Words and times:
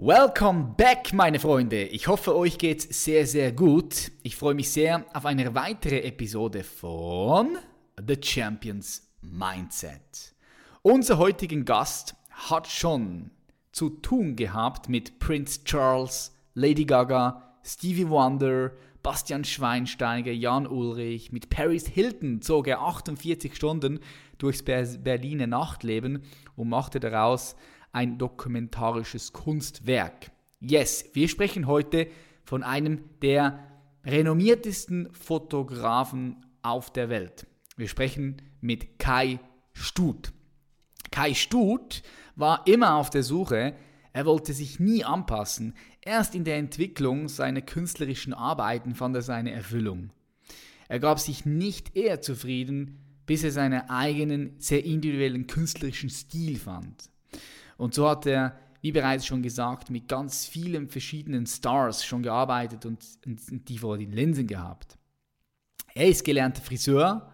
Welcome 0.00 0.74
back, 0.76 1.12
meine 1.12 1.40
Freunde. 1.40 1.82
Ich 1.82 2.06
hoffe, 2.06 2.36
euch 2.36 2.56
geht's 2.58 3.02
sehr, 3.02 3.26
sehr 3.26 3.50
gut. 3.50 4.12
Ich 4.22 4.36
freue 4.36 4.54
mich 4.54 4.70
sehr 4.70 5.04
auf 5.12 5.26
eine 5.26 5.56
weitere 5.56 6.02
Episode 6.02 6.62
von 6.62 7.58
The 8.06 8.16
Champions 8.22 9.10
Mindset. 9.22 10.36
Unser 10.82 11.18
heutigen 11.18 11.64
Gast 11.64 12.14
hat 12.30 12.68
schon 12.68 13.32
zu 13.72 13.90
tun 13.90 14.36
gehabt 14.36 14.88
mit 14.88 15.18
Prince 15.18 15.64
Charles, 15.64 16.32
Lady 16.54 16.84
Gaga, 16.84 17.58
Stevie 17.64 18.08
Wonder, 18.08 18.70
Bastian 19.02 19.42
Schweinsteiger, 19.42 20.30
Jan 20.30 20.68
Ulrich. 20.68 21.32
Mit 21.32 21.50
Paris 21.50 21.88
Hilton 21.88 22.40
zog 22.40 22.68
er 22.68 22.82
48 22.82 23.56
Stunden 23.56 23.98
durchs 24.38 24.62
Berliner 24.62 25.48
Nachtleben 25.48 26.22
und 26.54 26.68
machte 26.68 27.00
daraus 27.00 27.56
ein 27.92 28.18
dokumentarisches 28.18 29.32
Kunstwerk. 29.32 30.30
Yes, 30.60 31.06
wir 31.12 31.28
sprechen 31.28 31.66
heute 31.66 32.08
von 32.44 32.62
einem 32.62 33.00
der 33.22 33.64
renommiertesten 34.04 35.12
Fotografen 35.12 36.44
auf 36.62 36.92
der 36.92 37.08
Welt. 37.08 37.46
Wir 37.76 37.88
sprechen 37.88 38.42
mit 38.60 38.98
Kai 38.98 39.38
Stut. 39.72 40.32
Kai 41.10 41.34
Stut 41.34 42.02
war 42.36 42.66
immer 42.66 42.96
auf 42.96 43.10
der 43.10 43.22
Suche, 43.22 43.74
er 44.12 44.26
wollte 44.26 44.52
sich 44.52 44.80
nie 44.80 45.04
anpassen. 45.04 45.74
Erst 46.00 46.34
in 46.34 46.44
der 46.44 46.56
Entwicklung 46.56 47.28
seiner 47.28 47.60
künstlerischen 47.60 48.34
Arbeiten 48.34 48.94
fand 48.94 49.14
er 49.14 49.22
seine 49.22 49.52
Erfüllung. 49.52 50.10
Er 50.88 50.98
gab 50.98 51.20
sich 51.20 51.44
nicht 51.44 51.94
eher 51.94 52.20
zufrieden, 52.20 52.98
bis 53.26 53.44
er 53.44 53.52
seinen 53.52 53.88
eigenen, 53.90 54.54
sehr 54.58 54.84
individuellen 54.84 55.46
künstlerischen 55.46 56.08
Stil 56.08 56.58
fand. 56.58 57.10
Und 57.78 57.94
so 57.94 58.06
hat 58.06 58.26
er, 58.26 58.58
wie 58.82 58.92
bereits 58.92 59.24
schon 59.24 59.42
gesagt, 59.42 59.88
mit 59.88 60.08
ganz 60.08 60.46
vielen 60.46 60.88
verschiedenen 60.88 61.46
Stars 61.46 62.04
schon 62.04 62.22
gearbeitet 62.22 62.84
und, 62.84 62.98
die 63.24 63.78
vor 63.78 63.96
den 63.96 64.12
Linsen 64.12 64.46
gehabt. 64.46 64.98
Er 65.94 66.08
ist 66.08 66.24
gelernter 66.24 66.60
Friseur 66.60 67.32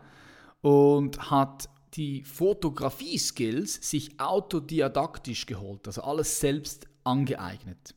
und 0.60 1.30
hat 1.30 1.68
die 1.94 2.22
Fotografie-Skills 2.24 3.90
sich 3.90 4.20
autodidaktisch 4.20 5.46
geholt, 5.46 5.86
also 5.86 6.02
alles 6.02 6.40
selbst 6.40 6.86
angeeignet. 7.04 7.94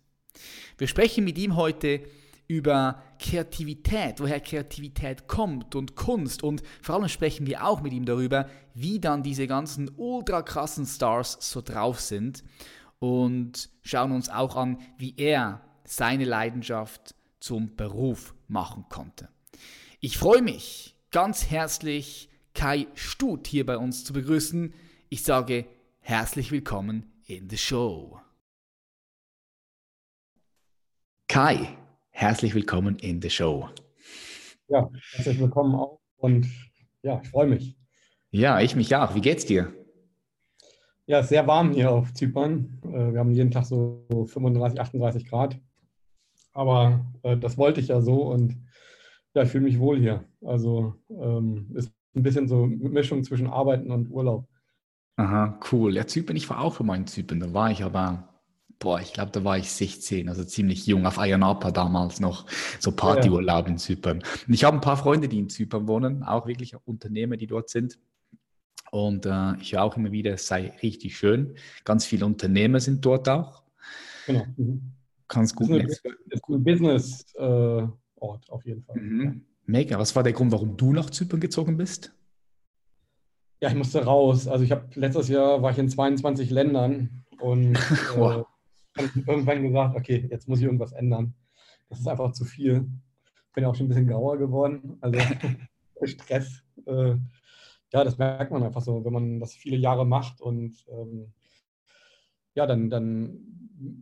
Wir 0.77 0.88
sprechen 0.88 1.23
mit 1.23 1.38
ihm 1.38 1.55
heute 1.55 2.02
über 2.47 3.01
Kreativität, 3.19 4.19
woher 4.19 4.39
Kreativität 4.39 5.27
kommt 5.27 5.75
und 5.75 5.95
Kunst 5.95 6.43
und 6.43 6.63
vor 6.81 6.95
allem 6.95 7.09
sprechen 7.09 7.45
wir 7.45 7.65
auch 7.65 7.81
mit 7.81 7.93
ihm 7.93 8.05
darüber, 8.05 8.49
wie 8.73 8.99
dann 8.99 9.23
diese 9.23 9.47
ganzen 9.47 9.91
ultra 9.97 10.41
krassen 10.41 10.85
Stars 10.85 11.37
so 11.41 11.61
drauf 11.61 11.99
sind 11.99 12.43
und 12.99 13.69
schauen 13.81 14.11
uns 14.11 14.29
auch 14.29 14.55
an, 14.55 14.79
wie 14.97 15.13
er 15.17 15.61
seine 15.83 16.25
Leidenschaft 16.25 17.15
zum 17.39 17.75
Beruf 17.75 18.33
machen 18.47 18.85
konnte. 18.89 19.29
Ich 19.99 20.17
freue 20.17 20.41
mich 20.41 20.95
ganz 21.11 21.49
herzlich, 21.49 22.29
Kai 22.53 22.87
Stut 22.95 23.47
hier 23.47 23.65
bei 23.65 23.77
uns 23.77 24.03
zu 24.03 24.13
begrüßen. 24.13 24.73
Ich 25.09 25.23
sage 25.23 25.65
herzlich 25.99 26.51
willkommen 26.51 27.11
in 27.25 27.49
the 27.49 27.57
show. 27.57 28.19
Kai, 31.27 31.77
herzlich 32.17 32.55
willkommen 32.55 32.97
in 32.97 33.21
the 33.21 33.29
show. 33.29 33.69
Ja, 34.69 34.89
herzlich 35.13 35.39
willkommen 35.39 35.75
auch 35.75 35.99
und 36.17 36.47
ja, 37.03 37.21
ich 37.23 37.29
freue 37.29 37.45
mich. 37.45 37.77
Ja, 38.31 38.59
ich 38.59 38.75
mich 38.75 38.95
auch. 38.95 39.13
Wie 39.13 39.21
geht's 39.21 39.45
dir? 39.45 39.71
Ja, 41.05 41.21
sehr 41.21 41.45
warm 41.45 41.73
hier 41.73 41.91
auf 41.91 42.11
Zypern. 42.15 42.81
Äh, 42.83 43.13
wir 43.13 43.19
haben 43.19 43.31
jeden 43.31 43.51
Tag 43.51 43.65
so 43.65 44.07
35, 44.09 44.81
38 44.81 45.29
Grad. 45.29 45.59
Aber 46.53 47.05
äh, 47.21 47.37
das 47.37 47.55
wollte 47.55 47.81
ich 47.81 47.89
ja 47.89 48.02
so 48.02 48.23
und 48.23 48.58
ja, 49.36 49.43
ich 49.43 49.49
fühle 49.49 49.65
mich 49.65 49.77
wohl 49.77 49.99
hier. 49.99 50.25
Also 50.43 50.95
ähm, 51.11 51.69
ist 51.75 51.92
ein 52.15 52.23
bisschen 52.23 52.47
so 52.47 52.63
eine 52.63 52.89
Mischung 52.89 53.23
zwischen 53.23 53.45
Arbeiten 53.45 53.92
und 53.92 54.09
Urlaub. 54.09 54.47
Aha, 55.17 55.59
cool. 55.71 55.93
Ja, 55.93 56.08
Zypern, 56.08 56.36
ich 56.36 56.49
war 56.49 56.61
auch 56.61 56.77
schon 56.77 56.87
mal 56.87 56.95
in 56.95 57.05
Zypern. 57.05 57.39
Da 57.39 57.53
war 57.53 57.69
ich 57.69 57.83
aber 57.83 58.36
boah, 58.80 58.99
ich 58.99 59.14
glaube, 59.14 59.32
da 59.32 59.43
war 59.43 59.58
ich 59.58 59.71
16, 59.71 60.30
also 60.30 60.43
ziemlich 60.43 60.86
jung, 60.86 61.05
auf 61.05 61.20
Ayanapa 61.20 61.71
damals 61.71 62.20
noch, 62.20 62.45
so 62.80 62.92
Partyurlaub 62.92 63.67
in 63.67 63.77
Zypern. 63.77 64.23
Und 64.48 64.54
ich 64.54 64.64
habe 64.64 64.77
ein 64.77 64.82
paar 64.82 64.98
Freunde, 64.98 65.27
die 65.27 65.39
in 65.39 65.49
Zypern 65.49 65.88
wohnen, 65.88 66.23
auch 66.23 66.48
wirklich 66.48 66.76
Unternehmer, 66.86 67.37
die 67.37 67.48
dort 67.48 67.70
sind. 67.70 67.98
Und 68.92 69.26
äh, 69.26 69.55
ich 69.60 69.73
höre 69.73 69.83
auch 69.83 69.98
immer 69.98 70.11
wieder, 70.11 70.33
es 70.33 70.48
sei 70.48 70.73
richtig 70.82 71.17
schön. 71.17 71.55
Ganz 71.83 72.05
viele 72.05 72.26
Unternehmer 72.26 72.80
sind 72.80 73.04
dort 73.05 73.27
auch. 73.27 73.64
Genau. 74.26 74.45
Mhm. 74.55 74.93
Ganz 75.27 75.54
gut. 75.54 75.70
Das 75.70 75.92
ist 75.92 76.04
ein 76.48 76.64
Business-Ort 76.64 77.89
äh, 78.48 78.52
auf 78.52 78.66
jeden 78.66 78.83
Fall. 78.83 78.95
Mhm. 78.95 79.45
Mega. 79.66 79.99
Was 79.99 80.16
war 80.16 80.23
der 80.23 80.32
Grund, 80.32 80.54
warum 80.54 80.77
du 80.77 80.93
nach 80.93 81.10
Zypern 81.10 81.42
gezogen 81.42 81.76
bist? 81.76 82.14
Ja, 83.60 83.70
ich 83.70 83.76
musste 83.76 84.05
raus. 84.05 84.48
Also 84.48 84.64
ich 84.64 84.71
habe 84.71 84.87
letztes 84.93 85.27
Jahr 85.27 85.61
war 85.61 85.71
ich 85.71 85.77
in 85.77 85.89
22 85.89 86.49
Ländern 86.49 87.26
und 87.39 87.76
äh, 88.16 88.43
irgendwann 89.25 89.63
gesagt, 89.63 89.95
okay, 89.95 90.27
jetzt 90.30 90.47
muss 90.47 90.59
ich 90.59 90.65
irgendwas 90.65 90.93
ändern. 90.93 91.33
Das 91.89 91.99
ist 91.99 92.08
einfach 92.08 92.31
zu 92.31 92.45
viel. 92.45 92.89
Bin 93.53 93.63
ja 93.63 93.69
auch 93.69 93.75
schon 93.75 93.87
ein 93.87 93.89
bisschen 93.89 94.08
grauer 94.08 94.37
geworden. 94.37 94.97
Also 95.02 95.19
Stress. 96.03 96.63
Äh, 96.85 97.15
ja, 97.93 98.03
das 98.03 98.17
merkt 98.17 98.52
man 98.52 98.63
einfach 98.63 98.81
so, 98.81 99.03
wenn 99.05 99.13
man 99.13 99.39
das 99.39 99.53
viele 99.53 99.77
Jahre 99.77 100.05
macht 100.05 100.41
und 100.41 100.86
ähm, 100.89 101.33
ja, 102.53 102.65
dann, 102.65 102.89
dann 102.89 103.39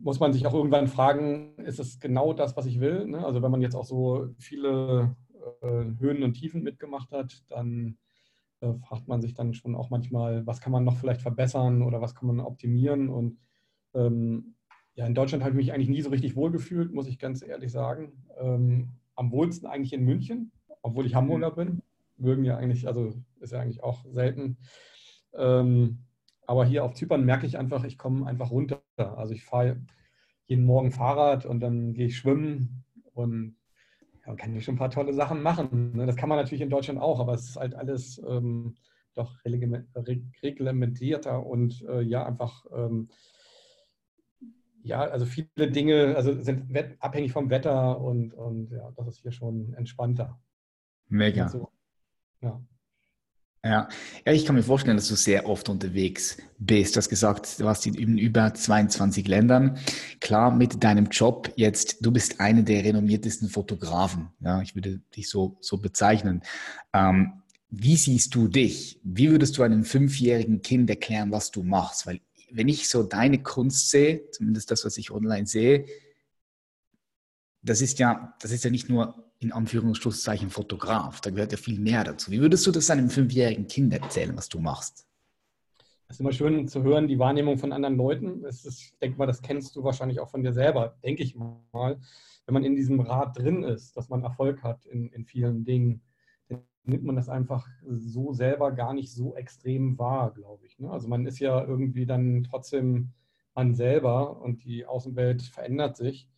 muss 0.02 0.18
man 0.18 0.32
sich 0.32 0.46
auch 0.46 0.54
irgendwann 0.54 0.88
fragen, 0.88 1.54
ist 1.58 1.78
es 1.78 2.00
genau 2.00 2.32
das, 2.32 2.56
was 2.56 2.66
ich 2.66 2.80
will? 2.80 3.06
Ne? 3.06 3.24
Also 3.24 3.42
wenn 3.42 3.50
man 3.50 3.60
jetzt 3.60 3.74
auch 3.74 3.84
so 3.84 4.28
viele 4.38 5.14
äh, 5.60 5.84
Höhen 5.98 6.22
und 6.22 6.34
Tiefen 6.34 6.62
mitgemacht 6.62 7.12
hat, 7.12 7.44
dann 7.48 7.98
äh, 8.60 8.72
fragt 8.88 9.06
man 9.06 9.20
sich 9.20 9.34
dann 9.34 9.54
schon 9.54 9.74
auch 9.74 9.90
manchmal, 9.90 10.46
was 10.46 10.60
kann 10.60 10.72
man 10.72 10.84
noch 10.84 10.96
vielleicht 10.96 11.20
verbessern 11.20 11.82
oder 11.82 12.00
was 12.00 12.14
kann 12.14 12.28
man 12.28 12.40
optimieren 12.40 13.08
und 13.08 13.38
ähm, 13.94 14.54
ja, 14.96 15.06
in 15.06 15.14
Deutschland 15.14 15.44
habe 15.44 15.52
ich 15.52 15.56
mich 15.56 15.72
eigentlich 15.72 15.90
nie 15.90 16.00
so 16.00 16.10
richtig 16.10 16.36
wohlgefühlt, 16.36 16.92
muss 16.92 17.06
ich 17.06 17.18
ganz 17.18 17.42
ehrlich 17.42 17.70
sagen. 17.70 18.24
Ähm, 18.40 18.88
am 19.14 19.30
wohlsten 19.30 19.68
eigentlich 19.68 19.92
in 19.92 20.04
München, 20.04 20.52
obwohl 20.82 21.06
ich 21.06 21.14
Hamburger 21.14 21.50
bin. 21.50 21.82
Mögen 22.16 22.44
ja 22.44 22.56
eigentlich, 22.56 22.88
also 22.88 23.12
ist 23.40 23.52
ja 23.52 23.60
eigentlich 23.60 23.82
auch 23.82 24.06
selten. 24.08 24.56
Ähm, 25.34 25.98
aber 26.46 26.64
hier 26.64 26.82
auf 26.82 26.94
Zypern 26.94 27.26
merke 27.26 27.46
ich 27.46 27.58
einfach, 27.58 27.84
ich 27.84 27.98
komme 27.98 28.26
einfach 28.26 28.50
runter. 28.50 28.80
Also 28.96 29.34
ich 29.34 29.44
fahre 29.44 29.82
jeden 30.46 30.64
Morgen 30.64 30.92
Fahrrad 30.92 31.44
und 31.44 31.60
dann 31.60 31.92
gehe 31.92 32.06
ich 32.06 32.16
schwimmen 32.16 32.84
und 33.12 33.56
ja, 34.26 34.34
kann 34.34 34.56
ich 34.56 34.64
schon 34.64 34.76
ein 34.76 34.78
paar 34.78 34.90
tolle 34.90 35.12
Sachen 35.12 35.42
machen. 35.42 35.94
Ne? 35.94 36.06
Das 36.06 36.16
kann 36.16 36.30
man 36.30 36.38
natürlich 36.38 36.62
in 36.62 36.70
Deutschland 36.70 37.00
auch, 37.00 37.20
aber 37.20 37.34
es 37.34 37.50
ist 37.50 37.56
halt 37.56 37.74
alles 37.74 38.18
ähm, 38.26 38.76
doch 39.14 39.34
reglementierter 39.44 41.44
und 41.44 41.84
äh, 41.86 42.00
ja, 42.00 42.24
einfach 42.24 42.64
ähm, 42.74 43.10
ja, 44.86 45.00
also 45.00 45.26
viele 45.26 45.70
Dinge 45.70 46.14
also 46.16 46.40
sind 46.40 46.72
abhängig 47.00 47.32
vom 47.32 47.50
Wetter 47.50 48.00
und, 48.00 48.32
und 48.32 48.70
ja, 48.70 48.92
das 48.96 49.08
ist 49.08 49.18
hier 49.22 49.32
schon 49.32 49.74
entspannter. 49.74 50.38
Mega. 51.08 51.48
So, 51.48 51.70
ja. 52.40 52.60
Ja. 53.64 53.88
ja, 54.24 54.32
ich 54.32 54.44
kann 54.44 54.54
mir 54.54 54.62
vorstellen, 54.62 54.96
dass 54.96 55.08
du 55.08 55.16
sehr 55.16 55.48
oft 55.48 55.68
unterwegs 55.68 56.36
bist. 56.56 56.94
Du 56.94 56.98
hast 56.98 57.08
gesagt, 57.08 57.58
du 57.58 57.64
warst 57.64 57.84
in 57.84 58.16
über 58.16 58.54
22 58.54 59.26
Ländern. 59.26 59.78
Klar, 60.20 60.54
mit 60.54 60.84
deinem 60.84 61.06
Job 61.06 61.52
jetzt, 61.56 62.04
du 62.06 62.12
bist 62.12 62.40
einer 62.40 62.62
der 62.62 62.84
renommiertesten 62.84 63.48
Fotografen. 63.48 64.28
Ja, 64.38 64.62
ich 64.62 64.76
würde 64.76 65.00
dich 65.16 65.28
so, 65.28 65.58
so 65.60 65.78
bezeichnen. 65.78 66.42
Ähm, 66.92 67.42
wie 67.68 67.96
siehst 67.96 68.36
du 68.36 68.46
dich? 68.46 69.00
Wie 69.02 69.32
würdest 69.32 69.58
du 69.58 69.64
einem 69.64 69.84
fünfjährigen 69.84 70.62
Kind 70.62 70.88
erklären, 70.88 71.32
was 71.32 71.50
du 71.50 71.64
machst? 71.64 72.06
Weil 72.06 72.20
wenn 72.50 72.68
ich 72.68 72.88
so 72.88 73.02
deine 73.02 73.42
Kunst 73.42 73.90
sehe, 73.90 74.30
zumindest 74.30 74.70
das, 74.70 74.84
was 74.84 74.96
ich 74.98 75.10
online 75.10 75.46
sehe, 75.46 75.86
das 77.62 77.80
ist 77.80 77.98
ja, 77.98 78.34
das 78.40 78.52
ist 78.52 78.64
ja 78.64 78.70
nicht 78.70 78.88
nur 78.88 79.26
in 79.38 79.52
Anführungsschlusszeichen 79.52 80.50
Fotograf, 80.50 81.20
da 81.20 81.30
gehört 81.30 81.52
ja 81.52 81.58
viel 81.58 81.78
mehr 81.78 82.04
dazu. 82.04 82.30
Wie 82.30 82.40
würdest 82.40 82.66
du 82.66 82.70
das 82.70 82.90
einem 82.90 83.10
fünfjährigen 83.10 83.66
Kind 83.66 83.92
erzählen, 83.92 84.36
was 84.36 84.48
du 84.48 84.60
machst? 84.60 85.06
Es 86.08 86.16
ist 86.16 86.20
immer 86.20 86.32
schön 86.32 86.68
zu 86.68 86.84
hören, 86.84 87.08
die 87.08 87.18
Wahrnehmung 87.18 87.58
von 87.58 87.72
anderen 87.72 87.96
Leuten. 87.96 88.44
Ist, 88.44 88.64
ich 88.64 88.94
denke 89.02 89.18
mal, 89.18 89.26
das 89.26 89.42
kennst 89.42 89.74
du 89.74 89.82
wahrscheinlich 89.82 90.20
auch 90.20 90.30
von 90.30 90.42
dir 90.42 90.52
selber, 90.52 90.96
denke 91.02 91.24
ich 91.24 91.34
mal. 91.34 91.98
Wenn 92.46 92.52
man 92.52 92.64
in 92.64 92.76
diesem 92.76 93.00
Rad 93.00 93.36
drin 93.36 93.64
ist, 93.64 93.96
dass 93.96 94.08
man 94.08 94.22
Erfolg 94.22 94.62
hat 94.62 94.86
in, 94.86 95.08
in 95.10 95.24
vielen 95.24 95.64
Dingen, 95.64 96.00
nimmt 96.84 97.04
man 97.04 97.16
das 97.16 97.28
einfach 97.28 97.68
so 97.86 98.32
selber 98.32 98.72
gar 98.72 98.94
nicht 98.94 99.12
so 99.12 99.34
extrem 99.34 99.98
wahr, 99.98 100.32
glaube 100.32 100.66
ich. 100.66 100.78
Ne? 100.78 100.90
Also 100.90 101.08
man 101.08 101.26
ist 101.26 101.38
ja 101.38 101.64
irgendwie 101.64 102.06
dann 102.06 102.44
trotzdem 102.44 103.12
man 103.54 103.74
selber 103.74 104.40
und 104.40 104.64
die 104.64 104.86
Außenwelt 104.86 105.42
verändert 105.42 105.96
sich. 105.96 106.28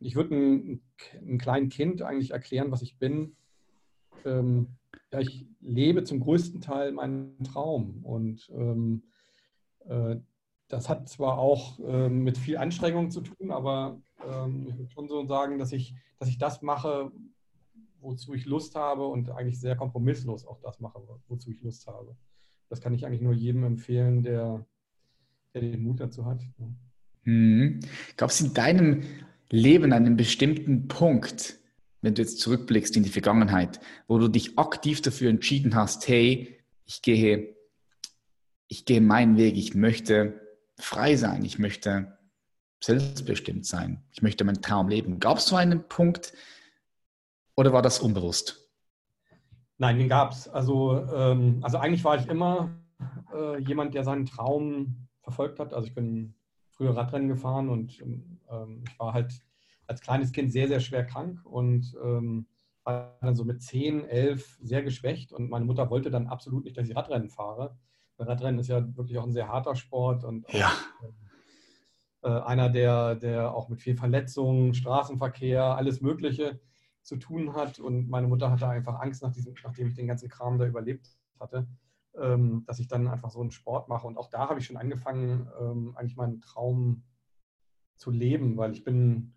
Und 0.00 0.06
ich 0.06 0.14
würde 0.14 0.34
einem, 0.34 0.82
einem 1.20 1.38
kleinen 1.38 1.68
Kind 1.68 2.02
eigentlich 2.02 2.30
erklären, 2.30 2.70
was 2.70 2.82
ich 2.82 2.98
bin. 2.98 3.36
Ähm, 4.24 4.68
ja, 5.12 5.20
ich 5.20 5.46
lebe 5.60 6.04
zum 6.04 6.20
größten 6.20 6.60
Teil 6.60 6.92
meinen 6.92 7.42
Traum 7.44 8.04
und 8.04 8.50
ähm, 8.54 9.02
äh, 9.86 10.16
das 10.68 10.88
hat 10.88 11.08
zwar 11.08 11.38
auch 11.38 11.78
ähm, 11.84 12.22
mit 12.22 12.38
viel 12.38 12.56
Anstrengung 12.56 13.10
zu 13.10 13.20
tun, 13.20 13.50
aber 13.50 14.00
ähm, 14.26 14.66
ich 14.68 14.78
würde 14.78 14.90
schon 14.90 15.08
so 15.08 15.26
sagen, 15.26 15.58
dass 15.58 15.72
ich, 15.72 15.94
dass 16.18 16.28
ich 16.28 16.38
das 16.38 16.62
mache, 16.62 17.12
wozu 18.02 18.34
ich 18.34 18.44
Lust 18.44 18.74
habe 18.74 19.06
und 19.06 19.30
eigentlich 19.30 19.60
sehr 19.60 19.76
kompromisslos 19.76 20.46
auch 20.46 20.60
das 20.60 20.80
mache, 20.80 21.00
wozu 21.28 21.50
ich 21.50 21.62
Lust 21.62 21.86
habe. 21.86 22.16
Das 22.68 22.80
kann 22.80 22.94
ich 22.94 23.06
eigentlich 23.06 23.20
nur 23.20 23.32
jedem 23.32 23.64
empfehlen, 23.64 24.22
der, 24.22 24.66
der 25.54 25.62
den 25.62 25.82
Mut 25.82 26.00
dazu 26.00 26.26
hat. 26.26 26.42
Mhm. 27.24 27.80
Gab 28.16 28.30
es 28.30 28.40
in 28.40 28.54
deinem 28.54 29.02
Leben 29.50 29.92
einen 29.92 30.16
bestimmten 30.16 30.88
Punkt, 30.88 31.58
wenn 32.00 32.14
du 32.14 32.22
jetzt 32.22 32.40
zurückblickst 32.40 32.96
in 32.96 33.04
die 33.04 33.10
Vergangenheit, 33.10 33.80
wo 34.08 34.18
du 34.18 34.28
dich 34.28 34.58
aktiv 34.58 35.02
dafür 35.02 35.30
entschieden 35.30 35.74
hast, 35.74 36.08
hey, 36.08 36.58
ich 36.84 37.02
gehe, 37.02 37.54
ich 38.68 38.84
gehe 38.84 39.00
meinen 39.00 39.36
Weg, 39.36 39.56
ich 39.56 39.74
möchte 39.74 40.40
frei 40.78 41.16
sein, 41.16 41.44
ich 41.44 41.58
möchte 41.58 42.18
selbstbestimmt 42.82 43.66
sein, 43.66 44.02
ich 44.10 44.22
möchte 44.22 44.44
meinen 44.44 44.62
Traum 44.62 44.88
leben. 44.88 45.20
Gab 45.20 45.38
es 45.38 45.46
so 45.46 45.56
einen 45.56 45.86
Punkt 45.88 46.32
oder 47.56 47.72
war 47.72 47.82
das 47.82 48.00
unbewusst? 48.00 48.70
Nein, 49.78 49.98
den 49.98 50.08
gab 50.08 50.32
es. 50.32 50.48
Also, 50.48 51.04
ähm, 51.12 51.58
also 51.62 51.78
eigentlich 51.78 52.04
war 52.04 52.16
ich 52.16 52.28
immer 52.28 52.70
äh, 53.34 53.58
jemand, 53.60 53.94
der 53.94 54.04
seinen 54.04 54.26
Traum 54.26 55.08
verfolgt 55.22 55.58
hat. 55.58 55.74
Also 55.74 55.88
ich 55.88 55.94
bin 55.94 56.34
früher 56.70 56.96
Radrennen 56.96 57.28
gefahren 57.28 57.68
und 57.68 58.00
ähm, 58.00 58.84
ich 58.86 58.98
war 58.98 59.12
halt 59.12 59.40
als 59.86 60.00
kleines 60.00 60.32
Kind 60.32 60.52
sehr, 60.52 60.68
sehr 60.68 60.80
schwer 60.80 61.04
krank 61.04 61.44
und 61.44 61.94
ähm, 62.02 62.46
war 62.84 63.18
dann 63.20 63.36
so 63.36 63.44
mit 63.44 63.62
10, 63.62 64.04
11 64.08 64.58
sehr 64.62 64.82
geschwächt 64.82 65.32
und 65.32 65.50
meine 65.50 65.64
Mutter 65.64 65.90
wollte 65.90 66.10
dann 66.10 66.26
absolut 66.26 66.64
nicht, 66.64 66.76
dass 66.76 66.88
ich 66.88 66.96
Radrennen 66.96 67.28
fahre. 67.28 67.76
Radrennen 68.18 68.60
ist 68.60 68.68
ja 68.68 68.96
wirklich 68.96 69.18
auch 69.18 69.24
ein 69.24 69.32
sehr 69.32 69.48
harter 69.48 69.74
Sport 69.74 70.24
und 70.24 70.48
ja. 70.52 70.70
auch, 72.22 72.28
äh, 72.28 72.40
einer, 72.42 72.70
der, 72.70 73.16
der 73.16 73.54
auch 73.54 73.68
mit 73.68 73.80
viel 73.80 73.96
Verletzungen, 73.96 74.74
Straßenverkehr, 74.74 75.62
alles 75.62 76.00
Mögliche 76.00 76.60
zu 77.02 77.16
tun 77.16 77.54
hat. 77.54 77.78
Und 77.78 78.08
meine 78.08 78.28
Mutter 78.28 78.50
hatte 78.50 78.68
einfach 78.68 79.00
Angst, 79.00 79.22
nach 79.22 79.32
diesem, 79.32 79.54
nachdem 79.62 79.88
ich 79.88 79.94
den 79.94 80.06
ganzen 80.06 80.28
Kram 80.28 80.58
da 80.58 80.66
überlebt 80.66 81.16
hatte, 81.38 81.66
ähm, 82.14 82.64
dass 82.66 82.78
ich 82.78 82.88
dann 82.88 83.08
einfach 83.08 83.30
so 83.30 83.40
einen 83.40 83.50
Sport 83.50 83.88
mache. 83.88 84.06
Und 84.06 84.16
auch 84.16 84.28
da 84.28 84.48
habe 84.48 84.60
ich 84.60 84.66
schon 84.66 84.76
angefangen, 84.76 85.48
ähm, 85.60 85.96
eigentlich 85.96 86.16
meinen 86.16 86.40
Traum 86.40 87.04
zu 87.96 88.10
leben, 88.10 88.56
weil 88.56 88.72
ich 88.72 88.84
bin 88.84 89.34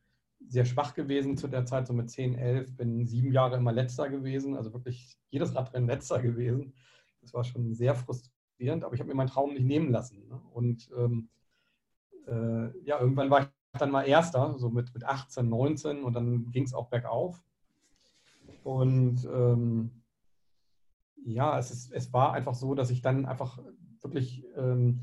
sehr 0.47 0.65
schwach 0.65 0.93
gewesen 0.93 1.37
zu 1.37 1.47
der 1.47 1.65
Zeit, 1.65 1.87
so 1.87 1.93
mit 1.93 2.09
10, 2.09 2.35
11, 2.35 2.75
bin 2.75 3.05
sieben 3.05 3.31
Jahre 3.31 3.57
immer 3.57 3.71
letzter 3.71 4.09
gewesen, 4.09 4.55
also 4.55 4.73
wirklich 4.73 5.17
jedes 5.29 5.55
Radrennen 5.55 5.87
letzter 5.87 6.21
gewesen. 6.21 6.73
Das 7.21 7.33
war 7.33 7.43
schon 7.43 7.73
sehr 7.73 7.95
frustrierend, 7.95 8.83
aber 8.83 8.93
ich 8.93 8.99
habe 8.99 9.07
mir 9.07 9.15
meinen 9.15 9.29
Traum 9.29 9.53
nicht 9.53 9.65
nehmen 9.65 9.91
lassen. 9.91 10.27
Ne? 10.27 10.39
Und 10.51 10.89
ähm, 10.95 11.29
äh, 12.27 12.77
ja, 12.83 12.99
irgendwann 12.99 13.29
war 13.29 13.41
ich 13.41 13.47
dann 13.79 13.91
mal 13.91 14.03
Erster, 14.03 14.55
so 14.57 14.69
mit, 14.69 14.93
mit 14.93 15.03
18, 15.03 15.47
19 15.49 16.03
und 16.03 16.13
dann 16.13 16.51
ging 16.51 16.63
es 16.63 16.73
auch 16.73 16.89
bergauf. 16.89 17.43
Und 18.63 19.25
ähm, 19.25 19.91
ja, 21.25 21.57
es, 21.57 21.71
ist, 21.71 21.91
es 21.91 22.13
war 22.13 22.33
einfach 22.33 22.55
so, 22.55 22.75
dass 22.75 22.89
ich 22.89 23.01
dann 23.01 23.25
einfach 23.25 23.59
wirklich 24.01 24.45
ähm, 24.55 25.01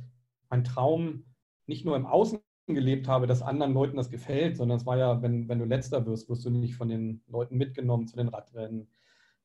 meinen 0.51 0.65
Traum 0.65 1.25
nicht 1.67 1.85
nur 1.85 1.97
im 1.97 2.07
Außen 2.07 2.41
gelebt 2.67 3.09
habe, 3.09 3.27
dass 3.27 3.43
anderen 3.43 3.73
Leuten 3.73 3.97
das 3.97 4.11
gefällt, 4.11 4.57
sondern 4.57 4.79
es 4.79 4.87
war 4.87 4.97
ja, 4.97 5.23
wenn, 5.23 5.49
wenn 5.49 5.59
du 5.59 5.65
letzter 5.65 6.07
wirst, 6.07 6.29
wirst 6.29 6.45
du 6.45 6.51
nicht 6.51 6.77
von 6.77 6.89
den 6.89 7.23
Leuten 7.27 7.57
mitgenommen 7.57 8.07
zu 8.07 8.17
den 8.17 8.29
Radrennen. 8.29 8.89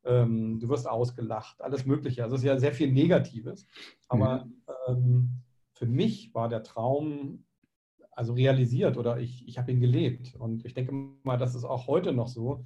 Ähm, 0.03 0.59
du 0.59 0.69
wirst 0.69 0.87
ausgelacht, 0.87 1.61
alles 1.61 1.85
Mögliche. 1.85 2.23
Also 2.23 2.35
es 2.35 2.41
ist 2.41 2.47
ja 2.47 2.59
sehr 2.59 2.73
viel 2.73 2.91
Negatives. 2.91 3.67
Aber 4.07 4.45
mhm. 4.45 4.53
ähm, 4.87 5.29
für 5.73 5.87
mich 5.87 6.33
war 6.33 6.49
der 6.49 6.63
Traum 6.63 7.43
also 8.11 8.33
realisiert 8.33 8.97
oder 8.97 9.19
ich, 9.19 9.47
ich 9.47 9.57
habe 9.59 9.71
ihn 9.71 9.79
gelebt. 9.79 10.35
Und 10.35 10.65
ich 10.65 10.73
denke 10.73 10.91
mal, 11.23 11.37
das 11.37 11.55
ist 11.55 11.65
auch 11.65 11.87
heute 11.87 12.13
noch 12.13 12.27
so. 12.27 12.65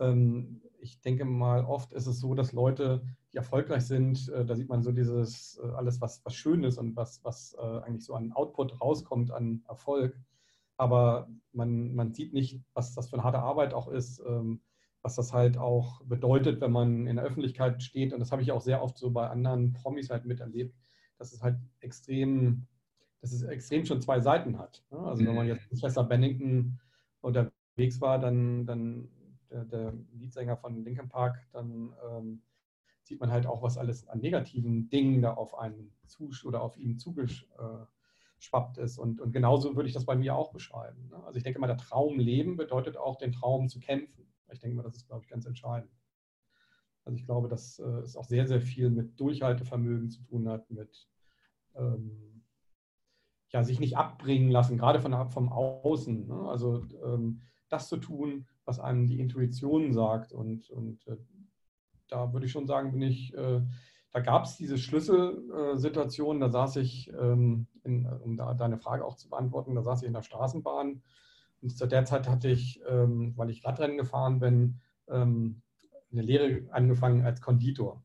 Ähm, 0.00 0.60
ich 0.80 1.00
denke 1.00 1.24
mal, 1.24 1.64
oft 1.64 1.92
ist 1.92 2.06
es 2.06 2.20
so, 2.20 2.34
dass 2.34 2.52
Leute, 2.52 3.02
die 3.32 3.36
erfolgreich 3.36 3.86
sind, 3.86 4.28
äh, 4.28 4.44
da 4.44 4.54
sieht 4.54 4.68
man 4.68 4.82
so 4.82 4.92
dieses 4.92 5.60
äh, 5.62 5.68
alles, 5.68 6.00
was, 6.00 6.24
was 6.24 6.34
schön 6.34 6.64
ist 6.64 6.78
und 6.78 6.96
was, 6.96 7.22
was 7.24 7.56
äh, 7.58 7.80
eigentlich 7.80 8.04
so 8.04 8.14
an 8.14 8.32
Output 8.32 8.80
rauskommt, 8.80 9.30
an 9.30 9.62
Erfolg. 9.68 10.18
Aber 10.76 11.28
man, 11.52 11.94
man 11.94 12.12
sieht 12.14 12.32
nicht, 12.32 12.60
was 12.74 12.94
das 12.94 13.10
für 13.10 13.14
eine 13.14 13.24
harte 13.24 13.40
Arbeit 13.40 13.74
auch 13.74 13.88
ist, 13.88 14.20
ähm, 14.20 14.60
was 15.02 15.16
das 15.16 15.32
halt 15.32 15.58
auch 15.58 16.02
bedeutet, 16.04 16.60
wenn 16.60 16.72
man 16.72 17.06
in 17.06 17.16
der 17.16 17.24
Öffentlichkeit 17.24 17.82
steht. 17.82 18.12
Und 18.12 18.20
das 18.20 18.32
habe 18.32 18.42
ich 18.42 18.52
auch 18.52 18.60
sehr 18.60 18.82
oft 18.82 18.96
so 18.96 19.10
bei 19.10 19.28
anderen 19.28 19.72
Promis 19.72 20.10
halt 20.10 20.24
miterlebt, 20.24 20.76
dass 21.18 21.32
es 21.32 21.42
halt 21.42 21.56
extrem, 21.80 22.66
dass 23.20 23.32
es 23.32 23.42
extrem 23.42 23.84
schon 23.84 24.00
zwei 24.00 24.20
Seiten 24.20 24.58
hat. 24.58 24.84
Ne? 24.90 24.98
Also 24.98 25.24
wenn 25.24 25.34
man 25.34 25.46
mhm. 25.46 25.54
jetzt 25.54 25.68
Professor 25.68 26.04
Bennington 26.04 26.78
unterwegs 27.20 28.00
war, 28.00 28.18
dann, 28.18 28.66
dann 28.66 29.08
der, 29.50 29.64
der 29.64 29.94
Leadsänger 30.12 30.56
von 30.56 30.84
Linkin 30.84 31.08
Park, 31.08 31.46
dann 31.52 31.94
ähm, 32.10 32.42
sieht 33.02 33.20
man 33.20 33.30
halt 33.30 33.46
auch, 33.46 33.62
was 33.62 33.78
alles 33.78 34.06
an 34.06 34.20
negativen 34.20 34.88
Dingen 34.90 35.22
da 35.22 35.34
auf 35.34 35.58
einen 35.58 35.92
zu 36.06 36.30
oder 36.44 36.62
auf 36.62 36.76
ihn 36.76 36.98
zugeschwappt 36.98 38.78
ist. 38.78 38.98
Und, 38.98 39.20
und 39.20 39.32
genauso 39.32 39.74
würde 39.76 39.88
ich 39.88 39.94
das 39.94 40.04
bei 40.04 40.16
mir 40.16 40.34
auch 40.34 40.52
beschreiben. 40.52 41.08
Ne? 41.08 41.22
Also 41.24 41.38
ich 41.38 41.42
denke 41.42 41.58
mal, 41.58 41.66
der 41.66 41.78
Traum 41.78 42.18
leben 42.18 42.56
bedeutet 42.56 42.96
auch, 42.96 43.16
den 43.16 43.32
Traum 43.32 43.68
zu 43.68 43.80
kämpfen. 43.80 44.26
Ich 44.50 44.60
denke 44.60 44.76
mal, 44.76 44.82
das 44.82 44.96
ist, 44.96 45.06
glaube 45.06 45.24
ich, 45.24 45.30
ganz 45.30 45.46
entscheidend. 45.46 45.90
Also 47.04 47.16
ich 47.16 47.24
glaube, 47.24 47.48
dass 47.48 47.78
äh, 47.78 48.00
es 48.00 48.16
auch 48.16 48.24
sehr, 48.24 48.46
sehr 48.46 48.60
viel 48.60 48.90
mit 48.90 49.18
Durchhaltevermögen 49.18 50.10
zu 50.10 50.22
tun 50.22 50.48
hat, 50.48 50.70
mit 50.70 51.08
ähm, 51.74 52.44
ja, 53.50 53.64
sich 53.64 53.80
nicht 53.80 53.96
abbringen 53.96 54.50
lassen, 54.50 54.76
gerade 54.76 55.00
von, 55.00 55.30
vom 55.30 55.50
Außen. 55.50 56.26
Ne? 56.26 56.48
Also 56.48 56.86
ähm, 57.02 57.40
das 57.68 57.88
zu 57.88 57.96
tun, 57.96 58.46
was 58.68 58.78
einem 58.78 59.06
die 59.06 59.18
Intuition 59.18 59.92
sagt. 59.92 60.32
Und, 60.32 60.70
und 60.70 61.04
äh, 61.08 61.16
da 62.08 62.32
würde 62.32 62.46
ich 62.46 62.52
schon 62.52 62.66
sagen, 62.66 62.92
bin 62.92 63.02
ich, 63.02 63.34
äh, 63.34 63.62
da 64.12 64.20
gab 64.20 64.44
es 64.44 64.56
diese 64.56 64.78
Schlüsselsituation, 64.78 66.38
da 66.38 66.50
saß 66.50 66.76
ich, 66.76 67.10
ähm, 67.18 67.66
in, 67.82 68.06
um 68.06 68.36
da 68.36 68.54
deine 68.54 68.78
Frage 68.78 69.04
auch 69.04 69.16
zu 69.16 69.28
beantworten, 69.28 69.74
da 69.74 69.82
saß 69.82 70.02
ich 70.02 70.06
in 70.06 70.14
der 70.14 70.22
Straßenbahn. 70.22 71.02
Und 71.60 71.76
zu 71.76 71.86
der 71.86 72.04
Zeit 72.04 72.28
hatte 72.28 72.48
ich, 72.48 72.80
ähm, 72.88 73.32
weil 73.36 73.50
ich 73.50 73.64
Radrennen 73.64 73.96
gefahren 73.96 74.38
bin, 74.38 74.80
ähm, 75.08 75.62
eine 76.12 76.22
Lehre 76.22 76.62
angefangen 76.70 77.24
als 77.24 77.40
Konditor. 77.40 78.04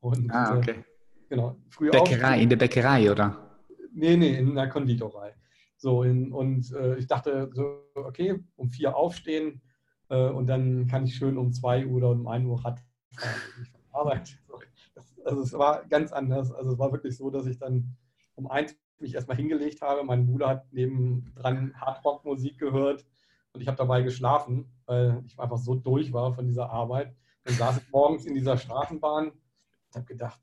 Und, 0.00 0.30
ah, 0.30 0.56
okay. 0.56 0.70
Äh, 0.70 0.84
genau, 1.28 1.56
früher 1.68 1.92
Bäckerei, 1.92 2.42
in 2.42 2.48
der 2.48 2.56
Bäckerei, 2.56 3.10
oder? 3.10 3.58
Nee, 3.92 4.16
nee, 4.16 4.36
in 4.38 4.54
der 4.54 4.68
Konditorei. 4.68 5.34
So, 5.76 6.02
in, 6.02 6.32
und 6.32 6.70
äh, 6.72 6.96
ich 6.96 7.06
dachte 7.06 7.50
so, 7.54 7.84
okay, 7.94 8.38
um 8.56 8.68
vier 8.68 8.94
aufstehen, 8.94 9.62
äh, 10.10 10.28
und 10.28 10.46
dann 10.46 10.86
kann 10.86 11.04
ich 11.04 11.14
schön 11.14 11.38
um 11.38 11.52
2 11.52 11.86
Uhr 11.86 11.96
oder 11.96 12.10
um 12.10 12.26
1 12.28 12.46
Uhr 12.46 12.62
Rad 12.64 12.80
fahren. 13.10 13.34
Arbeit. 13.92 14.38
Also 15.22 15.42
es 15.42 15.52
war 15.52 15.84
ganz 15.84 16.12
anders. 16.12 16.50
Also 16.50 16.72
es 16.72 16.78
war 16.78 16.92
wirklich 16.92 17.14
so, 17.14 17.28
dass 17.28 17.44
ich 17.44 17.58
dann 17.58 17.94
um 18.36 18.50
1 18.50 18.74
mich 19.00 19.14
erstmal 19.14 19.36
hingelegt 19.36 19.82
habe. 19.82 20.02
Mein 20.02 20.26
Bruder 20.26 20.48
hat 20.48 20.72
nebendran 20.72 21.74
Hardrock-Musik 21.78 22.56
gehört 22.56 23.04
und 23.52 23.60
ich 23.60 23.68
habe 23.68 23.76
dabei 23.76 24.00
geschlafen, 24.00 24.72
weil 24.86 25.22
ich 25.26 25.38
einfach 25.38 25.58
so 25.58 25.74
durch 25.74 26.14
war 26.14 26.32
von 26.32 26.46
dieser 26.46 26.70
Arbeit. 26.70 27.14
Dann 27.44 27.54
saß 27.54 27.82
ich 27.82 27.90
morgens 27.90 28.24
in 28.24 28.34
dieser 28.34 28.56
Straßenbahn 28.56 29.28
und 29.28 29.94
habe 29.94 30.06
gedacht, 30.06 30.40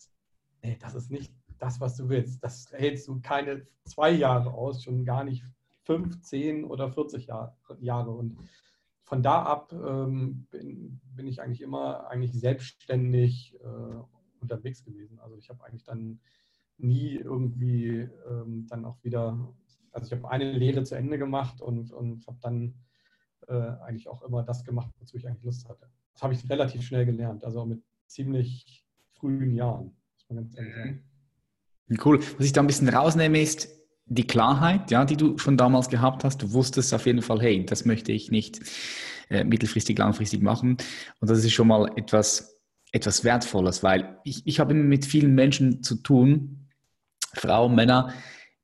nee, 0.62 0.78
das 0.80 0.94
ist 0.94 1.10
nicht 1.10 1.34
das, 1.58 1.82
was 1.82 1.98
du 1.98 2.08
willst. 2.08 2.44
Das 2.44 2.72
hältst 2.72 3.08
du 3.08 3.20
keine 3.20 3.66
zwei 3.84 4.12
Jahre 4.12 4.52
aus, 4.54 4.84
schon 4.84 5.06
gar 5.06 5.24
nicht 5.24 5.44
fünf, 5.84 6.22
zehn 6.22 6.66
oder 6.66 6.92
40 6.92 7.28
Jahre. 7.80 8.12
Und 8.12 8.38
von 9.08 9.24
da 9.24 9.42
ab 9.44 9.72
ähm, 9.72 10.48
bin, 10.52 11.00
bin, 11.16 11.28
ich 11.28 11.42
eigentlich 11.42 11.62
immer 11.62 12.08
eigentlich 12.10 12.34
selbstständig 12.34 13.56
äh, 13.62 14.42
unterwegs 14.42 14.84
gewesen. 14.84 15.18
Also 15.20 15.38
ich 15.38 15.50
habe 15.50 15.64
eigentlich 15.64 15.86
dann 15.86 16.20
nie 16.78 17.16
irgendwie 17.16 18.10
ähm, 18.30 18.68
dann 18.68 18.84
auch 18.84 19.02
wieder, 19.04 19.54
also 19.94 20.08
ich 20.08 20.12
habe 20.12 20.30
eine 20.30 20.52
Lehre 20.52 20.84
zu 20.84 20.96
Ende 20.96 21.18
gemacht 21.18 21.62
und, 21.62 21.94
und 21.94 22.28
habe 22.28 22.38
dann 22.42 22.76
äh, 23.48 23.54
eigentlich 23.54 24.10
auch 24.10 24.24
immer 24.24 24.44
das 24.44 24.66
gemacht, 24.66 24.94
wozu 25.00 25.16
ich 25.16 25.26
eigentlich 25.26 25.44
Lust 25.44 25.70
hatte. 25.70 25.90
Das 26.12 26.22
habe 26.22 26.34
ich 26.34 26.50
relativ 26.50 26.82
schnell 26.82 27.06
gelernt, 27.06 27.46
also 27.46 27.66
mit 27.66 27.82
ziemlich 28.08 28.86
frühen 29.14 29.56
Jahren, 29.56 29.96
muss 30.16 30.26
man 30.28 30.38
ganz 30.40 30.58
ehrlich 30.58 30.76
sagen. 30.76 31.04
Cool. 32.04 32.20
Was 32.20 32.46
ich 32.46 32.52
da 32.52 32.60
ein 32.60 32.68
bisschen 32.68 32.90
rausnehme 32.90 33.42
ist, 33.42 33.70
die 34.10 34.26
Klarheit, 34.26 34.90
ja, 34.92 35.06
die 35.06 35.18
du 35.18 35.38
schon 35.38 35.58
damals 35.58 35.90
gehabt 35.90 36.24
hast. 36.24 36.42
Du 36.42 36.54
wusstest 36.54 36.94
auf 36.94 37.06
jeden 37.06 37.22
Fall, 37.22 37.42
hey, 37.42 37.66
das 37.66 37.86
möchte 37.86 38.12
ich 38.12 38.32
nicht 38.32 38.62
äh, 39.30 39.44
mittelfristig, 39.44 39.98
langfristig 39.98 40.42
machen. 40.42 40.78
Und 41.20 41.30
das 41.30 41.44
ist 41.44 41.52
schon 41.52 41.68
mal 41.68 41.92
etwas, 41.96 42.58
etwas 42.92 43.24
Wertvolles, 43.24 43.84
weil 43.84 44.18
ich, 44.24 44.46
ich 44.46 44.60
habe 44.60 44.74
mit 44.74 45.06
vielen 45.06 45.36
Menschen 45.36 45.84
zu 45.84 45.96
tun, 45.96 46.70
Frauen, 47.34 47.76
Männer, 47.76 48.14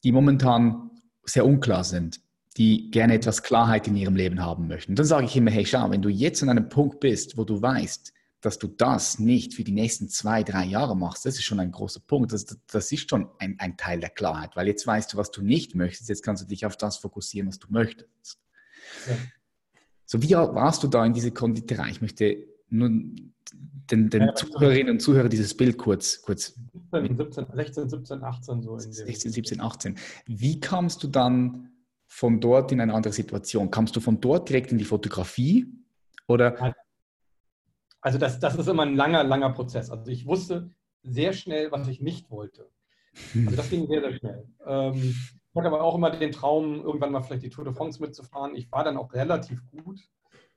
die 0.03 0.11
momentan 0.11 0.89
sehr 1.25 1.45
unklar 1.45 1.83
sind, 1.83 2.21
die 2.57 2.89
gerne 2.91 3.15
etwas 3.15 3.43
Klarheit 3.43 3.87
in 3.87 3.95
ihrem 3.95 4.15
Leben 4.15 4.41
haben 4.41 4.67
möchten. 4.67 4.95
Dann 4.95 5.05
sage 5.05 5.25
ich 5.25 5.35
immer, 5.35 5.51
hey, 5.51 5.65
schau, 5.65 5.89
wenn 5.91 6.01
du 6.01 6.09
jetzt 6.09 6.41
an 6.43 6.49
einem 6.49 6.69
Punkt 6.69 6.99
bist, 6.99 7.37
wo 7.37 7.43
du 7.43 7.61
weißt, 7.61 8.13
dass 8.43 8.59
du 8.59 8.67
das 8.67 9.19
nicht 9.19 9.53
für 9.53 9.63
die 9.63 9.71
nächsten 9.71 10.09
zwei, 10.09 10.43
drei 10.43 10.65
Jahre 10.65 10.97
machst, 10.97 11.25
das 11.25 11.35
ist 11.35 11.43
schon 11.43 11.61
ein 11.61 11.71
großer 11.71 12.01
Punkt. 12.01 12.33
Das, 12.33 12.45
das 12.45 12.91
ist 12.91 13.09
schon 13.09 13.29
ein, 13.39 13.55
ein, 13.57 13.77
Teil 13.77 14.01
der 14.01 14.09
Klarheit, 14.09 14.55
weil 14.55 14.67
jetzt 14.67 14.85
weißt 14.85 15.13
du, 15.13 15.17
was 15.17 15.31
du 15.31 15.41
nicht 15.41 15.75
möchtest. 15.75 16.09
Jetzt 16.09 16.23
kannst 16.23 16.43
du 16.43 16.47
dich 16.47 16.65
auf 16.65 16.75
das 16.75 16.97
fokussieren, 16.97 17.47
was 17.47 17.59
du 17.59 17.67
möchtest. 17.69 18.39
Ja. 19.07 19.15
So, 20.05 20.21
wie 20.21 20.31
warst 20.31 20.83
du 20.83 20.87
da 20.87 21.05
in 21.05 21.13
diese 21.13 21.31
Konditorei? 21.31 21.89
Ich 21.89 22.01
möchte 22.01 22.45
nur 22.69 22.89
den, 22.89 24.09
den 24.09 24.21
ja, 24.21 24.35
Zuhörerinnen 24.35 24.91
und 24.91 24.99
Zuhörern 24.99 25.29
dieses 25.29 25.55
Bild 25.55 25.77
kurz, 25.77 26.21
kurz 26.21 26.59
17, 26.91 27.47
16, 27.53 27.89
17, 27.89 28.23
18 28.23 28.61
so. 28.61 28.77
16, 28.77 29.31
17, 29.31 29.61
18. 29.61 29.97
Wie 30.25 30.59
kamst 30.59 31.01
du 31.01 31.07
dann 31.07 31.71
von 32.07 32.41
dort 32.41 32.73
in 32.73 32.81
eine 32.81 32.93
andere 32.93 33.13
Situation? 33.13 33.71
Kamst 33.71 33.95
du 33.95 34.01
von 34.01 34.19
dort 34.19 34.49
direkt 34.49 34.73
in 34.73 34.77
die 34.77 34.85
Fotografie? 34.85 35.65
Oder 36.27 36.75
also 38.03 38.17
das, 38.17 38.37
das 38.39 38.55
ist 38.55 38.67
immer 38.67 38.83
ein 38.83 38.97
langer, 38.97 39.23
langer 39.23 39.51
Prozess. 39.51 39.89
Also 39.89 40.11
ich 40.11 40.27
wusste 40.27 40.69
sehr 41.03 41.31
schnell, 41.31 41.71
was 41.71 41.87
ich 41.87 42.01
nicht 42.01 42.29
wollte. 42.29 42.69
Also 43.45 43.55
das 43.55 43.69
ging 43.69 43.87
sehr, 43.87 44.01
sehr 44.01 44.13
schnell. 44.13 44.47
Ähm, 44.65 44.95
ich 44.95 45.55
hatte 45.55 45.67
aber 45.67 45.81
auch 45.81 45.95
immer 45.95 46.09
den 46.09 46.33
Traum, 46.33 46.81
irgendwann 46.81 47.13
mal 47.13 47.21
vielleicht 47.21 47.43
die 47.43 47.49
Tour 47.49 47.63
de 47.63 47.73
France 47.73 48.01
mitzufahren. 48.01 48.55
Ich 48.55 48.69
war 48.73 48.83
dann 48.83 48.97
auch 48.97 49.13
relativ 49.13 49.61
gut. 49.71 50.01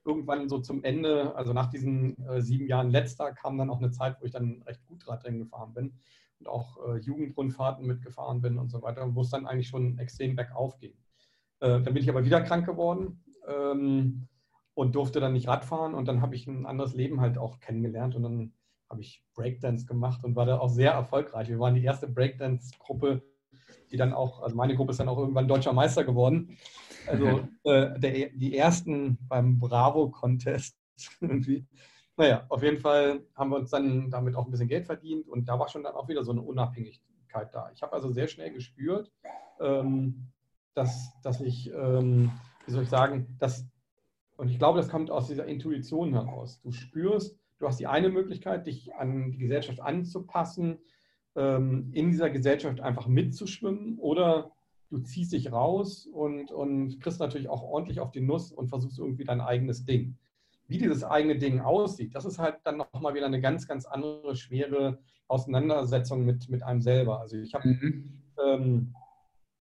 Irgendwann 0.04 0.48
so 0.48 0.58
zum 0.58 0.82
Ende, 0.82 1.36
also 1.36 1.52
nach 1.52 1.70
diesen 1.70 2.18
äh, 2.26 2.42
sieben 2.42 2.66
Jahren 2.66 2.90
letzter, 2.90 3.32
kam 3.32 3.58
dann 3.58 3.70
auch 3.70 3.78
eine 3.78 3.92
Zeit, 3.92 4.16
wo 4.20 4.24
ich 4.24 4.32
dann 4.32 4.62
recht 4.66 4.84
gut 4.86 5.06
Radrennen 5.06 5.38
gefahren 5.38 5.72
bin 5.72 5.92
und 6.40 6.48
auch 6.48 6.78
äh, 6.88 6.98
Jugendrundfahrten 6.98 7.86
mitgefahren 7.86 8.40
bin 8.40 8.58
und 8.58 8.70
so 8.70 8.82
weiter, 8.82 9.14
wo 9.14 9.20
es 9.20 9.30
dann 9.30 9.46
eigentlich 9.46 9.68
schon 9.68 9.98
extrem 9.98 10.34
bergauf 10.34 10.78
ging. 10.78 10.94
Äh, 11.60 11.80
dann 11.80 11.94
bin 11.94 11.98
ich 11.98 12.10
aber 12.10 12.24
wieder 12.24 12.40
krank 12.40 12.66
geworden. 12.66 13.22
Ähm, 13.46 14.26
und 14.76 14.94
durfte 14.94 15.20
dann 15.20 15.32
nicht 15.32 15.48
Radfahren 15.48 15.94
und 15.94 16.06
dann 16.06 16.20
habe 16.20 16.34
ich 16.34 16.46
ein 16.46 16.66
anderes 16.66 16.92
Leben 16.92 17.22
halt 17.22 17.38
auch 17.38 17.60
kennengelernt 17.60 18.14
und 18.14 18.22
dann 18.22 18.52
habe 18.90 19.00
ich 19.00 19.24
Breakdance 19.34 19.86
gemacht 19.86 20.22
und 20.22 20.36
war 20.36 20.44
da 20.44 20.58
auch 20.58 20.68
sehr 20.68 20.92
erfolgreich. 20.92 21.48
Wir 21.48 21.58
waren 21.58 21.74
die 21.74 21.82
erste 21.82 22.06
Breakdance-Gruppe, 22.06 23.22
die 23.90 23.96
dann 23.96 24.12
auch, 24.12 24.42
also 24.42 24.54
meine 24.54 24.76
Gruppe 24.76 24.90
ist 24.90 25.00
dann 25.00 25.08
auch 25.08 25.16
irgendwann 25.16 25.48
deutscher 25.48 25.72
Meister 25.72 26.04
geworden. 26.04 26.58
Also 27.06 27.48
äh, 27.64 27.98
der, 27.98 28.28
die 28.28 28.54
ersten 28.54 29.16
beim 29.26 29.58
Bravo-Contest 29.58 30.76
irgendwie. 31.22 31.66
Naja, 32.18 32.44
auf 32.50 32.62
jeden 32.62 32.78
Fall 32.78 33.24
haben 33.34 33.50
wir 33.50 33.56
uns 33.56 33.70
dann 33.70 34.10
damit 34.10 34.36
auch 34.36 34.44
ein 34.44 34.50
bisschen 34.50 34.68
Geld 34.68 34.84
verdient 34.84 35.26
und 35.26 35.48
da 35.48 35.58
war 35.58 35.70
schon 35.70 35.84
dann 35.84 35.94
auch 35.94 36.08
wieder 36.08 36.22
so 36.22 36.32
eine 36.32 36.42
Unabhängigkeit 36.42 37.54
da. 37.54 37.70
Ich 37.72 37.80
habe 37.80 37.94
also 37.94 38.10
sehr 38.10 38.28
schnell 38.28 38.52
gespürt, 38.52 39.10
ähm, 39.58 40.28
dass, 40.74 41.18
dass 41.22 41.40
ich, 41.40 41.72
ähm, 41.72 42.30
wie 42.66 42.72
soll 42.72 42.82
ich 42.82 42.90
sagen, 42.90 43.38
dass 43.38 43.66
und 44.36 44.48
ich 44.48 44.58
glaube, 44.58 44.78
das 44.78 44.88
kommt 44.88 45.10
aus 45.10 45.28
dieser 45.28 45.46
Intuition 45.46 46.12
heraus. 46.12 46.60
Du 46.60 46.70
spürst, 46.70 47.38
du 47.58 47.66
hast 47.66 47.80
die 47.80 47.86
eine 47.86 48.10
Möglichkeit, 48.10 48.66
dich 48.66 48.94
an 48.94 49.30
die 49.30 49.38
Gesellschaft 49.38 49.80
anzupassen, 49.80 50.78
ähm, 51.34 51.90
in 51.92 52.10
dieser 52.10 52.30
Gesellschaft 52.30 52.80
einfach 52.80 53.06
mitzuschwimmen 53.06 53.98
oder 53.98 54.52
du 54.90 54.98
ziehst 54.98 55.32
dich 55.32 55.52
raus 55.52 56.06
und, 56.06 56.52
und 56.52 57.00
kriegst 57.00 57.20
natürlich 57.20 57.48
auch 57.48 57.62
ordentlich 57.62 58.00
auf 58.00 58.10
die 58.10 58.20
Nuss 58.20 58.52
und 58.52 58.68
versuchst 58.68 58.98
irgendwie 58.98 59.24
dein 59.24 59.40
eigenes 59.40 59.84
Ding. 59.84 60.16
Wie 60.68 60.78
dieses 60.78 61.04
eigene 61.04 61.38
Ding 61.38 61.60
aussieht, 61.60 62.14
das 62.14 62.24
ist 62.24 62.38
halt 62.38 62.56
dann 62.64 62.76
nochmal 62.76 63.14
wieder 63.14 63.26
eine 63.26 63.40
ganz, 63.40 63.66
ganz 63.66 63.86
andere, 63.86 64.34
schwere 64.36 64.98
Auseinandersetzung 65.28 66.24
mit, 66.24 66.48
mit 66.48 66.62
einem 66.62 66.80
selber. 66.80 67.20
Also 67.20 67.36
ich 67.36 67.54
habe 67.54 67.68
mhm. 67.68 68.22
ähm, 68.44 68.94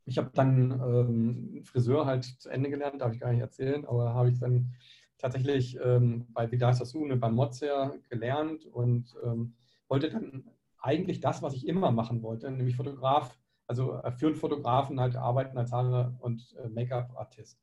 ich 0.05 0.19
habe 0.19 0.31
dann 0.35 0.71
ähm, 0.73 1.63
Friseur 1.65 2.07
halt 2.07 2.25
zu 2.25 2.49
Ende 2.49 2.71
gelernt, 2.71 3.01
darf 3.01 3.13
ich 3.13 3.21
gar 3.21 3.31
nicht 3.33 3.41
erzählen, 3.41 3.85
aber 3.85 4.15
habe 4.15 4.31
ich 4.31 4.39
dann 4.39 4.75
tatsächlich 5.19 5.79
ähm, 5.83 6.27
bei 6.31 6.51
Vidal 6.51 6.75
Sassoon 6.75 7.19
beim 7.21 7.35
Mozart 7.35 8.09
gelernt 8.11 8.67
und 8.67 9.15
ähm, 9.25 9.55
wollte 9.89 10.11
dann 10.11 10.45
eigentlich 10.79 11.21
das, 11.21 11.43
was 11.43 11.55
ich 11.55 11.69
immer 11.69 11.93
machen 11.93 12.23
wollte, 12.23 12.51
nämlich 12.51 12.77
Fotograf, 12.77 13.39
also 13.69 13.95
äh, 14.03 14.11
führend 14.11 14.39
Fotografen 14.39 14.99
halt 14.99 15.15
arbeiten 15.15 15.57
als 15.57 15.73
Haare- 15.73 16.17
und 16.19 16.55
äh, 16.63 16.69
Make-up-Artist. 16.69 17.61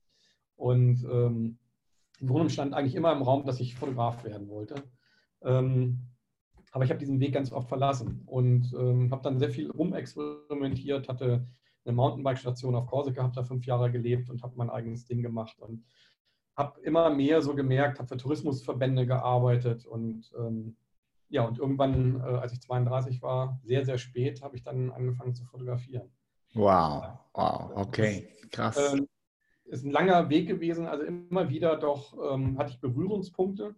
Und 0.55 1.03
ähm, 1.03 1.57
im 2.19 2.27
Grunde 2.27 2.49
stand 2.49 2.73
eigentlich 2.73 2.95
immer 2.95 3.11
im 3.11 3.21
Raum, 3.21 3.45
dass 3.45 3.59
ich 3.59 3.75
Fotograf 3.75 4.23
werden 4.23 4.47
wollte. 4.49 4.83
Ähm, 5.41 6.09
aber 6.71 6.83
ich 6.83 6.91
habe 6.91 6.99
diesen 6.99 7.19
Weg 7.19 7.33
ganz 7.33 7.51
oft 7.51 7.67
verlassen 7.67 8.21
und 8.25 8.73
ähm, 8.73 9.11
habe 9.11 9.23
dann 9.23 9.39
sehr 9.39 9.49
viel 9.49 9.71
rumexperimentiert, 9.71 11.09
hatte 11.09 11.45
eine 11.89 11.95
Mountainbike-Station 11.95 12.75
auf 12.75 12.87
Korsika, 12.87 13.23
habe 13.23 13.35
da 13.35 13.43
fünf 13.43 13.65
Jahre 13.65 13.91
gelebt 13.91 14.29
und 14.29 14.43
habe 14.43 14.53
mein 14.55 14.69
eigenes 14.69 15.05
Ding 15.05 15.21
gemacht 15.21 15.59
und 15.59 15.83
habe 16.55 16.79
immer 16.81 17.09
mehr 17.09 17.41
so 17.41 17.55
gemerkt, 17.55 17.99
habe 17.99 18.07
für 18.07 18.17
Tourismusverbände 18.17 19.05
gearbeitet 19.05 19.85
und 19.85 20.31
ähm, 20.37 20.75
ja, 21.29 21.43
und 21.43 21.59
irgendwann, 21.59 22.21
äh, 22.21 22.23
als 22.23 22.53
ich 22.53 22.61
32 22.61 23.21
war, 23.21 23.59
sehr, 23.63 23.85
sehr 23.85 23.97
spät, 23.97 24.41
habe 24.41 24.55
ich 24.55 24.63
dann 24.63 24.91
angefangen 24.91 25.35
zu 25.35 25.45
fotografieren. 25.45 26.11
Wow, 26.53 27.19
wow, 27.33 27.71
okay, 27.75 28.29
krass. 28.51 28.93
Ähm, 28.93 29.07
ist 29.65 29.85
ein 29.85 29.91
langer 29.91 30.29
Weg 30.29 30.47
gewesen, 30.47 30.87
also 30.87 31.03
immer 31.03 31.49
wieder 31.49 31.77
doch 31.77 32.17
ähm, 32.33 32.57
hatte 32.57 32.71
ich 32.71 32.81
Berührungspunkte. 32.81 33.75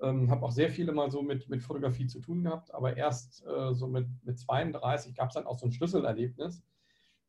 Ähm, 0.00 0.30
habe 0.30 0.46
auch 0.46 0.52
sehr 0.52 0.70
viele 0.70 0.92
mal 0.92 1.10
so 1.10 1.22
mit, 1.22 1.48
mit 1.48 1.62
Fotografie 1.62 2.06
zu 2.06 2.20
tun 2.20 2.42
gehabt, 2.42 2.72
aber 2.72 2.96
erst 2.96 3.44
äh, 3.46 3.74
so 3.74 3.86
mit, 3.86 4.06
mit 4.22 4.38
32 4.38 5.14
gab 5.14 5.28
es 5.28 5.34
dann 5.34 5.46
auch 5.46 5.58
so 5.58 5.66
ein 5.66 5.72
Schlüsselerlebnis 5.72 6.62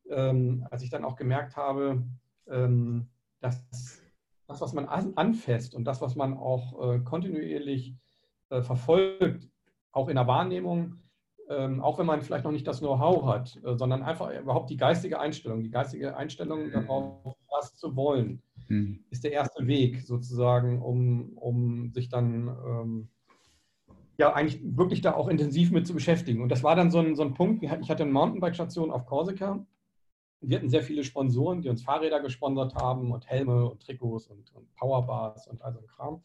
ähm, 0.09 0.67
als 0.69 0.83
ich 0.83 0.89
dann 0.89 1.05
auch 1.05 1.15
gemerkt 1.15 1.55
habe, 1.55 2.03
ähm, 2.47 3.07
dass 3.41 3.63
das, 4.47 4.61
was 4.61 4.73
man 4.73 4.87
anfasst 4.87 5.75
und 5.75 5.85
das, 5.85 6.01
was 6.01 6.15
man 6.15 6.35
auch 6.35 6.93
äh, 6.93 6.99
kontinuierlich 6.99 7.95
äh, 8.49 8.61
verfolgt, 8.61 9.47
auch 9.91 10.09
in 10.09 10.15
der 10.15 10.27
Wahrnehmung, 10.27 10.95
ähm, 11.49 11.81
auch 11.81 11.97
wenn 11.97 12.05
man 12.05 12.21
vielleicht 12.21 12.45
noch 12.45 12.51
nicht 12.51 12.67
das 12.67 12.79
Know-how 12.79 13.25
hat, 13.25 13.59
äh, 13.63 13.75
sondern 13.75 14.03
einfach 14.03 14.31
überhaupt 14.31 14.69
die 14.69 14.77
geistige 14.77 15.19
Einstellung, 15.19 15.63
die 15.63 15.71
geistige 15.71 16.15
Einstellung 16.15 16.67
mhm. 16.67 16.71
darauf, 16.71 17.35
was 17.49 17.75
zu 17.75 17.95
wollen, 17.95 18.41
mhm. 18.67 19.03
ist 19.09 19.23
der 19.23 19.31
erste 19.31 19.65
Weg 19.67 20.01
sozusagen, 20.01 20.81
um, 20.81 21.37
um 21.37 21.91
sich 21.91 22.09
dann 22.09 22.47
ähm, 22.47 23.09
ja 24.17 24.33
eigentlich 24.33 24.61
wirklich 24.63 25.01
da 25.01 25.13
auch 25.13 25.27
intensiv 25.27 25.71
mit 25.71 25.87
zu 25.87 25.93
beschäftigen. 25.93 26.41
Und 26.41 26.49
das 26.49 26.63
war 26.63 26.75
dann 26.75 26.91
so 26.91 26.99
ein, 26.99 27.15
so 27.15 27.23
ein 27.23 27.33
Punkt, 27.33 27.63
ich 27.63 27.69
hatte 27.89 28.03
eine 28.03 28.11
Mountainbike-Station 28.11 28.91
auf 28.91 29.05
Korsika 29.05 29.65
wir 30.41 30.57
hatten 30.57 30.69
sehr 30.69 30.83
viele 30.83 31.03
Sponsoren, 31.03 31.61
die 31.61 31.69
uns 31.69 31.83
Fahrräder 31.83 32.21
gesponsert 32.21 32.75
haben 32.75 33.11
und 33.11 33.27
Helme 33.27 33.69
und 33.69 33.81
Trikots 33.81 34.27
und, 34.27 34.53
und 34.55 34.73
Powerbars 34.75 35.47
und 35.47 35.61
all 35.61 35.73
so 35.73 35.79
ein 35.79 35.87
Kram. 35.87 36.23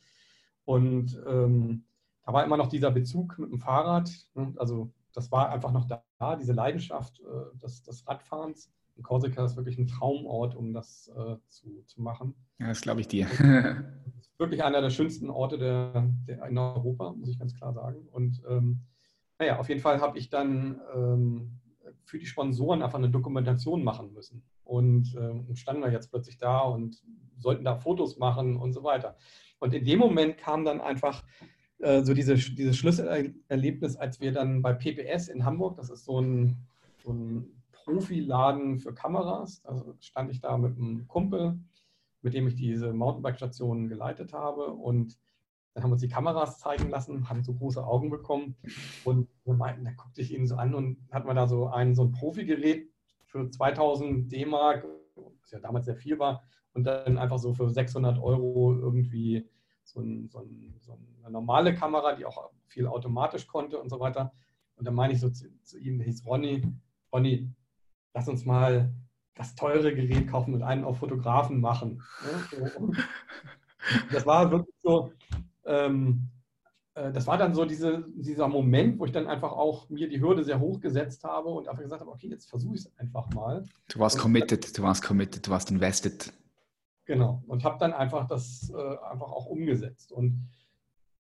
Und 0.64 1.20
ähm, 1.26 1.84
da 2.24 2.32
war 2.32 2.44
immer 2.44 2.56
noch 2.56 2.68
dieser 2.68 2.90
Bezug 2.90 3.38
mit 3.38 3.50
dem 3.50 3.58
Fahrrad. 3.58 4.10
Ne? 4.34 4.54
Also 4.56 4.92
das 5.12 5.30
war 5.30 5.50
einfach 5.50 5.72
noch 5.72 5.86
da, 5.86 6.36
diese 6.36 6.52
Leidenschaft 6.52 7.20
äh, 7.20 7.58
des, 7.58 7.82
des, 7.82 8.06
Radfahrens. 8.06 8.70
Und 8.96 9.02
Korsika 9.02 9.44
ist 9.44 9.56
wirklich 9.56 9.78
ein 9.78 9.88
Traumort, 9.88 10.54
um 10.54 10.72
das 10.72 11.08
äh, 11.08 11.36
zu, 11.48 11.82
zu 11.84 12.00
machen. 12.00 12.34
Ja, 12.58 12.68
das 12.68 12.80
glaube 12.80 13.00
ich 13.00 13.08
dir. 13.08 13.26
wirklich 14.38 14.62
einer 14.62 14.80
der 14.80 14.90
schönsten 14.90 15.30
Orte 15.30 15.58
der, 15.58 16.08
der, 16.26 16.46
in 16.46 16.58
Europa, 16.58 17.12
muss 17.12 17.28
ich 17.28 17.38
ganz 17.38 17.54
klar 17.54 17.72
sagen. 17.72 18.08
Und 18.10 18.42
ähm, 18.48 18.80
naja, 19.38 19.58
auf 19.58 19.68
jeden 19.68 19.80
Fall 19.80 20.00
habe 20.00 20.18
ich 20.18 20.30
dann 20.30 20.80
ähm, 20.94 21.60
für 22.04 22.18
die 22.18 22.26
Sponsoren 22.26 22.82
einfach 22.82 22.98
eine 22.98 23.10
Dokumentation 23.10 23.82
machen 23.82 24.12
müssen. 24.12 24.42
Und 24.64 25.14
äh, 25.14 25.56
standen 25.56 25.82
wir 25.82 25.92
jetzt 25.92 26.10
plötzlich 26.10 26.38
da 26.38 26.60
und 26.60 27.02
sollten 27.38 27.64
da 27.64 27.76
Fotos 27.76 28.18
machen 28.18 28.56
und 28.56 28.72
so 28.72 28.82
weiter. 28.84 29.16
Und 29.58 29.74
in 29.74 29.84
dem 29.84 29.98
Moment 29.98 30.38
kam 30.38 30.64
dann 30.64 30.80
einfach 30.80 31.24
äh, 31.78 32.02
so 32.02 32.14
diese, 32.14 32.34
dieses 32.34 32.76
Schlüsselerlebnis, 32.76 33.96
als 33.96 34.20
wir 34.20 34.32
dann 34.32 34.62
bei 34.62 34.72
PPS 34.72 35.28
in 35.28 35.44
Hamburg, 35.44 35.76
das 35.76 35.90
ist 35.90 36.04
so 36.04 36.20
ein, 36.20 36.56
so 37.02 37.12
ein 37.12 37.62
Profiladen 37.72 38.78
für 38.78 38.94
Kameras, 38.94 39.62
da 39.62 39.82
stand 40.00 40.30
ich 40.30 40.40
da 40.40 40.56
mit 40.56 40.76
einem 40.76 41.06
Kumpel, 41.06 41.58
mit 42.22 42.32
dem 42.32 42.48
ich 42.48 42.54
diese 42.54 42.92
Mountainbike-Station 42.94 43.88
geleitet 43.88 44.32
habe 44.32 44.72
und 44.72 45.18
dann 45.74 45.82
haben 45.82 45.90
wir 45.90 45.94
uns 45.94 46.02
die 46.02 46.08
Kameras 46.08 46.58
zeigen 46.58 46.88
lassen, 46.88 47.28
haben 47.28 47.42
so 47.42 47.52
große 47.52 47.84
Augen 47.84 48.08
bekommen 48.08 48.56
und 49.04 49.28
wir 49.44 49.54
meinten, 49.54 49.84
da 49.84 49.90
guckte 49.90 50.22
ich 50.22 50.32
ihn 50.32 50.46
so 50.46 50.54
an 50.54 50.74
und 50.74 50.98
hatten 51.10 51.26
wir 51.26 51.34
da 51.34 51.48
so 51.48 51.66
ein, 51.66 51.94
so 51.94 52.04
ein 52.04 52.12
Profigerät 52.12 52.88
für 53.26 53.50
2000 53.50 54.30
D-Mark, 54.30 54.86
was 55.42 55.50
ja 55.50 55.58
damals 55.58 55.86
sehr 55.86 55.96
viel 55.96 56.18
war, 56.18 56.44
und 56.74 56.84
dann 56.84 57.18
einfach 57.18 57.38
so 57.38 57.52
für 57.52 57.68
600 57.68 58.18
Euro 58.20 58.72
irgendwie 58.74 59.48
so, 59.82 60.00
ein, 60.00 60.28
so, 60.28 60.38
ein, 60.38 60.74
so 60.80 60.92
eine 60.92 61.32
normale 61.32 61.74
Kamera, 61.74 62.14
die 62.14 62.24
auch 62.24 62.50
viel 62.66 62.86
automatisch 62.86 63.46
konnte 63.46 63.78
und 63.78 63.90
so 63.90 63.98
weiter. 63.98 64.32
Und 64.76 64.86
dann 64.86 64.94
meine 64.94 65.12
ich 65.12 65.20
so 65.20 65.30
zu, 65.30 65.48
zu 65.62 65.78
ihm, 65.78 65.98
der 65.98 66.06
hieß 66.06 66.24
Ronny, 66.26 66.62
Ronny, 67.12 67.50
lass 68.12 68.28
uns 68.28 68.44
mal 68.44 68.94
das 69.34 69.54
teure 69.56 69.94
Gerät 69.94 70.28
kaufen 70.28 70.54
und 70.54 70.62
einen 70.62 70.84
auf 70.84 70.98
Fotografen 70.98 71.60
machen. 71.60 72.02
Das 74.10 74.24
war 74.24 74.50
wirklich 74.50 74.74
so, 74.78 75.12
ähm, 75.66 76.30
äh, 76.94 77.12
das 77.12 77.26
war 77.26 77.36
dann 77.38 77.54
so 77.54 77.64
diese, 77.64 78.04
dieser 78.16 78.48
Moment, 78.48 78.98
wo 78.98 79.04
ich 79.04 79.12
dann 79.12 79.26
einfach 79.26 79.52
auch 79.52 79.88
mir 79.90 80.08
die 80.08 80.20
Hürde 80.20 80.44
sehr 80.44 80.60
hoch 80.60 80.80
gesetzt 80.80 81.24
habe 81.24 81.48
und 81.50 81.68
einfach 81.68 81.82
gesagt 81.82 82.00
habe, 82.00 82.10
okay, 82.10 82.28
jetzt 82.28 82.48
versuche 82.48 82.74
ich 82.74 82.82
es 82.82 82.98
einfach 82.98 83.28
mal. 83.34 83.64
Du 83.88 83.98
warst 83.98 84.16
und 84.16 84.22
committed, 84.22 84.76
du 84.76 84.82
warst 84.82 85.02
committed, 85.02 85.46
du 85.46 85.50
warst 85.50 85.70
invested. 85.70 86.32
Genau. 87.06 87.42
Und 87.46 87.64
habe 87.64 87.78
dann 87.78 87.92
einfach 87.92 88.26
das 88.26 88.70
äh, 88.70 88.96
einfach 89.10 89.30
auch 89.30 89.46
umgesetzt. 89.46 90.12
Und 90.12 90.48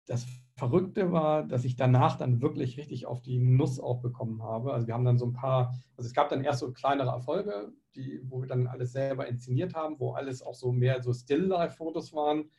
das 0.06 0.26
Verrückte 0.56 1.10
war, 1.10 1.42
dass 1.42 1.64
ich 1.64 1.76
danach 1.76 2.16
dann 2.16 2.40
wirklich 2.40 2.76
richtig 2.76 3.06
auf 3.06 3.22
die 3.22 3.38
Nuss 3.38 3.80
auch 3.80 4.00
bekommen 4.00 4.42
habe. 4.42 4.72
Also 4.72 4.86
wir 4.86 4.94
haben 4.94 5.04
dann 5.04 5.18
so 5.18 5.26
ein 5.26 5.32
paar, 5.32 5.74
also 5.96 6.06
es 6.06 6.14
gab 6.14 6.28
dann 6.28 6.44
erst 6.44 6.60
so 6.60 6.72
kleinere 6.72 7.10
Erfolge, 7.10 7.72
die, 7.96 8.20
wo 8.24 8.40
wir 8.40 8.46
dann 8.46 8.66
alles 8.66 8.92
selber 8.92 9.26
inszeniert 9.26 9.74
haben, 9.74 9.98
wo 9.98 10.12
alles 10.12 10.42
auch 10.42 10.54
so 10.54 10.70
mehr 10.70 11.02
so 11.02 11.12
Still-Life-Fotos 11.12 12.12
waren. 12.12 12.50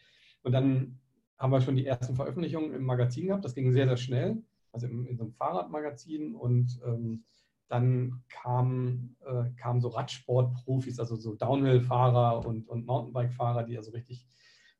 Und 0.43 0.51
dann 0.51 0.99
haben 1.37 1.51
wir 1.51 1.61
schon 1.61 1.75
die 1.75 1.85
ersten 1.85 2.15
Veröffentlichungen 2.15 2.73
im 2.73 2.83
Magazin 2.83 3.27
gehabt. 3.27 3.45
Das 3.45 3.55
ging 3.55 3.71
sehr, 3.71 3.87
sehr 3.87 3.97
schnell, 3.97 4.43
also 4.71 4.87
in, 4.87 5.05
in 5.05 5.17
so 5.17 5.23
einem 5.23 5.33
Fahrradmagazin. 5.33 6.35
Und 6.35 6.79
ähm, 6.85 7.23
dann 7.67 8.23
kamen 8.29 9.17
äh, 9.25 9.49
kam 9.59 9.81
so 9.81 9.89
Radsportprofis, 9.89 10.99
also 10.99 11.15
so 11.15 11.35
Downhill-Fahrer 11.35 12.45
und, 12.45 12.67
und 12.67 12.85
Mountainbike-Fahrer, 12.85 13.63
die 13.63 13.77
also 13.77 13.91
richtig 13.91 14.27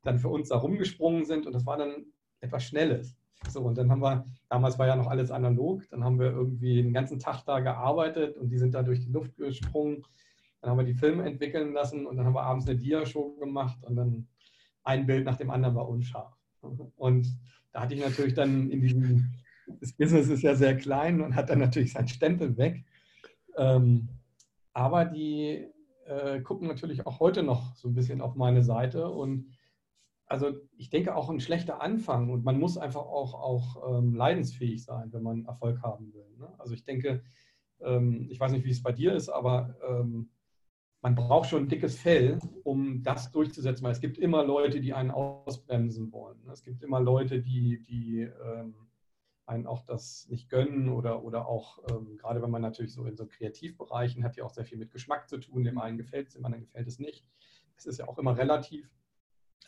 dann 0.04 0.20
für 0.20 0.30
uns 0.30 0.50
da 0.50 0.58
rumgesprungen 0.58 1.26
sind. 1.26 1.46
Und 1.46 1.54
das 1.54 1.66
war 1.66 1.78
dann 1.78 2.06
etwas 2.40 2.64
Schnelles. 2.64 3.18
So, 3.50 3.62
und 3.62 3.78
dann 3.78 3.92
haben 3.92 4.02
wir, 4.02 4.26
damals 4.50 4.80
war 4.80 4.88
ja 4.88 4.96
noch 4.96 5.08
alles 5.08 5.30
analog, 5.30 5.88
dann 5.90 6.04
haben 6.04 6.20
wir 6.20 6.32
irgendwie 6.32 6.82
den 6.82 6.94
ganzen 6.94 7.20
Tag 7.20 7.44
da 7.46 7.60
gearbeitet 7.60 8.38
und 8.38 8.50
die 8.50 8.58
sind 8.58 8.74
da 8.74 8.82
durch 8.82 9.02
die 9.02 9.12
Luft 9.12 9.36
gesprungen. 9.38 10.04
Dann 10.62 10.72
haben 10.72 10.78
wir 10.78 10.86
die 10.86 10.96
Filme 10.96 11.24
entwickeln 11.26 11.74
lassen 11.74 12.08
und 12.08 12.18
dann 12.18 12.26
haben 12.26 12.34
wir 12.34 12.44
abends 12.44 12.68
eine 12.68 12.78
Dia-Show 12.78 13.36
gemacht 13.36 13.84
und 13.84 13.96
dann 13.96 14.28
ein 14.84 15.06
Bild 15.06 15.26
nach 15.26 15.38
dem 15.38 15.52
anderen 15.52 15.76
war 15.76 15.88
unscharf. 15.88 16.35
Und 16.96 17.28
da 17.72 17.82
hatte 17.82 17.96
ich 17.96 18.02
natürlich 18.02 18.34
dann 18.34 18.70
in 18.70 18.82
diesem, 18.82 19.34
das 19.80 19.94
Business 19.94 20.30
ist 20.30 20.44
ja 20.44 20.56
sehr 20.56 20.78
klein 20.78 21.22
und 21.22 21.36
hat 21.36 21.50
dann 21.50 21.60
natürlich 21.60 21.94
seinen 21.94 22.08
Stempel 22.08 22.58
weg. 22.58 22.84
Ähm, 23.58 24.10
aber 24.74 25.06
die 25.06 25.68
äh, 26.06 26.42
gucken 26.42 26.68
natürlich 26.68 27.06
auch 27.06 27.20
heute 27.20 27.44
noch 27.44 27.76
so 27.76 27.88
ein 27.88 27.96
bisschen 27.96 28.22
auf 28.22 28.36
meine 28.36 28.64
Seite 28.64 29.10
und 29.10 29.48
also 30.28 30.52
ich 30.78 30.90
denke 30.90 31.16
auch 31.16 31.30
ein 31.30 31.40
schlechter 31.40 31.82
Anfang 31.82 32.30
und 32.32 32.44
man 32.44 32.60
muss 32.60 32.78
einfach 32.78 33.02
auch, 33.02 33.34
auch 33.36 33.98
ähm, 33.98 34.16
leidensfähig 34.16 34.84
sein, 34.84 35.14
wenn 35.14 35.24
man 35.24 35.46
Erfolg 35.46 35.82
haben 35.84 36.14
will. 36.14 36.26
Ne? 36.40 36.54
Also 36.58 36.74
ich 36.74 36.84
denke, 36.84 37.24
ähm, 37.82 38.28
ich 38.30 38.40
weiß 38.40 38.52
nicht, 38.52 38.66
wie 38.66 38.72
es 38.72 38.82
bei 38.82 38.92
dir 38.92 39.14
ist, 39.14 39.30
aber 39.30 39.76
ähm, 39.88 40.30
man 41.02 41.16
braucht 41.16 41.50
schon 41.50 41.64
ein 41.64 41.70
dickes 41.70 42.00
Fell, 42.00 42.40
um 42.64 43.04
das 43.04 43.32
durchzusetzen, 43.32 43.84
weil 43.84 43.92
es 43.92 44.02
gibt 44.02 44.18
immer 44.18 44.44
Leute, 44.44 44.82
die 44.82 44.94
einen 44.94 45.12
ausbremsen 45.12 46.12
wollen. 46.12 46.40
Es 46.52 46.64
gibt 46.64 46.82
immer 46.82 47.00
Leute, 47.00 47.42
die, 47.42 47.82
die 47.84 48.22
ähm, 48.22 48.76
einen 49.46 49.68
auch 49.68 49.86
das 49.86 50.28
nicht 50.30 50.50
gönnen 50.50 50.90
oder, 50.90 51.24
oder 51.24 51.48
auch, 51.48 51.80
ähm, 51.90 52.18
gerade 52.18 52.42
wenn 52.42 52.50
man 52.50 52.62
natürlich 52.62 52.94
so 52.94 53.06
in 53.06 53.16
so 53.16 53.28
Kreativbereichen 53.28 54.24
hat, 54.24 54.36
ja 54.36 54.44
auch 54.44 54.54
sehr 54.54 54.66
viel 54.66 54.78
mit 54.78 54.92
Geschmack 54.92 55.30
zu 55.30 55.38
tun, 55.38 55.64
dem 55.64 55.78
einen 55.78 55.98
gefällt 55.98 56.28
es, 56.28 56.34
dem 56.34 56.46
anderen 56.46 56.64
gefällt 56.64 56.88
es 56.88 57.00
nicht. 57.00 57.26
Es 57.78 57.86
ist 57.86 58.00
ja 58.00 58.08
auch 58.08 58.18
immer 58.18 58.38
relativ. 58.38 58.90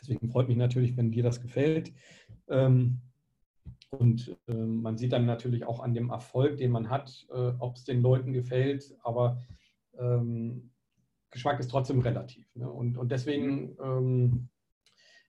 Deswegen 0.01 0.29
freut 0.29 0.47
mich 0.47 0.57
natürlich, 0.57 0.95
wenn 0.97 1.11
dir 1.11 1.23
das 1.23 1.41
gefällt. 1.41 1.93
Ähm, 2.47 3.01
und 3.89 4.35
ähm, 4.47 4.81
man 4.81 4.97
sieht 4.97 5.13
dann 5.13 5.25
natürlich 5.25 5.65
auch 5.65 5.79
an 5.79 5.93
dem 5.93 6.09
Erfolg, 6.09 6.57
den 6.57 6.71
man 6.71 6.89
hat, 6.89 7.27
äh, 7.29 7.53
ob 7.59 7.75
es 7.75 7.83
den 7.83 8.01
Leuten 8.01 8.33
gefällt. 8.33 8.95
Aber 9.03 9.41
ähm, 9.97 10.71
Geschmack 11.31 11.59
ist 11.59 11.69
trotzdem 11.69 11.99
relativ. 11.99 12.47
Ne? 12.55 12.69
Und, 12.69 12.97
und 12.97 13.11
deswegen 13.11 13.77
ähm, 13.81 14.49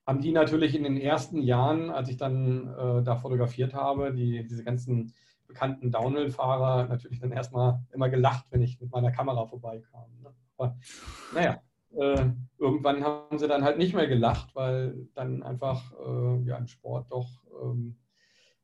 haben 0.07 0.21
die 0.21 0.33
natürlich 0.33 0.75
in 0.75 0.85
den 0.85 0.97
ersten 0.97 1.43
Jahren, 1.43 1.91
als 1.91 2.09
ich 2.09 2.17
dann 2.17 2.69
äh, 2.69 3.03
da 3.03 3.17
fotografiert 3.17 3.75
habe, 3.75 4.15
die, 4.15 4.47
diese 4.47 4.65
ganzen 4.65 5.13
bekannten 5.47 5.91
Downhill-Fahrer 5.91 6.89
natürlich 6.89 7.21
dann 7.21 7.33
erstmal 7.33 7.85
immer 7.93 8.09
gelacht, 8.09 8.47
wenn 8.51 8.63
ich 8.63 8.81
mit 8.81 8.91
meiner 8.91 9.11
Kamera 9.11 9.47
vorbeikam. 9.47 10.11
Ne? 10.23 10.33
Aber 10.57 10.77
naja, 11.35 11.63
äh, 11.97 12.31
irgendwann 12.59 13.03
haben 13.03 13.39
sie 13.39 13.49
dann 13.49 13.65
halt 13.65 13.79
nicht 13.79 13.95
mehr 13.95 14.07
gelacht, 14.07 14.55
weil 14.55 15.09
dann 15.15 15.43
einfach 15.43 15.93
äh, 15.93 16.43
ja, 16.45 16.57
im 16.57 16.69
Sport 16.69 17.11
doch 17.11 17.29
ähm, 17.63 17.97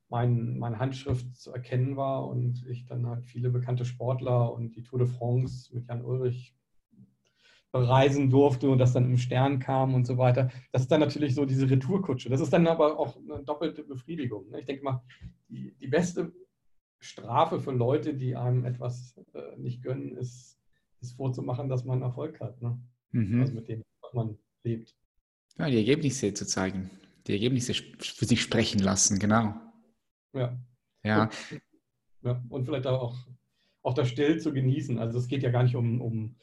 mein, 0.09 0.59
meine 0.59 0.79
Handschrift 0.79 1.35
zu 1.37 1.53
erkennen 1.53 1.97
war 1.97 2.27
und 2.29 2.65
ich 2.69 2.87
dann 2.87 3.07
halt 3.07 3.25
viele 3.25 3.51
bekannte 3.51 3.85
Sportler 3.85 4.53
und 4.53 4.77
die 4.77 4.83
Tour 4.83 5.01
de 5.01 5.09
France 5.09 5.75
mit 5.75 5.89
Jan 5.89 6.05
Ulrich 6.05 6.55
bereisen 7.75 8.31
durfte 8.31 8.71
und 8.71 8.79
das 8.79 8.93
dann 8.93 9.05
im 9.05 9.19
Stern 9.19 9.59
kam 9.59 9.95
und 9.95 10.07
so 10.07 10.17
weiter. 10.17 10.49
Das 10.71 10.83
ist 10.83 10.93
dann 10.93 11.01
natürlich 11.01 11.35
so 11.35 11.45
diese 11.45 11.69
Retourkutsche. 11.69 12.31
Das 12.31 12.41
ist 12.41 12.53
dann 12.53 12.69
aber 12.69 13.01
auch 13.01 13.17
eine 13.17 13.43
doppelte 13.43 13.83
Befriedigung. 13.83 14.49
Ne? 14.49 14.61
Ich 14.61 14.67
denke 14.67 14.85
mal, 14.85 15.03
die, 15.49 15.75
die 15.81 15.89
beste 15.89 16.33
Strafe 17.01 17.59
für 17.59 17.73
Leute, 17.73 18.15
die 18.15 18.37
einem 18.37 18.65
etwas 18.65 19.17
äh, 19.33 19.57
nicht 19.59 19.83
gönnen, 19.83 20.17
ist, 20.17 20.57
ist 21.01 21.17
vorzumachen, 21.17 21.69
dass 21.69 21.85
man 21.85 22.01
Erfolg 22.01 22.39
hat. 22.39 22.63
Ne? 22.63 22.81
mhm. 23.11 23.41
also 23.41 23.55
mit 23.55 23.69
dem, 23.69 23.83
was 24.03 24.13
man 24.13 24.39
lebt. 24.63 24.95
Ja, 25.59 25.69
die 25.69 25.79
Ergebnisse 25.79 26.33
zu 26.33 26.47
zeigen, 26.47 26.91
die 27.27 27.33
Ergebnisse 27.33 27.75
für 27.75 28.25
sich 28.25 28.41
sprechen 28.41 28.81
lassen, 28.81 29.19
genau. 29.19 29.55
Ja. 30.33 30.57
Ja. 31.03 31.25
Und, 31.25 31.63
ja, 32.23 32.45
und 32.49 32.65
vielleicht 32.67 32.87
auch, 32.87 33.17
auch 33.83 33.95
das 33.95 34.09
Still 34.09 34.41
zu 34.41 34.53
genießen. 34.53 34.99
Also 35.01 35.19
es 35.19 35.27
geht 35.27 35.43
ja 35.43 35.51
gar 35.51 35.63
nicht 35.63 35.77
um, 35.77 36.01
um, 36.01 36.37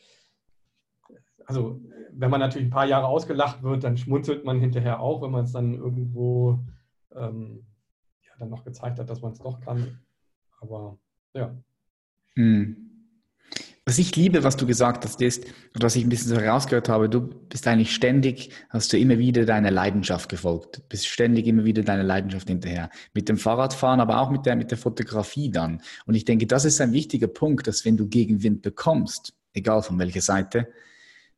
also 1.46 1.82
wenn 2.14 2.30
man 2.30 2.40
natürlich 2.40 2.68
ein 2.68 2.72
paar 2.72 2.86
Jahre 2.86 3.08
ausgelacht 3.08 3.64
wird, 3.64 3.84
dann 3.84 3.98
schmunzelt 3.98 4.46
man 4.46 4.60
hinterher 4.60 5.00
auch, 5.00 5.22
wenn 5.22 5.32
man 5.32 5.46
es 5.46 5.52
dann 5.52 5.74
irgendwo 5.74 6.60
ähm, 7.16 7.66
ja, 8.24 8.32
dann 8.40 8.50
noch 8.50 8.64
gezeigt 8.64 9.00
hat, 9.00 9.10
dass 9.10 9.22
man 9.22 9.32
es 9.32 9.40
doch 9.40 9.60
kann. 9.62 10.00
Aber 10.60 10.98
ja. 11.34 11.56
Mhm. 12.36 12.92
Was 13.84 13.98
ich 13.98 14.16
liebe, 14.16 14.44
was 14.44 14.58
du 14.58 14.68
gesagt 14.68 15.04
hast, 15.06 15.20
ist, 15.22 15.44
oder 15.76 15.86
was 15.86 15.96
ich 15.96 16.04
ein 16.04 16.10
bisschen 16.10 16.30
so 16.30 16.40
herausgehört 16.40 16.88
habe, 16.88 17.10
du 17.10 17.22
bist 17.22 17.68
eigentlich 17.68 17.96
ständig, 17.96 18.52
hast 18.70 18.94
du 18.94 18.98
immer 18.98 19.18
wieder 19.18 19.44
deiner 19.44 19.72
Leidenschaft 19.72 20.30
gefolgt, 20.30 20.88
bist 20.88 21.08
ständig 21.08 21.48
immer 21.48 21.66
wieder 21.66 21.82
deiner 21.82 22.04
Leidenschaft 22.04 22.48
hinterher. 22.48 22.92
Mit 23.14 23.28
dem 23.28 23.38
Fahrradfahren, 23.38 24.00
aber 24.00 24.22
auch 24.22 24.30
mit 24.30 24.46
der, 24.46 24.56
mit 24.56 24.70
der 24.70 24.78
Fotografie 24.78 25.50
dann. 25.50 25.82
Und 26.06 26.14
ich 26.14 26.26
denke, 26.26 26.46
das 26.46 26.64
ist 26.64 26.80
ein 26.80 26.94
wichtiger 26.94 27.28
Punkt, 27.28 27.66
dass 27.66 27.84
wenn 27.84 27.98
du 27.98 28.08
Gegenwind 28.08 28.62
bekommst, 28.62 29.34
egal 29.54 29.82
von 29.82 29.98
welcher 29.98 30.22
Seite, 30.22 30.68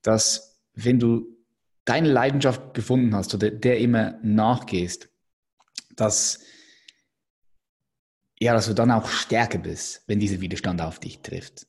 dass 0.04 0.62
wenn 0.76 1.00
du 1.00 1.26
deine 1.86 2.10
Leidenschaft 2.12 2.74
gefunden 2.74 3.16
hast 3.16 3.34
oder 3.34 3.50
der 3.50 3.80
immer 3.80 4.20
nachgehst, 4.22 5.10
dass 5.96 6.39
ja, 8.39 8.54
dass 8.54 8.68
du 8.68 8.74
dann 8.74 8.92
auch 8.92 9.08
stärker 9.08 9.58
bist, 9.58 10.04
wenn 10.08 10.20
dieser 10.20 10.42
Widerstand 10.42 10.82
auf 10.82 11.00
dich 11.00 11.22
trifft 11.22 11.66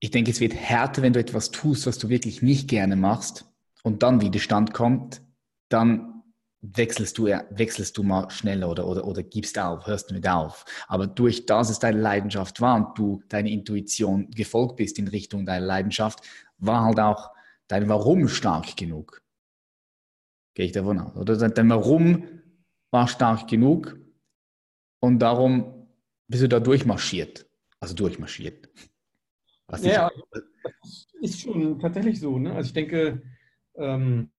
ich 0.00 0.10
denke, 0.10 0.30
es 0.30 0.40
wird 0.40 0.54
härter, 0.54 1.02
wenn 1.02 1.12
du 1.12 1.20
etwas 1.20 1.50
tust, 1.50 1.86
was 1.86 1.98
du 1.98 2.08
wirklich 2.08 2.42
nicht 2.42 2.68
gerne 2.68 2.96
machst 2.96 3.46
und 3.82 4.02
dann 4.02 4.20
Widerstand 4.20 4.72
kommt, 4.72 5.22
dann 5.68 6.22
wechselst 6.60 7.18
du, 7.18 7.26
wechselst 7.26 7.96
du 7.96 8.02
mal 8.02 8.30
schneller 8.30 8.68
oder, 8.68 8.86
oder, 8.86 9.04
oder 9.04 9.22
gibst 9.22 9.58
auf, 9.58 9.86
hörst 9.86 10.10
mit 10.10 10.28
auf. 10.28 10.64
Aber 10.88 11.06
durch 11.06 11.46
das 11.46 11.70
es 11.70 11.78
deine 11.78 12.00
Leidenschaft 12.00 12.60
war 12.60 12.76
und 12.76 12.98
du 12.98 13.22
deine 13.28 13.50
Intuition 13.50 14.30
gefolgt 14.30 14.76
bist 14.76 14.98
in 14.98 15.08
Richtung 15.08 15.46
deiner 15.46 15.66
Leidenschaft, 15.66 16.20
war 16.58 16.84
halt 16.84 17.00
auch 17.00 17.30
dein 17.68 17.88
Warum 17.88 18.28
stark 18.28 18.76
genug. 18.76 19.22
Gehe 20.54 20.66
ich 20.66 20.72
davon 20.72 20.98
aus. 20.98 21.16
Oder 21.16 21.36
dein 21.48 21.70
Warum 21.70 22.24
war 22.90 23.08
stark 23.08 23.48
genug 23.48 23.96
und 25.00 25.20
darum 25.20 25.88
bist 26.26 26.42
du 26.42 26.48
da 26.48 26.60
durchmarschiert. 26.60 27.46
Also 27.80 27.94
durchmarschiert. 27.94 28.68
Was 29.68 29.84
ja, 29.84 30.10
das 30.62 31.06
ist 31.20 31.40
schon 31.40 31.78
tatsächlich 31.78 32.18
so. 32.20 32.38
Ne? 32.38 32.52
Also 32.54 32.68
ich 32.68 32.74
denke, 32.74 33.22
ähm, 33.76 34.30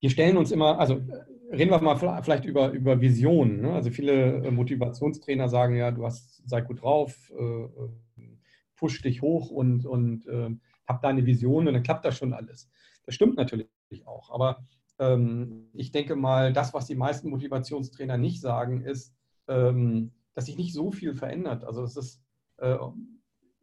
wir 0.00 0.10
stellen 0.10 0.36
uns 0.36 0.52
immer, 0.52 0.78
also 0.78 1.02
reden 1.50 1.70
wir 1.70 1.80
mal 1.80 2.22
vielleicht 2.22 2.44
über, 2.44 2.70
über 2.70 3.00
Visionen. 3.00 3.62
Ne? 3.62 3.72
Also 3.72 3.90
viele 3.90 4.44
äh, 4.44 4.50
Motivationstrainer 4.50 5.48
sagen 5.48 5.76
ja, 5.76 5.90
du 5.90 6.04
hast, 6.04 6.46
sei 6.48 6.60
gut 6.60 6.82
drauf, 6.82 7.32
äh, 7.36 7.64
äh, 7.64 8.38
push 8.76 9.02
dich 9.02 9.22
hoch 9.22 9.50
und, 9.50 9.86
und 9.86 10.26
äh, 10.26 10.50
hab 10.88 11.02
deine 11.02 11.26
Vision 11.26 11.68
und 11.68 11.74
dann 11.74 11.82
klappt 11.82 12.04
das 12.04 12.16
schon 12.16 12.32
alles. 12.32 12.70
Das 13.04 13.14
stimmt 13.14 13.36
natürlich 13.36 13.68
auch. 14.06 14.30
Aber 14.30 14.64
ähm, 14.98 15.68
ich 15.74 15.92
denke 15.92 16.16
mal, 16.16 16.52
das, 16.52 16.74
was 16.74 16.86
die 16.86 16.94
meisten 16.94 17.30
Motivationstrainer 17.30 18.16
nicht 18.16 18.40
sagen, 18.40 18.82
ist, 18.82 19.14
ähm, 19.46 20.12
dass 20.34 20.46
sich 20.46 20.56
nicht 20.56 20.72
so 20.72 20.90
viel 20.90 21.14
verändert. 21.14 21.64
Also 21.64 21.82
es 21.82 21.96
ist 21.96 22.22
äh, 22.58 22.76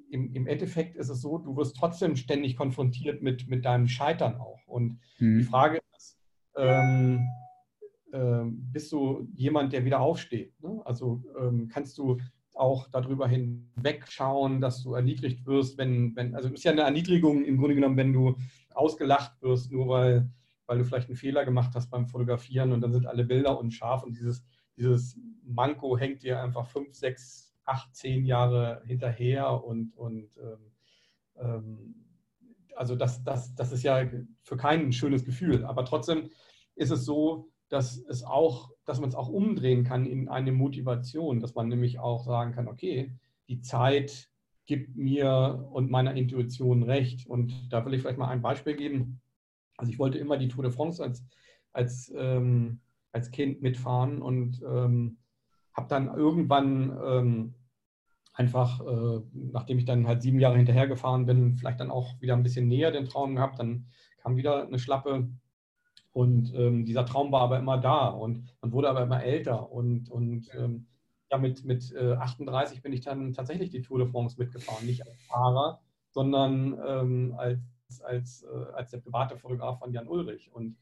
im, 0.09 0.33
im, 0.33 0.47
Endeffekt 0.47 0.95
ist 0.95 1.09
es 1.09 1.21
so, 1.21 1.37
du 1.37 1.57
wirst 1.57 1.75
trotzdem 1.75 2.15
ständig 2.15 2.55
konfrontiert 2.55 3.21
mit, 3.21 3.47
mit 3.47 3.65
deinem 3.65 3.87
Scheitern 3.87 4.37
auch. 4.37 4.65
Und 4.67 4.99
mhm. 5.19 5.39
die 5.39 5.43
Frage 5.43 5.81
ist, 5.97 6.17
ähm, 6.55 7.27
äh, 8.11 8.43
bist 8.45 8.91
du 8.91 9.27
jemand, 9.33 9.73
der 9.73 9.83
wieder 9.83 9.99
aufsteht? 9.99 10.53
Ne? 10.61 10.81
Also 10.85 11.23
ähm, 11.39 11.67
kannst 11.67 11.97
du 11.97 12.17
auch 12.55 12.87
darüber 12.89 13.27
hinwegschauen, 13.27 14.61
dass 14.61 14.83
du 14.83 14.93
erniedrigt 14.93 15.45
wirst, 15.45 15.77
wenn, 15.77 16.15
wenn, 16.15 16.35
also 16.35 16.47
es 16.47 16.55
ist 16.55 16.63
ja 16.63 16.71
eine 16.71 16.81
Erniedrigung 16.81 17.43
im 17.43 17.57
Grunde 17.57 17.75
genommen, 17.75 17.97
wenn 17.97 18.13
du 18.13 18.35
ausgelacht 18.73 19.41
wirst, 19.41 19.71
nur 19.71 19.87
weil, 19.87 20.29
weil 20.65 20.77
du 20.77 20.85
vielleicht 20.85 21.09
einen 21.09 21.17
Fehler 21.17 21.45
gemacht 21.45 21.71
hast 21.75 21.89
beim 21.89 22.07
Fotografieren 22.07 22.71
und 22.71 22.81
dann 22.81 22.93
sind 22.93 23.05
alle 23.05 23.25
Bilder 23.25 23.59
unscharf 23.59 24.03
und 24.03 24.17
dieses, 24.17 24.43
dieses 24.77 25.19
Manko 25.43 25.97
hängt 25.97 26.23
dir 26.23 26.41
einfach 26.41 26.67
fünf, 26.67 26.93
sechs 26.93 27.53
acht, 27.65 27.95
zehn 27.95 28.25
Jahre 28.25 28.81
hinterher 28.85 29.63
und, 29.63 29.95
und 29.97 30.37
ähm, 30.37 30.71
ähm, 31.37 31.95
also 32.75 32.95
das, 32.95 33.23
das, 33.23 33.55
das 33.55 33.71
ist 33.71 33.83
ja 33.83 34.05
für 34.41 34.57
keinen 34.57 34.87
ein 34.87 34.93
schönes 34.93 35.23
Gefühl. 35.23 35.65
Aber 35.65 35.85
trotzdem 35.85 36.29
ist 36.75 36.91
es 36.91 37.05
so, 37.05 37.49
dass 37.69 37.97
es 37.97 38.23
auch, 38.23 38.71
dass 38.85 38.99
man 38.99 39.09
es 39.09 39.15
auch 39.15 39.29
umdrehen 39.29 39.83
kann 39.83 40.05
in 40.05 40.29
eine 40.29 40.51
Motivation, 40.51 41.39
dass 41.39 41.55
man 41.55 41.67
nämlich 41.67 41.99
auch 41.99 42.23
sagen 42.23 42.53
kann, 42.53 42.67
okay, 42.67 43.11
die 43.47 43.61
Zeit 43.61 44.29
gibt 44.65 44.95
mir 44.95 45.67
und 45.71 45.91
meiner 45.91 46.15
Intuition 46.15 46.83
recht. 46.83 47.27
Und 47.27 47.71
da 47.71 47.85
will 47.85 47.93
ich 47.93 48.01
vielleicht 48.01 48.17
mal 48.17 48.29
ein 48.29 48.41
Beispiel 48.41 48.75
geben. 48.75 49.21
Also 49.77 49.91
ich 49.91 49.99
wollte 49.99 50.17
immer 50.17 50.37
die 50.37 50.47
Tour 50.47 50.63
de 50.63 50.71
France 50.71 51.03
als, 51.03 51.25
als, 51.71 52.11
ähm, 52.15 52.79
als 53.11 53.31
Kind 53.31 53.61
mitfahren 53.61 54.21
und 54.21 54.61
ähm, 54.63 55.17
habe 55.73 55.87
dann 55.89 56.07
irgendwann 56.07 56.97
ähm, 57.05 57.53
einfach, 58.33 58.81
äh, 58.81 59.21
nachdem 59.33 59.77
ich 59.77 59.85
dann 59.85 60.07
halt 60.07 60.21
sieben 60.21 60.39
Jahre 60.39 60.57
hinterher 60.57 60.87
gefahren 60.87 61.25
bin, 61.25 61.55
vielleicht 61.55 61.79
dann 61.79 61.91
auch 61.91 62.19
wieder 62.21 62.35
ein 62.35 62.43
bisschen 62.43 62.67
näher 62.67 62.91
den 62.91 63.05
Traum 63.05 63.35
gehabt. 63.35 63.59
Dann 63.59 63.87
kam 64.21 64.37
wieder 64.37 64.65
eine 64.65 64.79
Schlappe 64.79 65.29
und 66.15 66.53
ähm, 66.55 66.85
dieser 66.85 67.05
Traum 67.05 67.33
war 67.33 67.41
aber 67.41 67.59
immer 67.59 67.77
da 67.77 68.07
und 68.07 68.41
man 68.61 68.71
wurde 68.71 68.89
aber 68.89 69.01
immer 69.03 69.21
älter. 69.21 69.69
Und, 69.69 70.09
und 70.09 70.49
ähm, 70.57 70.87
ja, 71.29 71.37
mit, 71.37 71.65
mit 71.65 71.91
äh, 71.91 72.13
38 72.13 72.81
bin 72.81 72.93
ich 72.93 73.01
dann 73.01 73.33
tatsächlich 73.33 73.69
die 73.69 73.81
Tour 73.81 73.99
de 73.99 74.07
France 74.07 74.37
mitgefahren. 74.39 74.85
Nicht 74.85 75.05
als 75.05 75.21
Fahrer, 75.23 75.81
sondern 76.11 76.79
ähm, 76.87 77.35
als, 77.37 77.59
als, 78.01 78.43
äh, 78.43 78.73
als 78.75 78.91
der 78.91 78.99
private 78.99 79.35
Fotograf 79.35 79.79
von 79.79 79.91
Jan 79.91 80.07
Ulrich. 80.07 80.53
Und 80.53 80.77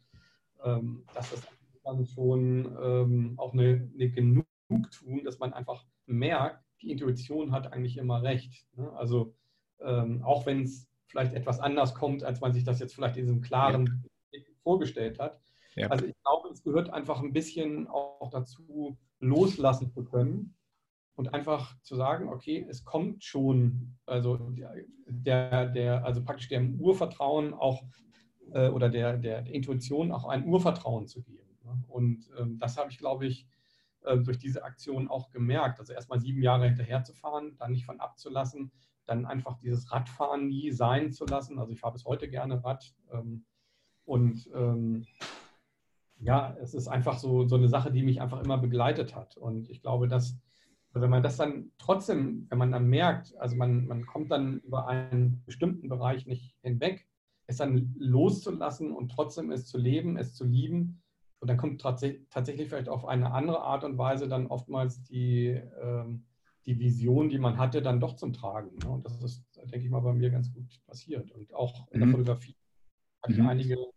ähm, 0.63 1.03
das 1.15 1.33
ist 1.33 1.47
dann 1.83 2.05
schon 2.05 2.77
ähm, 2.79 3.33
auch 3.37 3.53
eine, 3.53 3.89
eine 3.91 4.09
Genugtuung, 4.11 5.23
dass 5.23 5.39
man 5.39 5.51
einfach 5.51 5.83
merkt, 6.05 6.63
die 6.83 6.91
Intuition 6.91 7.51
hat 7.51 7.73
eigentlich 7.73 7.97
immer 7.97 8.21
recht. 8.21 8.67
Ne? 8.75 8.87
Also 8.93 9.33
ähm, 9.81 10.21
auch 10.21 10.45
wenn 10.45 10.61
es 10.61 10.87
vielleicht 11.07 11.33
etwas 11.33 11.59
anders 11.59 11.95
kommt, 11.95 12.23
als 12.23 12.39
man 12.39 12.53
sich 12.53 12.65
das 12.65 12.77
jetzt 12.77 12.93
vielleicht 12.93 13.17
in 13.17 13.25
diesem 13.25 13.41
klaren 13.41 14.05
vorgestellt 14.63 15.19
hat. 15.19 15.39
Ja. 15.75 15.87
Also 15.87 16.05
ich 16.05 16.15
glaube, 16.23 16.49
es 16.49 16.63
gehört 16.63 16.89
einfach 16.89 17.21
ein 17.21 17.33
bisschen 17.33 17.87
auch 17.87 18.29
dazu, 18.31 18.97
loslassen 19.19 19.91
zu 19.91 20.03
können 20.03 20.55
und 21.15 21.33
einfach 21.33 21.79
zu 21.81 21.95
sagen, 21.95 22.29
okay, 22.29 22.65
es 22.69 22.83
kommt 22.83 23.23
schon, 23.23 23.95
also 24.05 24.53
der, 25.07 25.67
der, 25.67 26.05
also 26.05 26.23
praktisch 26.23 26.49
dem 26.49 26.79
Urvertrauen 26.79 27.53
auch 27.53 27.83
äh, 28.51 28.69
oder 28.69 28.89
der, 28.89 29.17
der, 29.17 29.45
Intuition 29.47 30.11
auch 30.11 30.25
ein 30.25 30.45
Urvertrauen 30.45 31.07
zu 31.07 31.21
geben. 31.21 31.57
Ne? 31.63 31.83
Und 31.87 32.29
ähm, 32.37 32.59
das 32.59 32.77
habe 32.77 32.91
ich, 32.91 32.97
glaube 32.97 33.25
ich, 33.25 33.47
äh, 34.01 34.17
durch 34.17 34.37
diese 34.37 34.63
Aktion 34.63 35.07
auch 35.07 35.29
gemerkt. 35.29 35.79
Also 35.79 35.93
erstmal 35.93 36.19
sieben 36.19 36.41
Jahre 36.41 36.65
hinterher 36.65 37.03
zu 37.03 37.13
fahren, 37.13 37.55
dann 37.57 37.71
nicht 37.71 37.85
von 37.85 37.99
abzulassen, 37.99 38.71
dann 39.05 39.25
einfach 39.25 39.57
dieses 39.59 39.91
Radfahren 39.91 40.47
nie 40.47 40.71
sein 40.71 41.11
zu 41.11 41.25
lassen. 41.25 41.59
Also 41.59 41.71
ich 41.71 41.79
fahre 41.79 41.93
bis 41.93 42.05
heute 42.05 42.29
gerne 42.29 42.63
Rad. 42.63 42.93
Ähm, 43.11 43.45
und 44.05 44.49
ähm, 44.53 45.05
ja, 46.19 46.55
es 46.61 46.73
ist 46.73 46.87
einfach 46.87 47.17
so, 47.17 47.47
so 47.47 47.55
eine 47.55 47.67
Sache, 47.67 47.91
die 47.91 48.03
mich 48.03 48.21
einfach 48.21 48.41
immer 48.43 48.57
begleitet 48.57 49.15
hat. 49.15 49.37
Und 49.37 49.69
ich 49.69 49.81
glaube, 49.81 50.07
dass, 50.07 50.37
wenn 50.93 51.09
man 51.09 51.23
das 51.23 51.37
dann 51.37 51.71
trotzdem, 51.77 52.47
wenn 52.49 52.57
man 52.57 52.71
dann 52.71 52.87
merkt, 52.87 53.35
also 53.37 53.55
man, 53.55 53.87
man 53.87 54.05
kommt 54.05 54.31
dann 54.31 54.59
über 54.59 54.87
einen 54.87 55.43
bestimmten 55.45 55.89
Bereich 55.89 56.25
nicht 56.25 56.55
hinweg, 56.61 57.07
es 57.45 57.57
dann 57.57 57.93
loszulassen 57.97 58.91
und 58.91 59.11
trotzdem 59.11 59.51
es 59.51 59.65
zu 59.65 59.77
leben, 59.77 60.17
es 60.17 60.33
zu 60.33 60.45
lieben. 60.45 61.01
Und 61.39 61.49
dann 61.49 61.57
kommt 61.57 61.81
tatsächlich 61.81 62.69
vielleicht 62.69 62.87
auf 62.87 63.05
eine 63.05 63.33
andere 63.33 63.61
Art 63.61 63.83
und 63.83 63.97
Weise 63.97 64.29
dann 64.29 64.47
oftmals 64.47 65.03
die, 65.03 65.59
ähm, 65.81 66.23
die 66.65 66.79
Vision, 66.79 67.27
die 67.27 67.37
man 67.37 67.57
hatte, 67.57 67.81
dann 67.81 67.99
doch 67.99 68.15
zum 68.15 68.31
Tragen. 68.31 68.77
Ne? 68.81 68.89
Und 68.89 69.05
das 69.05 69.21
ist, 69.21 69.45
denke 69.57 69.79
ich 69.79 69.89
mal, 69.89 69.99
bei 69.99 70.13
mir 70.13 70.29
ganz 70.29 70.53
gut 70.53 70.79
passiert. 70.87 71.31
Und 71.31 71.53
auch 71.53 71.91
in 71.91 71.99
der 71.99 72.07
mhm. 72.07 72.11
Fotografie 72.11 72.55
hatte 73.21 73.33
ich 73.33 73.39
mhm. 73.39 73.47
einige 73.47 73.92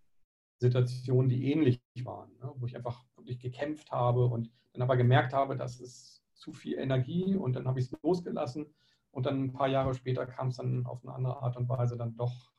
Situationen, 0.58 1.28
die 1.28 1.50
ähnlich 1.52 1.80
waren, 2.02 2.30
ne? 2.40 2.52
wo 2.56 2.66
ich 2.66 2.76
einfach 2.76 3.04
wirklich 3.16 3.38
gekämpft 3.38 3.90
habe 3.90 4.26
und 4.26 4.50
dann 4.72 4.82
aber 4.82 4.96
gemerkt 4.96 5.32
habe, 5.32 5.56
das 5.56 5.80
ist 5.80 6.22
zu 6.34 6.52
viel 6.52 6.78
Energie 6.78 7.34
und 7.36 7.54
dann 7.54 7.66
habe 7.66 7.80
ich 7.80 7.86
es 7.86 7.96
losgelassen 8.02 8.66
und 9.10 9.26
dann 9.26 9.44
ein 9.44 9.52
paar 9.52 9.68
Jahre 9.68 9.94
später 9.94 10.26
kam 10.26 10.48
es 10.48 10.56
dann 10.56 10.86
auf 10.86 11.02
eine 11.02 11.14
andere 11.14 11.42
Art 11.42 11.56
und 11.56 11.68
Weise 11.68 11.96
dann 11.96 12.16
doch 12.16 12.52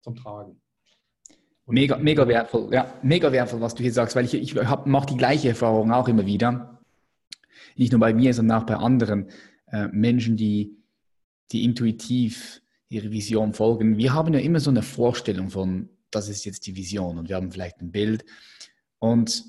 zum 0.00 0.16
Tragen. 0.16 0.60
Mega, 1.66 1.96
mega 1.96 2.26
wertvoll, 2.26 2.72
ja, 2.72 2.92
mega 3.02 3.30
wertvoll, 3.30 3.60
was 3.60 3.74
du 3.74 3.82
hier 3.82 3.92
sagst, 3.92 4.16
weil 4.16 4.24
ich, 4.24 4.34
ich 4.34 4.54
mache 4.84 5.06
die 5.06 5.16
gleiche 5.16 5.50
Erfahrung 5.50 5.92
auch 5.92 6.08
immer 6.08 6.26
wieder. 6.26 6.80
Nicht 7.76 7.92
nur 7.92 8.00
bei 8.00 8.12
mir, 8.12 8.34
sondern 8.34 8.60
auch 8.62 8.66
bei 8.66 8.76
anderen 8.76 9.30
äh, 9.66 9.86
Menschen, 9.88 10.36
die, 10.36 10.76
die 11.52 11.64
intuitiv 11.64 12.62
ihre 12.88 13.10
Vision 13.10 13.54
folgen. 13.54 13.96
Wir 13.96 14.12
haben 14.12 14.34
ja 14.34 14.40
immer 14.40 14.60
so 14.60 14.70
eine 14.70 14.82
Vorstellung 14.82 15.50
von, 15.50 15.88
das 16.14 16.28
ist 16.28 16.44
jetzt 16.44 16.66
die 16.66 16.76
Vision 16.76 17.18
und 17.18 17.28
wir 17.28 17.36
haben 17.36 17.50
vielleicht 17.50 17.80
ein 17.80 17.92
Bild. 17.92 18.24
Und 18.98 19.44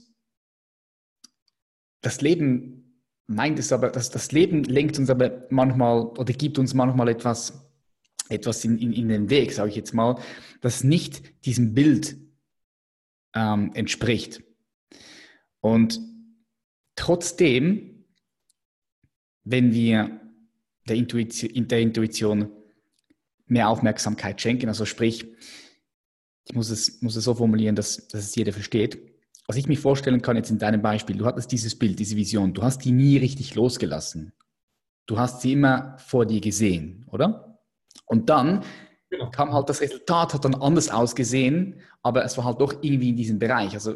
das 2.01 2.21
Leben 2.21 3.01
meint 3.27 3.59
es 3.59 3.71
aber, 3.71 3.89
dass 3.89 4.09
das 4.09 4.31
Leben 4.31 4.63
lenkt 4.63 4.97
uns 4.97 5.09
aber 5.09 5.47
manchmal 5.49 6.01
oder 6.01 6.33
gibt 6.33 6.59
uns 6.59 6.73
manchmal 6.73 7.09
etwas, 7.09 7.65
etwas 8.29 8.63
in, 8.65 8.77
in, 8.77 8.93
in 8.93 9.07
den 9.09 9.29
Weg, 9.29 9.53
sage 9.53 9.69
ich 9.69 9.75
jetzt 9.75 9.93
mal, 9.93 10.19
das 10.61 10.83
nicht 10.83 11.45
diesem 11.45 11.73
Bild 11.73 12.17
ähm, 13.35 13.71
entspricht. 13.73 14.43
Und 15.61 15.99
trotzdem, 16.95 18.05
wenn 19.43 19.73
wir 19.73 20.19
der 20.87 20.97
Intuition, 20.97 21.67
der 21.67 21.79
Intuition 21.79 22.51
mehr 23.45 23.69
Aufmerksamkeit 23.69 24.41
schenken, 24.41 24.67
also 24.67 24.85
sprich, 24.85 25.25
ich 26.45 26.55
muss 26.55 26.69
es, 26.69 27.01
muss 27.01 27.15
es 27.15 27.23
so 27.23 27.33
formulieren, 27.33 27.75
dass, 27.75 28.07
dass 28.07 28.23
es 28.23 28.35
jeder 28.35 28.53
versteht. 28.53 28.99
Was 29.47 29.57
ich 29.57 29.67
mir 29.67 29.77
vorstellen 29.77 30.21
kann 30.21 30.37
jetzt 30.37 30.51
in 30.51 30.57
deinem 30.57 30.81
Beispiel, 30.81 31.17
du 31.17 31.25
hattest 31.25 31.51
dieses 31.51 31.77
Bild, 31.77 31.99
diese 31.99 32.15
Vision, 32.15 32.53
du 32.53 32.63
hast 32.63 32.79
die 32.85 32.91
nie 32.91 33.17
richtig 33.17 33.55
losgelassen. 33.55 34.33
Du 35.05 35.17
hast 35.17 35.41
sie 35.41 35.53
immer 35.53 35.97
vor 35.97 36.25
dir 36.25 36.39
gesehen, 36.39 37.05
oder? 37.11 37.59
Und 38.05 38.29
dann 38.29 38.63
genau. 39.09 39.29
kam 39.31 39.53
halt 39.53 39.67
das 39.69 39.81
Resultat, 39.81 40.33
hat 40.33 40.45
dann 40.45 40.55
anders 40.55 40.89
ausgesehen, 40.89 41.81
aber 42.01 42.23
es 42.23 42.37
war 42.37 42.45
halt 42.45 42.61
doch 42.61 42.73
irgendwie 42.81 43.09
in 43.09 43.17
diesem 43.17 43.39
Bereich. 43.39 43.73
Also 43.73 43.95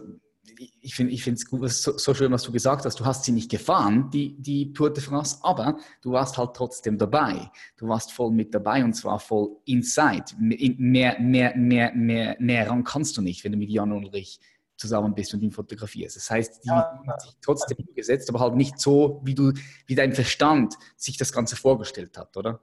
ich 0.82 0.96
finde 0.96 1.14
ich 1.14 1.28
es 1.28 1.46
gut, 1.46 1.70
so, 1.70 1.98
so, 1.98 2.14
schön, 2.14 2.32
was 2.32 2.44
du 2.44 2.52
gesagt 2.52 2.86
hast. 2.86 3.00
Du 3.00 3.06
hast 3.06 3.26
sie 3.26 3.32
nicht 3.32 3.50
gefahren, 3.50 4.10
die, 4.12 4.36
die 4.42 4.74
Tour 4.74 4.92
de 4.92 5.04
France, 5.04 5.38
aber 5.42 5.78
du 6.02 6.12
warst 6.12 6.38
halt 6.38 6.56
trotzdem 6.56 6.98
dabei. 6.98 7.52
Du 7.78 7.88
warst 7.88 8.12
voll 8.12 8.32
mit 8.32 8.54
dabei 8.54 8.84
und 8.84 8.94
zwar 8.94 9.20
voll 9.20 9.58
inside. 9.66 10.26
Mehr, 10.40 11.20
mehr, 11.20 11.56
mehr, 11.56 11.94
mehr, 11.96 12.36
mehr 12.40 12.70
ran 12.70 12.84
kannst 12.84 13.18
du 13.18 13.22
nicht, 13.22 13.44
wenn 13.44 13.52
du 13.52 13.58
mit 13.58 13.70
Jan 13.70 13.92
Ulrich 13.92 14.40
zusammen 14.78 15.14
bist 15.14 15.34
und 15.34 15.42
ihn 15.42 15.52
fotografierst. 15.52 16.16
Das 16.16 16.30
heißt, 16.30 16.64
die 16.64 16.70
ja. 16.70 17.02
hat 17.08 17.22
sich 17.22 17.36
trotzdem 17.42 17.78
umgesetzt, 17.88 18.30
aber 18.30 18.40
halt 18.40 18.56
nicht 18.56 18.80
so, 18.80 19.22
wie 19.24 19.34
du, 19.34 19.52
wie 19.88 19.96
dein 19.96 20.14
Verstand 20.14 20.76
sich 20.96 21.18
das 21.18 21.34
Ganze 21.34 21.56
vorgestellt 21.56 22.18
hat, 22.18 22.38
oder? 22.38 22.62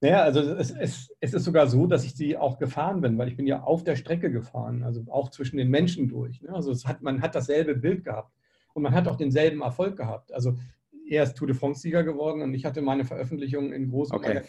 Naja, 0.00 0.22
also 0.22 0.40
es, 0.40 0.70
es, 0.70 1.14
es, 1.20 1.34
ist 1.34 1.44
sogar 1.44 1.66
so, 1.66 1.86
dass 1.86 2.04
ich 2.04 2.14
sie 2.14 2.36
auch 2.36 2.58
gefahren 2.58 3.02
bin, 3.02 3.18
weil 3.18 3.28
ich 3.28 3.36
bin 3.36 3.46
ja 3.46 3.62
auf 3.62 3.84
der 3.84 3.96
Strecke 3.96 4.30
gefahren, 4.30 4.82
also 4.82 5.04
auch 5.10 5.30
zwischen 5.30 5.58
den 5.58 5.68
Menschen 5.68 6.08
durch. 6.08 6.40
Ne? 6.40 6.54
Also 6.54 6.72
hat, 6.88 7.02
man 7.02 7.20
hat 7.20 7.34
dasselbe 7.34 7.74
Bild 7.74 8.04
gehabt 8.04 8.32
und 8.72 8.82
man 8.82 8.94
hat 8.94 9.08
auch 9.08 9.16
denselben 9.16 9.60
Erfolg 9.60 9.96
gehabt. 9.96 10.32
Also 10.32 10.56
er 11.06 11.24
ist 11.24 11.36
Tour 11.36 11.48
de 11.48 11.56
France-Sieger 11.56 12.02
geworden 12.02 12.40
und 12.40 12.54
ich 12.54 12.64
hatte 12.64 12.80
meine 12.80 13.04
Veröffentlichung 13.04 13.72
in 13.72 13.90
großen 13.90 14.14
okay. 14.14 14.42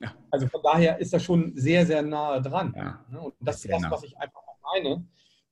Ja. 0.00 0.12
Also 0.30 0.48
von 0.48 0.60
daher 0.62 0.98
ist 0.98 1.12
das 1.12 1.22
schon 1.22 1.52
sehr, 1.56 1.86
sehr 1.86 2.02
nahe 2.02 2.42
dran. 2.42 2.74
Ja, 2.76 3.04
ne? 3.10 3.20
Und 3.20 3.34
das 3.40 3.64
ist 3.64 3.72
das, 3.72 3.90
was 3.90 4.02
ich 4.02 4.18
einfach 4.18 4.40
auch 4.40 4.58
meine. 4.74 5.06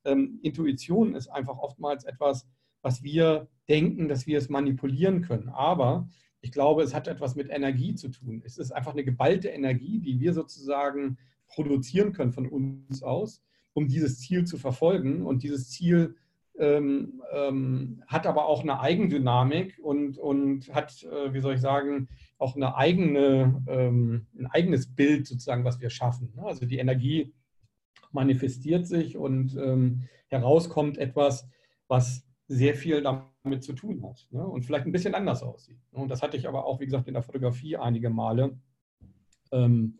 Ähm, 0.05 0.39
Intuition 0.43 1.15
ist 1.15 1.29
einfach 1.29 1.57
oftmals 1.57 2.03
etwas, 2.03 2.45
was 2.81 3.01
wir 3.01 3.47
denken, 3.69 4.09
dass 4.09 4.27
wir 4.27 4.37
es 4.37 4.49
manipulieren 4.49 5.21
können. 5.21 5.49
Aber 5.49 6.07
ich 6.43 6.51
glaube, 6.51 6.83
es 6.83 6.93
hat 6.93 7.07
etwas 7.07 7.35
mit 7.35 7.49
Energie 7.49 7.95
zu 7.95 8.09
tun. 8.09 8.43
Es 8.45 8.57
ist 8.57 8.71
einfach 8.71 8.91
eine 8.91 9.05
geballte 9.05 9.47
Energie, 9.47 9.99
die 9.99 10.19
wir 10.19 10.33
sozusagen 10.33 11.17
produzieren 11.47 12.11
können 12.11 12.33
von 12.33 12.47
uns 12.47 13.01
aus, 13.01 13.41
um 13.71 13.87
dieses 13.87 14.19
Ziel 14.19 14.43
zu 14.43 14.57
verfolgen. 14.57 15.25
Und 15.25 15.43
dieses 15.43 15.69
Ziel 15.69 16.17
ähm, 16.59 17.23
ähm, 17.31 18.03
hat 18.07 18.27
aber 18.27 18.45
auch 18.45 18.61
eine 18.61 18.81
Eigendynamik 18.81 19.79
und, 19.81 20.17
und 20.17 20.67
hat, 20.73 21.03
äh, 21.03 21.33
wie 21.33 21.39
soll 21.39 21.53
ich 21.53 21.61
sagen, 21.61 22.09
auch 22.37 22.57
eine 22.57 22.75
eigene, 22.75 23.63
ähm, 23.67 24.27
ein 24.37 24.47
eigenes 24.47 24.93
Bild 24.93 25.25
sozusagen, 25.25 25.63
was 25.63 25.79
wir 25.79 25.89
schaffen. 25.89 26.33
Ne? 26.35 26.43
Also 26.43 26.65
die 26.65 26.77
Energie 26.77 27.33
manifestiert 28.11 28.85
sich 28.85 29.15
und 29.15 29.55
ähm, 29.55 30.09
herauskommt 30.27 30.97
etwas, 30.97 31.47
was 31.87 32.25
sehr 32.49 32.75
viel 32.75 33.01
damit 33.01 33.32
zu 33.59 33.73
tun 33.73 34.03
hat 34.03 34.27
ne? 34.31 34.45
und 34.45 34.65
vielleicht 34.65 34.85
ein 34.85 34.91
bisschen 34.91 35.15
anders 35.15 35.43
aussieht. 35.43 35.79
Und 35.91 36.09
das 36.09 36.21
hatte 36.21 36.37
ich 36.37 36.47
aber 36.47 36.65
auch, 36.65 36.79
wie 36.79 36.85
gesagt, 36.85 37.07
in 37.07 37.13
der 37.13 37.23
Fotografie 37.23 37.77
einige 37.77 38.09
Male, 38.09 38.57
ähm, 39.51 39.97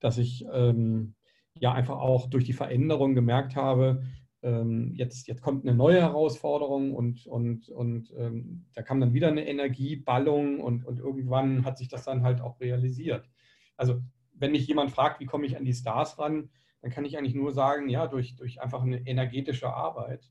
dass 0.00 0.16
ich 0.18 0.46
ähm, 0.52 1.14
ja 1.54 1.72
einfach 1.72 1.98
auch 1.98 2.28
durch 2.28 2.44
die 2.44 2.52
Veränderung 2.52 3.14
gemerkt 3.14 3.56
habe, 3.56 4.02
ähm, 4.42 4.92
jetzt, 4.94 5.26
jetzt 5.26 5.42
kommt 5.42 5.66
eine 5.66 5.76
neue 5.76 6.00
Herausforderung 6.00 6.94
und, 6.94 7.26
und, 7.26 7.68
und 7.68 8.12
ähm, 8.16 8.66
da 8.74 8.82
kam 8.82 9.00
dann 9.00 9.12
wieder 9.12 9.28
eine 9.28 9.46
Energieballung 9.46 10.60
und, 10.60 10.84
und 10.84 10.98
irgendwann 10.98 11.64
hat 11.64 11.76
sich 11.76 11.88
das 11.88 12.04
dann 12.04 12.22
halt 12.22 12.40
auch 12.40 12.60
realisiert. 12.60 13.28
Also 13.76 14.00
wenn 14.34 14.52
mich 14.52 14.66
jemand 14.66 14.92
fragt, 14.92 15.20
wie 15.20 15.26
komme 15.26 15.46
ich 15.46 15.56
an 15.56 15.64
die 15.64 15.74
Stars 15.74 16.18
ran, 16.18 16.50
dann 16.80 16.90
kann 16.90 17.04
ich 17.04 17.18
eigentlich 17.18 17.34
nur 17.34 17.52
sagen, 17.52 17.88
ja, 17.88 18.06
durch, 18.06 18.36
durch 18.36 18.62
einfach 18.62 18.82
eine 18.82 19.04
energetische 19.06 19.72
Arbeit 19.72 20.30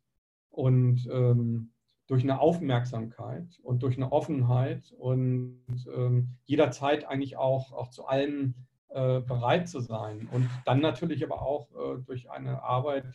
und 0.50 1.08
ähm, 1.12 1.74
durch 2.08 2.24
eine 2.24 2.40
Aufmerksamkeit 2.40 3.60
und 3.64 3.84
durch 3.84 3.98
eine 3.98 4.12
Offenheit 4.12 4.94
und 4.98 5.62
ähm, 5.94 6.30
jederzeit 6.46 7.06
eigentlich 7.06 7.36
auch, 7.38 7.74
auch 7.74 7.90
zu 7.90 8.06
allem 8.06 8.56
äh, 8.90 9.20
bereit 9.20 9.68
zu 9.68 9.82
sein. 9.82 10.30
Und 10.32 10.50
dann 10.66 10.80
natürlich 10.80 11.24
aber 11.24 11.42
auch 11.42 11.70
äh, 11.72 12.02
durch 12.06 12.32
eine 12.32 12.64
Arbeit, 12.64 13.06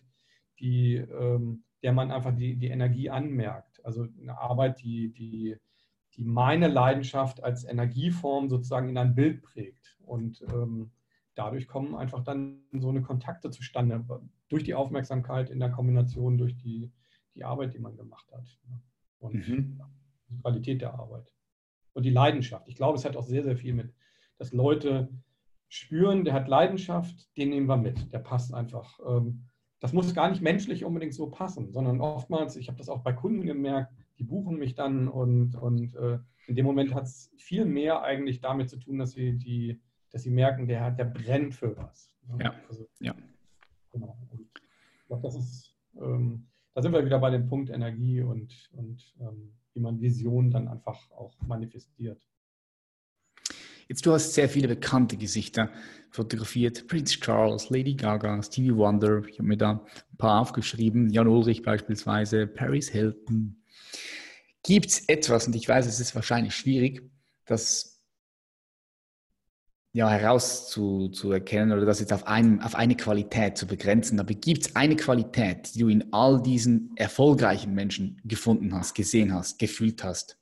die, 0.60 0.96
ähm, 0.96 1.64
der 1.82 1.94
man 1.94 2.10
einfach 2.10 2.34
die, 2.34 2.56
die 2.56 2.68
Energie 2.68 3.08
anmerkt. 3.08 3.84
Also 3.84 4.06
eine 4.20 4.38
Arbeit, 4.38 4.82
die, 4.82 5.10
die, 5.12 5.56
die 6.14 6.24
meine 6.24 6.68
Leidenschaft 6.68 7.42
als 7.42 7.64
Energieform 7.64 8.50
sozusagen 8.50 8.90
in 8.90 8.98
ein 8.98 9.14
Bild 9.14 9.42
prägt. 9.42 9.96
Und 10.04 10.42
ähm, 10.52 10.90
dadurch 11.34 11.66
kommen 11.66 11.94
einfach 11.94 12.22
dann 12.22 12.60
so 12.72 12.90
eine 12.90 13.00
Kontakte 13.00 13.50
zustande, 13.50 14.04
durch 14.50 14.64
die 14.64 14.74
Aufmerksamkeit 14.74 15.48
in 15.48 15.60
der 15.60 15.70
Kombination, 15.70 16.36
durch 16.36 16.56
die, 16.58 16.92
die 17.34 17.44
Arbeit, 17.44 17.74
die 17.74 17.78
man 17.78 17.96
gemacht 17.96 18.30
hat. 18.32 18.58
Und 19.18 19.48
mhm. 19.48 19.80
die 20.28 20.40
Qualität 20.40 20.80
der 20.80 20.94
Arbeit. 20.94 21.32
Und 21.94 22.04
die 22.04 22.10
Leidenschaft. 22.10 22.68
Ich 22.68 22.76
glaube, 22.76 22.98
es 22.98 23.04
hat 23.04 23.16
auch 23.16 23.24
sehr, 23.24 23.42
sehr 23.42 23.56
viel 23.56 23.74
mit, 23.74 23.94
dass 24.38 24.52
Leute 24.52 25.08
spüren, 25.68 26.24
der 26.24 26.34
hat 26.34 26.48
Leidenschaft, 26.48 27.34
den 27.36 27.50
nehmen 27.50 27.66
wir 27.66 27.76
mit. 27.76 28.12
Der 28.12 28.18
passt 28.18 28.52
einfach. 28.52 28.98
Ähm, 29.06 29.44
das 29.80 29.92
muss 29.92 30.14
gar 30.14 30.30
nicht 30.30 30.42
menschlich 30.42 30.84
unbedingt 30.84 31.14
so 31.14 31.28
passen, 31.28 31.72
sondern 31.72 32.00
oftmals, 32.00 32.56
ich 32.56 32.68
habe 32.68 32.78
das 32.78 32.88
auch 32.88 33.02
bei 33.02 33.12
Kunden 33.12 33.42
gemerkt, 33.42 33.92
die 34.18 34.24
buchen 34.24 34.58
mich 34.58 34.74
dann 34.74 35.08
und, 35.08 35.56
und 35.56 35.96
äh, 35.96 36.18
in 36.46 36.54
dem 36.54 36.66
Moment 36.66 36.94
hat 36.94 37.04
es 37.04 37.32
viel 37.36 37.64
mehr 37.64 38.02
eigentlich 38.02 38.40
damit 38.40 38.70
zu 38.70 38.78
tun, 38.78 38.98
dass 38.98 39.12
sie, 39.12 39.36
die, 39.36 39.80
dass 40.10 40.22
sie 40.22 40.30
merken, 40.30 40.68
der, 40.68 40.90
der 40.90 41.06
brennt 41.06 41.54
für 41.54 41.76
was. 41.76 42.12
Ja, 42.38 42.54
also, 42.68 42.86
ja. 43.00 43.14
Genau. 43.90 44.16
Und 44.30 44.40
ich 44.40 45.06
glaube, 45.06 45.22
das 45.22 45.36
ist, 45.36 45.74
ähm, 46.00 46.46
da 46.74 46.82
sind 46.82 46.92
wir 46.92 47.04
wieder 47.04 47.18
bei 47.18 47.30
dem 47.30 47.48
Punkt 47.48 47.70
Energie 47.70 48.22
und, 48.22 48.70
und 48.72 49.14
ähm, 49.20 49.52
wie 49.74 49.80
man 49.80 50.00
Vision 50.00 50.50
dann 50.50 50.68
einfach 50.68 51.10
auch 51.10 51.34
manifestiert. 51.46 52.20
Jetzt, 53.88 54.06
du 54.06 54.12
hast 54.12 54.32
sehr 54.32 54.48
viele 54.48 54.68
bekannte 54.68 55.16
Gesichter 55.16 55.70
fotografiert. 56.10 56.86
Prince 56.86 57.18
Charles, 57.20 57.68
Lady 57.68 57.94
Gaga, 57.94 58.42
Stevie 58.42 58.74
Wonder. 58.74 59.22
Ich 59.26 59.38
habe 59.38 59.48
mir 59.48 59.56
da 59.56 59.70
ein 59.72 60.16
paar 60.16 60.40
aufgeschrieben. 60.40 61.10
Jan 61.10 61.26
Ulrich 61.26 61.62
beispielsweise, 61.62 62.46
Paris 62.46 62.88
Hilton. 62.88 63.62
Gibt 64.62 64.86
es 64.86 65.08
etwas, 65.08 65.46
und 65.46 65.56
ich 65.56 65.68
weiß, 65.68 65.86
es 65.86 66.00
ist 66.00 66.14
wahrscheinlich 66.14 66.54
schwierig, 66.54 67.02
das 67.44 68.01
ja, 69.94 70.08
herauszuerkennen 70.08 71.76
oder 71.76 71.84
das 71.84 72.00
jetzt 72.00 72.12
auf, 72.12 72.26
einem, 72.26 72.60
auf 72.60 72.74
eine 72.74 72.96
Qualität 72.96 73.58
zu 73.58 73.66
begrenzen. 73.66 74.18
Aber 74.18 74.32
gibt 74.32 74.66
es 74.66 74.76
eine 74.76 74.96
Qualität, 74.96 75.74
die 75.74 75.80
du 75.80 75.88
in 75.88 76.12
all 76.12 76.42
diesen 76.42 76.92
erfolgreichen 76.96 77.74
Menschen 77.74 78.20
gefunden 78.24 78.74
hast, 78.74 78.94
gesehen 78.94 79.34
hast, 79.34 79.58
gefühlt 79.58 80.02
hast? 80.02 80.38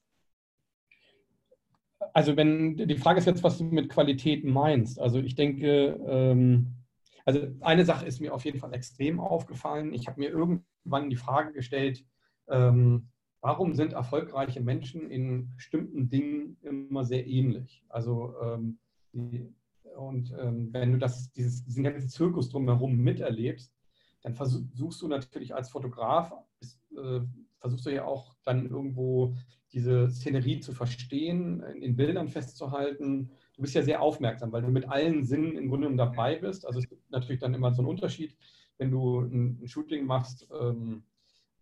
Also 2.12 2.36
wenn 2.36 2.76
die 2.76 2.96
Frage 2.96 3.18
ist 3.18 3.26
jetzt, 3.26 3.42
was 3.42 3.58
du 3.58 3.64
mit 3.64 3.88
Qualität 3.88 4.44
meinst. 4.44 5.00
Also 5.00 5.18
ich 5.18 5.34
denke, 5.34 5.98
ähm, 6.08 6.74
also 7.24 7.46
eine 7.60 7.84
Sache 7.84 8.06
ist 8.06 8.20
mir 8.20 8.34
auf 8.34 8.44
jeden 8.44 8.58
Fall 8.58 8.72
extrem 8.72 9.20
aufgefallen. 9.20 9.92
Ich 9.92 10.08
habe 10.08 10.20
mir 10.20 10.30
irgendwann 10.30 11.10
die 11.10 11.16
Frage 11.16 11.52
gestellt, 11.52 12.04
ähm, 12.48 13.08
warum 13.40 13.74
sind 13.74 13.92
erfolgreiche 13.92 14.60
Menschen 14.60 15.10
in 15.10 15.54
bestimmten 15.54 16.08
Dingen 16.08 16.56
immer 16.62 17.04
sehr 17.04 17.26
ähnlich? 17.26 17.84
Also 17.88 18.34
ähm, 18.42 18.79
und 19.12 20.34
ähm, 20.38 20.72
wenn 20.72 20.92
du 20.92 20.98
das, 20.98 21.32
dieses, 21.32 21.64
diesen 21.64 21.84
ganzen 21.84 22.08
Zirkus 22.08 22.48
drumherum 22.48 22.96
miterlebst, 22.96 23.72
dann 24.22 24.34
versuchst 24.34 25.00
du 25.02 25.08
natürlich 25.08 25.54
als 25.54 25.70
Fotograf, 25.70 26.32
äh, 26.96 27.20
versuchst 27.58 27.86
du 27.86 27.90
ja 27.90 28.04
auch 28.04 28.34
dann 28.44 28.68
irgendwo 28.68 29.34
diese 29.72 30.10
Szenerie 30.10 30.60
zu 30.60 30.72
verstehen, 30.72 31.62
in 31.62 31.96
Bildern 31.96 32.28
festzuhalten. 32.28 33.30
Du 33.54 33.62
bist 33.62 33.74
ja 33.74 33.82
sehr 33.82 34.02
aufmerksam, 34.02 34.50
weil 34.52 34.62
du 34.62 34.68
mit 34.68 34.88
allen 34.88 35.24
Sinnen 35.24 35.56
im 35.56 35.68
Grunde 35.68 35.94
dabei 35.94 36.36
bist. 36.36 36.66
Also 36.66 36.80
es 36.80 36.88
gibt 36.88 37.08
natürlich 37.10 37.40
dann 37.40 37.54
immer 37.54 37.72
so 37.72 37.82
einen 37.82 37.88
Unterschied, 37.88 38.36
wenn 38.78 38.90
du 38.90 39.20
ein, 39.20 39.60
ein 39.62 39.68
Shooting 39.68 40.06
machst, 40.06 40.48
ähm, 40.60 41.04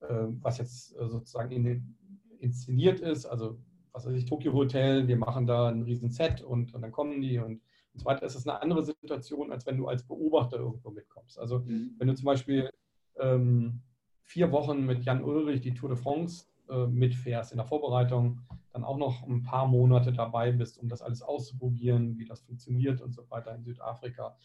äh, 0.00 0.26
was 0.40 0.58
jetzt 0.58 0.96
äh, 0.96 1.08
sozusagen 1.08 1.52
in, 1.52 1.96
inszeniert 2.38 3.00
ist, 3.00 3.26
also 3.26 3.58
was 3.92 4.06
weiß 4.06 4.14
ich, 4.14 4.26
Tokyo 4.26 4.52
Hotel, 4.52 5.08
wir 5.08 5.16
machen 5.16 5.46
da 5.46 5.68
ein 5.68 5.82
riesen 5.82 6.10
Set 6.10 6.42
und, 6.42 6.74
und 6.74 6.82
dann 6.82 6.92
kommen 6.92 7.20
die 7.20 7.38
und, 7.38 7.60
und 7.92 8.00
so 8.00 8.04
weiter. 8.04 8.24
Es 8.24 8.34
ist 8.34 8.48
eine 8.48 8.60
andere 8.62 8.84
Situation, 8.84 9.52
als 9.52 9.66
wenn 9.66 9.76
du 9.76 9.88
als 9.88 10.06
Beobachter 10.06 10.58
irgendwo 10.58 10.90
mitkommst. 10.90 11.38
Also 11.38 11.60
mhm. 11.60 11.94
wenn 11.98 12.08
du 12.08 12.14
zum 12.14 12.26
Beispiel 12.26 12.70
ähm, 13.18 13.82
vier 14.22 14.52
Wochen 14.52 14.84
mit 14.84 15.04
Jan 15.04 15.24
Ulrich 15.24 15.60
die 15.60 15.74
Tour 15.74 15.88
de 15.90 15.98
France 15.98 16.46
äh, 16.68 16.86
mitfährst 16.86 17.52
in 17.52 17.58
der 17.58 17.66
Vorbereitung, 17.66 18.40
dann 18.72 18.84
auch 18.84 18.98
noch 18.98 19.26
ein 19.26 19.42
paar 19.42 19.66
Monate 19.66 20.12
dabei 20.12 20.52
bist, 20.52 20.78
um 20.78 20.88
das 20.88 21.02
alles 21.02 21.22
auszuprobieren, 21.22 22.18
wie 22.18 22.26
das 22.26 22.42
funktioniert 22.42 23.00
und 23.00 23.14
so 23.14 23.28
weiter 23.30 23.54
in 23.54 23.64
Südafrika, 23.64 24.36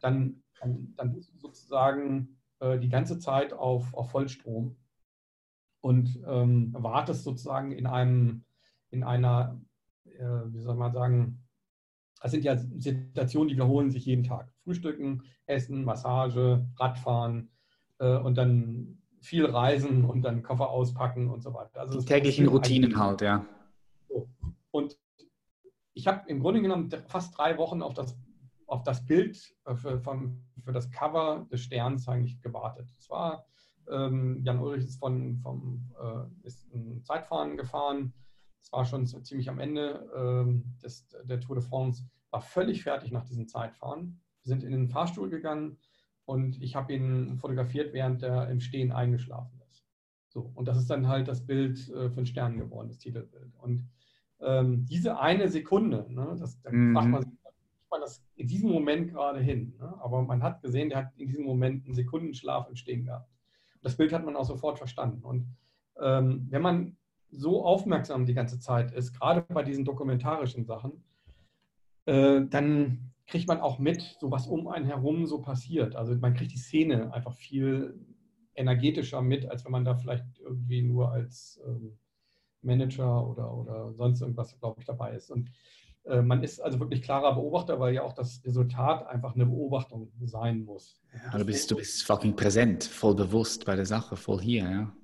dann, 0.00 0.42
dann, 0.60 0.94
dann 0.96 1.12
bist 1.12 1.32
du 1.34 1.38
sozusagen 1.38 2.38
äh, 2.60 2.78
die 2.78 2.88
ganze 2.88 3.18
Zeit 3.18 3.52
auf, 3.52 3.92
auf 3.92 4.10
Vollstrom 4.10 4.76
und 5.80 6.18
ähm, 6.26 6.72
wartest 6.72 7.24
sozusagen 7.24 7.72
in 7.72 7.86
einem 7.86 8.44
in 8.94 9.02
einer, 9.02 9.60
äh, 10.04 10.24
wie 10.46 10.60
soll 10.60 10.76
man 10.76 10.92
sagen, 10.92 11.44
das 12.22 12.30
sind 12.30 12.44
ja 12.44 12.56
Situationen, 12.56 13.48
die 13.48 13.54
wiederholen 13.54 13.90
sich 13.90 14.06
jeden 14.06 14.24
Tag. 14.24 14.50
Frühstücken, 14.62 15.24
Essen, 15.46 15.84
Massage, 15.84 16.66
Radfahren 16.78 17.50
äh, 17.98 18.16
und 18.16 18.38
dann 18.38 19.02
viel 19.20 19.44
reisen 19.44 20.04
und 20.04 20.22
dann 20.22 20.42
Koffer 20.42 20.70
auspacken 20.70 21.28
und 21.28 21.42
so 21.42 21.52
weiter. 21.52 21.80
Also 21.80 21.98
die 21.98 22.06
täglichen 22.06 22.48
Routinen 22.48 22.96
halt, 22.98 23.20
ja. 23.20 23.44
So. 24.08 24.28
Und 24.70 24.98
ich 25.92 26.06
habe 26.06 26.28
im 26.28 26.40
Grunde 26.40 26.62
genommen 26.62 26.90
fast 27.08 27.36
drei 27.36 27.58
Wochen 27.58 27.82
auf 27.82 27.94
das, 27.94 28.16
auf 28.66 28.84
das 28.84 29.04
Bild 29.04 29.54
äh, 29.66 29.74
für, 29.74 30.00
vom, 30.00 30.44
für 30.62 30.72
das 30.72 30.90
Cover 30.90 31.46
des 31.50 31.60
Sterns 31.60 32.08
eigentlich 32.08 32.40
gewartet. 32.40 32.88
Es 32.98 33.10
war 33.10 33.44
ähm, 33.90 34.40
Jan 34.44 34.60
Ulrich 34.60 34.84
ist 34.84 34.98
von 34.98 35.36
vom 35.42 35.90
äh, 36.00 36.46
ist 36.46 36.72
ein 36.72 37.02
Zeitfahren 37.04 37.56
gefahren 37.56 38.14
es 38.64 38.72
war 38.72 38.86
schon 38.86 39.06
so 39.06 39.20
ziemlich 39.20 39.50
am 39.50 39.60
Ende 39.60 40.10
ähm, 40.16 40.64
des, 40.82 41.06
der 41.24 41.38
Tour 41.38 41.56
de 41.56 41.64
France, 41.64 42.04
war 42.30 42.40
völlig 42.40 42.82
fertig 42.82 43.12
nach 43.12 43.24
diesem 43.24 43.46
Zeitfahren. 43.46 44.20
Wir 44.42 44.48
sind 44.48 44.64
in 44.64 44.72
den 44.72 44.88
Fahrstuhl 44.88 45.28
gegangen 45.28 45.76
und 46.24 46.60
ich 46.62 46.74
habe 46.74 46.94
ihn 46.94 47.36
fotografiert, 47.36 47.92
während 47.92 48.22
er 48.22 48.48
im 48.48 48.60
Stehen 48.60 48.90
eingeschlafen 48.90 49.60
ist. 49.70 49.84
So, 50.28 50.50
und 50.54 50.66
das 50.66 50.78
ist 50.78 50.88
dann 50.88 51.08
halt 51.08 51.28
das 51.28 51.46
Bild 51.46 51.78
äh, 51.90 52.08
für 52.08 52.16
den 52.16 52.26
Stern 52.26 52.58
geworden, 52.58 52.88
das 52.88 52.98
Titelbild. 52.98 53.54
Und 53.58 53.86
ähm, 54.40 54.86
diese 54.86 55.20
eine 55.20 55.48
Sekunde, 55.48 56.06
ne, 56.08 56.34
das, 56.38 56.60
da 56.62 56.72
mhm. 56.72 56.94
fragt 56.94 57.08
man 57.08 57.22
sich, 57.22 57.32
man 57.90 58.00
das 58.00 58.24
in 58.34 58.48
diesem 58.48 58.70
Moment 58.70 59.10
gerade 59.12 59.40
hin. 59.40 59.74
Ne? 59.78 59.94
Aber 60.00 60.22
man 60.22 60.42
hat 60.42 60.62
gesehen, 60.62 60.88
der 60.88 60.98
hat 60.98 61.12
in 61.16 61.28
diesem 61.28 61.44
Moment 61.44 61.84
einen 61.84 61.94
Sekundenschlaf 61.94 62.68
im 62.68 62.76
Stehen 62.76 63.04
gehabt. 63.04 63.30
Und 63.74 63.84
das 63.84 63.96
Bild 63.96 64.12
hat 64.12 64.24
man 64.24 64.36
auch 64.36 64.46
sofort 64.46 64.78
verstanden. 64.78 65.22
Und 65.22 65.54
ähm, 66.00 66.46
wenn 66.50 66.62
man 66.62 66.96
so 67.36 67.64
aufmerksam 67.64 68.26
die 68.26 68.34
ganze 68.34 68.58
Zeit 68.58 68.92
ist, 68.92 69.12
gerade 69.12 69.42
bei 69.42 69.62
diesen 69.62 69.84
dokumentarischen 69.84 70.64
Sachen, 70.64 71.04
äh, 72.06 72.42
dann 72.48 73.12
kriegt 73.26 73.48
man 73.48 73.60
auch 73.60 73.78
mit, 73.78 74.16
so 74.20 74.30
was 74.30 74.46
um 74.46 74.68
einen 74.68 74.86
herum 74.86 75.26
so 75.26 75.40
passiert. 75.40 75.96
Also 75.96 76.14
man 76.16 76.34
kriegt 76.34 76.52
die 76.52 76.58
Szene 76.58 77.12
einfach 77.12 77.34
viel 77.34 77.98
energetischer 78.54 79.22
mit, 79.22 79.46
als 79.46 79.64
wenn 79.64 79.72
man 79.72 79.84
da 79.84 79.94
vielleicht 79.94 80.24
irgendwie 80.38 80.82
nur 80.82 81.10
als 81.10 81.60
ähm, 81.66 81.98
Manager 82.62 83.26
oder, 83.26 83.52
oder 83.52 83.92
sonst 83.94 84.20
irgendwas, 84.20 84.58
glaube 84.58 84.80
ich, 84.80 84.86
dabei 84.86 85.14
ist. 85.14 85.30
Und 85.30 85.50
äh, 86.04 86.22
man 86.22 86.42
ist 86.42 86.60
also 86.60 86.78
wirklich 86.80 87.02
klarer 87.02 87.34
Beobachter, 87.34 87.80
weil 87.80 87.94
ja 87.94 88.02
auch 88.02 88.12
das 88.12 88.42
Resultat 88.44 89.06
einfach 89.06 89.34
eine 89.34 89.46
Beobachtung 89.46 90.12
sein 90.24 90.64
muss. 90.64 91.00
Ja, 91.12 91.38
du, 91.38 91.44
bist, 91.44 91.70
du 91.70 91.76
bist 91.76 92.04
fucking 92.04 92.36
präsent, 92.36 92.84
voll 92.84 93.14
bewusst 93.14 93.64
bei 93.64 93.76
der 93.76 93.86
Sache, 93.86 94.16
voll 94.16 94.40
hier, 94.40 94.70
ja. 94.70 94.96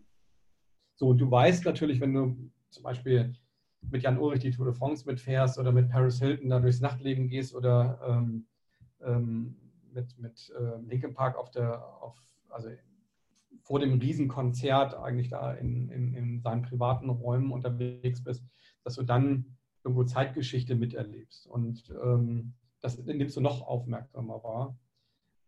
So, 1.01 1.09
und 1.09 1.19
du 1.19 1.31
weißt 1.31 1.65
natürlich, 1.65 1.99
wenn 2.03 2.13
du 2.13 2.37
zum 2.69 2.83
Beispiel 2.83 3.33
mit 3.81 4.03
Jan 4.03 4.19
Ulrich 4.19 4.41
die 4.41 4.51
Tour 4.51 4.67
de 4.67 4.75
France 4.75 5.07
mitfährst 5.07 5.59
oder 5.59 5.73
mit 5.73 5.89
Paris 5.89 6.19
Hilton 6.19 6.51
da 6.51 6.61
durchs 6.61 6.83
Nachtleben 6.83 7.27
gehst 7.27 7.55
oder 7.55 7.99
ähm, 8.07 8.47
ähm, 9.01 9.57
mit, 9.95 10.19
mit 10.19 10.53
äh, 10.55 10.79
Linkin 10.87 11.15
Park 11.15 11.39
auf 11.39 11.51
der, 11.51 11.83
auf, 12.03 12.21
also 12.51 12.69
vor 13.63 13.81
dem 13.81 13.99
Riesenkonzert 13.99 14.93
eigentlich 14.95 15.31
da 15.31 15.55
in, 15.55 15.89
in, 15.89 16.13
in 16.13 16.41
seinen 16.43 16.61
privaten 16.61 17.09
Räumen 17.09 17.51
unterwegs 17.51 18.23
bist, 18.23 18.45
dass 18.85 18.97
du 18.97 19.03
dann 19.03 19.57
irgendwo 19.83 20.05
Zeitgeschichte 20.05 20.75
miterlebst. 20.75 21.47
Und 21.47 21.95
ähm, 22.05 22.53
das 22.83 22.99
nimmst 22.99 23.39
du 23.39 23.41
noch 23.41 23.63
aufmerksamer 23.63 24.45
wahr. 24.45 24.79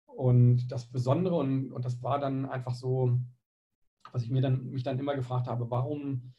Und 0.07 0.73
das 0.73 0.87
Besondere, 0.87 1.35
und, 1.35 1.73
und 1.73 1.85
das 1.85 2.03
war 2.03 2.19
dann 2.19 2.47
einfach 2.47 2.75
so, 2.75 3.21
was 4.11 4.25
ich 4.25 4.31
mir 4.31 4.43
dann, 4.43 4.71
mich 4.71 4.83
dann 4.83 4.99
immer 4.99 5.15
gefragt 5.15 5.47
habe, 5.47 5.71
warum 5.71 6.33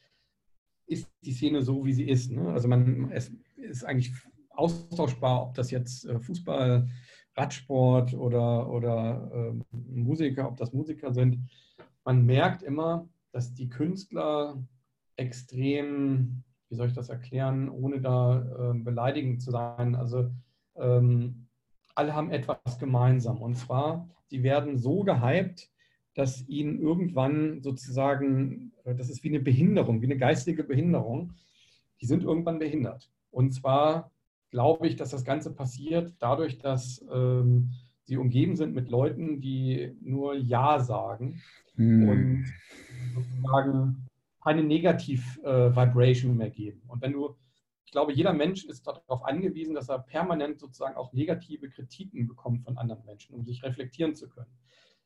ist 0.86 1.08
die 1.22 1.32
Szene 1.32 1.62
so, 1.62 1.84
wie 1.84 1.92
sie 1.92 2.08
ist? 2.08 2.30
Ne? 2.30 2.52
Also 2.52 2.68
man, 2.68 3.10
es 3.10 3.32
ist 3.56 3.84
eigentlich 3.84 4.12
austauschbar, 4.50 5.42
ob 5.42 5.54
das 5.54 5.70
jetzt 5.70 6.04
äh, 6.04 6.18
Fußball, 6.20 6.88
Radsport 7.36 8.14
oder, 8.14 8.70
oder 8.70 9.30
äh, 9.32 9.76
Musiker, 9.76 10.46
ob 10.48 10.56
das 10.56 10.72
Musiker 10.72 11.12
sind, 11.12 11.38
man 12.04 12.24
merkt 12.24 12.62
immer, 12.62 13.08
dass 13.32 13.54
die 13.54 13.68
Künstler 13.68 14.62
extrem, 15.16 16.44
wie 16.68 16.76
soll 16.76 16.88
ich 16.88 16.94
das 16.94 17.08
erklären, 17.08 17.68
ohne 17.68 18.00
da 18.00 18.40
äh, 18.72 18.78
beleidigend 18.78 19.42
zu 19.42 19.50
sein, 19.50 19.94
also 19.94 20.30
ähm, 20.76 21.46
alle 21.94 22.14
haben 22.14 22.30
etwas 22.30 22.78
gemeinsam. 22.78 23.40
Und 23.40 23.56
zwar, 23.56 24.08
sie 24.26 24.42
werden 24.42 24.76
so 24.76 25.02
gehypt, 25.02 25.70
dass 26.14 26.46
ihnen 26.48 26.80
irgendwann 26.80 27.60
sozusagen, 27.62 28.72
äh, 28.84 28.94
das 28.94 29.10
ist 29.10 29.22
wie 29.24 29.28
eine 29.28 29.40
Behinderung, 29.40 30.00
wie 30.00 30.06
eine 30.06 30.16
geistige 30.16 30.64
Behinderung, 30.64 31.32
die 32.00 32.06
sind 32.06 32.22
irgendwann 32.22 32.58
behindert. 32.58 33.10
Und 33.30 33.52
zwar 33.52 34.10
glaube 34.50 34.86
ich, 34.86 34.96
dass 34.96 35.10
das 35.10 35.24
Ganze 35.24 35.52
passiert 35.52 36.14
dadurch, 36.20 36.58
dass 36.58 37.04
ähm, 37.12 37.72
sie 38.04 38.16
umgeben 38.16 38.54
sind 38.54 38.74
mit 38.74 38.88
Leuten, 38.88 39.40
die 39.40 39.96
nur 40.00 40.36
Ja 40.36 40.78
sagen 40.78 41.42
hm. 41.74 42.08
und 42.08 42.44
sozusagen 43.14 44.06
keine 44.42 44.62
Negativ-Vibration 44.62 46.32
äh, 46.32 46.34
mehr 46.36 46.50
geben. 46.50 46.82
Und 46.86 47.00
wenn 47.02 47.12
du, 47.12 47.34
ich 47.84 47.92
glaube, 47.92 48.12
jeder 48.12 48.32
Mensch 48.32 48.64
ist 48.64 48.86
darauf 48.86 49.24
angewiesen, 49.24 49.74
dass 49.74 49.88
er 49.88 50.00
permanent 50.00 50.60
sozusagen 50.60 50.96
auch 50.96 51.12
negative 51.12 51.70
Kritiken 51.70 52.28
bekommt 52.28 52.62
von 52.62 52.76
anderen 52.76 53.04
Menschen, 53.06 53.34
um 53.34 53.44
sich 53.44 53.62
reflektieren 53.62 54.14
zu 54.14 54.28
können. 54.28 54.52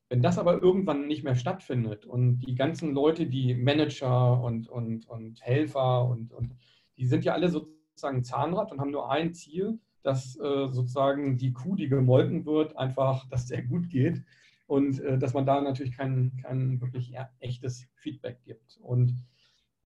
Wenn 0.09 0.23
das 0.23 0.39
aber 0.39 0.63
irgendwann 0.63 1.07
nicht 1.07 1.23
mehr 1.23 1.35
stattfindet 1.35 2.07
und 2.07 2.41
die 2.41 2.55
ganzen 2.55 2.95
Leute, 2.95 3.27
die 3.27 3.55
Manager 3.55 4.43
und, 4.43 4.69
und, 4.69 5.07
und 5.07 5.43
Helfer 5.43 6.07
und, 6.07 6.33
und 6.33 6.57
die 6.97 7.07
sind 7.07 7.25
ja 7.25 7.35
alle 7.35 7.51
sozusagen 7.51 8.25
Zahnrad 8.25 8.73
und 8.73 8.81
haben 8.81 8.91
nur 8.91 9.11
ein 9.11 9.35
Ziel, 9.35 9.79
dass 10.03 10.37
äh, 10.37 10.69
sozusagen 10.71 11.37
die 11.37 11.53
Kuh, 11.53 11.77
die 11.77 11.89
gemolken 11.89 12.47
wird, 12.47 12.77
einfach, 12.77 13.27
dass 13.31 13.47
der 13.47 13.63
gut 13.63 13.91
geht 13.91 14.25
und 14.67 15.01
äh, 15.01 15.19
dass 15.19 15.35
man 15.35 15.45
da 15.45 15.61
natürlich 15.61 15.97
kein, 15.97 16.37
kein 16.43 16.81
wirklich 16.81 17.15
echtes 17.41 17.87
Feedback 17.95 18.43
gibt. 18.45 18.79
Und 18.81 19.15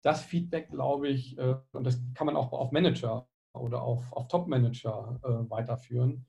das 0.03 0.23
Feedback, 0.23 0.69
glaube 0.69 1.07
ich, 1.07 1.37
äh, 1.39 1.55
und 1.71 1.83
das 1.85 1.99
kann 2.13 2.27
man 2.27 2.35
auch 2.35 2.51
auf 2.51 2.71
Manager 2.71 3.27
oder 3.53 3.81
auf, 3.81 4.11
auf 4.13 4.27
Top-Manager 4.27 5.19
äh, 5.23 5.49
weiterführen, 5.49 6.25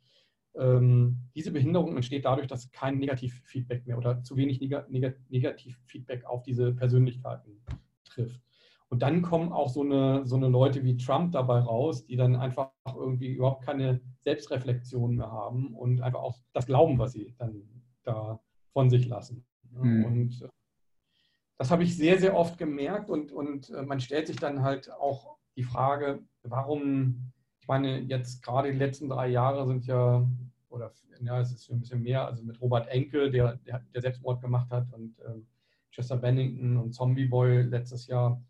ähm, 0.57 1.19
diese 1.35 1.53
Behinderung 1.53 1.97
entsteht 1.97 2.25
dadurch, 2.25 2.47
dass 2.47 2.71
kein 2.71 2.99
Negativ-Feedback 2.99 3.87
mehr 3.87 3.99
oder 3.99 4.23
zu 4.23 4.37
wenig 4.37 4.61
Neg 4.61 4.89
Neg 4.91 5.19
Negativ-Feedback 5.31 6.25
auf 6.25 6.43
diese 6.43 6.73
Persönlichkeiten 6.75 7.63
trifft. 8.05 8.41
Und 8.89 9.01
dann 9.03 9.23
kommen 9.23 9.53
auch 9.53 9.71
so 9.71 9.83
eine, 9.83 10.27
so 10.27 10.37
eine 10.37 10.49
Leute 10.49 10.85
wie 10.85 10.99
Trump 10.99 11.33
dabei 11.33 11.61
raus, 11.61 12.05
die 12.05 12.17
dann 12.17 12.37
einfach 12.37 12.73
irgendwie 12.95 13.33
überhaupt 13.33 13.65
keine 13.65 14.03
Selbstreflexion 14.25 15.17
mehr 15.17 15.31
haben 15.31 15.75
und 15.75 16.03
einfach 16.03 16.21
auch 16.21 16.37
das 16.53 16.67
glauben, 16.67 16.99
was 16.99 17.13
sie 17.13 17.35
dann 17.39 17.63
da 18.03 18.39
von 18.75 18.91
sich 18.91 19.07
lassen. 19.09 19.47
Mhm. 19.71 20.05
Und 20.05 20.43
äh, 20.43 20.49
das 21.57 21.71
habe 21.71 21.85
ich 21.85 21.97
sehr, 21.97 22.19
sehr 22.19 22.37
oft 22.37 22.59
gemerkt 22.59 23.09
und, 23.09 23.33
und 23.33 23.71
äh, 23.71 23.83
man 23.83 24.01
stellt 24.01 24.27
sich 24.27 24.37
dann 24.37 24.63
halt 24.63 24.93
auch 24.93 25.39
die 25.57 25.63
Frage, 25.63 26.23
warum, 26.43 27.32
ich 27.63 27.69
meine, 27.69 28.01
jetzt 28.01 28.43
gerade 28.43 28.73
die 28.73 28.79
letzten 28.79 29.09
drei 29.09 29.29
Jahre 29.29 29.67
sind 29.69 29.87
ja, 29.87 30.29
oder 30.69 30.93
ja, 31.21 31.41
es 31.41 31.53
ist 31.53 31.71
ein 31.71 31.79
bisschen 31.79 32.03
mehr, 32.03 32.27
also 32.27 32.43
mit 32.43 32.61
Robert 32.61 32.89
Enke, 32.89 33.31
der, 33.31 33.57
der, 33.65 33.85
der 33.95 34.01
Selbstmord 34.01 34.41
gemacht 34.41 34.69
hat 34.71 34.93
und 34.93 35.15
ähm, 35.25 35.47
Chester 35.93 36.17
Bennington 36.17 36.77
und 36.77 36.93
Zombie 36.93 37.27
Boy 37.27 37.63
letztes 37.63 38.09
Jahr, 38.09 38.43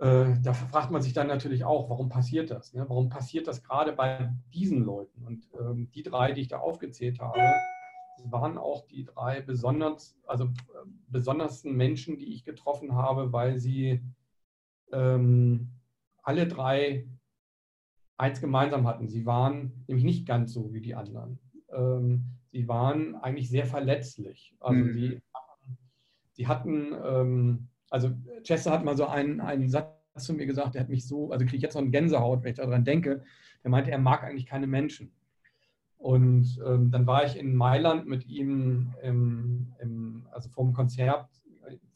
äh, 0.00 0.34
da 0.42 0.54
fragt 0.54 0.90
man 0.90 1.02
sich 1.02 1.12
dann 1.12 1.28
natürlich 1.28 1.64
auch, 1.64 1.88
warum 1.88 2.08
passiert 2.08 2.50
das? 2.50 2.74
Ne? 2.74 2.84
Warum 2.88 3.10
passiert 3.10 3.46
das 3.46 3.62
gerade 3.62 3.92
bei 3.92 4.32
diesen 4.52 4.82
Leuten? 4.82 5.24
Und 5.24 5.48
ähm, 5.60 5.92
die 5.92 6.02
drei, 6.02 6.32
die 6.32 6.40
ich 6.40 6.48
da 6.48 6.58
aufgezählt 6.58 7.20
habe, 7.20 7.38
waren 8.24 8.58
auch 8.58 8.88
die 8.88 9.04
drei 9.04 9.40
besonders, 9.40 10.18
also 10.26 10.46
äh, 10.46 10.48
besondersten 11.06 11.76
Menschen, 11.76 12.18
die 12.18 12.34
ich 12.34 12.44
getroffen 12.44 12.96
habe, 12.96 13.32
weil 13.32 13.58
sie 13.58 14.02
ähm, 14.90 15.70
alle 16.24 16.48
drei 16.48 17.06
eins 18.20 18.40
gemeinsam 18.40 18.86
hatten. 18.86 19.08
Sie 19.08 19.26
waren 19.26 19.84
nämlich 19.86 20.04
nicht 20.04 20.26
ganz 20.26 20.52
so 20.52 20.72
wie 20.72 20.80
die 20.80 20.94
anderen. 20.94 21.38
Ähm, 21.72 22.24
sie 22.52 22.68
waren 22.68 23.16
eigentlich 23.16 23.48
sehr 23.48 23.66
verletzlich. 23.66 24.54
Also 24.60 24.78
mhm. 24.78 24.92
sie, 24.92 25.22
sie 26.32 26.46
hatten 26.46 26.94
ähm, 27.04 27.68
also 27.90 28.12
Chester 28.44 28.70
hat 28.70 28.84
mal 28.84 28.96
so 28.96 29.06
einen, 29.06 29.40
einen 29.40 29.68
Satz 29.68 29.90
zu 30.16 30.32
mir 30.32 30.46
gesagt, 30.46 30.74
der 30.74 30.82
hat 30.82 30.88
mich 30.88 31.06
so, 31.06 31.30
also 31.32 31.44
kriege 31.44 31.56
ich 31.56 31.62
jetzt 31.62 31.74
noch 31.74 31.82
eine 31.82 31.90
Gänsehaut, 31.90 32.42
wenn 32.42 32.52
ich 32.52 32.56
daran 32.56 32.84
denke. 32.84 33.22
Der 33.62 33.70
meinte, 33.70 33.90
er 33.90 33.98
mag 33.98 34.22
eigentlich 34.22 34.46
keine 34.46 34.66
Menschen. 34.66 35.12
Und 35.98 36.58
ähm, 36.64 36.90
dann 36.90 37.06
war 37.06 37.26
ich 37.26 37.36
in 37.38 37.54
Mailand 37.54 38.06
mit 38.06 38.26
ihm, 38.26 38.94
im, 39.02 39.72
im, 39.80 40.26
also 40.30 40.48
vom 40.48 40.72
Konzert, 40.72 41.28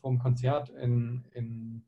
vom 0.00 0.18
Konzert 0.18 0.68
in, 0.70 1.24
in, 1.32 1.82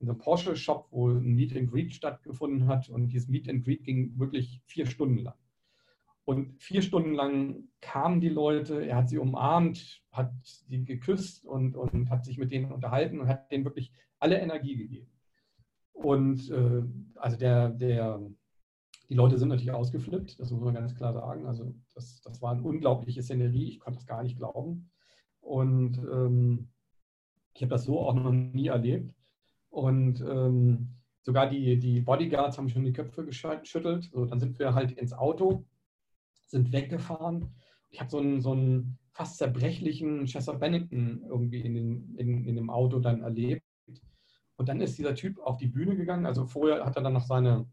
in 0.00 0.08
einem 0.08 0.18
Porsche-Shop, 0.18 0.88
wo 0.90 1.10
ein 1.10 1.34
Meet 1.34 1.56
and 1.56 1.70
Greet 1.70 1.94
stattgefunden 1.94 2.66
hat. 2.66 2.88
Und 2.88 3.08
dieses 3.08 3.28
Meet 3.28 3.48
and 3.48 3.64
Greet 3.64 3.84
ging 3.84 4.18
wirklich 4.18 4.62
vier 4.66 4.86
Stunden 4.86 5.18
lang. 5.18 5.34
Und 6.24 6.62
vier 6.62 6.80
Stunden 6.82 7.14
lang 7.14 7.64
kamen 7.80 8.20
die 8.20 8.28
Leute, 8.28 8.86
er 8.86 8.96
hat 8.96 9.08
sie 9.08 9.18
umarmt, 9.18 10.02
hat 10.12 10.32
sie 10.42 10.84
geküsst 10.84 11.44
und, 11.44 11.76
und 11.76 12.08
hat 12.08 12.24
sich 12.24 12.38
mit 12.38 12.52
denen 12.52 12.72
unterhalten 12.72 13.20
und 13.20 13.28
hat 13.28 13.50
denen 13.50 13.64
wirklich 13.64 13.92
alle 14.18 14.38
Energie 14.40 14.76
gegeben. 14.76 15.10
Und 15.92 16.50
äh, 16.50 16.82
also 17.16 17.36
der, 17.36 17.70
der, 17.70 18.20
die 19.08 19.14
Leute 19.14 19.38
sind 19.38 19.48
natürlich 19.48 19.72
ausgeflippt, 19.72 20.38
das 20.38 20.50
muss 20.50 20.62
man 20.62 20.74
ganz 20.74 20.94
klar 20.94 21.12
sagen. 21.12 21.46
Also 21.46 21.74
das, 21.94 22.22
das 22.22 22.40
war 22.40 22.52
eine 22.52 22.62
unglaubliche 22.62 23.22
Szenerie, 23.22 23.68
ich 23.68 23.80
konnte 23.80 23.98
das 23.98 24.06
gar 24.06 24.22
nicht 24.22 24.38
glauben. 24.38 24.90
Und 25.40 25.98
ähm, 25.98 26.68
ich 27.54 27.62
habe 27.62 27.70
das 27.70 27.84
so 27.84 27.98
auch 28.00 28.14
noch 28.14 28.32
nie 28.32 28.68
erlebt. 28.68 29.14
Und 29.70 30.20
ähm, 30.20 30.94
sogar 31.22 31.48
die, 31.48 31.78
die 31.78 32.00
Bodyguards 32.00 32.58
haben 32.58 32.68
schon 32.68 32.84
die 32.84 32.92
Köpfe 32.92 33.24
geschüttelt. 33.24 34.10
So, 34.12 34.26
dann 34.26 34.40
sind 34.40 34.58
wir 34.58 34.74
halt 34.74 34.92
ins 34.92 35.12
Auto 35.12 35.64
sind 36.50 36.72
weggefahren. 36.72 37.54
Ich 37.90 38.00
habe 38.00 38.10
so 38.10 38.18
einen, 38.18 38.40
so 38.40 38.52
einen 38.52 38.98
fast 39.12 39.38
zerbrechlichen 39.38 40.26
Chester 40.26 40.54
Bennington 40.54 41.24
irgendwie 41.28 41.60
in, 41.60 41.74
den, 41.74 42.16
in, 42.16 42.44
in 42.44 42.56
dem 42.56 42.70
Auto 42.70 42.98
dann 42.98 43.22
erlebt. 43.22 43.62
Und 44.56 44.68
dann 44.68 44.80
ist 44.80 44.98
dieser 44.98 45.14
Typ 45.14 45.38
auf 45.38 45.56
die 45.56 45.68
Bühne 45.68 45.96
gegangen. 45.96 46.26
Also 46.26 46.44
vorher 46.44 46.84
hat 46.84 46.96
er 46.96 47.02
dann 47.02 47.14
noch 47.14 47.24
seine, 47.24 47.66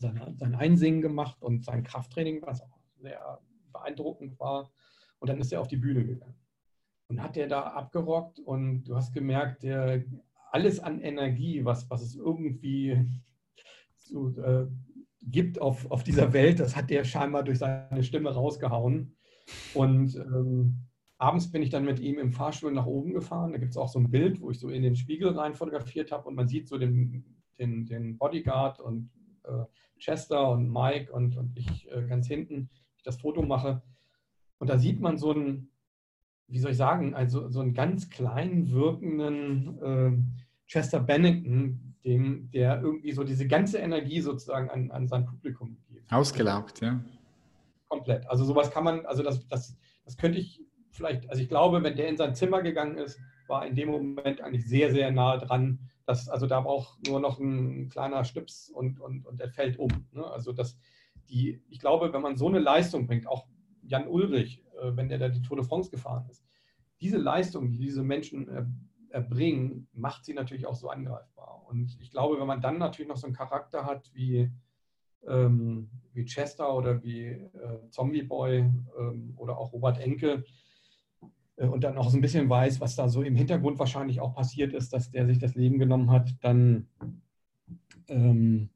seine, 0.00 0.34
sein 0.36 0.54
Einsingen 0.54 1.00
gemacht 1.00 1.40
und 1.40 1.64
sein 1.64 1.84
Krafttraining, 1.84 2.42
was 2.42 2.62
auch 2.62 2.80
sehr 2.96 3.40
beeindruckend 3.72 4.38
war. 4.40 4.72
Und 5.20 5.28
dann 5.28 5.40
ist 5.40 5.52
er 5.52 5.60
auf 5.60 5.68
die 5.68 5.76
Bühne 5.76 6.04
gegangen. 6.04 6.38
Und 7.08 7.22
hat 7.22 7.36
er 7.36 7.46
da 7.46 7.62
abgerockt 7.62 8.40
und 8.40 8.84
du 8.84 8.96
hast 8.96 9.14
gemerkt, 9.14 9.62
der, 9.62 10.04
alles 10.50 10.80
an 10.80 11.00
Energie, 11.00 11.64
was, 11.64 11.88
was 11.90 12.02
es 12.02 12.16
irgendwie 12.16 12.96
so, 13.96 14.28
äh, 14.38 14.66
gibt 15.22 15.60
auf, 15.60 15.90
auf 15.90 16.02
dieser 16.02 16.32
Welt, 16.32 16.60
das 16.60 16.76
hat 16.76 16.90
der 16.90 17.04
scheinbar 17.04 17.42
durch 17.42 17.58
seine 17.58 18.02
Stimme 18.02 18.30
rausgehauen. 18.30 19.16
Und 19.74 20.14
ähm, 20.16 20.88
abends 21.18 21.50
bin 21.50 21.62
ich 21.62 21.70
dann 21.70 21.84
mit 21.84 22.00
ihm 22.00 22.18
im 22.18 22.32
Fahrstuhl 22.32 22.72
nach 22.72 22.86
oben 22.86 23.12
gefahren. 23.12 23.52
Da 23.52 23.58
gibt 23.58 23.72
es 23.72 23.76
auch 23.76 23.88
so 23.88 23.98
ein 23.98 24.10
Bild, 24.10 24.40
wo 24.40 24.50
ich 24.50 24.58
so 24.58 24.68
in 24.70 24.82
den 24.82 24.96
Spiegel 24.96 25.30
rein 25.30 25.54
fotografiert 25.54 26.12
habe 26.12 26.28
und 26.28 26.34
man 26.34 26.48
sieht 26.48 26.68
so 26.68 26.78
den, 26.78 27.24
den, 27.58 27.86
den 27.86 28.18
Bodyguard 28.18 28.80
und 28.80 29.10
äh, 29.44 29.64
Chester 29.98 30.50
und 30.50 30.70
Mike 30.70 31.12
und, 31.12 31.36
und 31.36 31.56
ich 31.58 31.90
äh, 31.90 32.06
ganz 32.06 32.26
hinten, 32.28 32.70
ich 32.96 33.02
das 33.02 33.16
Foto 33.16 33.42
mache. 33.42 33.82
Und 34.58 34.70
da 34.70 34.78
sieht 34.78 35.00
man 35.00 35.18
so 35.18 35.32
einen, 35.32 35.70
wie 36.48 36.58
soll 36.58 36.72
ich 36.72 36.76
sagen, 36.76 37.14
also 37.14 37.48
so 37.48 37.60
einen 37.60 37.74
ganz 37.74 38.08
kleinen 38.10 38.72
wirkenden 38.72 39.78
äh, 39.82 40.66
Chester 40.66 41.00
Bennington, 41.00 41.94
dem, 42.04 42.50
der 42.50 42.80
irgendwie 42.80 43.12
so 43.12 43.22
diese 43.22 43.46
ganze 43.46 43.78
Energie 43.78 44.20
sozusagen 44.20 44.70
an, 44.70 44.90
an 44.90 45.06
sein 45.08 45.26
Publikum 45.26 45.76
gibt. 45.88 46.10
Ausgelaugt, 46.10 46.80
ja. 46.80 47.00
Komplett. 47.88 48.28
Also 48.28 48.44
sowas 48.44 48.70
kann 48.70 48.84
man, 48.84 49.04
also 49.06 49.22
das, 49.22 49.46
das, 49.48 49.76
das 50.04 50.16
könnte 50.16 50.38
ich 50.38 50.62
vielleicht, 50.90 51.28
also 51.28 51.42
ich 51.42 51.48
glaube, 51.48 51.82
wenn 51.82 51.96
der 51.96 52.08
in 52.08 52.16
sein 52.16 52.34
Zimmer 52.34 52.62
gegangen 52.62 52.96
ist, 52.96 53.20
war 53.46 53.66
in 53.66 53.74
dem 53.74 53.90
Moment 53.90 54.40
eigentlich 54.40 54.66
sehr, 54.66 54.90
sehr 54.90 55.10
nah 55.10 55.36
dran. 55.36 55.78
Dass, 56.06 56.28
also 56.28 56.46
da 56.46 56.60
braucht 56.60 57.06
nur 57.06 57.20
noch 57.20 57.38
ein 57.38 57.90
kleiner 57.90 58.24
Stips 58.24 58.70
und, 58.70 59.00
und, 59.00 59.26
und 59.26 59.40
er 59.40 59.50
fällt 59.50 59.78
um. 59.78 59.90
Ne? 60.12 60.24
Also 60.24 60.52
das, 60.52 60.78
die, 61.28 61.60
ich 61.68 61.78
glaube, 61.78 62.12
wenn 62.12 62.22
man 62.22 62.36
so 62.36 62.48
eine 62.48 62.58
Leistung 62.58 63.06
bringt, 63.06 63.26
auch 63.26 63.46
Jan 63.82 64.08
Ulrich, 64.08 64.62
wenn 64.96 65.08
der 65.08 65.18
da 65.18 65.28
die 65.28 65.42
Tour 65.42 65.56
de 65.56 65.66
France 65.66 65.90
gefahren 65.90 66.26
ist, 66.30 66.44
diese 67.00 67.18
Leistung, 67.18 67.70
die 67.70 67.78
diese 67.78 68.02
Menschen 68.02 68.48
äh, 68.48 68.64
erbringen, 69.10 69.88
macht 69.92 70.24
sie 70.24 70.34
natürlich 70.34 70.66
auch 70.66 70.74
so 70.74 70.88
angreifbar. 70.90 71.64
Und 71.66 71.98
ich 72.00 72.10
glaube, 72.10 72.38
wenn 72.38 72.46
man 72.46 72.60
dann 72.60 72.78
natürlich 72.78 73.08
noch 73.08 73.16
so 73.16 73.26
einen 73.26 73.36
Charakter 73.36 73.84
hat 73.84 74.10
wie, 74.14 74.50
ähm, 75.26 75.90
wie 76.12 76.24
Chester 76.24 76.74
oder 76.74 77.02
wie 77.02 77.26
äh, 77.26 77.88
Zombie 77.90 78.22
Boy 78.22 78.70
ähm, 78.98 79.34
oder 79.36 79.58
auch 79.58 79.72
Robert 79.72 79.98
Enke 79.98 80.44
äh, 81.56 81.66
und 81.66 81.84
dann 81.84 81.98
auch 81.98 82.10
so 82.10 82.18
ein 82.18 82.22
bisschen 82.22 82.48
weiß, 82.48 82.80
was 82.80 82.96
da 82.96 83.08
so 83.08 83.22
im 83.22 83.36
Hintergrund 83.36 83.78
wahrscheinlich 83.78 84.20
auch 84.20 84.34
passiert 84.34 84.72
ist, 84.72 84.92
dass 84.92 85.10
der 85.10 85.26
sich 85.26 85.38
das 85.38 85.54
Leben 85.54 85.78
genommen 85.78 86.10
hat, 86.10 86.34
dann 86.40 86.88
ähm, 88.08 88.70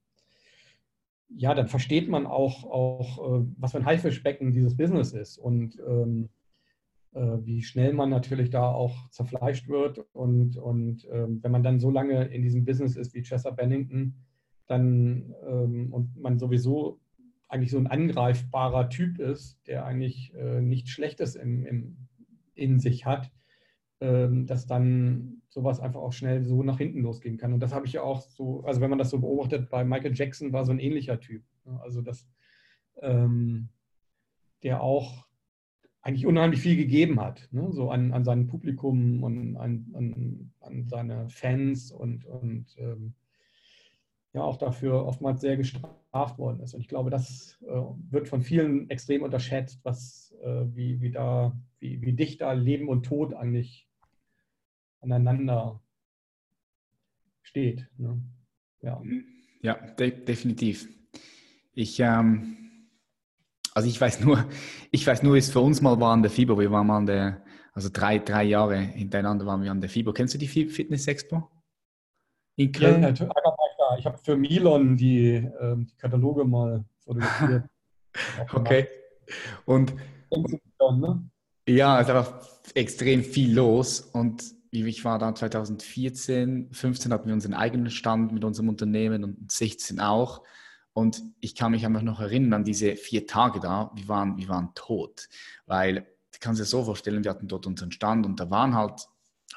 ja, 1.37 1.55
dann 1.55 1.68
versteht 1.68 2.09
man 2.09 2.26
auch, 2.26 2.64
auch 2.64 3.41
äh, 3.41 3.45
was 3.59 3.72
für 3.72 3.78
ein 3.78 3.87
Haifischbecken 3.87 4.53
dieses 4.53 4.76
Business 4.76 5.12
ist 5.12 5.39
und 5.39 5.78
ähm, 5.87 6.28
äh, 7.12 7.39
wie 7.45 7.62
schnell 7.62 7.93
man 7.93 8.11
natürlich 8.11 8.51
da 8.51 8.70
auch 8.70 9.09
zerfleischt 9.11 9.68
wird. 9.68 10.05
Und, 10.12 10.57
und 10.57 11.07
ähm, 11.11 11.41
wenn 11.43 11.53
man 11.53 11.62
dann 11.62 11.80
so 11.80 11.91
lange 11.91 12.24
in 12.24 12.43
diesem 12.43 12.64
Business 12.64 12.97
ist 12.97 13.14
wie 13.14 13.22
Chester 13.22 13.53
Bennington, 13.53 14.14
dann 14.66 15.35
ähm, 15.47 15.93
und 15.93 16.16
man 16.16 16.39
sowieso 16.39 17.01
eigentlich 17.49 17.70
so 17.70 17.78
ein 17.78 17.87
angreifbarer 17.87 18.89
Typ 18.89 19.18
ist, 19.18 19.59
der 19.66 19.85
eigentlich 19.85 20.33
äh, 20.35 20.62
nichts 20.62 20.91
Schlechtes 20.91 21.35
im, 21.35 21.66
im, 21.66 21.97
in 22.55 22.80
sich 22.80 23.05
hat, 23.05 23.30
dass 24.03 24.66
dann 24.66 25.42
sowas 25.48 25.80
einfach 25.80 26.00
auch 26.00 26.12
schnell 26.12 26.42
so 26.44 26.62
nach 26.62 26.78
hinten 26.78 27.03
losgehen 27.03 27.36
kann. 27.36 27.53
Und 27.53 27.61
das 27.61 27.74
habe 27.74 27.86
ich 27.86 27.92
ja 27.92 28.03
auch 28.03 28.20
so, 28.20 28.64
also 28.64 28.80
wenn 28.80 28.90
man 28.90 28.98
das 28.98 29.11
so 29.11 29.20
beobachtet, 29.20 29.68
bei 29.68 29.84
Michael 29.84 30.14
Jackson 30.14 30.53
war 30.53 30.64
so 30.64 30.72
ein 30.72 30.78
ähnlicher 30.78 31.20
Typ. 31.20 31.42
Also 31.80 32.00
das, 32.00 32.26
ähm, 33.00 33.68
der 34.62 34.82
auch 34.82 35.26
eigentlich 36.00 36.26
unheimlich 36.26 36.61
viel 36.61 36.76
gegeben 36.76 37.20
hat, 37.20 37.48
ne? 37.53 37.70
so 37.70 37.90
an, 37.90 38.12
an 38.12 38.24
sein 38.24 38.46
Publikum 38.48 39.22
und 39.22 39.57
an, 39.57 39.86
an, 39.94 40.53
an 40.61 40.88
seine 40.88 41.28
Fans 41.28 41.92
und, 41.92 42.24
und 42.24 42.66
ähm, 42.78 43.14
ja 44.32 44.42
auch 44.42 44.57
dafür 44.57 45.05
oftmals 45.05 45.40
sehr 45.40 45.57
gestraft 45.57 46.38
worden 46.38 46.61
ist. 46.61 46.74
Und 46.74 46.80
ich 46.80 46.88
glaube, 46.88 47.11
das 47.11 47.59
äh, 47.62 47.82
wird 48.11 48.26
von 48.26 48.42
vielen 48.42 48.90
extrem 48.90 49.22
unterschätzt, 49.22 49.80
was, 49.84 50.34
äh, 50.42 50.64
wie, 50.74 51.00
wie, 51.00 51.11
da, 51.11 51.57
wie, 51.78 52.00
wie 52.03 52.14
dicht 52.14 52.40
da 52.40 52.53
Leben 52.53 52.88
und 52.88 53.05
Tod 53.05 53.34
eigentlich 53.34 53.86
aneinander 55.03 55.80
steht. 57.42 57.86
Ne? 57.98 58.22
Ja, 58.80 59.03
ja 59.61 59.74
de 59.74 60.24
definitiv. 60.24 60.88
Ich, 61.74 62.00
ähm, 62.00 62.57
also 63.74 63.88
ich 63.88 64.00
weiß 64.00 64.20
nur, 64.20 64.44
ich 64.90 65.07
weiß 65.07 65.22
nur, 65.22 65.34
wie 65.34 65.38
es 65.38 65.50
für 65.50 65.61
uns 65.61 65.80
mal 65.80 66.00
war 66.00 66.12
an 66.12 66.22
der 66.22 66.30
FIBO. 66.30 66.59
Wir 66.59 66.70
waren 66.70 66.86
mal 66.86 66.98
an 66.98 67.07
der, 67.07 67.44
also 67.72 67.88
drei, 67.92 68.18
drei 68.18 68.44
Jahre 68.44 68.78
hintereinander 68.78 69.46
waren 69.46 69.62
wir 69.62 69.70
an 69.70 69.80
der 69.80 69.90
FIBO. 69.90 70.12
Kennst 70.12 70.34
du 70.34 70.38
die 70.38 70.48
Fitness 70.48 71.07
Expo? 71.07 71.50
In 72.57 72.70
Köln? 72.72 73.03
Ja, 73.03 73.98
ich 73.98 74.07
habe 74.07 74.18
für 74.18 74.36
Milon 74.36 74.96
die, 74.96 75.34
äh, 75.34 75.76
die 75.76 75.96
Kataloge 75.96 76.44
mal 76.44 76.84
fotografiert. 77.00 77.64
okay. 78.53 78.88
Und, 79.64 79.94
und 80.28 80.61
ne? 81.00 81.30
ja, 81.66 82.00
es 82.00 82.09
war 82.09 82.42
extrem 82.74 83.22
viel 83.22 83.55
los 83.55 84.00
und 84.00 84.42
ich 84.73 85.05
war 85.05 85.18
da 85.18 85.35
2014, 85.35 86.70
15 86.73 87.12
hatten 87.12 87.27
wir 87.27 87.35
unseren 87.35 87.55
eigenen 87.55 87.91
Stand 87.91 88.33
mit 88.33 88.43
unserem 88.43 88.70
Unternehmen 88.70 89.23
und 89.23 89.53
16 89.53 90.01
auch. 90.01 90.43
Und 90.95 91.23
ich 91.41 91.55
kann 91.55 91.73
mich 91.73 91.85
einfach 91.85 92.03
noch 92.03 92.20
erinnern 92.20 92.55
an 92.55 92.64
diese 92.64 92.97
vier 92.97 93.27
Tage 93.27 93.61
da, 93.61 93.93
wir 93.95 94.09
waren, 94.09 94.37
wir 94.39 94.49
waren 94.49 94.70
tot. 94.75 95.29
Weil, 95.66 96.07
du 96.33 96.39
kannst 96.41 96.61
dir 96.61 96.64
so 96.64 96.85
vorstellen, 96.85 97.23
wir 97.23 97.31
hatten 97.31 97.49
dort 97.49 97.66
unseren 97.66 97.93
Stand 97.93 98.25
und 98.25 98.41
da 98.41 98.51
waren 98.51 98.75
halt 98.75 99.07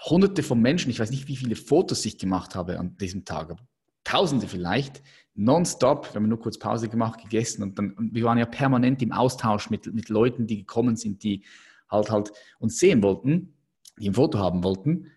hunderte 0.06 0.44
von 0.44 0.62
Menschen, 0.62 0.92
ich 0.92 1.00
weiß 1.00 1.12
nicht, 1.12 1.28
wie 1.28 1.38
viele 1.38 1.56
Fotos 1.56 2.06
ich 2.06 2.18
gemacht 2.18 2.54
habe 2.54 2.78
an 2.78 2.98
diesem 2.98 3.24
Tag, 3.24 3.52
aber 3.52 3.66
tausende 4.04 4.48
vielleicht, 4.48 5.02
nonstop, 5.34 6.14
wir 6.14 6.16
haben 6.16 6.30
nur 6.30 6.40
kurz 6.40 6.60
Pause 6.60 6.90
gemacht, 6.90 7.22
gegessen 7.22 7.64
und 7.64 7.80
dann, 7.80 7.92
und 7.92 8.14
wir 8.14 8.24
waren 8.26 8.38
ja 8.38 8.46
permanent 8.46 9.02
im 9.02 9.14
Austausch 9.14 9.70
mit, 9.70 9.94
mit 9.94 10.10
Leuten, 10.10 10.48
die 10.48 10.58
gekommen 10.58 10.98
sind, 10.98 11.24
die 11.24 11.46
halt 11.90 12.12
halt 12.12 12.32
uns 12.60 12.78
sehen 12.80 13.02
wollten, 13.02 13.55
die 14.00 14.10
ein 14.10 14.14
Foto 14.14 14.40
haben 14.40 14.64
wollten. 14.64 15.12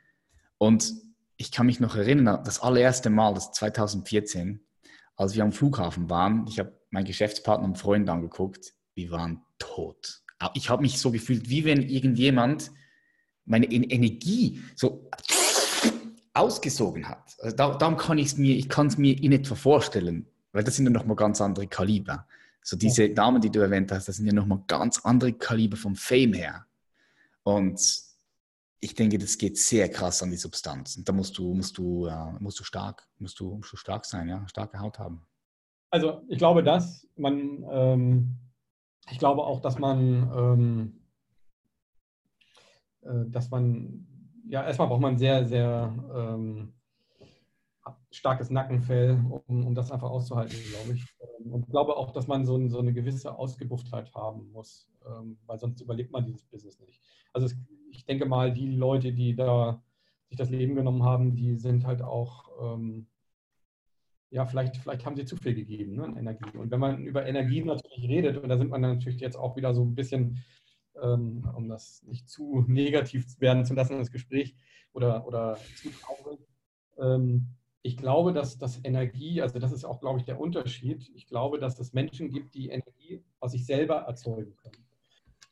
Und 0.58 0.92
ich 1.36 1.52
kann 1.52 1.66
mich 1.66 1.80
noch 1.80 1.96
erinnern, 1.96 2.42
das 2.44 2.60
allererste 2.60 3.10
Mal, 3.10 3.34
das 3.34 3.52
2014, 3.52 4.60
als 5.16 5.34
wir 5.34 5.42
am 5.42 5.52
Flughafen 5.52 6.10
waren, 6.10 6.46
ich 6.48 6.58
habe 6.58 6.78
meinen 6.90 7.04
Geschäftspartner 7.04 7.66
und 7.66 7.78
Freund 7.78 8.08
angeguckt, 8.08 8.74
wir 8.94 9.10
waren 9.10 9.42
tot. 9.58 10.22
Ich 10.54 10.70
habe 10.70 10.82
mich 10.82 10.98
so 10.98 11.10
gefühlt, 11.10 11.48
wie 11.48 11.64
wenn 11.64 11.82
irgendjemand 11.82 12.70
meine 13.44 13.66
Energie 13.66 14.62
so 14.76 15.10
ausgesogen 16.34 17.08
hat. 17.08 17.36
Also 17.40 17.56
da, 17.56 17.74
darum 17.74 17.96
kann 17.96 18.18
ich 18.18 18.28
es 18.28 18.36
mir, 18.36 18.56
ich 18.56 18.68
kann 18.68 18.86
es 18.86 18.98
mir 18.98 19.20
in 19.20 19.32
etwa 19.32 19.54
vorstellen, 19.54 20.26
weil 20.52 20.64
das 20.64 20.76
sind 20.76 20.86
ja 20.86 20.92
nochmal 20.92 21.16
ganz 21.16 21.40
andere 21.40 21.66
Kaliber. 21.66 22.26
So 22.62 22.76
diese. 22.76 23.08
Damen, 23.10 23.40
die 23.40 23.50
du 23.50 23.60
erwähnt 23.60 23.90
hast, 23.92 24.08
das 24.08 24.16
sind 24.16 24.26
ja 24.26 24.32
nochmal 24.32 24.62
ganz 24.66 25.00
andere 25.04 25.32
Kaliber 25.32 25.76
vom 25.76 25.96
Fame 25.96 26.34
her. 26.34 26.66
Und 27.42 27.80
ich 28.80 28.94
denke, 28.94 29.18
das 29.18 29.38
geht 29.38 29.58
sehr 29.58 29.88
krass 29.88 30.22
an 30.22 30.30
die 30.30 30.36
Substanz. 30.36 30.96
Und 30.96 31.08
da 31.08 31.12
musst 31.12 31.36
du, 31.38 31.54
musst 31.54 31.78
du, 31.78 32.06
uh, 32.08 32.32
musst 32.38 32.60
du 32.60 32.64
stark, 32.64 33.08
musst 33.18 33.38
du, 33.40 33.56
musst 33.56 33.72
du 33.72 33.76
stark 33.76 34.04
sein, 34.04 34.28
ja, 34.28 34.46
starke 34.48 34.78
Haut 34.78 34.98
haben. 34.98 35.26
Also 35.90 36.22
ich 36.28 36.38
glaube, 36.38 36.62
dass 36.62 37.08
man, 37.16 37.64
ähm, 37.70 38.36
ich 39.10 39.18
glaube 39.18 39.42
auch, 39.42 39.60
dass 39.60 39.78
man, 39.78 40.30
ähm, 40.36 41.00
äh, 43.02 43.30
dass 43.30 43.50
man, 43.50 44.06
ja, 44.48 44.64
erstmal 44.64 44.88
braucht 44.88 45.00
man 45.00 45.18
sehr, 45.18 45.44
sehr 45.46 45.94
ähm, 46.14 46.72
starkes 48.10 48.50
Nackenfell, 48.50 49.18
um, 49.46 49.66
um 49.66 49.74
das 49.74 49.90
einfach 49.90 50.10
auszuhalten, 50.10 50.56
glaube 50.70 50.94
ich. 50.94 51.16
Ähm, 51.20 51.52
und 51.52 51.64
ich 51.64 51.70
glaube 51.70 51.96
auch, 51.96 52.12
dass 52.12 52.26
man 52.26 52.46
so, 52.46 52.68
so 52.68 52.78
eine 52.78 52.92
gewisse 52.92 53.36
Ausgebufftheit 53.36 54.14
haben 54.14 54.50
muss, 54.52 54.88
ähm, 55.06 55.38
weil 55.46 55.58
sonst 55.58 55.80
überlebt 55.80 56.12
man 56.12 56.24
dieses 56.24 56.44
Business 56.44 56.78
nicht. 56.80 57.00
Also 57.32 57.46
es, 57.46 57.56
ich 57.90 58.04
denke 58.04 58.26
mal, 58.26 58.52
die 58.52 58.68
Leute, 58.68 59.12
die 59.12 59.34
da 59.34 59.82
sich 60.28 60.38
das 60.38 60.50
Leben 60.50 60.74
genommen 60.74 61.02
haben, 61.02 61.34
die 61.34 61.56
sind 61.56 61.86
halt 61.86 62.02
auch, 62.02 62.48
ähm, 62.60 63.06
ja, 64.30 64.44
vielleicht, 64.44 64.76
vielleicht 64.76 65.06
haben 65.06 65.16
sie 65.16 65.24
zu 65.24 65.36
viel 65.36 65.54
gegeben 65.54 65.96
ne, 65.96 66.04
an 66.04 66.16
Energie. 66.16 66.56
Und 66.56 66.70
wenn 66.70 66.80
man 66.80 67.06
über 67.06 67.26
Energie 67.26 67.62
natürlich 67.62 68.08
redet, 68.08 68.36
und 68.36 68.48
da 68.48 68.58
sind 68.58 68.70
man 68.70 68.82
natürlich 68.82 69.20
jetzt 69.20 69.36
auch 69.36 69.56
wieder 69.56 69.74
so 69.74 69.82
ein 69.82 69.94
bisschen, 69.94 70.44
ähm, 71.02 71.48
um 71.56 71.68
das 71.68 72.02
nicht 72.02 72.28
zu 72.28 72.64
negativ 72.68 73.40
werden 73.40 73.64
zu 73.64 73.74
lassen, 73.74 73.98
das 73.98 74.10
Gespräch 74.10 74.54
oder, 74.92 75.26
oder 75.26 75.56
zu 75.76 75.90
traurig, 75.90 76.40
ähm, 76.98 77.48
ich 77.82 77.96
glaube, 77.96 78.32
dass 78.32 78.58
das 78.58 78.84
Energie, 78.84 79.40
also 79.40 79.58
das 79.58 79.72
ist 79.72 79.84
auch, 79.84 80.00
glaube 80.00 80.18
ich, 80.18 80.24
der 80.24 80.40
Unterschied. 80.40 81.10
Ich 81.14 81.26
glaube, 81.26 81.58
dass 81.58 81.78
es 81.78 81.92
Menschen 81.92 82.28
gibt, 82.28 82.54
die 82.54 82.68
Energie 82.68 83.22
aus 83.40 83.52
sich 83.52 83.64
selber 83.64 84.00
erzeugen 84.00 84.56
können. 84.56 84.84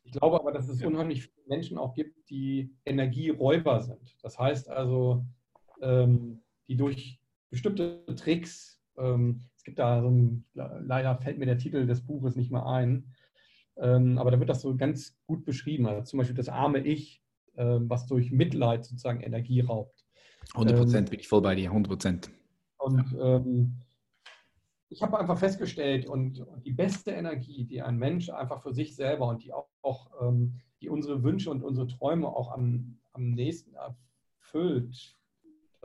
Ich 0.02 0.12
glaube 0.12 0.38
aber, 0.38 0.52
dass 0.52 0.68
es 0.68 0.82
unheimlich 0.82 1.22
viele 1.22 1.35
Menschen 1.46 1.78
auch 1.78 1.94
gibt, 1.94 2.28
die 2.30 2.74
Energieräuber 2.84 3.80
sind. 3.80 4.16
Das 4.22 4.38
heißt 4.38 4.68
also, 4.68 5.24
ähm, 5.80 6.42
die 6.68 6.76
durch 6.76 7.20
bestimmte 7.50 8.04
Tricks, 8.16 8.80
ähm, 8.98 9.40
es 9.56 9.64
gibt 9.64 9.78
da 9.78 10.00
so 10.02 10.10
ein, 10.10 10.44
leider 10.54 11.16
fällt 11.18 11.38
mir 11.38 11.46
der 11.46 11.58
Titel 11.58 11.86
des 11.86 12.04
Buches 12.04 12.36
nicht 12.36 12.50
mehr 12.50 12.66
ein, 12.66 13.14
ähm, 13.76 14.18
aber 14.18 14.30
da 14.30 14.38
wird 14.38 14.48
das 14.48 14.62
so 14.62 14.74
ganz 14.76 15.16
gut 15.26 15.44
beschrieben. 15.44 15.86
Also 15.86 16.02
zum 16.02 16.18
Beispiel 16.18 16.36
das 16.36 16.48
arme 16.48 16.80
Ich, 16.80 17.22
ähm, 17.56 17.88
was 17.88 18.06
durch 18.06 18.30
Mitleid 18.30 18.84
sozusagen 18.84 19.20
Energie 19.20 19.60
raubt. 19.60 20.04
100 20.54 20.76
Prozent 20.76 21.08
ähm, 21.08 21.10
bin 21.10 21.20
ich 21.20 21.28
voll 21.28 21.42
bei 21.42 21.54
dir, 21.54 21.70
100 21.70 21.88
Prozent. 21.88 22.30
Und 22.78 23.16
ähm, 23.20 23.80
ich 24.88 25.02
habe 25.02 25.18
einfach 25.18 25.38
festgestellt, 25.38 26.06
und, 26.06 26.40
und, 26.40 26.64
die 26.64 26.72
beste 26.72 27.10
Energie, 27.10 27.64
die 27.64 27.82
ein 27.82 27.96
Mensch 27.96 28.30
einfach 28.30 28.62
für 28.62 28.72
sich 28.72 28.94
selber 28.94 29.28
und 29.28 29.42
die 29.42 29.52
auch, 29.52 29.68
auch 29.82 30.10
ähm, 30.22 30.60
die 30.86 30.90
unsere 30.90 31.24
Wünsche 31.24 31.50
und 31.50 31.64
unsere 31.64 31.88
Träume 31.88 32.28
auch 32.28 32.52
am, 32.52 32.96
am 33.12 33.32
nächsten 33.32 33.74
erfüllt, 33.74 35.16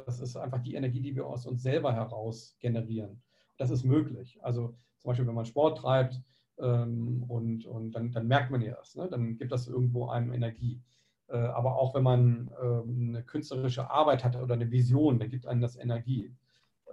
das 0.06 0.20
ist 0.20 0.38
einfach 0.38 0.62
die 0.62 0.76
Energie, 0.76 1.02
die 1.02 1.16
wir 1.16 1.26
aus 1.26 1.48
uns 1.48 1.64
selber 1.64 1.94
heraus 1.94 2.56
generieren. 2.60 3.22
Das 3.58 3.72
ist 3.72 3.84
möglich. 3.84 4.38
Also 4.44 4.76
zum 5.00 5.10
Beispiel, 5.10 5.28
wenn 5.28 5.36
man 5.36 5.46
Sport 5.46 5.80
treibt 5.80 6.22
ähm, 6.60 7.24
und, 7.28 7.66
und 7.66 7.94
dann, 7.94 8.12
dann 8.12 8.28
merkt 8.28 8.52
man 8.52 8.62
ja 8.62 8.76
das, 8.76 8.96
ne? 8.96 9.08
dann 9.10 9.38
gibt 9.38 9.52
das 9.52 9.68
irgendwo 9.68 10.08
einem 10.10 10.34
Energie. 10.34 10.80
Äh, 11.28 11.38
aber 11.38 11.78
auch 11.78 11.96
wenn 11.96 12.04
man 12.04 12.52
ähm, 12.62 13.08
eine 13.10 13.24
künstlerische 13.24 13.90
Arbeit 13.90 14.24
hat 14.24 14.36
oder 14.36 14.54
eine 14.54 14.70
Vision, 14.70 15.18
dann 15.18 15.30
gibt 15.30 15.48
einem 15.48 15.62
das 15.62 15.78
Energie. 15.78 16.32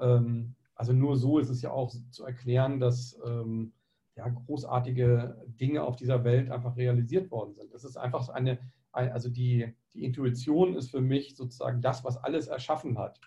Ähm, 0.00 0.54
also 0.74 0.94
nur 0.94 1.16
so 1.16 1.38
ist 1.38 1.50
es 1.50 1.60
ja 1.60 1.72
auch 1.72 1.92
zu 2.10 2.24
erklären, 2.24 2.80
dass 2.80 3.18
ähm, 3.26 3.72
ja, 4.18 4.28
großartige 4.28 5.36
Dinge 5.46 5.84
auf 5.84 5.96
dieser 5.96 6.24
Welt 6.24 6.50
einfach 6.50 6.76
realisiert 6.76 7.30
worden 7.30 7.54
sind. 7.54 7.72
Es 7.72 7.84
ist 7.84 7.96
einfach 7.96 8.28
eine, 8.28 8.58
also 8.90 9.28
die, 9.28 9.72
die 9.94 10.04
Intuition 10.04 10.74
ist 10.74 10.90
für 10.90 11.00
mich 11.00 11.36
sozusagen 11.36 11.80
das, 11.80 12.04
was 12.04 12.16
alles 12.16 12.48
erschaffen 12.48 12.98
hat. 12.98 13.20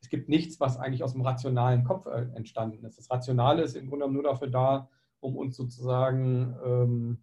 Es 0.00 0.08
gibt 0.08 0.30
nichts, 0.30 0.58
was 0.58 0.78
eigentlich 0.78 1.04
aus 1.04 1.12
dem 1.12 1.20
rationalen 1.20 1.84
Kopf 1.84 2.06
äh, 2.06 2.28
entstanden 2.34 2.84
ist. 2.86 2.96
Das 2.98 3.10
Rationale 3.10 3.62
ist 3.62 3.76
im 3.76 3.88
Grunde 3.88 4.10
nur 4.10 4.22
dafür 4.22 4.48
da, 4.48 4.88
um 5.20 5.36
uns 5.36 5.56
sozusagen 5.56 6.56
ähm, 6.64 7.18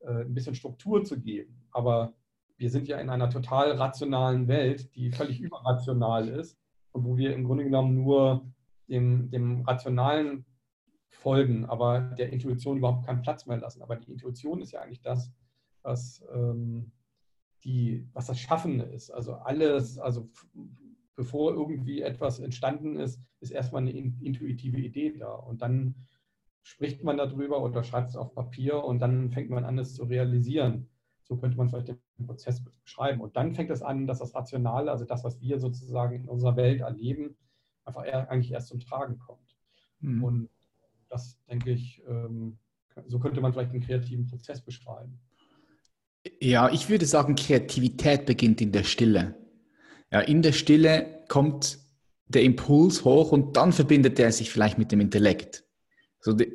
äh, 0.00 0.22
ein 0.22 0.34
bisschen 0.34 0.54
Struktur 0.54 1.02
zu 1.02 1.18
geben. 1.18 1.64
Aber 1.72 2.12
wir 2.56 2.70
sind 2.70 2.86
ja 2.86 2.98
in 2.98 3.10
einer 3.10 3.30
total 3.30 3.72
rationalen 3.72 4.46
Welt, 4.46 4.94
die 4.94 5.10
völlig 5.10 5.40
überrational 5.40 6.28
ist 6.28 6.56
und 6.92 7.04
wo 7.04 7.16
wir 7.16 7.34
im 7.34 7.44
Grunde 7.44 7.64
genommen 7.64 7.94
nur 7.94 8.46
dem, 8.88 9.30
dem 9.30 9.62
Rationalen 9.62 10.44
folgen, 11.10 11.66
aber 11.66 12.00
der 12.00 12.32
Intuition 12.32 12.78
überhaupt 12.78 13.06
keinen 13.06 13.22
Platz 13.22 13.46
mehr 13.46 13.58
lassen. 13.58 13.82
Aber 13.82 13.96
die 13.96 14.10
Intuition 14.10 14.62
ist 14.62 14.72
ja 14.72 14.80
eigentlich 14.80 15.02
das, 15.02 15.32
was, 15.82 16.24
ähm, 16.32 16.92
die, 17.64 18.08
was 18.12 18.26
das 18.26 18.38
Schaffende 18.38 18.84
ist. 18.84 19.10
Also 19.10 19.34
alles, 19.34 19.98
also 19.98 20.30
bevor 21.16 21.52
irgendwie 21.52 22.00
etwas 22.00 22.38
entstanden 22.38 22.96
ist, 22.96 23.20
ist 23.40 23.50
erstmal 23.50 23.82
eine 23.82 23.90
intuitive 23.90 24.78
Idee 24.78 25.16
da. 25.18 25.34
Und 25.34 25.62
dann 25.62 25.94
spricht 26.62 27.04
man 27.04 27.16
darüber 27.16 27.62
oder 27.62 27.82
schreibt 27.82 28.10
es 28.10 28.16
auf 28.16 28.34
Papier 28.34 28.84
und 28.84 29.00
dann 29.00 29.30
fängt 29.30 29.50
man 29.50 29.64
an, 29.64 29.78
es 29.78 29.94
zu 29.94 30.04
realisieren. 30.04 30.88
So 31.24 31.36
könnte 31.36 31.56
man 31.56 31.68
vielleicht 31.68 31.88
den 31.88 32.26
Prozess 32.26 32.64
beschreiben. 32.64 33.20
Und 33.20 33.36
dann 33.36 33.54
fängt 33.54 33.70
es 33.70 33.82
an, 33.82 34.06
dass 34.06 34.18
das 34.18 34.34
Rationale, 34.34 34.90
also 34.90 35.04
das, 35.04 35.24
was 35.24 35.40
wir 35.40 35.58
sozusagen 35.58 36.14
in 36.14 36.28
unserer 36.28 36.56
Welt 36.56 36.80
erleben, 36.80 37.36
einfach 37.84 38.02
eigentlich 38.02 38.52
erst 38.52 38.68
zum 38.68 38.80
Tragen 38.80 39.18
kommt. 39.18 39.56
Mhm. 40.00 40.24
Und 40.24 40.48
das, 41.10 41.38
denke 41.50 41.72
ich, 41.72 42.02
ähm, 42.08 42.58
so 43.06 43.18
könnte 43.18 43.40
man 43.40 43.52
vielleicht 43.52 43.72
einen 43.72 43.82
kreativen 43.82 44.26
Prozess 44.26 44.60
beschreiben. 44.60 45.18
Ja, 46.40 46.70
ich 46.70 46.88
würde 46.88 47.06
sagen, 47.06 47.34
Kreativität 47.34 48.26
beginnt 48.26 48.60
in 48.60 48.72
der 48.72 48.84
Stille. 48.84 49.34
Ja, 50.12 50.20
in 50.20 50.42
der 50.42 50.52
Stille 50.52 51.24
kommt 51.28 51.78
der 52.26 52.42
Impuls 52.42 53.04
hoch 53.04 53.32
und 53.32 53.56
dann 53.56 53.72
verbindet 53.72 54.18
er 54.18 54.32
sich 54.32 54.50
vielleicht 54.50 54.78
mit 54.78 54.92
dem 54.92 55.00
Intellekt. 55.00 55.64
So 56.20 56.32
die, 56.32 56.52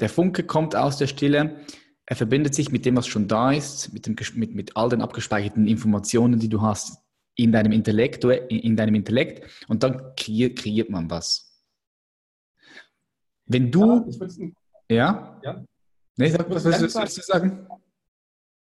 der 0.00 0.08
Funke 0.08 0.44
kommt 0.44 0.76
aus 0.76 0.96
der 0.96 1.06
Stille, 1.06 1.60
er 2.06 2.16
verbindet 2.16 2.54
sich 2.54 2.70
mit 2.70 2.84
dem, 2.84 2.96
was 2.96 3.06
schon 3.06 3.28
da 3.28 3.52
ist, 3.52 3.92
mit, 3.92 4.06
dem, 4.06 4.16
mit, 4.34 4.54
mit 4.54 4.76
all 4.76 4.88
den 4.88 5.00
abgespeicherten 5.00 5.66
Informationen, 5.66 6.38
die 6.38 6.48
du 6.48 6.60
hast 6.60 6.98
in 7.34 7.52
deinem 7.52 7.72
Intellekt, 7.72 8.24
in 8.24 8.76
deinem 8.76 8.94
Intellekt 8.94 9.66
und 9.68 9.82
dann 9.82 10.14
kreiert 10.16 10.90
man 10.90 11.10
was. 11.10 11.43
Wenn 13.46 13.70
du. 13.70 14.10
Ja? 14.88 15.40
ja? 15.42 15.64
Nee, 16.16 16.32
was 16.32 16.64
willst 16.64 17.18
du 17.18 17.22
sagen? 17.22 17.66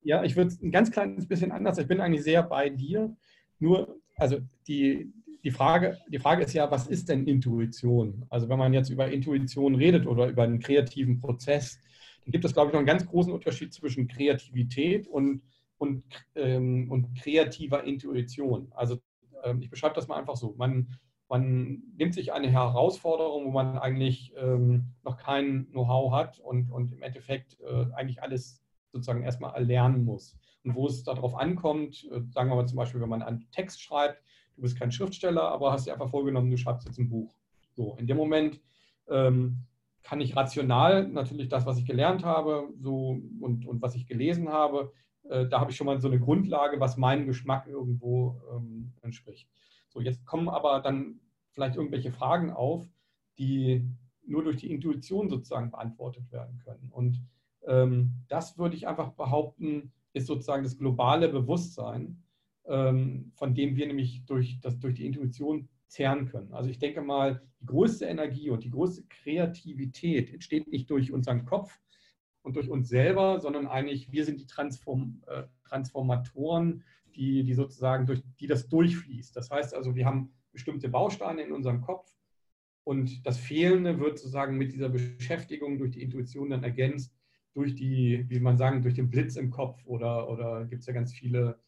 Ja, 0.03 0.23
ich 0.23 0.37
würde 0.37 0.49
es 0.49 0.63
ein 0.63 0.71
ganz 0.71 0.91
kleines 0.91 1.27
bisschen 1.27 1.53
anders. 1.53 1.79
Ich 1.79 1.89
bin 1.89 2.01
eigentlich 2.01 2.23
sehr 2.23 2.43
bei 2.43 2.71
dir. 2.71 3.17
Nur, 3.59 4.01
also 4.17 4.39
die, 4.67 5.13
die, 5.43 5.51
Frage, 5.51 5.99
die 6.09 6.19
Frage 6.19 6.45
ist 6.45 6.55
ja, 6.55 6.71
was 6.71 6.87
ist 6.87 7.09
denn 7.09 7.27
Intuition? 7.27 8.25
Also 8.31 8.49
wenn 8.49 8.59
man 8.59 8.73
jetzt 8.73 8.91
über 8.91 9.11
Intuition 9.11 9.75
redet 9.75 10.07
oder 10.07 10.29
über 10.29 10.45
einen 10.45 10.61
kreativen 10.61 11.19
Prozess, 11.19 11.81
dann 12.25 12.33
gibt 12.33 12.45
es, 12.45 12.53
glaube 12.53 12.69
ich, 12.69 12.73
noch 12.73 12.81
einen 12.81 12.87
ganz 12.87 13.07
großen 13.07 13.33
Unterschied 13.33 13.73
zwischen 13.73 14.07
Kreativität 14.07 15.09
und, 15.09 15.43
und, 15.79 16.05
ähm, 16.37 16.91
und 16.91 17.15
kreativer 17.19 17.85
Intuition. 17.85 18.71
Also 18.75 18.99
ähm, 19.43 19.61
ich 19.63 19.71
beschreibe 19.71 19.95
das 19.95 20.09
mal 20.09 20.17
einfach 20.17 20.37
so. 20.37 20.55
Man, 20.57 20.99
man 21.29 21.83
nimmt 21.97 22.15
sich 22.15 22.33
eine 22.33 22.51
Herausforderung, 22.51 23.47
wo 23.47 23.51
man 23.51 23.79
eigentlich 23.79 24.33
ähm, 24.37 24.95
noch 25.05 25.19
kein 25.19 25.69
Know-how 25.71 26.13
hat 26.13 26.41
und, 26.41 26.71
und 26.71 26.93
im 26.93 27.03
Endeffekt 27.03 27.61
äh, 27.61 27.87
eigentlich 27.95 28.23
alles 28.23 28.63
sozusagen 28.93 29.23
erstmal 29.23 29.55
erlernen 29.55 30.05
muss. 30.05 30.39
Und 30.65 30.75
wo 30.75 30.87
es 30.87 31.05
darauf 31.05 31.35
ankommt, 31.35 32.09
äh, 32.11 32.21
sagen 32.31 32.49
wir 32.49 32.57
mal 32.57 32.67
zum 32.67 32.79
Beispiel, 32.79 33.01
wenn 33.01 33.11
man 33.11 33.23
einen 33.23 33.47
Text 33.51 33.83
schreibt, 33.83 34.23
du 34.57 34.63
bist 34.63 34.79
kein 34.79 34.91
Schriftsteller, 34.91 35.43
aber 35.43 35.73
hast 35.73 35.87
dir 35.87 35.93
einfach 35.93 36.11
vorgenommen, 36.11 36.51
du 36.51 36.57
schreibst 36.57 36.87
jetzt 36.87 36.99
ein 36.99 37.11
Buch. 37.11 37.37
So, 37.73 37.95
in 37.97 38.07
dem 38.07 38.17
Moment 38.17 38.61
ähm, 39.09 39.67
kann 40.03 40.21
ich 40.21 40.35
rational 40.35 41.07
natürlich 41.07 41.49
das, 41.49 41.67
was 41.67 41.79
ich 41.79 41.85
gelernt 41.85 42.25
habe 42.25 42.69
so, 42.81 43.21
und, 43.41 43.67
und 43.67 43.83
was 43.83 43.95
ich 43.95 44.07
gelesen 44.07 44.49
habe, 44.49 44.93
äh, 45.29 45.47
da 45.47 45.61
habe 45.61 45.71
ich 45.71 45.77
schon 45.77 45.87
mal 45.87 46.01
so 46.01 46.09
eine 46.09 46.19
Grundlage, 46.19 46.81
was 46.81 46.97
meinem 46.97 47.27
Geschmack 47.27 47.67
irgendwo 47.67 48.41
ähm, 48.51 48.95
entspricht. 49.03 49.49
So, 49.89 50.01
jetzt 50.01 50.25
kommen 50.25 50.49
aber 50.49 50.81
dann 50.81 51.21
vielleicht 51.53 51.77
irgendwelche 51.77 52.13
Fragen 52.13 52.51
auf, 52.51 52.89
die 53.39 53.85
nur 54.27 54.45
durch 54.45 54.57
die 54.57 54.71
Intuition 54.71 55.29
sozusagen 55.29 55.71
beantwortet 55.71 56.31
werden 56.31 56.59
können. 56.59 56.91
Und 56.91 57.23
ähm, 57.67 58.15
das 58.29 58.59
würde 58.59 58.77
ich 58.77 58.87
einfach 58.87 59.13
behaupten, 59.13 59.93
ist 60.13 60.27
sozusagen 60.27 60.65
das 60.65 60.79
globale 60.79 61.29
Bewusstsein, 61.29 62.23
ähm, 62.67 63.33
von 63.35 63.55
dem 63.55 63.77
wir 63.77 63.87
nämlich 63.87 64.25
durch, 64.27 64.61
das, 64.61 64.79
durch 64.79 64.95
die 64.95 65.07
Intuition 65.07 65.69
zehren 65.87 66.27
können. 66.27 66.53
Also 66.53 66.71
ich 66.71 66.79
denke 66.79 67.01
mal, 67.01 67.43
die 67.61 67.67
größte 67.67 68.05
Energie 68.05 68.51
und 68.51 68.65
die 68.65 68.71
größte 68.71 69.05
Kreativität 69.09 70.33
entsteht 70.33 70.69
nicht 70.69 70.91
durch 70.91 71.13
unseren 71.13 71.45
Kopf 71.47 71.81
und 72.43 72.57
durch 72.57 72.69
uns 72.69 72.89
selber, 72.89 73.41
sondern 73.41 73.67
eigentlich 73.67 74.13
wir 74.13 74.25
sind 74.25 74.41
die 74.41 74.47
Transform, 74.47 75.23
äh, 75.27 75.45
Transformatoren, 75.65 76.85
die, 77.19 77.45
die 77.45 77.55
sozusagen 77.55 78.07
durch 78.07 78.23
die 78.41 78.47
das 78.47 78.69
durchfließt. 78.69 79.37
Das 79.37 79.51
heißt 79.51 79.75
also, 79.75 79.95
wir 79.95 80.07
haben 80.07 80.33
bestimmte 80.53 80.89
Bausteine 80.89 81.43
in 81.43 81.53
unserem 81.53 81.83
Kopf 81.83 82.11
und 82.85 83.27
das 83.27 83.39
Fehlende 83.39 84.01
wird 84.01 84.19
sozusagen 84.19 84.57
mit 84.57 84.73
dieser 84.73 84.89
Beschäftigung 84.89 85.79
durch 85.79 85.91
die 85.91 86.03
Intuition 86.03 86.51
dann 86.51 86.65
ergänzt 86.65 87.15
durch 87.55 87.75
die, 87.75 88.25
wie 88.29 88.41
man 88.41 88.57
sagen, 88.57 88.83
durch 88.83 88.95
den 88.95 89.11
Blitz 89.11 89.37
im 89.37 89.51
Kopf 89.51 89.85
oder, 89.85 90.31
oder 90.31 90.65
gibt 90.65 90.81
es 90.81 90.87
ja 90.87 90.93
ganz 90.93 91.13
viele 91.13 91.59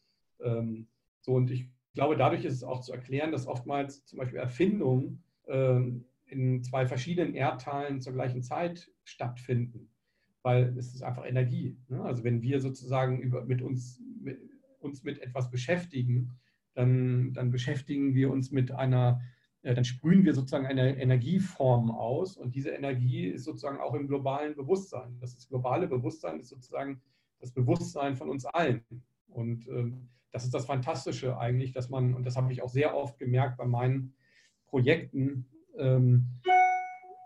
ähm, 0.40 0.86
so 1.20 1.34
und 1.34 1.50
ich 1.50 1.68
glaube, 1.94 2.16
dadurch 2.16 2.44
ist 2.44 2.54
es 2.54 2.64
auch 2.64 2.80
zu 2.80 2.92
erklären, 2.92 3.32
dass 3.32 3.46
oftmals 3.46 4.04
zum 4.06 4.18
Beispiel 4.18 4.38
Erfindungen 4.38 5.22
ähm, 5.48 6.04
in 6.26 6.62
zwei 6.62 6.86
verschiedenen 6.86 7.34
Erdteilen 7.34 8.00
zur 8.00 8.12
gleichen 8.12 8.42
Zeit 8.42 8.90
stattfinden, 9.04 9.90
weil 10.42 10.76
es 10.78 10.94
ist 10.94 11.02
einfach 11.02 11.26
Energie. 11.26 11.76
Ne? 11.88 12.02
Also 12.02 12.22
wenn 12.24 12.42
wir 12.42 12.60
sozusagen 12.60 13.20
über, 13.20 13.44
mit 13.44 13.62
uns, 13.62 14.00
uns 14.80 15.02
mit 15.04 15.20
etwas 15.20 15.50
beschäftigen, 15.50 16.32
dann, 16.74 17.32
dann 17.32 17.50
beschäftigen 17.50 18.14
wir 18.14 18.30
uns 18.30 18.50
mit 18.50 18.72
einer 18.72 19.20
äh, 19.62 19.74
dann 19.74 19.84
sprühen 19.84 20.24
wir 20.24 20.34
sozusagen 20.34 20.66
eine 20.66 20.98
Energieform 20.98 21.90
aus 21.90 22.36
und 22.36 22.54
diese 22.54 22.70
Energie 22.70 23.26
ist 23.26 23.44
sozusagen 23.44 23.78
auch 23.78 23.94
im 23.94 24.08
globalen 24.08 24.54
Bewusstsein. 24.54 25.18
Das 25.20 25.34
ist 25.34 25.48
globale 25.48 25.86
Bewusstsein 25.86 26.40
ist 26.40 26.48
sozusagen 26.48 27.00
das 27.40 27.52
Bewusstsein 27.52 28.16
von 28.16 28.30
uns 28.30 28.44
allen. 28.46 28.84
Und 29.28 29.68
ähm, 29.68 30.08
das 30.32 30.44
ist 30.44 30.54
das 30.54 30.66
Fantastische 30.66 31.38
eigentlich, 31.38 31.72
dass 31.72 31.88
man, 31.90 32.14
und 32.14 32.24
das 32.24 32.36
habe 32.36 32.52
ich 32.52 32.62
auch 32.62 32.68
sehr 32.68 32.96
oft 32.96 33.18
gemerkt 33.18 33.58
bei 33.58 33.66
meinen 33.66 34.14
Projekten, 34.66 35.46
ähm, 35.76 36.26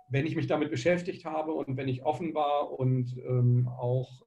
wenn 0.08 0.26
ich 0.26 0.36
mich 0.36 0.46
damit 0.46 0.70
beschäftigt 0.70 1.24
habe 1.24 1.52
und 1.52 1.76
wenn 1.76 1.88
ich 1.88 2.04
offen 2.04 2.34
war 2.34 2.78
und 2.78 3.16
ähm, 3.18 3.68
auch 3.68 4.22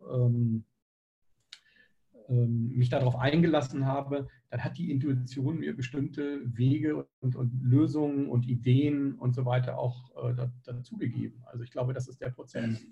mich 2.30 2.89
darauf 2.89 3.15
eingelassen 3.15 3.86
habe, 3.86 4.28
dann 4.49 4.63
hat 4.63 4.78
die 4.78 4.91
Intuition 4.91 5.59
mir 5.59 5.75
bestimmte 5.75 6.41
Wege 6.57 7.07
und, 7.19 7.36
und 7.36 7.51
Lösungen 7.63 8.30
und 8.30 8.47
Ideen 8.47 9.15
und 9.15 9.34
so 9.34 9.45
weiter 9.45 9.78
auch 9.78 10.11
äh, 10.30 10.47
dazugegeben. 10.63 11.41
Also 11.45 11.63
ich 11.63 11.71
glaube, 11.71 11.93
das 11.93 12.07
ist 12.07 12.21
der 12.21 12.30
Prozess. 12.30 12.86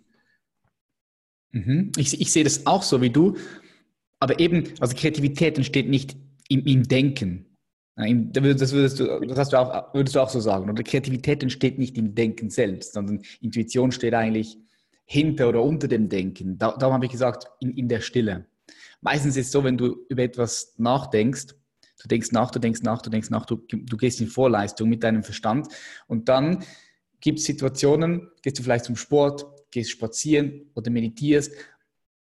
Mhm. 1.51 1.91
Ich, 1.97 2.19
ich, 2.19 2.31
sehe 2.31 2.43
das 2.43 2.65
auch 2.65 2.83
so 2.83 3.01
wie 3.01 3.09
du, 3.09 3.37
aber 4.19 4.39
eben, 4.39 4.65
also 4.79 4.95
Kreativität 4.95 5.57
entsteht 5.57 5.89
nicht 5.89 6.17
im, 6.49 6.65
im 6.65 6.83
Denken. 6.83 7.45
Das, 7.95 8.73
würdest 8.73 8.99
du, 8.99 9.19
das 9.21 9.49
du 9.49 9.57
auch, 9.57 9.93
würdest 9.93 10.15
du 10.15 10.19
auch 10.19 10.29
so 10.29 10.41
sagen. 10.41 10.69
Oder 10.69 10.83
Kreativität 10.83 11.41
entsteht 11.43 11.79
nicht 11.79 11.97
im 11.97 12.13
Denken 12.13 12.49
selbst, 12.49 12.93
sondern 12.93 13.21
Intuition 13.39 13.93
steht 13.93 14.13
eigentlich 14.13 14.57
hinter 15.05 15.47
oder 15.47 15.63
unter 15.63 15.87
dem 15.87 16.09
Denken. 16.09 16.57
darum 16.57 16.93
habe 16.93 17.05
ich 17.05 17.11
gesagt, 17.11 17.47
in, 17.61 17.71
in 17.71 17.87
der 17.87 18.01
Stille 18.01 18.47
meistens 19.05 19.37
ist 19.37 19.45
es 19.45 19.51
so, 19.51 19.63
wenn 19.63 19.77
du 19.77 20.05
über 20.09 20.23
etwas 20.23 20.73
nachdenkst, 20.77 21.53
du 22.01 22.07
denkst 22.07 22.31
nach, 22.31 22.51
du 22.51 22.59
denkst 22.59 22.81
nach, 22.81 23.01
du 23.01 23.09
denkst 23.09 23.29
nach, 23.29 23.45
du, 23.45 23.55
du 23.55 23.97
gehst 23.97 24.19
in 24.19 24.27
Vorleistung 24.27 24.89
mit 24.89 25.03
deinem 25.03 25.23
Verstand 25.23 25.67
und 26.07 26.27
dann 26.27 26.65
gibt 27.21 27.39
es 27.39 27.45
Situationen, 27.45 28.31
gehst 28.41 28.59
du 28.59 28.63
vielleicht 28.63 28.85
zum 28.85 28.95
Sport, 28.95 29.45
gehst 29.71 29.91
spazieren 29.91 30.71
oder 30.73 30.89
meditierst 30.89 31.53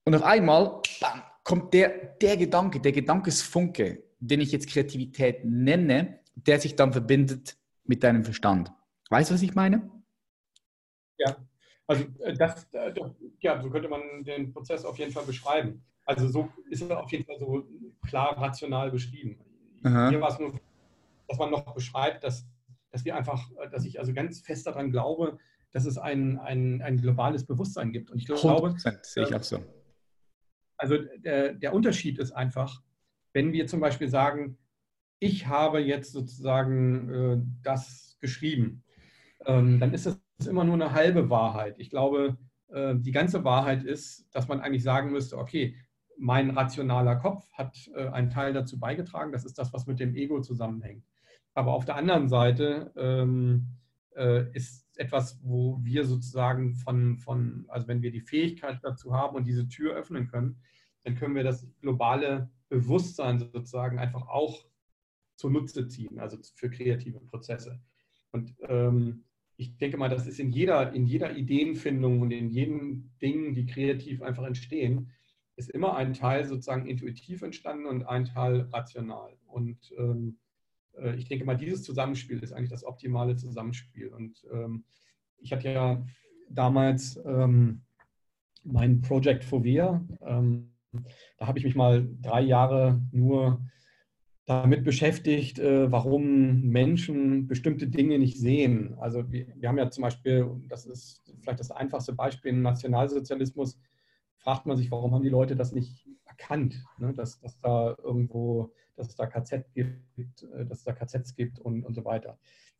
und 0.04 0.14
auf 0.14 0.22
einmal 0.22 0.80
bam, 1.00 1.22
kommt 1.42 1.74
der, 1.74 2.14
der 2.22 2.36
Gedanke, 2.36 2.80
der 2.80 2.92
Gedankesfunke, 2.92 4.04
den 4.20 4.40
ich 4.40 4.52
jetzt 4.52 4.68
Kreativität 4.68 5.44
nenne, 5.44 6.20
der 6.34 6.60
sich 6.60 6.76
dann 6.76 6.92
verbindet 6.92 7.56
mit 7.84 8.04
deinem 8.04 8.22
Verstand. 8.22 8.70
Weißt 9.10 9.30
du, 9.30 9.34
was 9.34 9.42
ich 9.42 9.56
meine? 9.56 9.90
Ja, 11.18 11.36
also 11.88 12.04
äh, 12.20 12.34
das, 12.34 12.72
äh, 12.72 12.94
ja, 13.40 13.60
so 13.60 13.68
könnte 13.70 13.88
man 13.88 14.22
den 14.22 14.52
Prozess 14.52 14.84
auf 14.84 14.98
jeden 14.98 15.10
Fall 15.10 15.24
beschreiben. 15.24 15.84
Also 16.04 16.28
so 16.28 16.48
ist 16.70 16.82
es 16.82 16.90
auf 16.90 17.10
jeden 17.12 17.24
Fall 17.24 17.38
so 17.38 17.64
klar 18.06 18.36
rational 18.36 18.90
beschrieben. 18.90 19.38
Aha. 19.84 20.10
Hier 20.10 20.20
war 20.20 20.30
es 20.30 20.38
nur, 20.38 20.58
dass 21.28 21.38
man 21.38 21.50
noch 21.50 21.74
beschreibt, 21.74 22.24
dass, 22.24 22.46
dass 22.90 23.04
wir 23.04 23.16
einfach, 23.16 23.48
dass 23.70 23.84
ich 23.84 23.98
also 23.98 24.12
ganz 24.12 24.40
fest 24.40 24.66
daran 24.66 24.90
glaube, 24.90 25.38
dass 25.72 25.84
es 25.84 25.98
ein, 25.98 26.38
ein, 26.38 26.82
ein 26.82 27.00
globales 27.00 27.44
Bewusstsein 27.44 27.92
gibt. 27.92 28.10
Und 28.10 28.18
ich 28.18 28.26
glaube, 28.26 28.74
sehe 29.02 29.24
ich 29.24 29.34
auch 29.34 29.42
so. 29.42 29.62
Also 30.76 30.96
der, 31.18 31.54
der 31.54 31.74
Unterschied 31.74 32.18
ist 32.18 32.32
einfach, 32.32 32.82
wenn 33.32 33.52
wir 33.52 33.66
zum 33.66 33.80
Beispiel 33.80 34.08
sagen, 34.08 34.58
ich 35.20 35.46
habe 35.46 35.80
jetzt 35.80 36.12
sozusagen 36.12 37.10
äh, 37.10 37.42
das 37.62 38.16
geschrieben, 38.20 38.82
ähm, 39.46 39.78
dann 39.78 39.92
ist 39.92 40.06
das 40.06 40.46
immer 40.46 40.64
nur 40.64 40.74
eine 40.74 40.92
halbe 40.92 41.30
Wahrheit. 41.30 41.76
Ich 41.78 41.90
glaube, 41.90 42.38
äh, 42.68 42.94
die 42.96 43.12
ganze 43.12 43.44
Wahrheit 43.44 43.84
ist, 43.84 44.26
dass 44.32 44.48
man 44.48 44.60
eigentlich 44.60 44.82
sagen 44.82 45.12
müsste, 45.12 45.36
okay, 45.36 45.76
mein 46.20 46.50
rationaler 46.50 47.16
Kopf 47.16 47.50
hat 47.52 47.90
äh, 47.94 48.08
einen 48.08 48.30
Teil 48.30 48.52
dazu 48.52 48.78
beigetragen. 48.78 49.32
Das 49.32 49.44
ist 49.44 49.58
das, 49.58 49.72
was 49.72 49.86
mit 49.86 49.98
dem 50.00 50.14
Ego 50.14 50.40
zusammenhängt. 50.40 51.04
Aber 51.54 51.72
auf 51.72 51.86
der 51.86 51.96
anderen 51.96 52.28
Seite 52.28 52.92
ähm, 52.96 53.66
äh, 54.14 54.44
ist 54.52 54.86
etwas, 54.96 55.40
wo 55.42 55.78
wir 55.82 56.04
sozusagen 56.04 56.74
von, 56.74 57.18
von, 57.18 57.64
also 57.68 57.88
wenn 57.88 58.02
wir 58.02 58.12
die 58.12 58.20
Fähigkeit 58.20 58.78
dazu 58.82 59.14
haben 59.14 59.34
und 59.34 59.46
diese 59.46 59.66
Tür 59.66 59.94
öffnen 59.94 60.28
können, 60.28 60.60
dann 61.04 61.14
können 61.14 61.34
wir 61.34 61.42
das 61.42 61.66
globale 61.80 62.50
Bewusstsein 62.68 63.38
sozusagen 63.38 63.98
einfach 63.98 64.28
auch 64.28 64.66
zunutze 65.36 65.88
ziehen, 65.88 66.18
also 66.18 66.36
für 66.54 66.68
kreative 66.68 67.20
Prozesse. 67.20 67.80
Und 68.30 68.54
ähm, 68.68 69.24
ich 69.56 69.78
denke 69.78 69.96
mal, 69.96 70.10
das 70.10 70.26
ist 70.26 70.38
in 70.38 70.50
jeder, 70.50 70.92
in 70.92 71.06
jeder 71.06 71.34
Ideenfindung 71.34 72.20
und 72.20 72.30
in 72.30 72.50
jedem 72.50 73.10
Dingen, 73.22 73.54
die 73.54 73.64
kreativ 73.64 74.22
einfach 74.22 74.44
entstehen, 74.44 75.10
ist 75.60 75.70
immer 75.70 75.94
ein 75.94 76.14
Teil 76.14 76.46
sozusagen 76.46 76.86
intuitiv 76.86 77.42
entstanden 77.42 77.84
und 77.86 78.04
ein 78.04 78.24
Teil 78.24 78.62
rational. 78.72 79.36
Und 79.46 79.78
ähm, 79.98 80.38
äh, 80.96 81.14
ich 81.16 81.28
denke 81.28 81.44
mal, 81.44 81.56
dieses 81.56 81.82
Zusammenspiel 81.82 82.42
ist 82.42 82.52
eigentlich 82.52 82.70
das 82.70 82.84
optimale 82.84 83.36
Zusammenspiel. 83.36 84.08
Und 84.08 84.42
ähm, 84.50 84.84
ich 85.38 85.52
hatte 85.52 85.70
ja 85.70 86.04
damals 86.48 87.20
ähm, 87.26 87.82
mein 88.64 89.02
Project 89.02 89.44
Fovea. 89.44 90.02
Ähm, 90.22 90.72
da 91.36 91.46
habe 91.46 91.58
ich 91.58 91.64
mich 91.64 91.76
mal 91.76 92.08
drei 92.22 92.40
Jahre 92.40 93.00
nur 93.12 93.60
damit 94.46 94.82
beschäftigt, 94.82 95.58
äh, 95.58 95.92
warum 95.92 96.62
Menschen 96.62 97.46
bestimmte 97.46 97.86
Dinge 97.86 98.18
nicht 98.18 98.38
sehen. 98.38 98.96
Also 98.98 99.30
wir, 99.30 99.46
wir, 99.54 99.68
haben 99.68 99.78
ja 99.78 99.90
zum 99.90 100.02
Beispiel, 100.02 100.50
das 100.68 100.86
ist 100.86 101.22
vielleicht 101.40 101.60
das 101.60 101.70
einfachste 101.70 102.14
Beispiel 102.14 102.50
im 102.50 102.62
Nationalsozialismus, 102.62 103.78
fragt 104.40 104.66
man 104.66 104.76
sich, 104.76 104.90
warum 104.90 105.14
haben 105.14 105.22
die 105.22 105.28
Leute 105.28 105.56
das 105.56 105.72
nicht 105.72 106.08
erkannt, 106.24 106.84
ne? 106.98 107.12
dass, 107.14 107.40
dass 107.40 107.58
da 107.60 107.94
irgendwo, 108.02 108.72
dass 108.96 109.08
es 109.08 109.14
da 109.14 109.26
KZ 109.26 109.72
gibt, 109.74 110.42
äh, 110.42 110.66
dass 110.66 110.78
es 110.78 110.84
da 110.84 110.92
KZs 110.92 111.34
gibt 111.34 111.58
und, 111.58 111.84
und 111.84 111.94
so 111.94 112.04
weiter. 112.04 112.38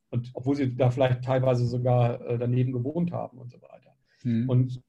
Und 0.09 0.31
obwohl 0.33 0.55
sie 0.55 0.75
da 0.75 0.89
vielleicht 0.89 1.23
teilweise 1.23 1.65
sogar 1.65 2.19
äh, 2.21 2.37
daneben 2.37 2.73
gewohnt 2.73 3.11
haben 3.11 3.37
und 3.37 3.51
so 3.51 3.61
weiter. 3.61 3.95
Mhm. 4.23 4.49
Und 4.49 4.81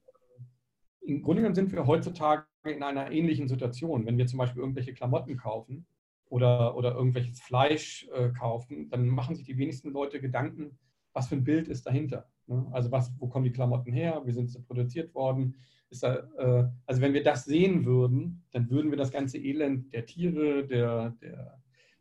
im 1.01 1.21
Grunde 1.21 1.41
genommen 1.41 1.55
sind 1.55 1.71
wir 1.71 1.85
heutzutage 1.85 2.45
in 2.65 2.83
einer 2.83 3.11
ähnlichen 3.11 3.47
Situation. 3.47 4.05
Wenn 4.05 4.17
wir 4.17 4.27
zum 4.27 4.39
Beispiel 4.39 4.61
irgendwelche 4.61 4.93
Klamotten 4.93 5.37
kaufen 5.37 5.85
oder, 6.29 6.75
oder 6.75 6.95
irgendwelches 6.95 7.41
Fleisch 7.41 8.07
äh, 8.13 8.29
kaufen, 8.29 8.89
dann 8.89 9.07
machen 9.07 9.35
sich 9.35 9.45
die 9.45 9.57
wenigsten 9.57 9.91
Leute 9.91 10.19
Gedanken, 10.19 10.77
was 11.13 11.27
für 11.27 11.35
ein 11.35 11.43
Bild 11.43 11.67
ist 11.67 11.85
dahinter. 11.85 12.29
Ne? 12.47 12.67
Also 12.71 12.91
was, 12.91 13.13
wo 13.19 13.27
kommen 13.27 13.45
die 13.45 13.51
Klamotten 13.51 13.91
her, 13.91 14.21
wie 14.25 14.31
sind 14.31 14.49
sie 14.49 14.61
produziert 14.61 15.13
worden. 15.15 15.55
Da, 16.01 16.15
äh, 16.37 16.69
also 16.85 17.01
wenn 17.01 17.13
wir 17.13 17.23
das 17.23 17.45
sehen 17.45 17.85
würden, 17.85 18.43
dann 18.51 18.69
würden 18.69 18.89
wir 18.91 18.97
das 18.97 19.11
ganze 19.11 19.37
Elend 19.37 19.93
der 19.93 20.05
Tiere, 20.05 20.65
der, 20.65 21.11
der, 21.21 21.59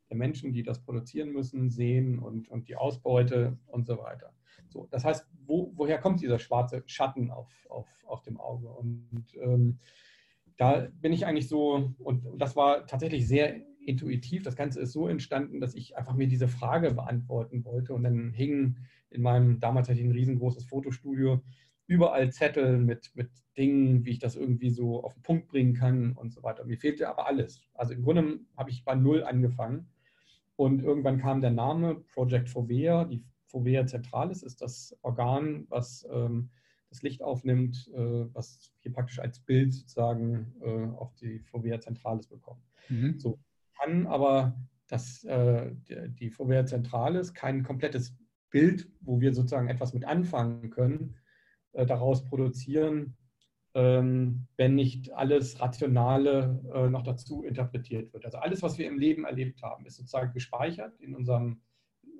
der 0.09 0.17
Menschen, 0.17 0.53
die 0.53 0.63
das 0.63 0.83
produzieren 0.83 1.33
müssen, 1.33 1.71
sehen 1.71 2.19
und, 2.19 2.49
und 2.49 2.69
die 2.69 2.77
Ausbeute 2.77 3.59
und 3.67 3.87
so 3.87 3.99
weiter. 3.99 4.33
So, 4.69 4.87
das 4.91 5.05
heißt, 5.05 5.27
wo, 5.45 5.73
woher 5.75 5.99
kommt 5.99 6.23
dieser 6.23 6.39
schwarze 6.39 6.83
Schatten 6.87 7.31
auf, 7.31 7.51
auf, 7.69 7.89
auf 8.07 8.23
dem 8.23 8.41
Auge? 8.41 8.69
Und 8.71 9.25
ähm, 9.41 9.79
da 10.57 10.89
bin 11.01 11.13
ich 11.13 11.27
eigentlich 11.27 11.49
so, 11.49 11.93
und, 11.99 12.27
und 12.27 12.39
das 12.39 12.57
war 12.57 12.87
tatsächlich 12.87 13.29
sehr 13.29 13.57
intuitiv. 13.85 14.43
Das 14.43 14.57
Ganze 14.57 14.81
ist 14.81 14.93
so 14.93 15.09
entstanden, 15.09 15.61
dass 15.61 15.75
ich 15.75 15.97
einfach 15.97 16.15
mir 16.15 16.29
diese 16.29 16.49
Frage 16.49 16.95
beantworten 16.95 17.65
wollte. 17.65 17.95
Und 17.95 18.05
dann 18.05 18.33
hingen 18.33 18.79
in 19.13 19.23
meinem, 19.23 19.61
damals 19.61 19.89
hatte 19.89 19.99
ich 19.99 20.05
ein 20.05 20.13
riesengroßes 20.13 20.65
Fotostudio, 20.65 21.43
überall 21.87 22.31
Zettel 22.33 22.79
mit, 22.79 23.11
mit 23.15 23.31
Dingen, 23.57 24.05
wie 24.05 24.11
ich 24.11 24.19
das 24.19 24.37
irgendwie 24.37 24.71
so 24.71 25.03
auf 25.05 25.15
den 25.15 25.23
Punkt 25.23 25.49
bringen 25.49 25.75
kann 25.75 26.13
und 26.13 26.33
so 26.33 26.43
weiter. 26.43 26.65
Mir 26.65 26.79
fehlte 26.79 27.09
aber 27.09 27.27
alles. 27.27 27.61
Also 27.75 27.93
im 27.93 28.03
Grunde 28.03 28.41
habe 28.57 28.71
ich 28.71 28.85
bei 28.85 28.95
Null 28.95 29.25
angefangen. 29.25 29.89
Und 30.57 30.83
irgendwann 30.83 31.19
kam 31.19 31.41
der 31.41 31.51
Name 31.51 31.97
Project 32.15 32.49
Fovea. 32.49 33.05
Die 33.05 33.23
Fovea 33.47 33.87
Zentralis 33.87 34.43
ist 34.43 34.63
das 34.63 34.97
Organ, 35.03 35.67
was 35.69 36.07
ähm, 36.11 36.51
das 36.89 37.03
Licht 37.03 37.23
aufnimmt, 37.23 37.91
äh, 37.95 38.27
was 38.35 38.73
hier 38.79 38.93
praktisch 38.93 39.19
als 39.19 39.41
Bild 39.41 39.75
sozusagen 39.75 40.55
äh, 40.61 40.87
auf 40.97 41.15
die 41.17 41.41
Fovea 41.41 41.81
Zentralis 41.81 42.27
bekommt. 42.27 42.63
Mhm. 42.89 43.19
So 43.19 43.39
kann 43.79 44.07
aber 44.07 44.57
das, 44.89 45.25
äh, 45.25 45.73
die 45.89 46.31
Fovea 46.31 46.65
Zentralis 46.67 47.35
kein 47.35 47.63
komplettes 47.63 48.15
Bild, 48.53 48.89
wo 49.01 49.21
wir 49.21 49.35
sozusagen 49.35 49.69
etwas 49.69 49.93
mit 49.95 50.05
anfangen 50.05 50.71
können, 50.71 51.17
äh, 51.73 51.85
daraus 51.85 52.25
produzieren, 52.25 53.17
ähm, 53.75 54.47
wenn 54.57 54.75
nicht 54.75 55.13
alles 55.13 55.61
Rationale 55.61 56.61
äh, 56.73 56.89
noch 56.89 57.03
dazu 57.03 57.43
interpretiert 57.43 58.13
wird. 58.13 58.25
Also 58.25 58.39
alles, 58.39 58.63
was 58.63 58.79
wir 58.79 58.87
im 58.87 58.99
Leben 58.99 59.25
erlebt 59.25 59.63
haben, 59.63 59.87
ist 59.87 59.97
sozusagen 59.97 60.33
gespeichert, 60.33 60.95
in 61.01 61.17
unserem 61.17 61.63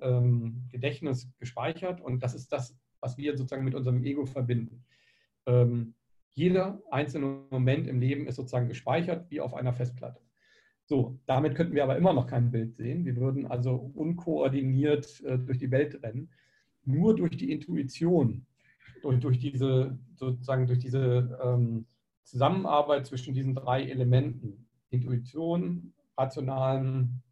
ähm, 0.01 0.67
Gedächtnis 0.71 1.31
gespeichert 1.37 2.01
und 2.01 2.23
das 2.23 2.33
ist 2.33 2.51
das, 2.51 2.75
was 2.99 3.17
wir 3.17 3.37
sozusagen 3.37 3.63
mit 3.63 3.75
unserem 3.75 4.03
Ego 4.03 4.25
verbinden. 4.25 4.83
Ähm, 5.45 5.93
jeder 6.33 6.81
einzelne 6.89 7.45
Moment 7.51 7.87
im 7.87 7.99
Leben 7.99 8.25
ist 8.25 8.37
sozusagen 8.37 8.67
gespeichert 8.67 9.29
wie 9.29 9.39
auf 9.39 9.53
einer 9.53 9.73
Festplatte. 9.73 10.19
So, 10.85 11.17
damit 11.25 11.55
könnten 11.55 11.75
wir 11.75 11.83
aber 11.83 11.97
immer 11.97 12.13
noch 12.13 12.27
kein 12.27 12.51
Bild 12.51 12.75
sehen. 12.75 13.05
Wir 13.05 13.15
würden 13.15 13.47
also 13.47 13.91
unkoordiniert 13.93 15.21
äh, 15.23 15.37
durch 15.39 15.57
die 15.57 15.71
Welt 15.71 16.03
rennen. 16.03 16.29
Nur 16.85 17.15
durch 17.15 17.37
die 17.37 17.51
Intuition 17.51 18.45
und 19.03 19.23
durch 19.23 19.39
diese, 19.39 19.97
sozusagen 20.15 20.67
durch 20.67 20.79
diese 20.79 21.39
ähm, 21.41 21.85
Zusammenarbeit 22.23 23.05
zwischen 23.05 23.33
diesen 23.33 23.55
drei 23.55 23.83
Elementen, 23.83 24.67
Intuition, 24.89 25.93
rationalen 26.17 27.23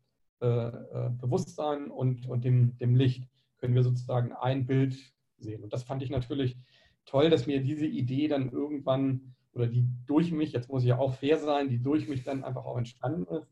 äh, 0.41 0.47
äh, 0.47 1.09
Bewusstsein 1.19 1.91
und, 1.91 2.27
und 2.27 2.43
dem, 2.43 2.77
dem 2.77 2.95
Licht, 2.95 3.27
können 3.57 3.75
wir 3.75 3.83
sozusagen 3.83 4.31
ein 4.31 4.65
Bild 4.65 4.97
sehen. 5.37 5.63
Und 5.63 5.71
das 5.71 5.83
fand 5.83 6.01
ich 6.01 6.09
natürlich 6.09 6.57
toll, 7.05 7.29
dass 7.29 7.47
mir 7.47 7.61
diese 7.61 7.85
Idee 7.85 8.27
dann 8.27 8.49
irgendwann 8.49 9.35
oder 9.53 9.67
die 9.67 9.87
durch 10.05 10.31
mich, 10.31 10.51
jetzt 10.51 10.69
muss 10.69 10.83
ich 10.83 10.89
ja 10.89 10.97
auch 10.97 11.13
fair 11.13 11.37
sein, 11.37 11.69
die 11.69 11.81
durch 11.81 12.07
mich 12.07 12.23
dann 12.23 12.43
einfach 12.43 12.65
auch 12.65 12.77
entstanden 12.77 13.25
ist, 13.35 13.51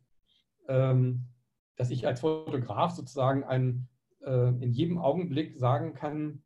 ähm, 0.67 1.25
dass 1.75 1.91
ich 1.91 2.07
als 2.07 2.21
Fotograf 2.21 2.91
sozusagen 2.91 3.43
ein, 3.43 3.87
äh, 4.21 4.49
in 4.49 4.71
jedem 4.71 4.97
Augenblick 4.97 5.57
sagen 5.57 5.93
kann, 5.93 6.43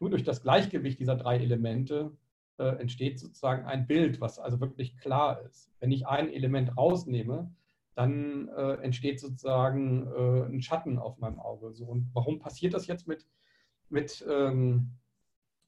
nur 0.00 0.10
durch 0.10 0.24
das 0.24 0.42
Gleichgewicht 0.42 1.00
dieser 1.00 1.16
drei 1.16 1.38
Elemente 1.38 2.16
äh, 2.58 2.76
entsteht 2.80 3.18
sozusagen 3.18 3.64
ein 3.64 3.86
Bild, 3.86 4.20
was 4.20 4.38
also 4.38 4.60
wirklich 4.60 4.96
klar 4.98 5.42
ist. 5.42 5.70
Wenn 5.80 5.92
ich 5.92 6.06
ein 6.06 6.32
Element 6.32 6.76
rausnehme, 6.76 7.52
dann 7.94 8.48
äh, 8.48 8.74
entsteht 8.82 9.20
sozusagen 9.20 10.06
äh, 10.08 10.46
ein 10.46 10.62
Schatten 10.62 10.98
auf 10.98 11.18
meinem 11.18 11.38
Auge. 11.38 11.72
So, 11.72 11.86
und 11.86 12.10
warum 12.12 12.38
passiert 12.38 12.74
das 12.74 12.86
jetzt 12.86 13.06
mit, 13.06 13.26
mit 13.88 14.24
ähm, 14.28 14.90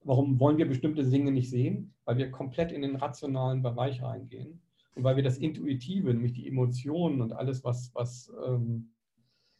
warum 0.03 0.39
wollen 0.41 0.59
wir 0.59 0.69
bestimmte 0.69 1.05
Dinge 1.05 1.31
nicht 1.31 1.51
sehen? 1.51 1.95
Weil 2.07 2.17
wir 2.17 2.31
komplett 2.31 2.73
in 2.73 2.81
den 2.81 2.97
rationalen 2.97 3.63
Bereich 3.63 4.03
reingehen 4.03 4.63
und 4.95 5.05
weil 5.05 5.17
wir 5.17 5.23
das 5.23 5.37
Intuitive, 5.37 6.15
nämlich 6.15 6.33
die 6.33 6.49
Emotionen 6.49 7.21
und 7.21 7.35
alles, 7.35 7.63
was, 7.63 7.95
was 7.95 8.33
ähm, 8.47 8.95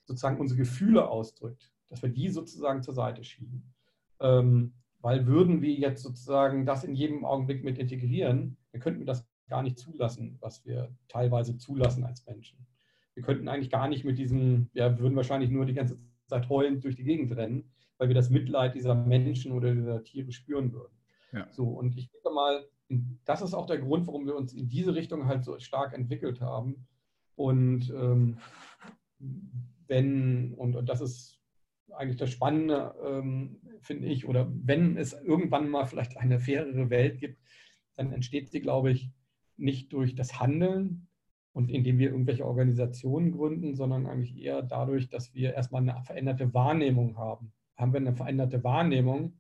sozusagen 0.07 0.41
unsere 0.41 0.59
Gefühle 0.59 1.09
ausdrückt, 1.09 1.71
dass 1.89 2.03
wir 2.03 2.09
die 2.09 2.31
sozusagen 2.31 2.83
zur 2.83 2.95
Seite 2.95 3.23
schieben. 3.23 3.75
Ähm, 4.21 4.73
weil 5.01 5.27
würden 5.27 5.61
wir 5.61 5.75
jetzt 5.75 6.03
sozusagen 6.03 6.65
das 6.65 6.85
in 6.85 6.95
jedem 6.95 7.25
Augenblick 7.25 7.63
mit 7.63 7.79
integrieren, 7.79 8.57
dann 8.73 8.81
könnten 8.81 9.01
wir 9.01 9.07
das 9.07 9.29
gar 9.49 9.63
nicht 9.63 9.79
zulassen, 9.79 10.39
was 10.41 10.65
wir 10.65 10.97
teilweise 11.09 11.59
zulassen 11.59 12.05
als 12.05 12.25
Menschen. 12.27 12.67
Wir 13.15 13.23
könnten 13.23 13.49
eigentlich 13.49 13.71
gar 13.71 13.89
nicht 13.89 14.05
mit 14.05 14.19
diesem, 14.19 14.69
ja, 14.73 14.91
wir 14.91 14.99
würden 14.99 15.17
wahrscheinlich 15.17 15.51
nur 15.51 15.67
die 15.67 15.75
ganze 15.75 15.99
Zeit 16.27 16.49
heulend 16.49 16.83
durch 16.85 16.97
die 16.97 17.05
Gegend 17.05 17.35
rennen, 17.37 17.71
weil 17.99 18.09
wir 18.09 18.15
das 18.15 18.31
Mitleid 18.31 18.75
dieser 18.75 18.95
Menschen 18.95 19.53
oder 19.53 19.75
dieser 19.75 20.03
Tiere 20.03 20.33
spüren 20.33 20.73
würden. 20.73 20.96
So, 21.51 21.65
und 21.69 21.97
ich 21.97 22.11
denke 22.11 22.31
mal, 22.31 22.67
das 23.25 23.43
ist 23.43 23.55
auch 23.55 23.67
der 23.67 23.79
Grund, 23.79 24.07
warum 24.07 24.27
wir 24.27 24.37
uns 24.37 24.53
in 24.53 24.69
diese 24.69 24.95
Richtung 24.95 25.27
halt 25.27 25.45
so 25.45 25.59
stark 25.59 25.93
entwickelt 25.93 26.41
haben. 26.41 26.87
Und 27.35 27.91
ähm, 27.91 28.39
wenn, 29.89 30.55
und, 30.55 30.77
und 30.77 30.89
das 30.89 31.01
ist 31.01 31.41
eigentlich 31.93 32.17
das 32.17 32.31
Spannende, 32.31 32.95
ähm, 33.05 33.61
finde 33.81 34.09
ich, 34.09 34.27
oder 34.27 34.51
wenn 34.53 34.97
es 34.97 35.13
irgendwann 35.13 35.69
mal 35.69 35.87
vielleicht 35.87 36.17
eine 36.17 36.41
fairere 36.41 36.91
Welt 36.91 37.19
gibt, 37.19 37.41
dann 37.97 38.13
entsteht 38.13 38.51
sie, 38.51 38.61
glaube 38.61 38.91
ich, 38.91 39.11
nicht 39.57 39.93
durch 39.93 40.15
das 40.15 40.41
Handeln 40.41 41.09
und 41.53 41.71
indem 41.71 41.99
wir 41.99 42.11
irgendwelche 42.11 42.45
Organisationen 42.45 43.33
gründen, 43.33 43.75
sondern 43.75 44.07
eigentlich 44.07 44.37
eher 44.37 44.63
dadurch, 44.63 45.09
dass 45.09 45.35
wir 45.35 45.55
erstmal 45.55 45.83
eine 45.83 46.03
veränderte 46.03 46.53
Wahrnehmung 46.53 47.17
haben. 47.17 47.53
Haben 47.77 47.93
wir 47.93 48.01
eine 48.01 48.15
veränderte 48.15 48.63
Wahrnehmung, 48.63 49.39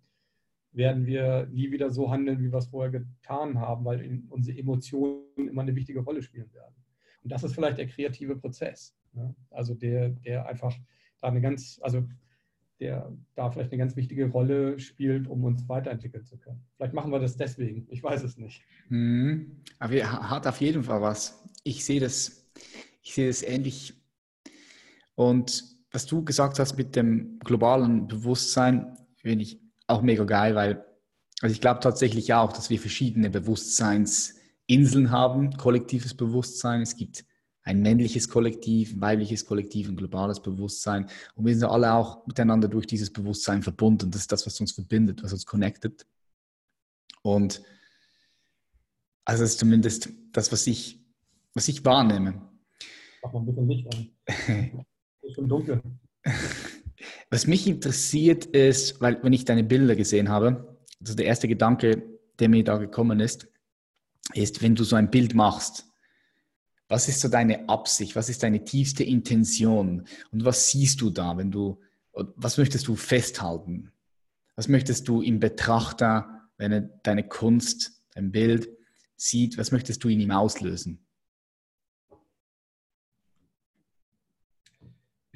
werden 0.76 1.06
wir 1.06 1.48
nie 1.50 1.70
wieder 1.72 1.90
so 1.90 2.10
handeln, 2.10 2.40
wie 2.40 2.52
wir 2.52 2.58
es 2.58 2.66
vorher 2.66 2.92
getan 2.92 3.58
haben, 3.58 3.84
weil 3.84 4.22
unsere 4.28 4.58
Emotionen 4.58 5.48
immer 5.48 5.62
eine 5.62 5.74
wichtige 5.74 6.00
Rolle 6.00 6.22
spielen 6.22 6.52
werden. 6.52 6.74
Und 7.22 7.32
das 7.32 7.42
ist 7.42 7.54
vielleicht 7.54 7.78
der 7.78 7.88
kreative 7.88 8.36
Prozess. 8.36 8.94
Ne? 9.14 9.34
Also 9.50 9.74
der, 9.74 10.10
der 10.10 10.46
einfach 10.46 10.74
da 11.20 11.28
eine 11.28 11.40
ganz, 11.40 11.80
also 11.82 12.06
der 12.78 13.10
da 13.34 13.50
vielleicht 13.50 13.72
eine 13.72 13.78
ganz 13.78 13.96
wichtige 13.96 14.28
Rolle 14.28 14.78
spielt, 14.78 15.26
um 15.28 15.44
uns 15.44 15.66
weiterentwickeln 15.66 16.26
zu 16.26 16.36
können. 16.36 16.62
Vielleicht 16.76 16.92
machen 16.92 17.10
wir 17.10 17.20
das 17.20 17.36
deswegen, 17.38 17.86
ich 17.88 18.02
weiß 18.02 18.22
es 18.22 18.36
nicht. 18.36 18.62
Mhm. 18.90 19.62
Aber 19.78 19.94
er 19.94 20.30
hat 20.30 20.46
auf 20.46 20.60
jeden 20.60 20.82
Fall 20.82 21.00
was. 21.00 21.42
Ich 21.64 21.86
sehe 21.86 22.00
das, 22.00 22.46
ich 23.02 23.14
sehe 23.14 23.28
das 23.28 23.42
ähnlich. 23.42 23.94
Und 25.14 25.64
was 25.90 26.04
du 26.04 26.22
gesagt 26.22 26.58
hast 26.58 26.76
mit 26.76 26.94
dem 26.94 27.38
globalen 27.38 28.06
Bewusstsein, 28.06 28.94
finde 29.14 29.44
ich 29.44 29.65
auch 29.86 30.02
mega 30.02 30.24
geil, 30.24 30.54
weil 30.54 30.84
also 31.42 31.52
ich 31.52 31.60
glaube 31.60 31.80
tatsächlich 31.80 32.32
auch, 32.32 32.52
dass 32.52 32.70
wir 32.70 32.78
verschiedene 32.78 33.28
Bewusstseinsinseln 33.30 35.10
haben, 35.10 35.56
kollektives 35.56 36.14
Bewusstsein. 36.14 36.80
Es 36.80 36.96
gibt 36.96 37.24
ein 37.62 37.82
männliches 37.82 38.28
Kollektiv, 38.28 38.94
ein 38.94 39.00
weibliches 39.00 39.44
Kollektiv, 39.44 39.88
ein 39.88 39.96
globales 39.96 40.40
Bewusstsein. 40.40 41.10
Und 41.34 41.44
wir 41.44 41.54
sind 41.54 41.68
alle 41.68 41.92
auch 41.92 42.26
miteinander 42.26 42.68
durch 42.68 42.86
dieses 42.86 43.12
Bewusstsein 43.12 43.62
verbunden. 43.62 44.10
Das 44.10 44.22
ist 44.22 44.32
das, 44.32 44.46
was 44.46 44.60
uns 44.60 44.72
verbindet, 44.72 45.22
was 45.22 45.32
uns 45.32 45.44
connectet. 45.44 46.06
Und 47.22 47.60
also 49.24 49.42
das 49.42 49.50
ist 49.50 49.58
zumindest 49.58 50.10
das, 50.32 50.52
was 50.52 50.66
ich, 50.66 51.04
was 51.54 51.68
ich 51.68 51.84
wahrnehme. 51.84 52.40
Mach 53.22 53.32
mal 53.32 53.40
ein 53.40 53.46
bisschen 53.46 53.68
Licht 53.68 53.94
an. 53.94 54.10
ist 55.22 55.34
schon 55.34 55.48
dunkel. 55.48 55.82
Was 57.30 57.46
mich 57.46 57.66
interessiert 57.66 58.46
ist, 58.46 59.00
weil 59.00 59.22
wenn 59.22 59.32
ich 59.32 59.44
deine 59.44 59.64
Bilder 59.64 59.96
gesehen 59.96 60.28
habe, 60.28 60.78
also 61.00 61.14
der 61.14 61.26
erste 61.26 61.48
Gedanke, 61.48 62.02
der 62.38 62.48
mir 62.48 62.62
da 62.64 62.76
gekommen 62.76 63.20
ist, 63.20 63.48
ist, 64.34 64.62
wenn 64.62 64.74
du 64.74 64.84
so 64.84 64.96
ein 64.96 65.10
Bild 65.10 65.34
machst, 65.34 65.86
was 66.88 67.08
ist 67.08 67.20
so 67.20 67.28
deine 67.28 67.68
Absicht? 67.68 68.14
Was 68.14 68.28
ist 68.28 68.42
deine 68.42 68.64
tiefste 68.64 69.02
Intention? 69.02 70.06
Und 70.30 70.44
was 70.44 70.70
siehst 70.70 71.00
du 71.00 71.10
da, 71.10 71.36
wenn 71.36 71.50
du, 71.50 71.80
was 72.12 72.58
möchtest 72.58 72.86
du 72.86 72.94
festhalten? 72.94 73.90
Was 74.54 74.68
möchtest 74.68 75.08
du 75.08 75.20
im 75.20 75.40
Betrachter, 75.40 76.48
wenn 76.58 76.72
er 76.72 76.80
deine 77.02 77.26
Kunst, 77.26 78.02
dein 78.14 78.30
Bild 78.30 78.68
sieht, 79.16 79.58
was 79.58 79.72
möchtest 79.72 80.04
du 80.04 80.08
in 80.08 80.20
ihm 80.20 80.30
auslösen? 80.30 81.05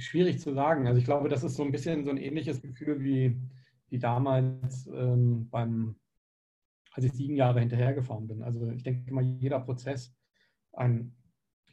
Schwierig 0.00 0.40
zu 0.40 0.52
sagen. 0.54 0.86
Also 0.86 0.98
ich 0.98 1.04
glaube, 1.04 1.28
das 1.28 1.44
ist 1.44 1.56
so 1.56 1.62
ein 1.62 1.72
bisschen 1.72 2.04
so 2.04 2.10
ein 2.10 2.16
ähnliches 2.16 2.60
Gefühl 2.60 3.02
wie, 3.02 3.40
wie 3.88 3.98
damals 3.98 4.86
ähm, 4.88 5.48
beim, 5.50 5.96
als 6.92 7.04
ich 7.04 7.12
sieben 7.12 7.36
Jahre 7.36 7.60
hinterhergefahren 7.60 8.26
bin. 8.26 8.42
Also 8.42 8.70
ich 8.70 8.82
denke 8.82 9.12
mal, 9.12 9.24
jeder 9.24 9.60
Prozess, 9.60 10.14
ein, 10.72 11.14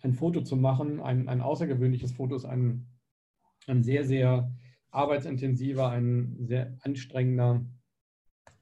ein 0.01 0.13
Foto 0.13 0.41
zu 0.41 0.55
machen, 0.55 0.99
ein, 0.99 1.27
ein 1.29 1.41
außergewöhnliches 1.41 2.13
Foto 2.13 2.35
ist 2.35 2.45
ein, 2.45 2.87
ein 3.67 3.83
sehr, 3.83 4.05
sehr 4.05 4.51
arbeitsintensiver, 4.91 5.89
ein 5.89 6.37
sehr 6.47 6.77
anstrengender 6.81 7.65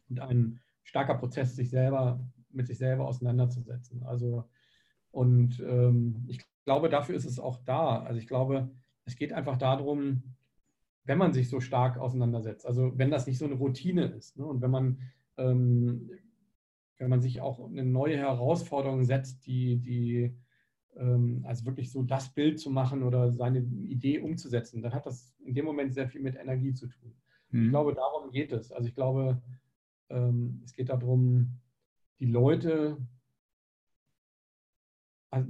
und 0.09 0.19
ein 0.19 0.59
starker 0.83 1.15
Prozess, 1.15 1.55
sich 1.55 1.69
selber 1.69 2.19
mit 2.49 2.67
sich 2.67 2.77
selber 2.77 3.07
auseinanderzusetzen. 3.07 4.03
Also 4.03 4.45
und 5.11 5.61
ähm, 5.61 6.25
ich 6.27 6.41
glaube, 6.65 6.89
dafür 6.89 7.15
ist 7.15 7.25
es 7.25 7.39
auch 7.39 7.63
da. 7.63 8.01
Also 8.01 8.19
ich 8.19 8.27
glaube, 8.27 8.69
es 9.05 9.15
geht 9.15 9.33
einfach 9.33 9.57
darum, 9.57 10.35
wenn 11.03 11.17
man 11.17 11.33
sich 11.33 11.49
so 11.49 11.59
stark 11.59 11.97
auseinandersetzt, 11.97 12.65
also 12.65 12.97
wenn 12.97 13.11
das 13.11 13.27
nicht 13.27 13.37
so 13.37 13.45
eine 13.45 13.55
Routine 13.55 14.05
ist 14.05 14.37
ne, 14.37 14.45
und 14.45 14.61
wenn 14.61 14.71
man, 14.71 14.99
ähm, 15.37 16.09
wenn 16.97 17.09
man 17.09 17.21
sich 17.21 17.41
auch 17.41 17.63
eine 17.63 17.85
neue 17.85 18.17
Herausforderung 18.17 19.03
setzt, 19.03 19.45
die, 19.45 19.77
die 19.77 20.35
ähm, 20.95 21.43
also 21.45 21.65
wirklich 21.65 21.91
so 21.91 22.01
das 22.03 22.33
Bild 22.33 22.59
zu 22.59 22.71
machen 22.71 23.03
oder 23.03 23.31
seine 23.31 23.59
Idee 23.59 24.19
umzusetzen, 24.19 24.81
dann 24.81 24.93
hat 24.93 25.05
das 25.05 25.35
in 25.45 25.53
dem 25.53 25.65
Moment 25.65 25.93
sehr 25.93 26.07
viel 26.07 26.21
mit 26.21 26.35
Energie 26.35 26.73
zu 26.73 26.87
tun. 26.87 27.13
Mhm. 27.49 27.65
Ich 27.65 27.69
glaube, 27.69 27.93
darum 27.93 28.31
geht 28.31 28.51
es. 28.51 28.71
Also 28.71 28.87
ich 28.87 28.95
glaube, 28.95 29.41
ähm, 30.09 30.61
es 30.65 30.73
geht 30.73 30.89
darum, 30.89 31.59
die 32.19 32.25
Leute, 32.25 32.97
also 35.29 35.49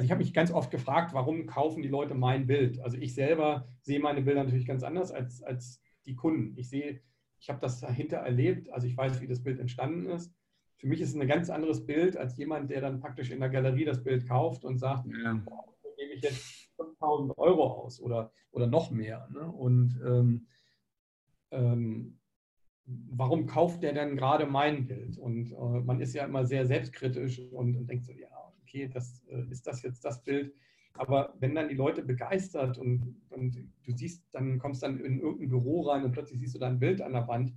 ich 0.00 0.10
habe 0.10 0.20
mich 0.20 0.32
ganz 0.32 0.50
oft 0.50 0.70
gefragt, 0.70 1.12
warum 1.12 1.46
kaufen 1.46 1.82
die 1.82 1.88
Leute 1.88 2.14
mein 2.14 2.46
Bild? 2.46 2.80
Also 2.80 2.96
ich 2.96 3.14
selber 3.14 3.68
sehe 3.82 4.00
meine 4.00 4.22
Bilder 4.22 4.44
natürlich 4.44 4.66
ganz 4.66 4.82
anders 4.82 5.12
als, 5.12 5.42
als 5.42 5.82
die 6.06 6.14
Kunden. 6.14 6.56
Ich 6.56 6.70
sehe, 6.70 7.00
ich 7.38 7.50
habe 7.50 7.60
das 7.60 7.80
dahinter 7.80 8.18
erlebt, 8.18 8.70
also 8.72 8.86
ich 8.86 8.96
weiß, 8.96 9.20
wie 9.20 9.26
das 9.26 9.42
Bild 9.42 9.58
entstanden 9.58 10.06
ist. 10.06 10.34
Für 10.76 10.86
mich 10.86 11.00
ist 11.00 11.10
es 11.10 11.20
ein 11.20 11.28
ganz 11.28 11.50
anderes 11.50 11.84
Bild 11.84 12.16
als 12.16 12.36
jemand, 12.36 12.70
der 12.70 12.80
dann 12.80 13.00
praktisch 13.00 13.30
in 13.30 13.40
der 13.40 13.50
Galerie 13.50 13.84
das 13.84 14.02
Bild 14.02 14.26
kauft 14.26 14.64
und 14.64 14.78
sagt, 14.78 15.06
ja. 15.06 15.34
boah, 15.44 15.64
gebe 15.96 16.14
ich 16.14 16.22
jetzt 16.22 16.70
5000 16.76 17.36
Euro 17.38 17.66
aus 17.66 18.00
oder, 18.00 18.32
oder 18.50 18.66
noch 18.66 18.90
mehr. 18.90 19.28
Ne? 19.30 19.46
Und 19.46 20.00
ähm, 20.04 20.46
ähm, 21.50 22.18
warum 22.84 23.46
kauft 23.46 23.82
der 23.82 23.92
denn 23.92 24.16
gerade 24.16 24.46
mein 24.46 24.86
Bild? 24.86 25.18
Und 25.18 25.52
äh, 25.52 25.80
man 25.80 26.00
ist 26.00 26.14
ja 26.14 26.24
immer 26.24 26.44
sehr 26.46 26.66
selbstkritisch 26.66 27.40
und, 27.52 27.76
und 27.76 27.86
denkt 27.88 28.06
so, 28.06 28.12
ja, 28.12 28.31
okay, 28.72 28.88
das, 28.88 29.22
äh, 29.28 29.44
ist 29.50 29.66
das 29.66 29.82
jetzt 29.82 30.04
das 30.04 30.22
Bild? 30.22 30.54
Aber 30.94 31.34
wenn 31.38 31.54
dann 31.54 31.68
die 31.68 31.74
Leute 31.74 32.02
begeistert 32.02 32.78
und, 32.78 33.16
und 33.30 33.56
du 33.84 33.92
siehst, 33.92 34.22
dann 34.32 34.58
kommst 34.58 34.82
dann 34.82 35.00
in 35.00 35.20
irgendein 35.20 35.48
Büro 35.48 35.82
rein 35.82 36.04
und 36.04 36.12
plötzlich 36.12 36.38
siehst 36.38 36.54
du 36.54 36.58
da 36.58 36.66
ein 36.66 36.78
Bild 36.78 37.00
an 37.00 37.12
der 37.12 37.28
Wand 37.28 37.54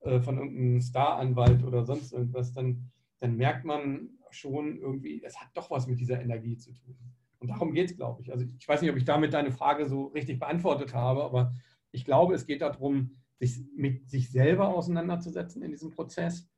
äh, 0.00 0.20
von 0.20 0.38
irgendeinem 0.38 0.80
Staranwalt 0.80 1.64
oder 1.64 1.84
sonst 1.84 2.12
irgendwas, 2.12 2.52
dann, 2.52 2.90
dann 3.18 3.36
merkt 3.36 3.64
man 3.64 4.10
schon 4.30 4.78
irgendwie, 4.78 5.22
es 5.24 5.40
hat 5.40 5.48
doch 5.54 5.70
was 5.70 5.86
mit 5.86 5.98
dieser 5.98 6.20
Energie 6.20 6.56
zu 6.56 6.72
tun. 6.72 6.96
Und 7.40 7.48
darum 7.48 7.72
geht 7.72 7.90
es, 7.90 7.96
glaube 7.96 8.22
ich. 8.22 8.32
Also 8.32 8.46
ich 8.58 8.68
weiß 8.68 8.82
nicht, 8.82 8.90
ob 8.90 8.96
ich 8.96 9.04
damit 9.04 9.32
deine 9.32 9.52
Frage 9.52 9.86
so 9.86 10.06
richtig 10.06 10.38
beantwortet 10.38 10.94
habe, 10.94 11.24
aber 11.24 11.52
ich 11.90 12.04
glaube, 12.04 12.34
es 12.34 12.46
geht 12.46 12.62
darum, 12.62 13.12
sich 13.38 13.64
mit 13.74 14.08
sich 14.10 14.30
selber 14.30 14.68
auseinanderzusetzen 14.68 15.62
in 15.62 15.70
diesem 15.70 15.90
Prozess. 15.90 16.48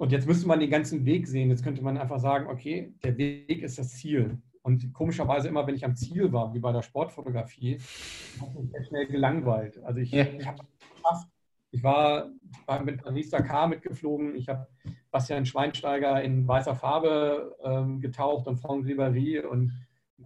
Und 0.00 0.12
jetzt 0.12 0.26
müsste 0.26 0.48
man 0.48 0.60
den 0.60 0.70
ganzen 0.70 1.04
Weg 1.04 1.28
sehen. 1.28 1.50
Jetzt 1.50 1.62
könnte 1.62 1.82
man 1.82 1.98
einfach 1.98 2.18
sagen, 2.18 2.46
okay, 2.46 2.94
der 3.04 3.18
Weg 3.18 3.60
ist 3.60 3.78
das 3.78 3.90
Ziel. 3.90 4.38
Und 4.62 4.94
komischerweise 4.94 5.48
immer, 5.48 5.66
wenn 5.66 5.74
ich 5.74 5.84
am 5.84 5.94
Ziel 5.94 6.32
war, 6.32 6.54
wie 6.54 6.58
bei 6.58 6.72
der 6.72 6.80
Sportfotografie, 6.80 7.78
habe 8.40 8.50
ich 8.50 8.60
mich 8.60 8.70
sehr 8.70 8.84
schnell 8.84 9.06
gelangweilt. 9.08 9.78
Also 9.84 10.00
ich, 10.00 10.10
ja. 10.10 10.22
ich 10.24 10.46
habe 10.46 10.64
geschafft. 10.94 11.28
Ich 11.70 11.82
war, 11.82 12.30
war 12.64 12.82
mit 12.82 13.02
Paris 13.02 13.28
Dakar 13.28 13.68
mitgeflogen. 13.68 14.36
Ich 14.36 14.48
habe 14.48 14.66
Bastian 15.10 15.44
Schweinsteiger 15.44 16.22
in 16.22 16.48
weißer 16.48 16.74
Farbe 16.74 17.54
ähm, 17.62 18.00
getaucht 18.00 18.46
und 18.46 18.56
Franck 18.56 18.86
Ribéry 18.86 19.44
und 19.44 19.70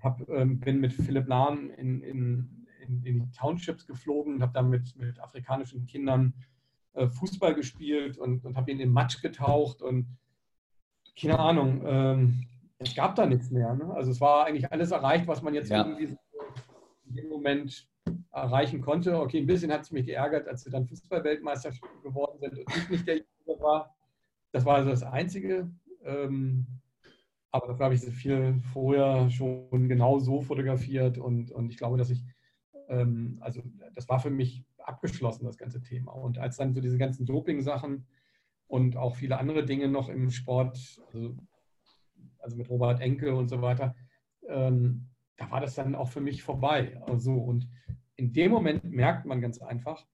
hab, 0.05 0.21
ähm, 0.29 0.61
bin 0.61 0.79
mit 0.79 0.93
Philipp 0.93 1.27
Lahm 1.27 1.73
in, 1.73 2.01
in 2.01 2.65
in, 2.89 3.03
in 3.05 3.21
die 3.21 3.31
Townships 3.33 3.87
geflogen 3.87 4.35
und 4.35 4.43
habe 4.43 4.53
dann 4.53 4.71
mit, 4.71 4.97
mit 4.97 5.19
afrikanischen 5.21 5.87
Kindern 5.87 6.35
äh, 6.95 7.09
Fußball 7.09 7.55
gespielt 7.55 8.19
und, 8.19 8.45
und 8.45 8.57
habe 8.57 8.71
in 8.71 8.79
den 8.79 8.93
Matsch 8.93 9.21
getaucht 9.23 9.83
und 9.83 10.07
keine 11.21 11.39
Ahnung, 11.39 11.83
ähm, 11.85 12.47
es 12.79 12.95
gab 12.95 13.15
da 13.15 13.27
nichts 13.27 13.51
mehr. 13.51 13.75
Ne? 13.75 13.93
Also 13.95 14.11
es 14.11 14.21
war 14.21 14.47
eigentlich 14.47 14.71
alles 14.73 14.91
erreicht, 14.91 15.27
was 15.27 15.43
man 15.43 15.55
jetzt 15.55 15.71
ja. 15.71 15.85
irgendwie 15.85 16.17
in 17.07 17.15
dem 17.15 17.29
Moment 17.29 17.89
erreichen 18.33 18.81
konnte. 18.81 19.19
Okay, 19.19 19.39
ein 19.39 19.47
bisschen 19.47 19.73
hat 19.73 19.83
es 19.83 19.93
mich 19.93 20.07
geärgert, 20.07 20.49
als 20.49 20.65
wir 20.65 20.73
dann 20.73 20.87
Fußballweltmeister 20.87 21.73
geworden 22.03 22.39
sind 22.41 22.59
und 22.59 22.77
ich 22.77 22.89
nicht 22.89 23.07
der 23.07 23.17
Junge 23.17 23.61
war. 23.61 23.95
Das 24.53 24.65
war 24.65 24.77
also 24.77 24.91
das 24.91 25.03
Einzige. 25.03 25.71
Ähm, 26.05 26.67
aber 27.53 27.69
das 27.69 27.79
habe 27.79 27.95
ich 27.95 28.01
viel 28.01 28.61
vorher 28.73 29.31
schon 29.31 29.89
genau 29.89 30.19
so 30.19 30.41
fotografiert 30.41 31.19
und, 31.19 31.53
und 31.53 31.71
ich 31.71 31.77
glaube, 31.77 31.97
dass 31.97 32.11
ich 32.11 32.25
ähm, 32.89 33.39
also 33.41 33.63
das 33.95 34.09
war 34.09 34.19
für 34.19 34.31
mich 34.31 34.65
abgeschlossen, 34.87 35.45
das 35.45 35.59
ganze 35.59 35.81
Thema. 35.81 36.13
Und 36.13 36.39
als 36.39 36.57
dann 36.57 36.75
so 36.75 36.81
diese 36.81 36.99
ganzen 36.99 37.27
Doping-Sachen 37.27 38.07
und 38.67 38.97
auch 38.97 39.17
viele 39.17 39.39
andere 39.39 39.65
Dinge 39.65 39.89
noch 39.89 40.09
im 40.09 40.31
Sport, 40.31 41.01
also, 41.07 41.37
also 42.39 42.57
mit 42.57 42.69
Robert 42.69 43.01
Enkel 43.01 43.33
und 43.33 43.49
so 43.49 43.63
weiter, 43.63 43.95
ähm, 44.49 45.09
da 45.37 45.51
war 45.51 45.61
das 45.61 45.75
dann 45.75 45.95
auch 45.95 46.09
für 46.09 46.21
mich 46.21 46.43
vorbei. 46.43 47.01
Also, 47.07 47.35
und 47.35 47.69
in 48.17 48.33
dem 48.33 48.51
Moment 48.53 48.85
merkt 48.85 49.27
man 49.27 49.41
ganz 49.41 49.61
einfach, 49.61 50.07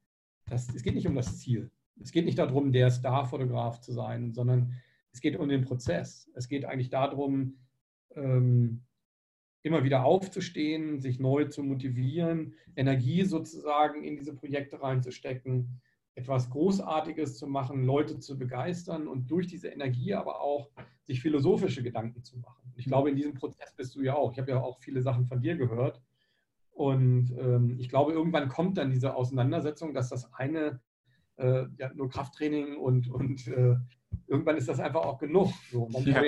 dass 0.46 0.74
es 0.74 0.82
geht 0.82 0.94
nicht 0.94 1.06
um 1.06 1.14
das 1.14 1.38
Ziel. 1.38 1.70
Es 2.00 2.12
geht 2.12 2.24
nicht 2.24 2.38
darum, 2.38 2.72
der 2.72 2.90
Star-Fotograf 2.90 3.80
zu 3.80 3.92
sein, 3.92 4.32
sondern 4.32 4.74
es 5.12 5.20
geht 5.20 5.36
um 5.36 5.48
den 5.48 5.62
Prozess. 5.62 6.30
Es 6.34 6.48
geht 6.48 6.64
eigentlich 6.64 6.88
darum, 6.88 7.58
ähm, 8.14 8.84
immer 9.62 9.84
wieder 9.84 10.04
aufzustehen, 10.04 11.00
sich 11.00 11.18
neu 11.18 11.44
zu 11.44 11.62
motivieren, 11.62 12.54
Energie 12.76 13.24
sozusagen 13.24 14.04
in 14.04 14.16
diese 14.16 14.34
Projekte 14.34 14.82
reinzustecken, 14.82 15.80
etwas 16.14 16.50
Großartiges 16.50 17.38
zu 17.38 17.46
machen, 17.46 17.84
Leute 17.84 18.18
zu 18.18 18.38
begeistern 18.38 19.06
und 19.06 19.30
durch 19.30 19.46
diese 19.46 19.68
Energie 19.68 20.14
aber 20.14 20.40
auch 20.40 20.70
sich 21.04 21.20
philosophische 21.20 21.82
Gedanken 21.82 22.22
zu 22.24 22.38
machen. 22.38 22.72
Ich 22.76 22.86
glaube, 22.86 23.10
in 23.10 23.16
diesem 23.16 23.34
Prozess 23.34 23.74
bist 23.76 23.94
du 23.94 24.02
ja 24.02 24.14
auch. 24.14 24.32
Ich 24.32 24.38
habe 24.38 24.50
ja 24.50 24.60
auch 24.60 24.78
viele 24.80 25.02
Sachen 25.02 25.26
von 25.26 25.40
dir 25.40 25.56
gehört. 25.56 26.00
Und 26.72 27.34
ähm, 27.38 27.76
ich 27.78 27.88
glaube, 27.88 28.12
irgendwann 28.12 28.48
kommt 28.48 28.78
dann 28.78 28.90
diese 28.90 29.14
Auseinandersetzung, 29.14 29.92
dass 29.92 30.08
das 30.08 30.32
eine 30.32 30.80
äh, 31.36 31.64
ja, 31.76 31.92
nur 31.94 32.08
Krafttraining 32.08 32.76
und, 32.76 33.08
und 33.10 33.46
äh, 33.48 33.76
irgendwann 34.26 34.56
ist 34.56 34.68
das 34.68 34.80
einfach 34.80 35.02
auch 35.02 35.18
genug. 35.18 35.52
So, 35.70 35.88
man 35.88 36.04
ja. 36.06 36.22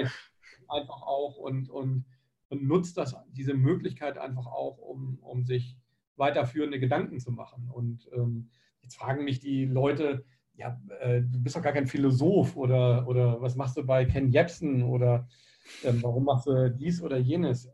einfach 0.68 1.02
auch 1.02 1.36
und, 1.36 1.70
und 1.70 2.04
und 2.52 2.64
nutzt 2.64 2.98
das, 2.98 3.16
diese 3.32 3.54
Möglichkeit 3.54 4.18
einfach 4.18 4.44
auch, 4.44 4.76
um, 4.76 5.18
um 5.22 5.42
sich 5.42 5.74
weiterführende 6.16 6.78
Gedanken 6.78 7.18
zu 7.18 7.32
machen. 7.32 7.70
Und 7.72 8.10
ähm, 8.12 8.50
jetzt 8.82 8.96
fragen 8.96 9.24
mich 9.24 9.40
die 9.40 9.64
Leute, 9.64 10.26
ja, 10.52 10.78
äh, 11.00 11.22
du 11.22 11.42
bist 11.42 11.56
doch 11.56 11.62
gar 11.62 11.72
kein 11.72 11.86
Philosoph 11.86 12.54
oder, 12.54 13.08
oder 13.08 13.40
was 13.40 13.56
machst 13.56 13.78
du 13.78 13.86
bei 13.86 14.04
Ken 14.04 14.28
Jebsen 14.28 14.82
oder 14.82 15.26
äh, 15.82 15.94
warum 16.02 16.24
machst 16.24 16.46
du 16.46 16.70
dies 16.70 17.00
oder 17.00 17.16
jenes? 17.16 17.70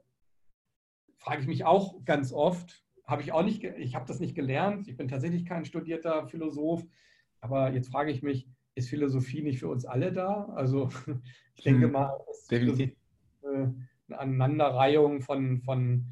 Frage 1.17 1.43
ich 1.43 1.49
mich 1.49 1.65
auch 1.65 2.05
ganz 2.05 2.33
oft. 2.33 2.85
Habe 3.05 3.23
ich 3.23 3.33
auch 3.33 3.43
nicht, 3.43 3.65
ich 3.65 3.97
habe 3.97 4.07
das 4.07 4.21
nicht 4.21 4.37
gelernt. 4.37 4.87
Ich 4.87 4.97
bin 4.97 5.09
tatsächlich 5.09 5.45
kein 5.45 5.65
studierter 5.65 6.29
Philosoph. 6.29 6.87
Aber 7.41 7.73
jetzt 7.73 7.91
frage 7.91 8.13
ich 8.13 8.23
mich, 8.23 8.49
ist 8.77 8.91
Philosophie 8.91 9.43
nicht 9.43 9.59
für 9.59 9.69
uns 9.69 9.85
alle 9.85 10.13
da? 10.13 10.53
Also 10.55 10.89
ich 11.57 11.65
denke 11.65 11.87
hm, 11.87 11.93
mal, 11.93 12.17
Definitiv. 12.49 12.93
Äh, 13.43 13.67
Aneinanderreihung 14.11 15.21
von, 15.23 15.61
von 15.61 16.07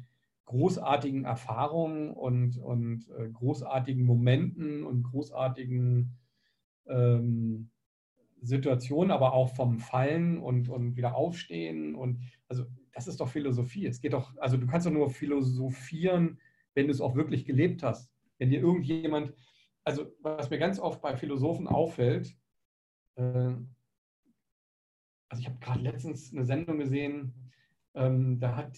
großartigen 0.45 1.25
Erfahrungen 1.25 2.11
und, 2.11 2.57
und 2.57 3.09
äh, 3.17 3.29
großartigen 3.29 4.05
Momenten 4.05 4.83
und 4.83 5.03
großartigen 5.03 6.17
ähm, 6.87 7.69
Situationen, 8.41 9.11
aber 9.11 9.33
auch 9.33 9.55
vom 9.55 9.79
Fallen 9.79 10.37
und, 10.37 10.69
und 10.69 10.95
wieder 10.95 11.15
aufstehen. 11.15 11.95
Und 11.95 12.21
also 12.47 12.65
das 12.93 13.07
ist 13.07 13.19
doch 13.19 13.27
Philosophie. 13.27 13.85
Es 13.85 13.99
geht 13.99 14.13
doch, 14.13 14.35
also 14.37 14.57
du 14.57 14.67
kannst 14.67 14.87
doch 14.87 14.91
nur 14.91 15.09
philosophieren, 15.09 16.39
wenn 16.73 16.87
du 16.87 16.91
es 16.91 17.01
auch 17.01 17.15
wirklich 17.15 17.45
gelebt 17.45 17.83
hast. 17.83 18.09
Wenn 18.37 18.49
dir 18.49 18.61
irgendjemand, 18.61 19.33
also 19.83 20.05
was 20.21 20.49
mir 20.49 20.59
ganz 20.59 20.79
oft 20.79 21.01
bei 21.01 21.17
Philosophen 21.17 21.67
auffällt, 21.67 22.37
äh, 23.15 23.53
also 25.29 25.41
ich 25.41 25.47
habe 25.47 25.59
gerade 25.59 25.81
letztens 25.81 26.31
eine 26.31 26.45
Sendung 26.45 26.77
gesehen, 26.77 27.46
ähm, 27.95 28.39
da 28.39 28.55
hat, 28.55 28.77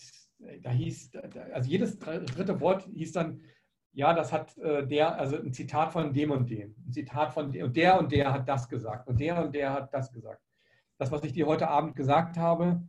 da 0.61 0.71
hieß, 0.71 1.11
also 1.53 1.69
jedes 1.69 1.99
dritte 1.99 2.59
Wort 2.61 2.83
hieß 2.83 3.11
dann, 3.13 3.41
ja, 3.93 4.13
das 4.13 4.31
hat 4.31 4.57
äh, 4.57 4.85
der, 4.85 5.17
also 5.17 5.37
ein 5.37 5.53
Zitat 5.53 5.91
von 5.91 6.13
dem 6.13 6.31
und 6.31 6.49
dem, 6.49 6.75
ein 6.85 6.91
Zitat 6.91 7.33
von 7.33 7.51
dem, 7.51 7.65
und 7.65 7.75
der 7.75 7.99
und 7.99 8.11
der 8.11 8.31
hat 8.31 8.47
das 8.47 8.69
gesagt 8.69 9.07
und 9.07 9.19
der 9.19 9.43
und 9.43 9.53
der 9.53 9.73
hat 9.73 9.93
das 9.93 10.11
gesagt. 10.11 10.41
Das, 10.97 11.11
was 11.11 11.23
ich 11.23 11.33
dir 11.33 11.47
heute 11.47 11.69
Abend 11.69 11.95
gesagt 11.95 12.37
habe, 12.37 12.81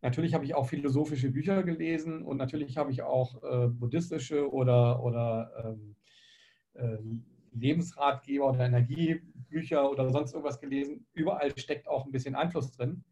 natürlich 0.00 0.34
habe 0.34 0.44
ich 0.44 0.54
auch 0.54 0.66
philosophische 0.66 1.30
Bücher 1.30 1.62
gelesen 1.62 2.22
und 2.22 2.36
natürlich 2.36 2.76
habe 2.76 2.92
ich 2.92 3.02
auch 3.02 3.42
äh, 3.42 3.68
buddhistische 3.68 4.52
oder, 4.52 5.02
oder 5.02 5.50
ähm, 5.64 5.96
äh, 6.74 6.98
Lebensratgeber 7.52 8.50
oder 8.50 8.66
Energiebücher 8.66 9.90
oder 9.90 10.10
sonst 10.10 10.32
irgendwas 10.32 10.60
gelesen. 10.60 11.06
Überall 11.14 11.56
steckt 11.58 11.88
auch 11.88 12.04
ein 12.04 12.12
bisschen 12.12 12.34
Einfluss 12.34 12.72
drin, 12.72 13.04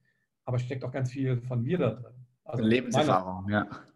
aber 0.45 0.59
steckt 0.59 0.85
auch 0.85 0.93
ganz 0.93 1.11
viel 1.11 1.41
von 1.41 1.63
mir 1.63 1.79
da 1.79 1.91
drin. 1.91 2.22
Also 2.45 2.65
Lebenserfahrung, 2.65 3.45
meine, 3.45 3.53
ja. 3.53 3.87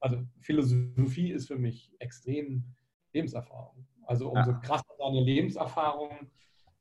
Also 0.00 0.22
Philosophie 0.40 1.30
ist 1.30 1.46
für 1.46 1.58
mich 1.58 1.92
extrem 1.98 2.64
Lebenserfahrung. 3.12 3.86
Also 4.04 4.30
umso 4.30 4.50
ja. 4.50 4.58
krasser 4.58 4.94
deine 4.98 5.20
Lebenserfahrung, 5.20 6.10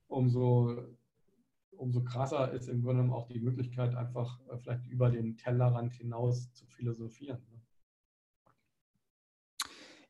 umso, 0.08 0.76
umso 1.72 2.04
krasser 2.04 2.52
ist 2.52 2.68
im 2.68 2.82
Grunde 2.82 3.04
genommen 3.04 3.14
auch 3.14 3.28
die 3.28 3.40
Möglichkeit, 3.40 3.96
einfach 3.96 4.40
äh, 4.50 4.58
vielleicht 4.58 4.88
über 4.88 5.10
den 5.10 5.38
Tellerrand 5.38 5.94
hinaus 5.94 6.52
zu 6.54 6.66
philosophieren. 6.68 7.42
Ne? 7.52 7.62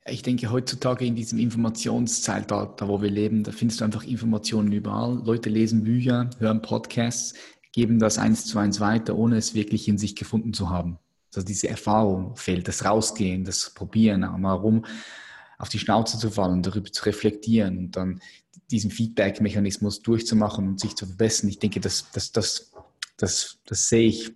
Ich 0.08 0.24
denke, 0.24 0.52
heutzutage 0.52 1.06
in 1.06 1.16
diesem 1.16 1.38
Informationszeitalter, 1.38 2.88
wo 2.88 3.02
wir 3.02 3.12
leben, 3.12 3.44
da 3.44 3.52
findest 3.52 3.82
du 3.82 3.86
einfach 3.86 4.04
Informationen 4.04 4.72
überall. 4.72 5.22
Leute 5.24 5.50
lesen 5.50 5.84
Bücher, 5.84 6.30
hören 6.40 6.62
Podcasts, 6.62 7.36
geben 7.72 8.00
das 8.00 8.18
eins 8.18 8.46
zu 8.46 8.60
eins 8.60 8.80
weiter, 8.80 9.16
ohne 9.16 9.38
es 9.38 9.54
wirklich 9.54 9.88
in 9.88 9.98
sich 9.98 10.16
gefunden 10.16 10.54
zu 10.54 10.70
haben. 10.70 11.00
Also 11.34 11.46
diese 11.46 11.70
Erfahrung 11.70 12.36
fehlt, 12.36 12.68
das 12.68 12.84
Rausgehen, 12.84 13.46
das 13.46 13.70
Probieren, 13.74 14.22
mal 14.40 14.54
rum 14.54 14.86
auf 15.58 15.70
die 15.70 15.80
Schnauze 15.80 16.18
zu 16.18 16.32
fallen, 16.32 16.64
darüber 16.64 16.92
zu 16.92 17.06
reflektieren 17.06 17.78
und 17.78 17.92
dann 17.96 18.20
diesen 18.72 18.90
Feedback-Mechanismus 18.90 20.02
durchzumachen 20.02 20.68
und 20.68 20.80
sich 20.80 20.96
zu 20.96 21.06
verbessern. 21.06 21.50
Ich 21.50 21.60
denke, 21.60 21.80
das, 21.80 22.10
das, 22.12 22.32
das, 22.32 22.72
das, 23.18 23.60
das 23.66 23.88
sehe 23.88 24.08
ich, 24.08 24.34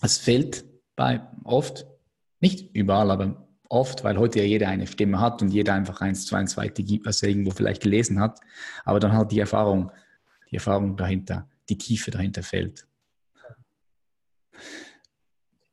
es 0.00 0.18
fehlt 0.18 0.64
bei 0.96 1.20
oft, 1.44 1.86
nicht 2.40 2.74
überall, 2.74 3.10
aber 3.10 3.46
oft, 3.68 4.02
weil 4.02 4.18
heute 4.18 4.38
ja 4.38 4.44
jeder 4.46 4.68
eine 4.68 4.86
Stimme 4.86 5.20
hat 5.20 5.42
und 5.42 5.50
jeder 5.50 5.74
einfach 5.74 6.00
eins 6.00 6.24
zu 6.24 6.34
eins 6.36 6.56
weitergibt, 6.56 7.06
was 7.06 7.22
er 7.22 7.28
irgendwo 7.28 7.50
vielleicht 7.50 7.82
gelesen 7.82 8.20
hat. 8.20 8.40
Aber 8.84 8.98
dann 8.98 9.12
halt 9.12 9.32
die 9.32 9.40
Erfahrung, 9.40 9.92
die 10.50 10.56
Erfahrung 10.56 10.96
dahinter, 10.96 11.48
die 11.68 11.78
Tiefe 11.78 12.10
dahinter 12.10 12.42
fällt. 12.42 12.86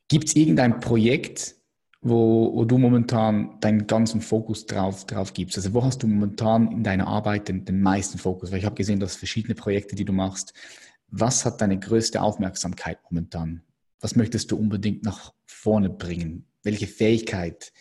Gibt 0.08 0.28
es 0.28 0.36
irgendein 0.36 0.80
Projekt, 0.80 1.56
wo, 2.02 2.54
wo, 2.54 2.66
du 2.66 2.78
momentan 2.78 3.60
deinen 3.62 3.88
ganzen 3.88 4.22
Fokus 4.22 4.66
drauf, 4.66 5.06
drauf 5.06 5.34
gibst? 5.34 5.58
Also 5.58 5.74
wo 5.74 5.84
hast 5.84 6.04
du 6.04 6.08
momentan 6.08 6.72
in 6.72 6.84
deiner 6.84 7.08
Arbeit 7.08 7.48
den, 7.48 7.64
den 7.66 7.82
meisten 7.82 8.18
Fokus? 8.18 8.52
Weil 8.52 8.60
ich 8.60 8.66
habe 8.66 8.76
gesehen, 8.76 9.00
dass 9.00 9.16
verschiedene 9.16 9.56
Projekte, 9.56 9.96
die 9.96 10.06
du 10.06 10.14
machst. 10.14 10.54
Was 11.08 11.46
hat 11.46 11.62
deine 11.62 11.80
größte 11.80 12.22
Aufmerksamkeit 12.22 13.00
momentan? 13.10 13.62
Was 14.02 14.16
möchtest 14.16 14.52
du 14.52 14.58
unbedingt 14.58 15.04
nach 15.04 15.34
vorne 15.46 15.90
bringen? 15.90 16.46
welche 16.64 16.88
Fähigkeit 16.88 17.72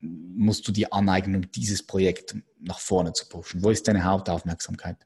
musst 0.00 0.66
du 0.66 0.72
dir 0.72 0.92
aneignen, 0.92 1.36
um 1.36 1.50
dieses 1.50 1.84
Projekt 1.84 2.36
nach 2.60 2.78
vorne 2.78 3.12
zu 3.12 3.28
pushen? 3.28 3.62
Wo 3.62 3.70
ist 3.70 3.86
deine 3.88 4.04
Hauptaufmerksamkeit? 4.04 4.96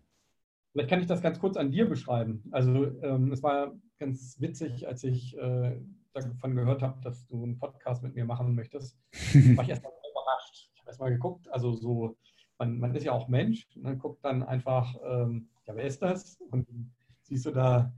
Vielleicht 0.78 0.90
kann 0.90 1.00
ich 1.00 1.08
das 1.08 1.22
ganz 1.22 1.40
kurz 1.40 1.56
an 1.56 1.72
dir 1.72 1.88
beschreiben. 1.88 2.44
Also 2.52 2.86
ähm, 3.02 3.32
es 3.32 3.42
war 3.42 3.74
ganz 3.98 4.40
witzig, 4.40 4.86
als 4.86 5.02
ich 5.02 5.36
äh, 5.36 5.76
davon 6.12 6.54
gehört 6.54 6.82
habe, 6.82 7.00
dass 7.02 7.26
du 7.26 7.42
einen 7.42 7.58
Podcast 7.58 8.04
mit 8.04 8.14
mir 8.14 8.24
machen 8.24 8.54
möchtest, 8.54 8.96
war 9.56 9.64
ich 9.64 9.70
erstmal 9.70 9.92
überrascht. 10.08 10.70
Ich 10.72 10.80
habe 10.80 10.90
erstmal 10.90 11.10
geguckt, 11.10 11.48
also 11.48 11.74
so, 11.74 12.16
man, 12.60 12.78
man, 12.78 12.94
ist 12.94 13.02
ja 13.02 13.10
auch 13.10 13.26
Mensch 13.26 13.66
und 13.74 13.82
dann 13.86 13.98
guckt 13.98 14.24
dann 14.24 14.44
einfach, 14.44 14.94
ähm, 15.04 15.48
ja, 15.66 15.74
wer 15.74 15.82
ist 15.82 16.00
das? 16.00 16.40
Und 16.48 16.68
siehst 17.22 17.46
du 17.46 17.50
da 17.50 17.92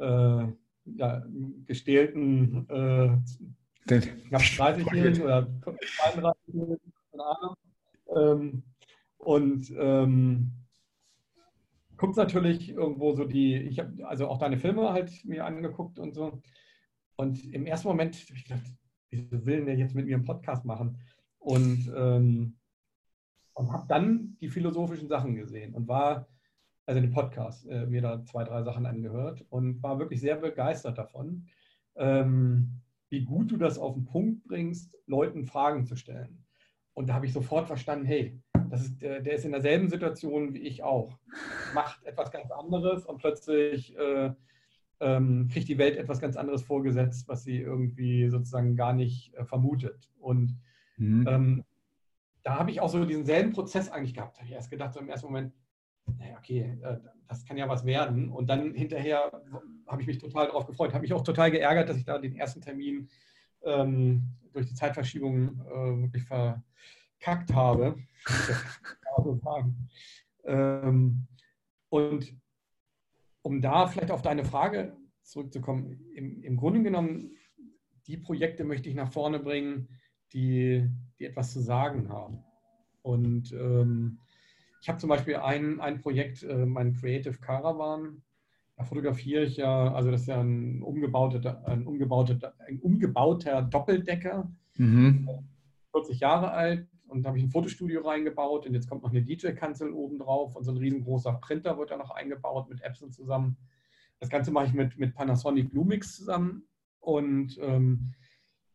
äh, 0.00 0.46
ja, 0.86 1.26
gestählten 1.66 2.66
äh, 2.70 3.90
den 3.90 4.24
knapp 4.28 4.40
30-Jährigen 4.40 5.22
oder 5.22 5.46
32-Jährigen, 5.66 6.92
keine 7.10 7.24
Ahnung. 7.24 7.56
Ähm, 8.16 8.62
und 9.18 9.70
ähm, 9.78 10.61
guckt 12.02 12.16
natürlich 12.16 12.68
irgendwo 12.70 13.12
so 13.12 13.24
die, 13.24 13.54
ich 13.54 13.78
habe 13.78 14.04
also 14.08 14.26
auch 14.26 14.38
deine 14.38 14.58
Filme 14.58 14.92
halt 14.92 15.24
mir 15.24 15.46
angeguckt 15.46 16.00
und 16.00 16.14
so. 16.14 16.42
Und 17.14 17.44
im 17.54 17.64
ersten 17.64 17.86
Moment 17.86 18.16
habe 18.16 18.34
ich 18.34 18.44
gedacht, 18.44 18.66
wieso 19.10 19.46
will 19.46 19.64
der 19.64 19.76
jetzt 19.76 19.94
mit 19.94 20.06
mir 20.06 20.16
einen 20.16 20.24
Podcast 20.24 20.64
machen? 20.64 20.98
Und, 21.38 21.92
ähm, 21.96 22.56
und 23.54 23.72
habe 23.72 23.86
dann 23.86 24.36
die 24.40 24.48
philosophischen 24.48 25.06
Sachen 25.06 25.36
gesehen 25.36 25.74
und 25.74 25.86
war, 25.86 26.26
also 26.86 27.00
den 27.00 27.12
Podcast, 27.12 27.68
äh, 27.68 27.86
mir 27.86 28.02
da 28.02 28.24
zwei, 28.24 28.42
drei 28.42 28.64
Sachen 28.64 28.84
angehört 28.84 29.46
und 29.48 29.80
war 29.80 30.00
wirklich 30.00 30.20
sehr 30.20 30.34
begeistert 30.34 30.98
davon. 30.98 31.46
Ähm, 31.94 32.80
wie 33.10 33.24
gut 33.24 33.52
du 33.52 33.56
das 33.56 33.78
auf 33.78 33.94
den 33.94 34.06
Punkt 34.06 34.42
bringst, 34.42 34.98
Leuten 35.06 35.46
Fragen 35.46 35.86
zu 35.86 35.94
stellen. 35.94 36.41
Und 36.94 37.08
da 37.08 37.14
habe 37.14 37.26
ich 37.26 37.32
sofort 37.32 37.66
verstanden, 37.66 38.04
hey, 38.04 38.38
das 38.70 38.82
ist, 38.82 39.02
der, 39.02 39.20
der 39.20 39.34
ist 39.34 39.44
in 39.44 39.52
derselben 39.52 39.88
Situation 39.88 40.54
wie 40.54 40.60
ich 40.60 40.82
auch. 40.82 41.18
Macht 41.74 42.02
etwas 42.04 42.30
ganz 42.30 42.50
anderes 42.50 43.04
und 43.06 43.18
plötzlich 43.18 43.96
äh, 43.98 44.32
ähm, 45.00 45.48
kriegt 45.52 45.68
die 45.68 45.78
Welt 45.78 45.96
etwas 45.96 46.20
ganz 46.20 46.36
anderes 46.36 46.62
vorgesetzt, 46.62 47.28
was 47.28 47.44
sie 47.44 47.58
irgendwie 47.58 48.28
sozusagen 48.28 48.76
gar 48.76 48.92
nicht 48.92 49.34
äh, 49.34 49.44
vermutet. 49.44 50.10
Und 50.18 50.56
mhm. 50.96 51.26
ähm, 51.28 51.64
da 52.42 52.58
habe 52.58 52.70
ich 52.70 52.80
auch 52.80 52.88
so 52.88 53.04
diesen 53.04 53.26
selben 53.26 53.52
Prozess 53.52 53.90
eigentlich 53.90 54.14
gehabt. 54.14 54.36
Da 54.36 54.40
habe 54.40 54.48
ich 54.48 54.54
erst 54.54 54.70
gedacht, 54.70 54.94
so 54.94 55.00
im 55.00 55.08
ersten 55.08 55.26
Moment, 55.26 55.52
naja, 56.18 56.36
okay, 56.38 56.78
äh, 56.82 56.98
das 57.28 57.44
kann 57.44 57.56
ja 57.56 57.68
was 57.68 57.84
werden. 57.84 58.30
Und 58.30 58.48
dann 58.48 58.74
hinterher 58.74 59.32
habe 59.86 60.00
ich 60.00 60.06
mich 60.06 60.18
total 60.18 60.46
darauf 60.46 60.66
gefreut. 60.66 60.92
Habe 60.92 61.02
mich 61.02 61.12
auch 61.12 61.24
total 61.24 61.50
geärgert, 61.50 61.88
dass 61.88 61.96
ich 61.96 62.04
da 62.04 62.18
den 62.18 62.36
ersten 62.36 62.60
Termin 62.60 63.08
ähm, 63.64 64.22
durch 64.52 64.66
die 64.66 64.74
Zeitverschiebung 64.74 65.60
äh, 65.60 66.02
wirklich 66.02 66.24
verkackt 66.24 67.54
habe. 67.54 67.96
ähm, 70.44 71.26
und 71.88 72.36
um 73.42 73.60
da 73.60 73.86
vielleicht 73.86 74.10
auf 74.10 74.22
deine 74.22 74.44
Frage 74.44 74.96
zurückzukommen, 75.22 76.00
im, 76.14 76.42
im 76.42 76.56
Grunde 76.56 76.82
genommen, 76.82 77.36
die 78.06 78.16
Projekte 78.16 78.64
möchte 78.64 78.88
ich 78.88 78.94
nach 78.94 79.12
vorne 79.12 79.38
bringen, 79.38 79.88
die, 80.32 80.88
die 81.18 81.26
etwas 81.26 81.52
zu 81.52 81.60
sagen 81.60 82.08
haben. 82.08 82.42
Und 83.02 83.52
ähm, 83.52 84.18
ich 84.80 84.88
habe 84.88 84.98
zum 84.98 85.08
Beispiel 85.08 85.36
ein, 85.36 85.80
ein 85.80 86.00
Projekt, 86.00 86.42
äh, 86.42 86.66
mein 86.66 86.94
Creative 86.94 87.38
Caravan. 87.38 88.22
Da 88.76 88.84
fotografiere 88.84 89.44
ich 89.44 89.56
ja, 89.56 89.92
also 89.92 90.10
das 90.10 90.22
ist 90.22 90.26
ja 90.28 90.40
ein 90.40 90.82
umgebauter, 90.82 91.66
ein 91.66 91.86
umgebauter, 91.86 92.54
ein 92.66 92.80
umgebauter 92.80 93.62
Doppeldecker, 93.62 94.50
mhm. 94.76 95.28
40 95.92 96.20
Jahre 96.20 96.50
alt. 96.52 96.88
Und 97.06 97.22
da 97.22 97.28
habe 97.28 97.38
ich 97.38 97.44
ein 97.44 97.50
Fotostudio 97.50 98.00
reingebaut 98.00 98.66
und 98.66 98.72
jetzt 98.72 98.88
kommt 98.88 99.02
noch 99.02 99.10
eine 99.10 99.22
DJ-Kanzel 99.22 99.92
oben 99.92 100.18
drauf 100.18 100.56
und 100.56 100.64
so 100.64 100.70
ein 100.70 100.78
riesengroßer 100.78 101.34
Printer 101.34 101.76
wird 101.76 101.90
da 101.90 101.98
noch 101.98 102.10
eingebaut 102.10 102.70
mit 102.70 102.80
Epson 102.80 103.12
zusammen. 103.12 103.58
Das 104.18 104.30
Ganze 104.30 104.50
mache 104.50 104.66
ich 104.66 104.72
mit, 104.72 104.98
mit 104.98 105.14
Panasonic 105.14 105.74
Lumix 105.74 106.16
zusammen 106.16 106.64
und 107.00 107.58
ähm, 107.60 108.14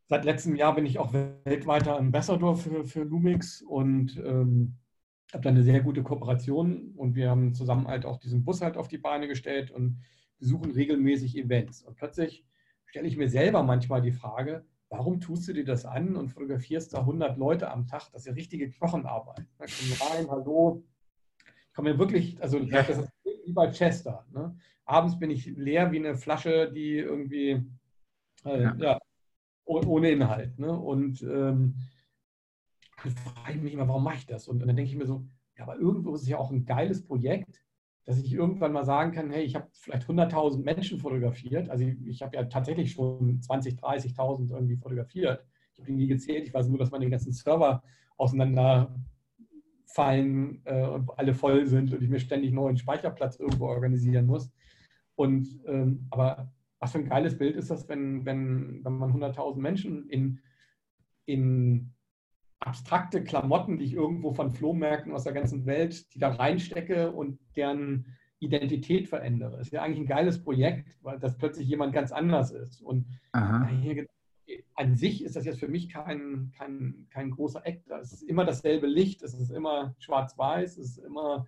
seit 0.06 0.24
letztem 0.24 0.54
Jahr 0.54 0.74
bin 0.76 0.86
ich 0.86 1.00
auch 1.00 1.12
weltweiter 1.12 1.98
Ambassador 1.98 2.56
für, 2.56 2.84
für 2.84 3.02
Lumix 3.02 3.60
und 3.62 4.16
ähm, 4.24 4.76
habe 5.32 5.42
da 5.42 5.50
eine 5.50 5.62
sehr 5.62 5.80
gute 5.80 6.02
Kooperation 6.02 6.92
und 6.96 7.14
wir 7.14 7.30
haben 7.30 7.54
zusammen 7.54 7.86
halt 7.86 8.06
auch 8.06 8.18
diesen 8.18 8.44
Bus 8.44 8.62
halt 8.62 8.76
auf 8.76 8.88
die 8.88 8.98
Beine 8.98 9.28
gestellt 9.28 9.70
und 9.70 10.02
besuchen 10.38 10.70
regelmäßig 10.70 11.36
Events. 11.36 11.82
Und 11.82 11.96
plötzlich 11.96 12.46
stelle 12.86 13.08
ich 13.08 13.16
mir 13.16 13.28
selber 13.28 13.62
manchmal 13.62 14.00
die 14.00 14.12
Frage, 14.12 14.64
warum 14.88 15.20
tust 15.20 15.46
du 15.48 15.52
dir 15.52 15.64
das 15.64 15.84
an 15.84 16.16
und 16.16 16.30
fotografierst 16.30 16.94
da 16.94 17.00
100 17.00 17.36
Leute 17.36 17.70
am 17.70 17.86
Tag? 17.86 18.10
Das 18.12 18.22
ist 18.22 18.26
ja 18.26 18.32
richtige 18.32 18.70
Knochenarbeit. 18.70 19.46
Da 19.58 19.66
kommen 19.66 20.12
rein, 20.12 20.30
hallo. 20.30 20.82
Ich 21.68 21.74
komme 21.74 21.92
mir 21.92 21.98
wirklich, 21.98 22.40
also 22.42 22.58
das 22.60 22.88
ist 22.88 23.12
wie 23.44 23.52
bei 23.52 23.70
Chester. 23.70 24.26
Ne? 24.32 24.56
Abends 24.84 25.18
bin 25.18 25.30
ich 25.30 25.46
leer 25.46 25.92
wie 25.92 25.98
eine 25.98 26.16
Flasche, 26.16 26.72
die 26.72 26.96
irgendwie 26.96 27.62
äh, 28.44 28.62
ja. 28.62 28.76
ja. 28.78 28.98
ohne 29.66 30.10
Inhalt. 30.10 30.58
Ne? 30.58 30.72
Und 30.72 31.22
ähm, 31.22 31.74
dann 33.02 33.12
frage 33.12 33.56
ich 33.56 33.62
mich 33.62 33.74
immer, 33.74 33.88
warum 33.88 34.04
mache 34.04 34.16
ich 34.16 34.26
das? 34.26 34.48
Und, 34.48 34.62
und 34.62 34.68
dann 34.68 34.76
denke 34.76 34.90
ich 34.90 34.96
mir 34.96 35.06
so, 35.06 35.26
ja, 35.56 35.64
aber 35.64 35.76
irgendwo 35.76 36.14
ist 36.14 36.22
es 36.22 36.28
ja 36.28 36.38
auch 36.38 36.50
ein 36.50 36.64
geiles 36.64 37.04
Projekt, 37.04 37.62
dass 38.04 38.18
ich 38.18 38.32
irgendwann 38.32 38.72
mal 38.72 38.84
sagen 38.84 39.12
kann, 39.12 39.30
hey, 39.30 39.42
ich 39.42 39.54
habe 39.54 39.68
vielleicht 39.72 40.08
100.000 40.08 40.62
Menschen 40.62 40.98
fotografiert. 40.98 41.68
Also 41.68 41.84
ich, 41.84 41.96
ich 42.06 42.22
habe 42.22 42.36
ja 42.36 42.44
tatsächlich 42.44 42.92
schon 42.92 43.40
20.000, 43.40 43.80
30.000 43.80 44.50
irgendwie 44.50 44.76
fotografiert. 44.76 45.44
Ich 45.74 45.80
habe 45.80 45.90
die 45.90 45.96
nie 45.96 46.06
gezählt. 46.06 46.46
Ich 46.46 46.54
weiß 46.54 46.68
nur, 46.68 46.78
dass 46.78 46.90
meine 46.90 47.10
ganzen 47.10 47.32
Server 47.32 47.82
auseinanderfallen 48.16 50.62
äh, 50.64 50.86
und 50.86 51.10
alle 51.18 51.34
voll 51.34 51.66
sind 51.66 51.92
und 51.92 52.02
ich 52.02 52.08
mir 52.08 52.18
ständig 52.18 52.52
neuen 52.52 52.78
Speicherplatz 52.78 53.36
irgendwo 53.36 53.66
organisieren 53.66 54.26
muss. 54.26 54.50
Und 55.14 55.60
ähm, 55.66 56.06
aber 56.10 56.50
was 56.80 56.92
für 56.92 56.98
ein 56.98 57.08
geiles 57.08 57.36
Bild 57.36 57.56
ist 57.56 57.70
das, 57.70 57.88
wenn, 57.88 58.24
wenn, 58.24 58.84
wenn 58.84 58.92
man 58.94 59.12
100.000 59.12 59.58
Menschen 59.58 60.08
in, 60.08 60.40
in 61.26 61.92
abstrakte 62.60 63.22
Klamotten, 63.22 63.78
die 63.78 63.84
ich 63.84 63.94
irgendwo 63.94 64.32
von 64.32 64.50
Flohmärkten 64.50 65.12
aus 65.12 65.24
der 65.24 65.32
ganzen 65.32 65.66
Welt, 65.66 66.12
die 66.14 66.18
da 66.18 66.30
reinstecke 66.30 67.12
und 67.12 67.38
deren 67.56 68.16
Identität 68.40 69.08
verändere. 69.08 69.58
Das 69.58 69.68
ist 69.68 69.72
ja 69.72 69.82
eigentlich 69.82 70.00
ein 70.00 70.06
geiles 70.06 70.42
Projekt, 70.42 70.98
weil 71.02 71.18
das 71.18 71.36
plötzlich 71.36 71.68
jemand 71.68 71.92
ganz 71.92 72.12
anders 72.12 72.50
ist. 72.50 72.80
Und 72.80 73.06
hier, 73.80 74.06
an 74.74 74.96
sich 74.96 75.24
ist 75.24 75.36
das 75.36 75.44
jetzt 75.44 75.60
für 75.60 75.68
mich 75.68 75.88
kein, 75.88 76.52
kein, 76.56 77.06
kein 77.10 77.30
großer 77.30 77.66
Act. 77.66 77.88
Es 77.90 78.12
ist 78.12 78.22
immer 78.22 78.44
dasselbe 78.44 78.86
Licht, 78.86 79.22
es 79.22 79.34
ist 79.34 79.50
immer 79.50 79.94
schwarz-weiß, 79.98 80.78
es 80.78 80.96
ist 80.96 80.98
immer 80.98 81.46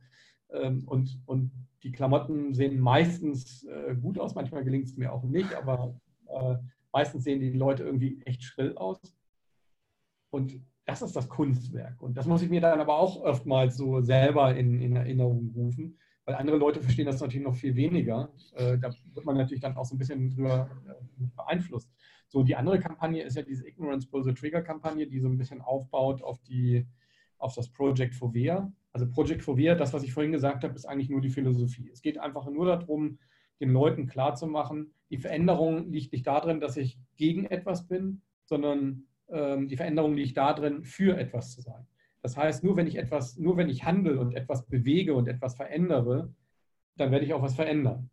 ähm, 0.52 0.84
und, 0.86 1.20
und 1.26 1.52
die 1.82 1.92
Klamotten 1.92 2.54
sehen 2.54 2.78
meistens 2.78 3.64
äh, 3.64 3.94
gut 3.94 4.18
aus, 4.18 4.34
manchmal 4.34 4.64
gelingt 4.64 4.86
es 4.86 4.96
mir 4.96 5.12
auch 5.12 5.24
nicht, 5.24 5.54
aber 5.54 5.98
äh, 6.26 6.56
meistens 6.92 7.24
sehen 7.24 7.40
die 7.40 7.52
Leute 7.52 7.84
irgendwie 7.84 8.20
echt 8.24 8.42
schrill 8.42 8.76
aus. 8.76 9.00
Und 10.30 10.60
das 10.90 11.02
ist 11.02 11.14
das 11.14 11.28
Kunstwerk. 11.28 12.02
Und 12.02 12.16
das 12.16 12.26
muss 12.26 12.42
ich 12.42 12.50
mir 12.50 12.60
dann 12.60 12.80
aber 12.80 12.98
auch 12.98 13.22
oftmals 13.22 13.76
so 13.76 14.00
selber 14.00 14.54
in, 14.56 14.80
in 14.80 14.96
Erinnerung 14.96 15.52
rufen, 15.54 15.96
weil 16.24 16.34
andere 16.34 16.56
Leute 16.56 16.82
verstehen 16.82 17.06
das 17.06 17.20
natürlich 17.20 17.46
noch 17.46 17.54
viel 17.54 17.76
weniger. 17.76 18.32
Äh, 18.54 18.76
da 18.78 18.90
wird 19.14 19.24
man 19.24 19.36
natürlich 19.36 19.62
dann 19.62 19.76
auch 19.76 19.84
so 19.84 19.94
ein 19.94 19.98
bisschen 19.98 20.30
drüber 20.30 20.68
äh, 20.86 21.24
beeinflusst. 21.36 21.90
So, 22.28 22.42
die 22.42 22.56
andere 22.56 22.80
Kampagne 22.80 23.22
ist 23.22 23.36
ja 23.36 23.42
diese 23.42 23.66
Ignorance 23.66 24.08
Pull 24.08 24.24
the 24.24 24.34
Trigger 24.34 24.62
Kampagne, 24.62 25.06
die 25.06 25.20
so 25.20 25.28
ein 25.28 25.38
bisschen 25.38 25.60
aufbaut 25.60 26.22
auf, 26.22 26.40
die, 26.42 26.86
auf 27.38 27.54
das 27.54 27.68
Project 27.68 28.14
Fovea. 28.14 28.72
Also 28.92 29.08
Project 29.08 29.42
Fovea, 29.42 29.76
das, 29.76 29.92
was 29.92 30.02
ich 30.02 30.12
vorhin 30.12 30.32
gesagt 30.32 30.64
habe, 30.64 30.74
ist 30.74 30.86
eigentlich 30.86 31.10
nur 31.10 31.20
die 31.20 31.30
Philosophie. 31.30 31.88
Es 31.92 32.02
geht 32.02 32.18
einfach 32.18 32.48
nur 32.50 32.66
darum, 32.66 33.18
den 33.60 33.70
Leuten 33.70 34.06
klarzumachen, 34.06 34.92
die 35.10 35.18
Veränderung 35.18 35.90
liegt 35.90 36.12
nicht 36.12 36.26
darin, 36.26 36.60
dass 36.60 36.76
ich 36.76 36.98
gegen 37.16 37.44
etwas 37.44 37.86
bin, 37.86 38.22
sondern 38.44 39.04
die 39.32 39.76
Veränderung 39.76 40.14
liegt 40.14 40.36
darin, 40.36 40.82
für 40.82 41.16
etwas 41.16 41.54
zu 41.54 41.60
sein. 41.60 41.86
Das 42.22 42.36
heißt, 42.36 42.64
nur 42.64 42.76
wenn 42.76 42.86
ich 42.86 42.96
etwas, 42.96 43.38
nur 43.38 43.56
wenn 43.56 43.68
ich 43.68 43.84
handle 43.84 44.20
und 44.20 44.34
etwas 44.34 44.66
bewege 44.66 45.14
und 45.14 45.28
etwas 45.28 45.56
verändere, 45.56 46.34
dann 46.96 47.10
werde 47.10 47.24
ich 47.24 47.32
auch 47.32 47.42
was 47.42 47.54
verändern. 47.54 48.10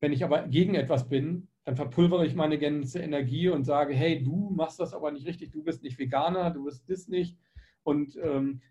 Wenn 0.00 0.12
ich 0.12 0.24
aber 0.24 0.46
gegen 0.48 0.74
etwas 0.74 1.08
bin, 1.08 1.48
dann 1.64 1.76
verpulvere 1.76 2.24
ich 2.24 2.34
meine 2.34 2.58
ganze 2.58 3.00
Energie 3.00 3.48
und 3.48 3.64
sage, 3.64 3.92
hey, 3.94 4.22
du 4.22 4.50
machst 4.50 4.80
das 4.80 4.94
aber 4.94 5.10
nicht 5.10 5.26
richtig, 5.26 5.50
du 5.50 5.62
bist 5.62 5.82
nicht 5.82 5.98
Veganer, 5.98 6.50
du 6.50 6.64
bist 6.64 6.88
das 6.88 7.08
nicht. 7.08 7.36
Und 7.82 8.16
ähm, 8.22 8.62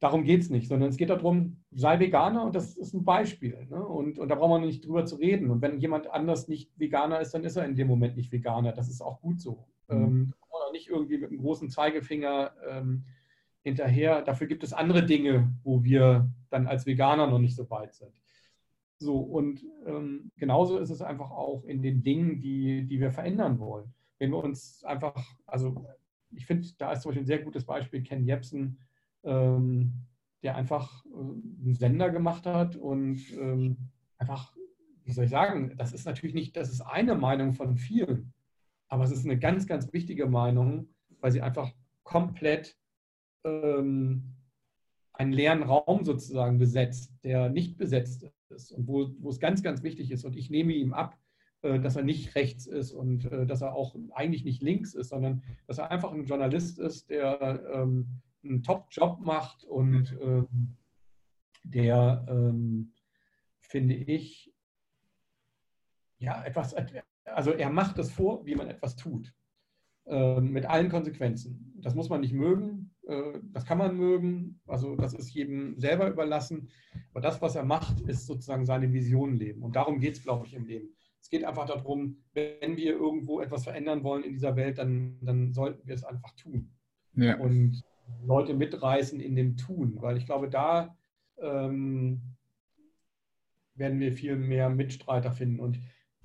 darum 0.00 0.24
geht 0.24 0.42
es 0.42 0.50
nicht, 0.50 0.68
sondern 0.68 0.90
es 0.90 0.96
geht 0.96 1.10
darum, 1.10 1.64
sei 1.70 1.98
Veganer 1.98 2.44
und 2.44 2.54
das 2.54 2.76
ist 2.76 2.94
ein 2.94 3.04
Beispiel. 3.04 3.66
Ne? 3.70 3.84
Und, 3.84 4.18
und 4.18 4.28
da 4.28 4.34
braucht 4.34 4.50
man 4.50 4.62
nicht 4.62 4.86
drüber 4.86 5.04
zu 5.06 5.16
reden. 5.16 5.50
Und 5.50 5.62
wenn 5.62 5.78
jemand 5.78 6.10
anders 6.10 6.48
nicht 6.48 6.70
Veganer 6.78 7.20
ist, 7.20 7.32
dann 7.32 7.44
ist 7.44 7.56
er 7.56 7.64
in 7.64 7.74
dem 7.74 7.88
Moment 7.88 8.16
nicht 8.16 8.32
Veganer. 8.32 8.72
Das 8.72 8.88
ist 8.88 9.00
auch 9.00 9.20
gut 9.20 9.40
so. 9.40 9.66
Mhm. 9.88 9.96
Ähm, 9.96 10.34
nicht 10.72 10.88
irgendwie 10.88 11.18
mit 11.18 11.30
einem 11.30 11.40
großen 11.40 11.70
Zeigefinger 11.70 12.52
ähm, 12.68 13.04
hinterher. 13.62 14.22
Dafür 14.22 14.46
gibt 14.46 14.62
es 14.64 14.72
andere 14.72 15.04
Dinge, 15.04 15.52
wo 15.62 15.84
wir 15.84 16.30
dann 16.50 16.66
als 16.66 16.86
Veganer 16.86 17.26
noch 17.26 17.38
nicht 17.38 17.56
so 17.56 17.68
weit 17.70 17.94
sind. 17.94 18.12
So, 18.98 19.18
und 19.18 19.64
ähm, 19.86 20.32
genauso 20.36 20.78
ist 20.78 20.90
es 20.90 21.02
einfach 21.02 21.30
auch 21.30 21.64
in 21.64 21.82
den 21.82 22.02
Dingen, 22.02 22.40
die, 22.40 22.84
die 22.86 22.98
wir 23.00 23.12
verändern 23.12 23.60
wollen. 23.60 23.94
Wenn 24.18 24.30
wir 24.30 24.42
uns 24.42 24.82
einfach, 24.84 25.38
also 25.46 25.86
ich 26.32 26.46
finde, 26.46 26.66
da 26.78 26.92
ist 26.92 27.02
zum 27.02 27.10
Beispiel 27.10 27.22
ein 27.22 27.26
sehr 27.26 27.42
gutes 27.42 27.64
Beispiel 27.64 28.02
Ken 28.02 28.24
Jebsen, 28.24 28.80
ähm, 29.22 29.92
der 30.42 30.56
einfach 30.56 31.04
äh, 31.06 31.10
einen 31.10 31.74
Sender 31.74 32.10
gemacht 32.10 32.46
hat 32.46 32.74
und 32.74 33.20
ähm, 33.34 33.76
einfach, 34.18 34.56
wie 35.04 35.12
soll 35.12 35.24
ich 35.24 35.30
sagen, 35.30 35.76
das 35.76 35.92
ist 35.92 36.04
natürlich 36.04 36.34
nicht, 36.34 36.56
das 36.56 36.70
ist 36.70 36.80
eine 36.80 37.14
Meinung 37.14 37.52
von 37.52 37.76
vielen. 37.76 38.32
Aber 38.88 39.04
es 39.04 39.10
ist 39.10 39.24
eine 39.24 39.38
ganz, 39.38 39.66
ganz 39.66 39.92
wichtige 39.92 40.26
Meinung, 40.26 40.88
weil 41.20 41.32
sie 41.32 41.42
einfach 41.42 41.72
komplett 42.02 42.76
ähm, 43.44 44.34
einen 45.12 45.32
leeren 45.32 45.62
Raum 45.62 46.04
sozusagen 46.04 46.58
besetzt, 46.58 47.12
der 47.24 47.50
nicht 47.50 47.76
besetzt 47.76 48.26
ist 48.50 48.72
und 48.72 48.86
wo, 48.86 49.10
wo 49.18 49.30
es 49.30 49.40
ganz, 49.40 49.62
ganz 49.62 49.82
wichtig 49.82 50.10
ist. 50.10 50.24
Und 50.24 50.36
ich 50.36 50.48
nehme 50.48 50.72
ihm 50.72 50.94
ab, 50.94 51.18
äh, 51.62 51.80
dass 51.80 51.96
er 51.96 52.04
nicht 52.04 52.34
rechts 52.34 52.66
ist 52.66 52.92
und 52.92 53.24
äh, 53.26 53.44
dass 53.46 53.62
er 53.62 53.74
auch 53.74 53.96
eigentlich 54.14 54.44
nicht 54.44 54.62
links 54.62 54.94
ist, 54.94 55.08
sondern 55.08 55.42
dass 55.66 55.78
er 55.78 55.90
einfach 55.90 56.12
ein 56.12 56.24
Journalist 56.24 56.78
ist, 56.78 57.10
der 57.10 57.62
ähm, 57.74 58.20
einen 58.44 58.62
Top-Job 58.62 59.20
macht 59.20 59.64
und 59.64 60.16
ähm, 60.22 60.76
der, 61.64 62.24
ähm, 62.28 62.92
finde 63.58 63.94
ich, 63.94 64.54
ja, 66.18 66.44
etwas, 66.44 66.74
also 67.34 67.52
er 67.52 67.70
macht 67.70 67.98
es 67.98 68.10
vor, 68.10 68.44
wie 68.46 68.54
man 68.54 68.68
etwas 68.68 68.96
tut. 68.96 69.32
Äh, 70.08 70.40
mit 70.40 70.64
allen 70.64 70.88
Konsequenzen. 70.88 71.74
Das 71.82 71.94
muss 71.94 72.08
man 72.08 72.22
nicht 72.22 72.32
mögen, 72.32 72.94
äh, 73.06 73.40
das 73.52 73.66
kann 73.66 73.76
man 73.76 73.94
mögen, 73.94 74.58
also 74.66 74.96
das 74.96 75.12
ist 75.12 75.34
jedem 75.34 75.78
selber 75.78 76.08
überlassen. 76.08 76.70
Aber 77.10 77.20
das, 77.20 77.42
was 77.42 77.56
er 77.56 77.64
macht, 77.64 78.00
ist 78.00 78.26
sozusagen 78.26 78.64
seine 78.64 78.90
Vision 78.90 79.36
leben. 79.36 79.62
Und 79.62 79.76
darum 79.76 80.00
geht 80.00 80.16
es, 80.16 80.22
glaube 80.22 80.46
ich, 80.46 80.54
im 80.54 80.66
Leben. 80.66 80.88
Es 81.20 81.28
geht 81.28 81.44
einfach 81.44 81.66
darum, 81.66 82.22
wenn 82.32 82.78
wir 82.78 82.92
irgendwo 82.92 83.40
etwas 83.40 83.64
verändern 83.64 84.02
wollen 84.02 84.24
in 84.24 84.32
dieser 84.32 84.56
Welt, 84.56 84.78
dann, 84.78 85.18
dann 85.20 85.52
sollten 85.52 85.86
wir 85.86 85.94
es 85.94 86.04
einfach 86.04 86.34
tun. 86.36 86.70
Ja. 87.14 87.38
Und 87.38 87.84
Leute 88.24 88.54
mitreißen 88.54 89.20
in 89.20 89.36
dem 89.36 89.58
Tun, 89.58 89.98
weil 90.00 90.16
ich 90.16 90.24
glaube, 90.24 90.48
da 90.48 90.96
ähm, 91.36 92.22
werden 93.74 94.00
wir 94.00 94.12
viel 94.12 94.36
mehr 94.36 94.70
Mitstreiter 94.70 95.32
finden. 95.32 95.60
Und 95.60 95.78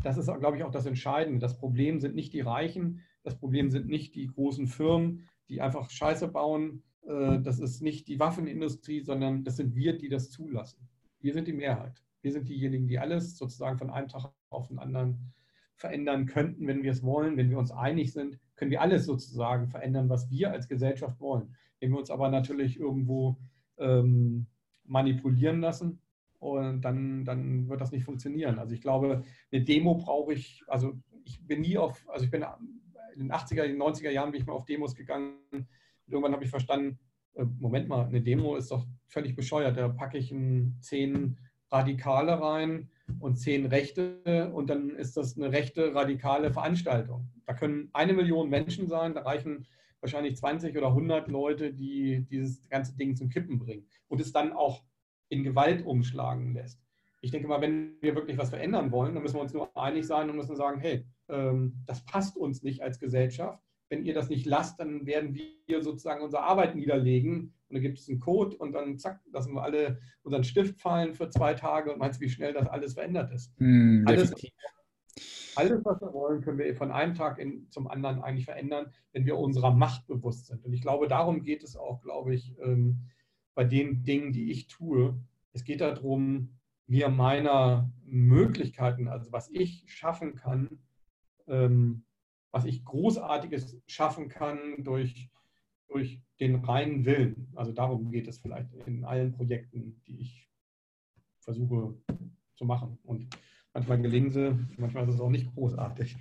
das 0.03 0.17
ist, 0.17 0.27
glaube 0.27 0.57
ich, 0.57 0.63
auch 0.63 0.71
das 0.71 0.85
Entscheidende. 0.85 1.39
Das 1.39 1.57
Problem 1.57 1.99
sind 1.99 2.13
nicht 2.13 2.33
die 2.33 2.41
Reichen, 2.41 3.01
das 3.23 3.37
Problem 3.37 3.71
sind 3.71 3.87
nicht 3.87 4.15
die 4.15 4.27
großen 4.27 4.67
Firmen, 4.67 5.27
die 5.49 5.61
einfach 5.61 5.89
Scheiße 5.89 6.27
bauen. 6.27 6.83
Äh, 7.07 7.39
das 7.39 7.59
ist 7.59 7.81
nicht 7.81 8.07
die 8.07 8.19
Waffenindustrie, 8.19 9.01
sondern 9.01 9.43
das 9.43 9.55
sind 9.55 9.75
wir, 9.75 9.97
die 9.97 10.09
das 10.09 10.29
zulassen. 10.29 10.87
Wir 11.19 11.33
sind 11.33 11.47
die 11.47 11.53
Mehrheit. 11.53 12.03
Wir 12.21 12.31
sind 12.31 12.47
diejenigen, 12.49 12.87
die 12.87 12.99
alles 12.99 13.37
sozusagen 13.37 13.77
von 13.77 13.89
einem 13.89 14.09
Tag 14.09 14.31
auf 14.49 14.67
den 14.67 14.79
anderen 14.79 15.33
verändern 15.75 16.25
könnten, 16.25 16.67
wenn 16.67 16.83
wir 16.83 16.91
es 16.91 17.03
wollen. 17.03 17.37
Wenn 17.37 17.49
wir 17.49 17.57
uns 17.57 17.71
einig 17.71 18.13
sind, 18.13 18.39
können 18.55 18.71
wir 18.71 18.81
alles 18.81 19.05
sozusagen 19.05 19.67
verändern, 19.67 20.09
was 20.09 20.29
wir 20.29 20.51
als 20.51 20.67
Gesellschaft 20.67 21.19
wollen. 21.19 21.55
Wenn 21.79 21.91
wir 21.91 21.97
uns 21.97 22.11
aber 22.11 22.29
natürlich 22.29 22.79
irgendwo 22.79 23.37
ähm, 23.77 24.47
manipulieren 24.85 25.61
lassen, 25.61 26.01
und 26.43 26.81
dann, 26.81 27.25
dann 27.25 27.69
wird 27.69 27.81
das 27.81 27.91
nicht 27.91 28.03
funktionieren. 28.03 28.59
Also 28.59 28.73
ich 28.73 28.81
glaube, 28.81 29.23
eine 29.51 29.63
Demo 29.63 29.95
brauche 29.95 30.33
ich, 30.33 30.63
also 30.67 30.93
ich 31.25 31.45
bin 31.45 31.61
nie 31.61 31.77
auf, 31.77 32.03
also 32.09 32.25
ich 32.25 32.31
bin 32.31 32.45
in 33.15 33.27
den 33.27 33.31
80er, 33.31 33.63
in 33.63 33.73
den 33.73 33.81
90er 33.81 34.09
Jahren 34.09 34.31
bin 34.31 34.41
ich 34.41 34.47
mal 34.47 34.53
auf 34.53 34.65
Demos 34.65 34.95
gegangen 34.95 35.67
irgendwann 36.07 36.33
habe 36.33 36.43
ich 36.43 36.49
verstanden, 36.49 36.99
äh, 37.35 37.45
Moment 37.59 37.87
mal, 37.87 38.05
eine 38.05 38.21
Demo 38.21 38.55
ist 38.55 38.71
doch 38.71 38.85
völlig 39.07 39.35
bescheuert. 39.35 39.77
Da 39.77 39.89
packe 39.89 40.17
ich 40.17 40.33
zehn 40.81 41.37
Radikale 41.71 42.39
rein 42.39 42.89
und 43.19 43.35
zehn 43.35 43.65
Rechte 43.65 44.51
und 44.53 44.69
dann 44.69 44.91
ist 44.91 45.17
das 45.17 45.37
eine 45.37 45.51
rechte, 45.51 45.93
radikale 45.95 46.51
Veranstaltung. 46.51 47.29
Da 47.45 47.53
können 47.53 47.89
eine 47.93 48.13
Million 48.13 48.49
Menschen 48.49 48.87
sein, 48.87 49.13
da 49.13 49.21
reichen 49.21 49.67
wahrscheinlich 49.99 50.35
20 50.35 50.77
oder 50.77 50.87
100 50.87 51.27
Leute, 51.29 51.73
die 51.73 52.25
dieses 52.29 52.67
ganze 52.69 52.95
Ding 52.95 53.15
zum 53.15 53.29
Kippen 53.29 53.57
bringen 53.57 53.87
und 54.07 54.21
es 54.21 54.31
dann 54.31 54.53
auch 54.53 54.83
in 55.33 55.43
Gewalt 55.43 55.85
umschlagen 55.85 56.53
lässt. 56.53 56.79
Ich 57.21 57.31
denke 57.31 57.47
mal, 57.47 57.61
wenn 57.61 57.95
wir 58.01 58.15
wirklich 58.15 58.37
was 58.37 58.49
verändern 58.49 58.91
wollen, 58.91 59.13
dann 59.13 59.23
müssen 59.23 59.35
wir 59.37 59.41
uns 59.41 59.53
nur 59.53 59.75
einig 59.77 60.05
sein 60.05 60.29
und 60.29 60.35
müssen 60.35 60.55
sagen, 60.55 60.79
hey, 60.79 61.05
ähm, 61.29 61.81
das 61.85 62.05
passt 62.05 62.37
uns 62.37 62.63
nicht 62.63 62.81
als 62.81 62.99
Gesellschaft. 62.99 63.63
Wenn 63.89 64.05
ihr 64.05 64.13
das 64.13 64.29
nicht 64.29 64.45
lasst, 64.45 64.79
dann 64.79 65.05
werden 65.05 65.39
wir 65.67 65.83
sozusagen 65.83 66.23
unsere 66.23 66.43
Arbeit 66.43 66.75
niederlegen 66.75 67.53
und 67.67 67.75
dann 67.75 67.81
gibt 67.81 67.99
es 67.99 68.09
einen 68.09 68.19
Code 68.19 68.57
und 68.57 68.73
dann 68.73 68.97
zack, 68.97 69.21
lassen 69.31 69.53
wir 69.53 69.63
alle 69.63 69.99
unseren 70.23 70.43
Stift 70.43 70.79
fallen 70.81 71.13
für 71.13 71.29
zwei 71.29 71.53
Tage 71.53 71.91
und 71.91 71.99
meinst, 71.99 72.19
wie 72.21 72.29
schnell 72.29 72.53
das 72.53 72.67
alles 72.67 72.93
verändert 72.93 73.31
ist. 73.31 73.53
Mm, 73.59 74.03
alles, 74.05 74.33
alles, 75.55 75.85
was 75.85 76.01
wir 76.01 76.13
wollen, 76.13 76.41
können 76.41 76.57
wir 76.57 76.75
von 76.75 76.91
einem 76.91 77.13
Tag 77.13 77.39
in, 77.39 77.69
zum 77.69 77.87
anderen 77.87 78.21
eigentlich 78.21 78.45
verändern, 78.45 78.91
wenn 79.11 79.25
wir 79.25 79.37
unserer 79.37 79.71
Macht 79.71 80.07
bewusst 80.07 80.47
sind. 80.47 80.65
Und 80.65 80.73
ich 80.73 80.81
glaube, 80.81 81.07
darum 81.07 81.41
geht 81.43 81.63
es 81.63 81.75
auch, 81.75 82.01
glaube 82.01 82.33
ich, 82.33 82.55
ähm, 82.59 82.99
bei 83.55 83.63
den 83.63 84.03
Dingen, 84.03 84.33
die 84.33 84.51
ich 84.51 84.67
tue. 84.67 85.19
Es 85.53 85.63
geht 85.63 85.81
darum, 85.81 86.49
mir 86.87 87.09
meiner 87.09 87.91
Möglichkeiten, 88.05 89.07
also 89.07 89.31
was 89.31 89.49
ich 89.49 89.85
schaffen 89.87 90.35
kann, 90.35 90.79
ähm, 91.47 92.03
was 92.51 92.65
ich 92.65 92.83
Großartiges 92.85 93.81
schaffen 93.87 94.29
kann 94.29 94.83
durch, 94.83 95.29
durch 95.87 96.21
den 96.39 96.55
reinen 96.55 97.05
Willen. 97.05 97.47
Also 97.55 97.71
darum 97.71 98.11
geht 98.11 98.27
es 98.27 98.39
vielleicht 98.39 98.73
in 98.85 99.05
allen 99.05 99.31
Projekten, 99.31 100.01
die 100.07 100.21
ich 100.21 100.49
versuche 101.39 101.95
zu 102.55 102.65
machen. 102.65 102.97
Und 103.03 103.35
manchmal 103.73 104.01
gelingen 104.01 104.31
sie, 104.31 104.57
manchmal 104.77 105.07
ist 105.07 105.15
es 105.15 105.21
auch 105.21 105.29
nicht 105.29 105.53
großartig. 105.53 106.15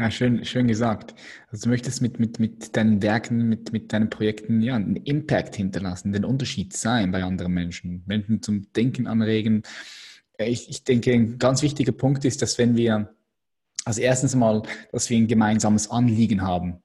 Ja, 0.00 0.10
schön, 0.10 0.46
schön 0.46 0.66
gesagt. 0.66 1.14
Also 1.50 1.64
du 1.64 1.68
möchtest 1.68 2.00
mit, 2.00 2.18
mit, 2.18 2.40
mit 2.40 2.74
deinen 2.74 3.02
Werken, 3.02 3.50
mit, 3.50 3.70
mit 3.70 3.92
deinen 3.92 4.08
Projekten 4.08 4.62
ja, 4.62 4.74
einen 4.74 4.96
Impact 4.96 5.56
hinterlassen, 5.56 6.12
den 6.12 6.24
Unterschied 6.24 6.72
sein 6.74 7.12
bei 7.12 7.22
anderen 7.22 7.52
Menschen, 7.52 8.02
Menschen 8.06 8.40
zum 8.40 8.72
Denken 8.72 9.06
anregen. 9.06 9.62
Ich, 10.38 10.70
ich 10.70 10.84
denke, 10.84 11.12
ein 11.12 11.38
ganz 11.38 11.60
wichtiger 11.60 11.92
Punkt 11.92 12.24
ist, 12.24 12.40
dass 12.40 12.56
wenn 12.56 12.78
wir, 12.78 13.14
also 13.84 14.00
erstens 14.00 14.34
mal, 14.34 14.62
dass 14.90 15.10
wir 15.10 15.18
ein 15.18 15.28
gemeinsames 15.28 15.90
Anliegen 15.90 16.40
haben, 16.40 16.82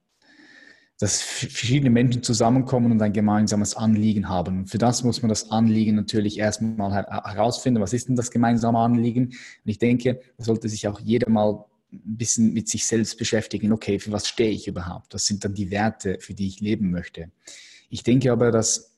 dass 0.98 1.22
verschiedene 1.22 1.88
Menschen 1.88 2.22
zusammenkommen 2.22 2.92
und 2.92 3.00
ein 3.00 3.14
gemeinsames 3.14 3.76
Anliegen 3.76 4.28
haben. 4.28 4.66
Für 4.66 4.76
das 4.76 5.04
muss 5.04 5.22
man 5.22 5.30
das 5.30 5.50
Anliegen 5.50 5.96
natürlich 5.96 6.38
erstmal 6.38 6.92
herausfinden. 6.92 7.80
Was 7.80 7.94
ist 7.94 8.10
denn 8.10 8.16
das 8.16 8.30
gemeinsame 8.30 8.78
Anliegen? 8.78 9.28
Und 9.28 9.36
ich 9.64 9.78
denke, 9.78 10.20
da 10.36 10.44
sollte 10.44 10.68
sich 10.68 10.86
auch 10.86 11.00
jeder 11.00 11.30
mal 11.30 11.64
ein 12.04 12.16
bisschen 12.16 12.52
mit 12.52 12.68
sich 12.68 12.86
selbst 12.86 13.18
beschäftigen, 13.18 13.72
okay, 13.72 13.98
für 13.98 14.12
was 14.12 14.28
stehe 14.28 14.50
ich 14.50 14.68
überhaupt? 14.68 15.14
Was 15.14 15.26
sind 15.26 15.44
dann 15.44 15.54
die 15.54 15.70
Werte, 15.70 16.18
für 16.20 16.34
die 16.34 16.48
ich 16.48 16.60
leben 16.60 16.90
möchte? 16.90 17.30
Ich 17.88 18.02
denke 18.02 18.32
aber, 18.32 18.50
dass 18.50 18.96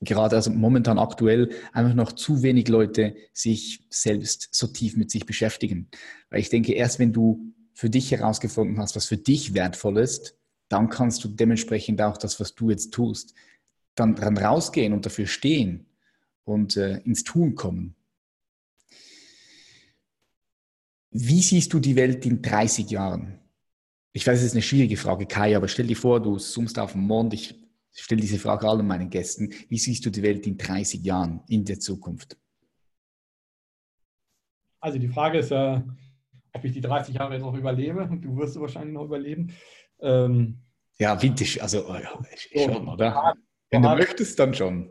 gerade 0.00 0.36
also 0.36 0.50
momentan 0.50 0.98
aktuell 0.98 1.50
einfach 1.72 1.94
noch 1.94 2.12
zu 2.12 2.42
wenig 2.42 2.68
Leute 2.68 3.16
sich 3.32 3.86
selbst 3.90 4.48
so 4.52 4.66
tief 4.66 4.96
mit 4.96 5.10
sich 5.10 5.26
beschäftigen. 5.26 5.88
Weil 6.30 6.40
ich 6.40 6.50
denke, 6.50 6.72
erst 6.72 6.98
wenn 6.98 7.12
du 7.12 7.52
für 7.72 7.90
dich 7.90 8.10
herausgefunden 8.10 8.78
hast, 8.78 8.96
was 8.96 9.06
für 9.06 9.16
dich 9.16 9.54
wertvoll 9.54 9.98
ist, 9.98 10.36
dann 10.68 10.88
kannst 10.88 11.24
du 11.24 11.28
dementsprechend 11.28 12.00
auch 12.02 12.16
das, 12.16 12.40
was 12.40 12.54
du 12.54 12.70
jetzt 12.70 12.92
tust, 12.92 13.34
dann, 13.94 14.14
dann 14.14 14.36
rausgehen 14.36 14.92
und 14.92 15.06
dafür 15.06 15.26
stehen 15.26 15.86
und 16.44 16.76
äh, 16.76 16.98
ins 16.98 17.24
Tun 17.24 17.54
kommen. 17.54 17.94
Wie 21.16 21.42
siehst 21.42 21.72
du 21.72 21.78
die 21.78 21.94
Welt 21.94 22.26
in 22.26 22.42
30 22.42 22.90
Jahren? 22.90 23.38
Ich 24.12 24.26
weiß, 24.26 24.40
es 24.40 24.46
ist 24.46 24.52
eine 24.54 24.62
schwierige 24.62 24.96
Frage, 24.96 25.26
Kai, 25.26 25.56
aber 25.56 25.68
stell 25.68 25.86
dir 25.86 25.96
vor, 25.96 26.20
du 26.20 26.38
zoomst 26.38 26.76
auf 26.76 26.92
den 26.92 27.02
Mond. 27.02 27.32
Ich 27.32 27.54
stelle 27.92 28.20
diese 28.20 28.40
Frage 28.40 28.68
allen 28.68 28.84
meinen 28.84 29.10
Gästen. 29.10 29.52
Wie 29.68 29.78
siehst 29.78 30.04
du 30.04 30.10
die 30.10 30.24
Welt 30.24 30.44
in 30.48 30.58
30 30.58 31.04
Jahren 31.04 31.40
in 31.48 31.64
der 31.64 31.78
Zukunft? 31.78 32.36
Also 34.80 34.98
die 34.98 35.06
Frage 35.06 35.38
ist, 35.38 35.52
äh, 35.52 35.80
ob 36.52 36.64
ich 36.64 36.72
die 36.72 36.80
30 36.80 37.14
Jahre 37.14 37.34
jetzt 37.34 37.42
noch 37.42 37.54
überlebe. 37.54 38.10
Du 38.20 38.36
wirst 38.36 38.58
wahrscheinlich 38.58 38.94
noch 38.94 39.04
überleben. 39.04 39.52
Ähm, 40.00 40.58
ja, 40.98 41.22
windig, 41.22 41.62
also 41.62 41.88
oh 41.88 41.94
ja, 41.94 42.10
schon, 42.64 42.88
oder? 42.88 43.34
Wenn 43.70 43.82
du 43.82 43.88
möchtest, 43.88 44.36
dann 44.40 44.52
schon. 44.52 44.90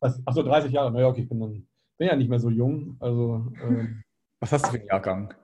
Achso, 0.00 0.42
30 0.42 0.72
Jahre. 0.72 0.90
Naja, 0.90 1.08
okay, 1.08 1.22
ich 1.22 1.28
bin, 1.28 1.40
dann, 1.40 1.68
bin 1.98 2.08
ja 2.08 2.16
nicht 2.16 2.30
mehr 2.30 2.40
so 2.40 2.48
jung. 2.48 2.96
Also 2.98 3.52
ähm, 3.62 4.02
was 4.40 4.52
hast 4.52 4.66
du 4.66 4.70
für 4.70 4.78
einen 4.78 4.86
Jahrgang? 4.86 5.34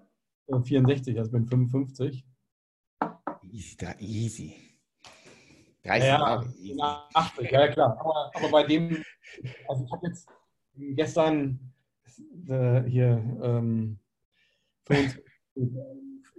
64, 0.49 1.19
also 1.19 1.33
bin 1.33 1.47
55. 1.47 2.27
Easy, 3.51 3.77
da, 3.77 3.95
easy. 3.99 4.57
30 5.85 6.09
ja, 6.09 6.19
Jahre. 6.19 6.47
Easy. 6.59 6.81
80, 6.81 7.51
ja, 7.51 7.69
klar. 7.69 7.99
Aber, 7.99 8.31
aber, 8.35 8.51
bei 8.51 8.65
dem, 8.65 9.03
also 9.69 9.85
ich 9.85 9.93
habe 9.93 10.07
jetzt 10.07 10.29
gestern 10.77 11.73
äh, 12.49 12.83
hier 12.83 13.23
ähm, 13.43 13.99
25, 14.87 15.23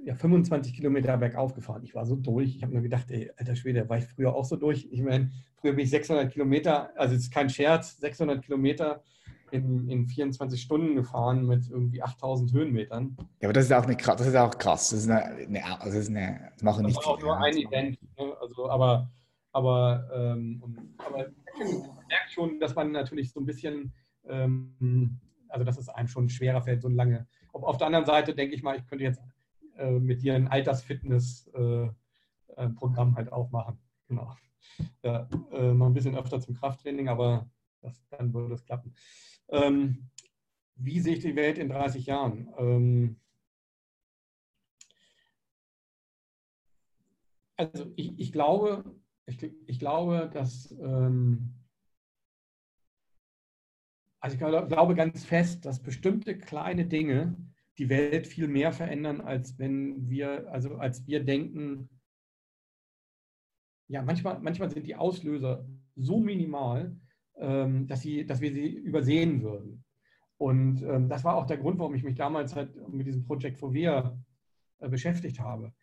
ja, 0.06 0.16
25 0.16 0.76
Kilometer 0.76 1.18
bergauf 1.18 1.54
gefahren. 1.54 1.84
Ich 1.84 1.96
war 1.96 2.06
so 2.06 2.16
durch. 2.16 2.56
Ich 2.56 2.64
habe 2.64 2.74
mir 2.74 2.82
gedacht, 2.82 3.10
ey, 3.10 3.32
alter 3.38 3.56
Schwede, 3.56 3.88
war 3.88 3.98
ich 3.98 4.06
früher 4.06 4.36
auch 4.36 4.46
so 4.46 4.56
durch? 4.56 4.88
Ich 4.92 5.02
meine, 5.02 5.32
früher 5.56 5.74
bin 5.74 5.86
ich 5.86 5.90
600 5.90 6.32
Kilometer, 6.32 6.92
also 6.98 7.16
es 7.16 7.24
ist 7.24 7.34
kein 7.34 7.50
Scherz, 7.50 7.98
600 7.98 8.44
Kilometer 8.44 9.04
in, 9.54 9.88
in 9.88 10.08
24 10.08 10.60
Stunden 10.60 10.96
gefahren 10.96 11.46
mit 11.46 11.70
irgendwie 11.70 12.02
8000 12.02 12.52
Höhenmetern. 12.54 13.16
Ja, 13.40 13.48
aber 13.48 13.54
das 13.54 13.66
ist 13.66 13.74
auch, 13.74 13.84
eine, 13.84 13.96
das 13.96 14.22
ist 14.22 14.36
auch 14.36 14.58
krass. 14.58 14.90
Das 14.90 15.02
ist 15.02 15.10
eine, 15.10 15.26
eine, 15.26 15.62
das 15.84 15.94
ist 15.94 16.10
eine 16.10 16.50
das 16.54 16.64
machen 16.64 16.86
nicht 16.86 16.98
das 16.98 17.06
war 17.06 17.14
auch 17.14 17.22
nur 17.22 17.38
ein 17.38 17.56
Event. 17.56 18.00
Ne? 18.18 18.36
Also, 18.42 18.70
aber, 18.70 19.12
aber, 19.52 20.10
ähm, 20.12 20.60
und, 20.64 20.80
aber 20.98 21.28
man 21.60 22.08
merkt 22.08 22.32
schon, 22.32 22.60
dass 22.60 22.74
man 22.74 22.92
natürlich 22.92 23.32
so 23.32 23.40
ein 23.40 23.46
bisschen, 23.46 23.94
ähm, 24.28 25.20
also 25.50 25.64
dass 25.64 25.78
es 25.78 25.88
einem 25.88 26.08
schon 26.08 26.30
schwerer 26.30 26.64
fällt, 26.64 26.82
so 26.82 26.90
lange. 26.90 27.28
Auf, 27.52 27.64
auf 27.64 27.78
der 27.78 27.86
anderen 27.88 28.08
Seite 28.08 28.34
denke 28.34 28.56
ich 28.56 28.64
mal, 28.64 28.76
ich 28.76 28.88
könnte 28.88 29.04
jetzt 29.04 29.22
äh, 29.78 29.92
mit 29.92 30.24
dir 30.24 30.34
ein 30.34 30.48
Altersfitness-Programm 30.48 33.14
äh, 33.14 33.16
halt 33.16 33.32
auch 33.32 33.52
machen. 33.52 33.78
Genau. 34.08 34.36
Ja, 35.04 35.30
äh, 35.52 35.74
noch 35.74 35.86
ein 35.86 35.94
bisschen 35.94 36.18
öfter 36.18 36.40
zum 36.40 36.56
Krafttraining, 36.56 37.08
aber 37.08 37.48
das, 37.82 38.04
dann 38.10 38.34
würde 38.34 38.56
es 38.56 38.66
klappen. 38.66 38.96
Ähm, 39.50 40.10
wie 40.76 41.00
sehe 41.00 41.16
ich 41.16 41.24
die 41.24 41.36
Welt 41.36 41.58
in 41.58 41.70
30 41.70 42.06
Jahren? 42.06 42.54
Ähm, 42.58 43.20
also 47.58 47.92
ich, 47.96 48.20
ich, 48.20 48.32
glaube, 48.32 48.84
ich, 49.26 49.44
ich 49.68 49.80
glaube, 49.80 50.30
dass 50.34 50.72
ähm, 50.72 51.54
also 54.24 54.36
ich 54.36 54.40
glaube 54.40 54.96
ganz 54.96 55.26
fest, 55.26 55.66
dass 55.66 55.84
bestimmte 55.84 56.38
kleine 56.38 56.86
Dinge 56.86 57.36
die 57.78 57.90
Welt 57.90 58.26
viel 58.26 58.48
mehr 58.48 58.72
verändern, 58.72 59.20
als 59.20 59.60
wenn 59.60 60.10
wir, 60.10 60.50
also 60.50 60.78
als 60.78 61.06
wir 61.08 61.26
denken, 61.26 61.90
ja, 63.90 64.02
manchmal, 64.02 64.40
manchmal 64.40 64.70
sind 64.70 64.88
die 64.88 64.96
Auslöser 64.96 65.68
so 65.98 66.22
minimal, 66.22 66.96
dass, 67.36 68.02
sie, 68.02 68.26
dass 68.26 68.42
wir 68.42 68.54
sie 68.54 68.68
übersehen 68.68 69.42
würden. 69.42 69.84
Und 70.38 70.82
ähm, 70.84 71.10
das 71.10 71.24
war 71.24 71.36
auch 71.36 71.46
der 71.46 71.58
Grund, 71.58 71.80
warum 71.80 71.96
ich 71.96 72.04
mich 72.04 72.16
damals 72.16 72.56
halt 72.56 72.76
mit 72.90 73.08
diesem 73.08 73.24
Projekt 73.24 73.60
Fovea 73.60 74.18
äh, 74.80 74.90
beschäftigt 74.90 75.40
habe. 75.40 75.74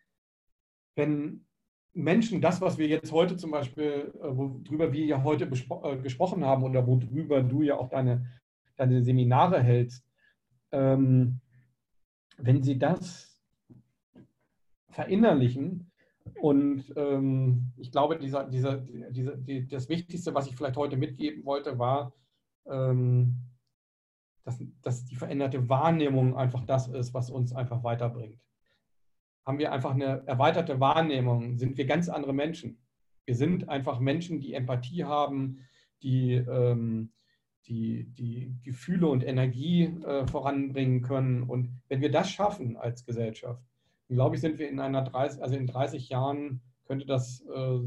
Wenn 0.95 1.45
Menschen 1.93 2.41
das, 2.41 2.61
was 2.61 2.77
wir 2.77 2.87
jetzt 2.87 3.11
heute 3.11 3.37
zum 3.37 3.51
Beispiel, 3.51 4.13
äh, 4.21 4.37
worüber 4.37 4.93
wir 4.93 5.05
ja 5.05 5.23
heute 5.23 5.45
äh, 5.45 5.97
gesprochen 5.97 6.45
haben 6.45 6.63
oder 6.63 6.85
worüber 6.85 7.41
du 7.41 7.63
ja 7.63 7.77
auch 7.77 7.89
deine, 7.89 8.27
deine 8.75 9.03
Seminare 9.03 9.61
hältst, 9.61 10.05
ähm, 10.71 11.41
wenn 12.37 12.63
sie 12.63 12.77
das 12.77 13.41
verinnerlichen, 14.89 15.90
und 16.39 16.85
ähm, 16.95 17.73
ich 17.77 17.91
glaube, 17.91 18.17
dieser, 18.17 18.45
dieser, 18.45 18.77
dieser, 18.77 19.37
die, 19.37 19.67
das 19.67 19.89
Wichtigste, 19.89 20.33
was 20.33 20.47
ich 20.47 20.55
vielleicht 20.55 20.77
heute 20.77 20.97
mitgeben 20.97 21.45
wollte, 21.45 21.79
war, 21.79 22.13
ähm, 22.65 23.35
dass, 24.43 24.59
dass 24.81 25.05
die 25.05 25.15
veränderte 25.15 25.69
Wahrnehmung 25.69 26.35
einfach 26.35 26.65
das 26.65 26.87
ist, 26.87 27.13
was 27.13 27.29
uns 27.29 27.53
einfach 27.53 27.83
weiterbringt. 27.83 28.39
Haben 29.45 29.59
wir 29.59 29.71
einfach 29.71 29.93
eine 29.93 30.25
erweiterte 30.27 30.79
Wahrnehmung, 30.79 31.57
sind 31.57 31.77
wir 31.77 31.85
ganz 31.85 32.09
andere 32.09 32.33
Menschen. 32.33 32.79
Wir 33.25 33.35
sind 33.35 33.69
einfach 33.69 33.99
Menschen, 33.99 34.39
die 34.39 34.53
Empathie 34.53 35.03
haben, 35.03 35.59
die, 36.03 36.33
ähm, 36.33 37.11
die, 37.67 38.05
die 38.13 38.57
Gefühle 38.63 39.07
und 39.07 39.23
Energie 39.23 39.83
äh, 39.83 40.25
voranbringen 40.27 41.01
können. 41.01 41.43
Und 41.43 41.81
wenn 41.87 42.01
wir 42.01 42.11
das 42.11 42.29
schaffen 42.29 42.77
als 42.77 43.05
Gesellschaft, 43.05 43.63
glaube 44.15 44.35
ich, 44.35 44.41
sind 44.41 44.59
wir 44.59 44.69
in 44.69 44.79
einer 44.79 45.03
30, 45.03 45.41
also 45.41 45.55
in 45.55 45.67
30 45.67 46.09
Jahren 46.09 46.61
könnte 46.85 47.05
das 47.05 47.45
äh, 47.53 47.79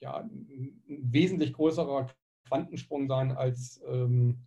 ja, 0.00 0.16
ein 0.18 0.82
wesentlich 0.86 1.52
größerer 1.52 2.08
Quantensprung 2.48 3.06
sein 3.06 3.32
als, 3.32 3.80
ähm, 3.88 4.40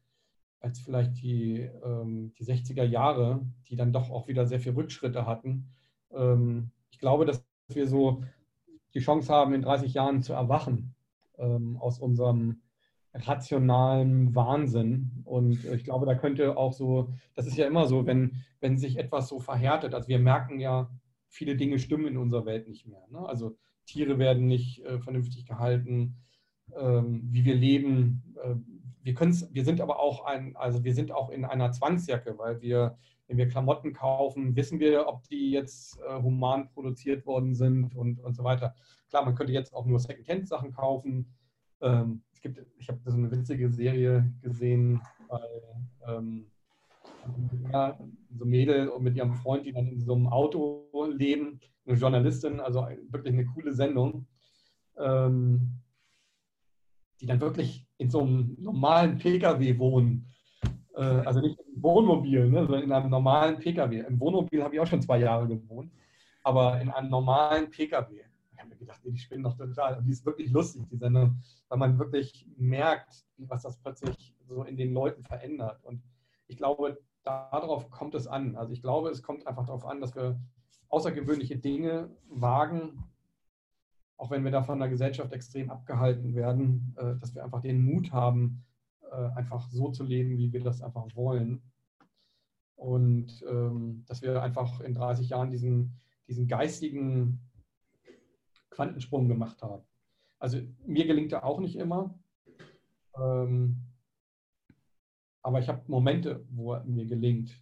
als 0.59 0.79
vielleicht 0.79 1.21
die, 1.21 1.61
ähm, 1.61 2.33
die 2.37 2.43
60er 2.43 2.83
Jahre, 2.83 3.45
die 3.69 3.75
dann 3.75 3.93
doch 3.93 4.09
auch 4.09 4.27
wieder 4.27 4.45
sehr 4.45 4.59
viele 4.59 4.75
Rückschritte 4.75 5.25
hatten. 5.25 5.69
Ähm, 6.11 6.71
ich 6.91 6.99
glaube, 6.99 7.25
dass 7.25 7.45
wir 7.69 7.87
so 7.87 8.23
die 8.93 8.99
Chance 8.99 9.31
haben, 9.31 9.53
in 9.53 9.61
30 9.61 9.93
Jahren 9.93 10.21
zu 10.21 10.33
erwachen 10.33 10.93
ähm, 11.37 11.77
aus 11.77 11.99
unserem 11.99 12.61
rationalen 13.15 14.35
Wahnsinn. 14.35 15.21
Und 15.23 15.63
ich 15.65 15.83
glaube, 15.83 16.05
da 16.05 16.15
könnte 16.15 16.57
auch 16.57 16.73
so, 16.73 17.09
das 17.33 17.47
ist 17.47 17.57
ja 17.57 17.65
immer 17.65 17.87
so, 17.87 18.05
wenn, 18.05 18.43
wenn 18.59 18.77
sich 18.77 18.97
etwas 18.97 19.27
so 19.27 19.39
verhärtet, 19.39 19.93
also 19.93 20.07
wir 20.07 20.19
merken 20.19 20.59
ja, 20.59 20.89
viele 21.29 21.55
Dinge 21.55 21.79
stimmen 21.79 22.07
in 22.07 22.17
unserer 22.17 22.45
Welt 22.45 22.67
nicht 22.67 22.87
mehr. 22.87 23.05
Ne? 23.09 23.19
Also 23.19 23.57
Tiere 23.85 24.19
werden 24.19 24.47
nicht 24.47 24.83
äh, 24.85 24.99
vernünftig 24.99 25.45
gehalten, 25.45 26.17
ähm, 26.75 27.21
wie 27.31 27.45
wir 27.45 27.55
leben. 27.55 28.35
Äh, 28.43 28.55
wir, 29.03 29.19
wir 29.19 29.65
sind 29.65 29.81
aber 29.81 29.99
auch 29.99 30.25
ein, 30.25 30.55
also 30.55 30.83
wir 30.83 30.93
sind 30.93 31.11
auch 31.11 31.29
in 31.29 31.45
einer 31.45 31.71
Zwangsjacke, 31.71 32.37
weil 32.37 32.61
wir, 32.61 32.97
wenn 33.27 33.37
wir 33.37 33.47
Klamotten 33.47 33.93
kaufen, 33.93 34.55
wissen 34.55 34.79
wir, 34.79 35.07
ob 35.07 35.23
die 35.27 35.51
jetzt 35.51 35.99
äh, 35.99 36.21
human 36.21 36.69
produziert 36.69 37.25
worden 37.25 37.53
sind 37.53 37.95
und, 37.95 38.19
und 38.19 38.35
so 38.35 38.43
weiter. 38.43 38.73
Klar, 39.09 39.25
man 39.25 39.35
könnte 39.35 39.53
jetzt 39.53 39.73
auch 39.73 39.85
nur 39.85 39.99
Secondhand-Sachen 39.99 40.73
kaufen. 40.73 41.33
Ähm, 41.81 42.23
gibt, 42.53 42.65
ich 42.77 42.87
habe 42.87 42.99
so 43.05 43.17
eine 43.17 43.31
witzige 43.31 43.69
Serie 43.69 44.31
gesehen 44.41 45.01
bei, 45.27 45.39
ähm, 46.07 46.45
so 48.37 48.45
Mädel 48.45 48.91
mit 48.99 49.15
ihrem 49.15 49.33
Freund, 49.33 49.65
die 49.65 49.73
dann 49.73 49.87
in 49.87 50.01
so 50.01 50.13
einem 50.13 50.27
Auto 50.27 50.87
leben, 51.11 51.59
eine 51.85 51.97
Journalistin, 51.97 52.59
also 52.59 52.87
wirklich 53.09 53.33
eine 53.33 53.45
coole 53.45 53.73
Sendung, 53.73 54.27
ähm, 54.97 55.79
die 57.19 57.25
dann 57.25 57.41
wirklich 57.41 57.87
in 57.97 58.09
so 58.09 58.21
einem 58.21 58.55
normalen 58.59 59.17
Pkw 59.17 59.79
wohnen. 59.79 60.27
Äh, 60.95 61.01
also 61.01 61.41
nicht 61.41 61.59
im 61.59 61.81
Wohnmobil, 61.81 62.49
ne, 62.49 62.65
sondern 62.65 62.83
in 62.83 62.91
einem 62.91 63.09
normalen 63.09 63.57
Pkw. 63.57 64.05
Im 64.07 64.19
Wohnmobil 64.19 64.63
habe 64.63 64.75
ich 64.75 64.81
auch 64.81 64.87
schon 64.87 65.01
zwei 65.01 65.19
Jahre 65.19 65.47
gewohnt, 65.47 65.91
aber 66.43 66.79
in 66.81 66.89
einem 66.89 67.09
normalen 67.09 67.71
Pkw. 67.71 68.21
Mir 68.75 68.87
gedacht, 68.87 69.01
nee, 69.03 69.11
die 69.11 69.17
spinnen 69.17 69.43
doch 69.43 69.57
total. 69.57 69.97
Und 69.97 70.05
die 70.05 70.11
ist 70.11 70.25
wirklich 70.25 70.51
lustig, 70.51 70.87
die 70.89 70.97
Sendung, 70.97 71.41
weil 71.69 71.77
man 71.77 71.99
wirklich 71.99 72.47
merkt, 72.57 73.25
was 73.37 73.63
das 73.63 73.77
plötzlich 73.77 74.35
so 74.47 74.63
in 74.63 74.77
den 74.77 74.93
Leuten 74.93 75.23
verändert. 75.23 75.83
Und 75.83 76.03
ich 76.47 76.57
glaube, 76.57 76.99
darauf 77.23 77.89
kommt 77.89 78.15
es 78.15 78.27
an. 78.27 78.55
Also 78.55 78.73
ich 78.73 78.81
glaube, 78.81 79.09
es 79.09 79.23
kommt 79.23 79.47
einfach 79.47 79.65
darauf 79.65 79.85
an, 79.85 80.01
dass 80.01 80.15
wir 80.15 80.39
außergewöhnliche 80.89 81.57
Dinge 81.57 82.09
wagen, 82.29 83.03
auch 84.17 84.31
wenn 84.31 84.43
wir 84.43 84.51
da 84.51 84.63
von 84.63 84.79
der 84.79 84.89
Gesellschaft 84.89 85.33
extrem 85.33 85.69
abgehalten 85.69 86.35
werden, 86.35 86.95
äh, 86.97 87.15
dass 87.17 87.35
wir 87.35 87.43
einfach 87.43 87.61
den 87.61 87.81
Mut 87.81 88.11
haben, 88.11 88.63
äh, 89.11 89.29
einfach 89.35 89.69
so 89.69 89.89
zu 89.91 90.03
leben, 90.03 90.37
wie 90.37 90.53
wir 90.53 90.63
das 90.63 90.81
einfach 90.81 91.07
wollen. 91.15 91.61
Und 92.75 93.43
ähm, 93.49 94.03
dass 94.07 94.21
wir 94.21 94.41
einfach 94.41 94.79
in 94.81 94.93
30 94.93 95.29
Jahren 95.29 95.49
diesen, 95.49 95.99
diesen 96.27 96.47
geistigen 96.47 97.39
Quantensprung 98.75 99.27
gemacht 99.27 99.61
haben. 99.61 99.83
Also 100.39 100.59
mir 100.85 101.05
gelingt 101.07 101.31
er 101.31 101.45
auch 101.45 101.59
nicht 101.59 101.75
immer. 101.75 102.13
Ähm, 103.17 103.77
aber 105.41 105.59
ich 105.59 105.69
habe 105.69 105.83
Momente, 105.87 106.45
wo 106.49 106.73
er 106.73 106.83
mir 106.83 107.05
gelingt. 107.05 107.61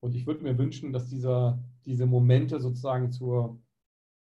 Und 0.00 0.14
ich 0.14 0.26
würde 0.26 0.42
mir 0.42 0.56
wünschen, 0.56 0.92
dass 0.92 1.08
dieser, 1.08 1.62
diese 1.84 2.06
Momente 2.06 2.60
sozusagen 2.60 3.12
zur, 3.12 3.60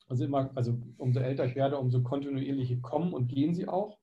also 0.07 0.25
immer, 0.25 0.49
also 0.55 0.77
umso 0.97 1.19
älter 1.19 1.45
ich 1.45 1.55
werde, 1.55 1.77
umso 1.77 2.01
kontinuierlicher 2.01 2.77
kommen 2.77 3.13
und 3.13 3.27
gehen 3.27 3.53
sie 3.53 3.67
auch. 3.67 3.99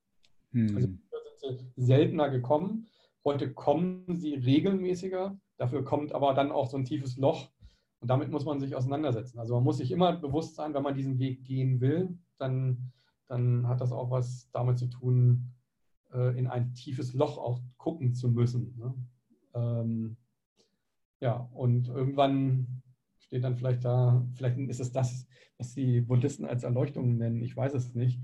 Hm. 0.52 0.76
Also 0.76 0.88
sind 1.36 1.60
sie 1.60 1.82
seltener 1.82 2.30
gekommen. 2.30 2.88
Heute 3.24 3.52
kommen 3.52 4.16
sie 4.16 4.34
regelmäßiger. 4.34 5.38
Dafür 5.58 5.84
kommt 5.84 6.12
aber 6.12 6.34
dann 6.34 6.52
auch 6.52 6.70
so 6.70 6.76
ein 6.76 6.84
tiefes 6.84 7.16
Loch. 7.16 7.50
Und 8.00 8.08
damit 8.08 8.30
muss 8.30 8.44
man 8.44 8.60
sich 8.60 8.74
auseinandersetzen. 8.74 9.38
Also 9.38 9.54
man 9.54 9.64
muss 9.64 9.78
sich 9.78 9.90
immer 9.90 10.16
bewusst 10.16 10.54
sein, 10.54 10.74
wenn 10.74 10.82
man 10.82 10.94
diesen 10.94 11.18
Weg 11.18 11.44
gehen 11.44 11.80
will, 11.80 12.18
dann, 12.38 12.92
dann 13.26 13.66
hat 13.66 13.80
das 13.80 13.92
auch 13.92 14.10
was 14.10 14.50
damit 14.52 14.78
zu 14.78 14.86
tun, 14.86 15.52
äh, 16.12 16.38
in 16.38 16.46
ein 16.46 16.74
tiefes 16.74 17.14
Loch 17.14 17.38
auch 17.38 17.60
gucken 17.78 18.14
zu 18.14 18.28
müssen. 18.28 18.76
Ne? 18.78 18.94
Ähm, 19.54 20.16
ja, 21.20 21.48
und 21.54 21.88
irgendwann 21.88 22.82
steht 23.18 23.44
dann 23.44 23.56
vielleicht 23.56 23.84
da, 23.84 24.24
vielleicht 24.34 24.58
ist 24.58 24.80
es 24.80 24.92
das, 24.92 25.26
was 25.58 25.74
die 25.74 26.00
Buddhisten 26.00 26.44
als 26.44 26.62
Erleuchtung 26.62 27.16
nennen, 27.16 27.42
ich 27.42 27.56
weiß 27.56 27.74
es 27.74 27.94
nicht. 27.94 28.20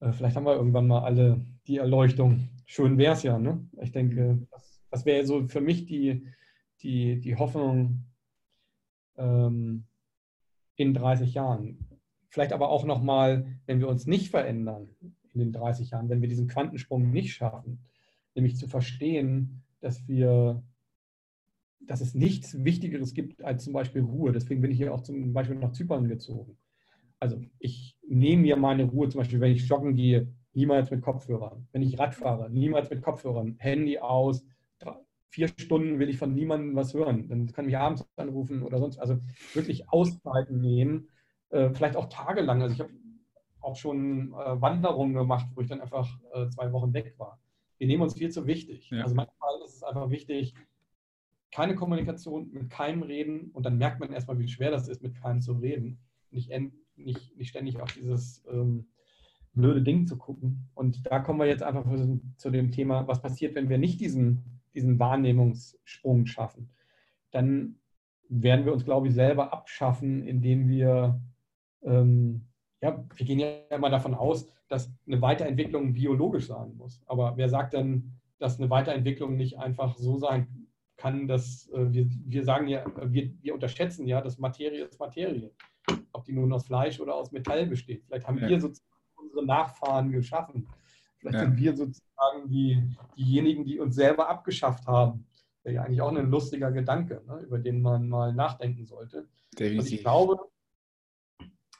Äh, 0.00 0.12
vielleicht 0.12 0.36
haben 0.36 0.46
wir 0.46 0.56
irgendwann 0.56 0.88
mal 0.88 1.02
alle 1.02 1.44
die 1.66 1.78
Erleuchtung. 1.78 2.48
Schön 2.66 2.98
wäre 2.98 3.14
es 3.14 3.22
ja, 3.22 3.38
ne? 3.38 3.64
Ich 3.80 3.92
denke, 3.92 4.46
das, 4.50 4.82
das 4.90 5.06
wäre 5.06 5.24
so 5.24 5.46
für 5.46 5.60
mich 5.60 5.86
die, 5.86 6.26
die, 6.82 7.20
die 7.20 7.36
Hoffnung 7.36 8.05
ähm, 9.16 9.84
in 10.76 10.94
30 10.94 11.34
Jahren. 11.34 11.78
Vielleicht 12.28 12.52
aber 12.52 12.68
auch 12.68 12.84
nochmal, 12.84 13.46
wenn 13.66 13.80
wir 13.80 13.88
uns 13.88 14.06
nicht 14.06 14.30
verändern, 14.30 14.88
in 15.32 15.40
den 15.40 15.52
30 15.52 15.90
Jahren, 15.90 16.08
wenn 16.08 16.20
wir 16.20 16.28
diesen 16.28 16.48
Quantensprung 16.48 17.10
nicht 17.10 17.34
schaffen, 17.34 17.80
nämlich 18.34 18.56
zu 18.56 18.68
verstehen, 18.68 19.62
dass 19.80 20.06
wir, 20.08 20.62
dass 21.80 22.00
es 22.00 22.14
nichts 22.14 22.64
Wichtigeres 22.64 23.14
gibt 23.14 23.42
als 23.42 23.64
zum 23.64 23.72
Beispiel 23.72 24.02
Ruhe. 24.02 24.32
Deswegen 24.32 24.60
bin 24.60 24.70
ich 24.70 24.78
hier 24.78 24.92
auch 24.92 25.02
zum 25.02 25.32
Beispiel 25.32 25.56
nach 25.56 25.72
Zypern 25.72 26.08
gezogen. 26.08 26.58
Also 27.20 27.42
ich 27.58 27.96
nehme 28.06 28.42
mir 28.42 28.56
meine 28.56 28.84
Ruhe, 28.84 29.08
zum 29.08 29.20
Beispiel, 29.20 29.40
wenn 29.40 29.52
ich 29.52 29.66
joggen 29.66 29.94
gehe, 29.94 30.32
niemals 30.52 30.90
mit 30.90 31.02
Kopfhörern. 31.02 31.68
Wenn 31.72 31.82
ich 31.82 31.98
Rad 31.98 32.14
fahre, 32.14 32.50
niemals 32.50 32.90
mit 32.90 33.02
Kopfhörern. 33.02 33.56
Handy 33.58 33.98
aus. 33.98 34.44
Vier 35.36 35.48
Stunden 35.48 35.98
will 35.98 36.08
ich 36.08 36.16
von 36.16 36.32
niemandem 36.32 36.74
was 36.76 36.94
hören. 36.94 37.28
Dann 37.28 37.52
kann 37.52 37.66
mich 37.66 37.76
abends 37.76 38.08
anrufen 38.16 38.62
oder 38.62 38.78
sonst. 38.78 38.96
Also 38.96 39.18
wirklich 39.52 39.86
Auszeiten 39.90 40.62
nehmen. 40.62 41.10
Äh, 41.50 41.68
vielleicht 41.74 41.94
auch 41.94 42.06
tagelang. 42.08 42.62
Also 42.62 42.74
ich 42.74 42.80
habe 42.80 42.90
auch 43.60 43.76
schon 43.76 44.32
äh, 44.32 44.62
Wanderungen 44.62 45.12
gemacht, 45.12 45.46
wo 45.54 45.60
ich 45.60 45.68
dann 45.68 45.82
einfach 45.82 46.08
äh, 46.32 46.48
zwei 46.48 46.72
Wochen 46.72 46.94
weg 46.94 47.16
war. 47.18 47.38
Wir 47.76 47.86
nehmen 47.86 48.02
uns 48.02 48.14
viel 48.14 48.30
zu 48.30 48.46
wichtig. 48.46 48.88
Ja. 48.88 49.02
Also 49.02 49.14
manchmal 49.14 49.60
ist 49.66 49.74
es 49.74 49.82
einfach 49.82 50.08
wichtig, 50.08 50.54
keine 51.50 51.74
Kommunikation, 51.74 52.50
mit 52.52 52.70
keinem 52.70 53.02
reden 53.02 53.50
und 53.52 53.66
dann 53.66 53.76
merkt 53.76 54.00
man 54.00 54.14
erstmal, 54.14 54.38
wie 54.38 54.48
schwer 54.48 54.70
das 54.70 54.88
ist, 54.88 55.02
mit 55.02 55.16
keinem 55.16 55.42
zu 55.42 55.52
reden. 55.52 55.98
Nicht, 56.30 56.50
nicht, 56.96 57.36
nicht 57.36 57.50
ständig 57.50 57.78
auf 57.78 57.92
dieses 57.92 58.42
ähm, 58.50 58.86
blöde 59.52 59.82
Ding 59.82 60.06
zu 60.06 60.16
gucken. 60.16 60.70
Und 60.72 61.04
da 61.04 61.18
kommen 61.18 61.40
wir 61.40 61.46
jetzt 61.46 61.62
einfach 61.62 61.84
zu 62.38 62.50
dem 62.50 62.72
Thema, 62.72 63.06
was 63.06 63.20
passiert, 63.20 63.54
wenn 63.54 63.68
wir 63.68 63.76
nicht 63.76 64.00
diesen, 64.00 64.55
diesen 64.76 64.98
Wahrnehmungssprung 64.98 66.26
schaffen. 66.26 66.70
Dann 67.32 67.80
werden 68.28 68.64
wir 68.64 68.72
uns, 68.72 68.84
glaube 68.84 69.08
ich, 69.08 69.14
selber 69.14 69.52
abschaffen, 69.52 70.22
indem 70.22 70.68
wir 70.68 71.20
ähm, 71.82 72.46
ja, 72.82 73.04
wir 73.14 73.26
gehen 73.26 73.38
ja 73.38 73.48
immer 73.70 73.90
davon 73.90 74.14
aus, 74.14 74.48
dass 74.68 74.92
eine 75.06 75.22
Weiterentwicklung 75.22 75.92
biologisch 75.92 76.46
sein 76.46 76.76
muss. 76.76 77.02
Aber 77.06 77.36
wer 77.36 77.48
sagt 77.48 77.72
denn, 77.72 78.12
dass 78.38 78.58
eine 78.58 78.68
Weiterentwicklung 78.68 79.36
nicht 79.36 79.58
einfach 79.58 79.96
so 79.96 80.18
sein 80.18 80.68
kann, 80.96 81.26
dass 81.26 81.68
äh, 81.70 81.92
wir, 81.92 82.08
wir 82.08 82.44
sagen 82.44 82.68
ja, 82.68 82.84
wir, 83.02 83.32
wir 83.40 83.54
unterschätzen 83.54 84.06
ja, 84.06 84.20
dass 84.20 84.38
Materie 84.38 84.84
ist 84.84 84.98
Materie. 84.98 85.52
Ob 86.12 86.24
die 86.24 86.32
nun 86.32 86.52
aus 86.52 86.66
Fleisch 86.66 87.00
oder 87.00 87.14
aus 87.14 87.32
Metall 87.32 87.66
besteht. 87.66 88.04
Vielleicht 88.04 88.26
haben 88.26 88.38
ja. 88.38 88.48
wir 88.48 88.60
sozusagen 88.60 88.90
unsere 89.16 89.44
Nachfahren 89.44 90.10
geschaffen. 90.10 90.66
Vielleicht 91.26 91.42
ja. 91.42 91.50
sind 91.50 91.58
wir 91.58 91.76
sozusagen 91.76 92.48
die, 92.48 92.82
diejenigen, 93.16 93.64
die 93.64 93.80
uns 93.80 93.96
selber 93.96 94.28
abgeschafft 94.28 94.86
haben. 94.86 95.26
Wäre 95.64 95.76
ja 95.76 95.82
eigentlich 95.82 96.00
auch 96.00 96.14
ein 96.14 96.30
lustiger 96.30 96.70
Gedanke, 96.70 97.22
ne, 97.26 97.40
über 97.40 97.58
den 97.58 97.82
man 97.82 98.08
mal 98.08 98.32
nachdenken 98.32 98.86
sollte. 98.86 99.26
Also 99.58 99.94
ich 99.94 100.00
glaube, 100.02 100.38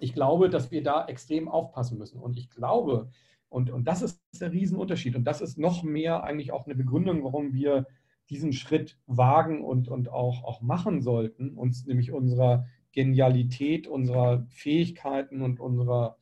ich 0.01 0.15
glaube, 0.15 0.51
dass 0.51 0.73
wir 0.73 0.83
da 0.83 1.07
extrem 1.07 1.49
aufpassen 1.49 1.97
müssen. 1.97 2.19
Und 2.19 2.37
ich 2.37 2.51
glaube, 2.51 3.09
und, 3.49 3.71
und 3.71 3.85
das 3.85 4.03
ist 4.03 4.21
der 4.41 4.51
Riesenunterschied. 4.51 5.15
Und 5.15 5.25
das 5.25 5.41
ist 5.41 5.59
noch 5.59 5.85
mehr 5.85 6.25
eigentlich 6.25 6.51
auch 6.51 6.67
eine 6.67 6.75
Begründung, 6.75 7.23
warum 7.23 7.53
wir 7.53 7.87
diesen 8.29 8.53
Schritt 8.53 8.99
wagen 9.07 9.65
und, 9.65 9.87
und 9.87 10.09
auch, 10.09 10.43
auch 10.43 10.61
machen 10.61 11.01
sollten, 11.01 11.57
uns 11.57 11.87
nämlich 11.87 12.11
unserer 12.11 12.67
Genialität, 12.91 13.87
unserer 13.87 14.45
Fähigkeiten 14.49 15.41
und 15.41 15.61
unserer 15.61 16.17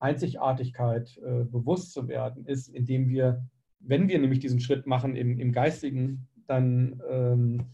Einzigartigkeit 0.00 1.16
äh, 1.18 1.44
bewusst 1.44 1.92
zu 1.92 2.08
werden, 2.08 2.46
ist, 2.46 2.68
indem 2.68 3.08
wir, 3.08 3.44
wenn 3.78 4.08
wir 4.08 4.18
nämlich 4.18 4.40
diesen 4.40 4.60
Schritt 4.60 4.86
machen 4.86 5.14
im, 5.14 5.38
im 5.38 5.52
Geistigen, 5.52 6.28
dann 6.46 7.00
ähm, 7.08 7.66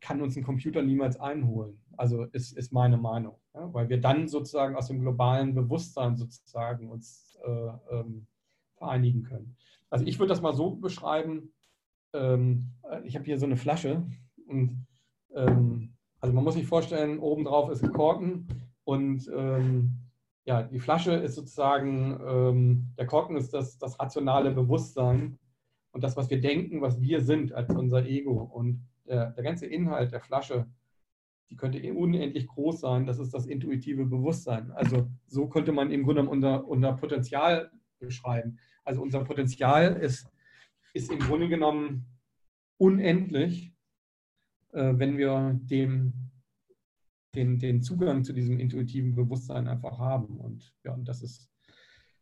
kann 0.00 0.20
uns 0.20 0.36
ein 0.36 0.44
Computer 0.44 0.82
niemals 0.82 1.18
einholen. 1.18 1.78
Also 1.96 2.24
ist, 2.24 2.56
ist 2.56 2.72
meine 2.72 2.96
Meinung. 2.96 3.36
Ja? 3.54 3.72
Weil 3.72 3.88
wir 3.88 4.00
dann 4.00 4.28
sozusagen 4.28 4.76
aus 4.76 4.88
dem 4.88 5.00
globalen 5.00 5.54
Bewusstsein 5.54 6.16
sozusagen 6.16 6.90
uns 6.90 7.38
äh, 7.44 7.96
ähm, 7.96 8.26
vereinigen 8.76 9.22
können. 9.22 9.56
Also 9.90 10.04
ich 10.06 10.18
würde 10.18 10.30
das 10.30 10.42
mal 10.42 10.54
so 10.54 10.70
beschreiben, 10.76 11.52
ähm, 12.12 12.72
ich 13.04 13.14
habe 13.14 13.24
hier 13.24 13.38
so 13.38 13.46
eine 13.46 13.56
Flasche 13.56 14.06
und 14.46 14.86
ähm, 15.34 15.94
also 16.20 16.34
man 16.34 16.44
muss 16.44 16.54
sich 16.54 16.66
vorstellen, 16.66 17.18
obendrauf 17.18 17.70
ist 17.70 17.82
ein 17.82 17.92
Korken 17.92 18.46
und 18.84 19.28
ähm, 19.34 20.01
ja, 20.44 20.62
die 20.62 20.80
Flasche 20.80 21.12
ist 21.12 21.34
sozusagen, 21.34 22.18
ähm, 22.26 22.94
der 22.98 23.06
Korken 23.06 23.36
ist 23.36 23.54
das, 23.54 23.78
das 23.78 23.98
rationale 24.00 24.50
Bewusstsein 24.50 25.38
und 25.92 26.02
das, 26.02 26.16
was 26.16 26.30
wir 26.30 26.40
denken, 26.40 26.80
was 26.80 27.00
wir 27.00 27.20
sind 27.20 27.52
als 27.52 27.70
unser 27.70 28.06
Ego. 28.06 28.42
Und 28.42 28.88
der, 29.06 29.30
der 29.30 29.44
ganze 29.44 29.66
Inhalt 29.66 30.12
der 30.12 30.20
Flasche, 30.20 30.66
die 31.50 31.56
könnte 31.56 31.80
unendlich 31.92 32.46
groß 32.48 32.80
sein. 32.80 33.06
Das 33.06 33.18
ist 33.18 33.34
das 33.34 33.46
intuitive 33.46 34.06
Bewusstsein. 34.06 34.72
Also 34.72 35.08
so 35.26 35.48
könnte 35.48 35.70
man 35.70 35.90
im 35.90 36.02
Grunde 36.02 36.28
unser, 36.28 36.66
unser 36.66 36.94
Potenzial 36.94 37.70
beschreiben. 37.98 38.58
Also 38.84 39.00
unser 39.02 39.22
Potenzial 39.22 39.94
ist, 39.96 40.26
ist 40.92 41.12
im 41.12 41.20
Grunde 41.20 41.48
genommen 41.48 42.06
unendlich, 42.78 43.72
äh, 44.72 44.94
wenn 44.96 45.18
wir 45.18 45.58
dem, 45.62 46.31
den, 47.34 47.58
den 47.58 47.82
Zugang 47.82 48.24
zu 48.24 48.32
diesem 48.32 48.58
intuitiven 48.58 49.14
Bewusstsein 49.14 49.68
einfach 49.68 49.98
haben. 49.98 50.38
Und 50.38 50.72
ja, 50.84 50.92
und 50.92 51.06
das 51.06 51.22
ist, 51.22 51.48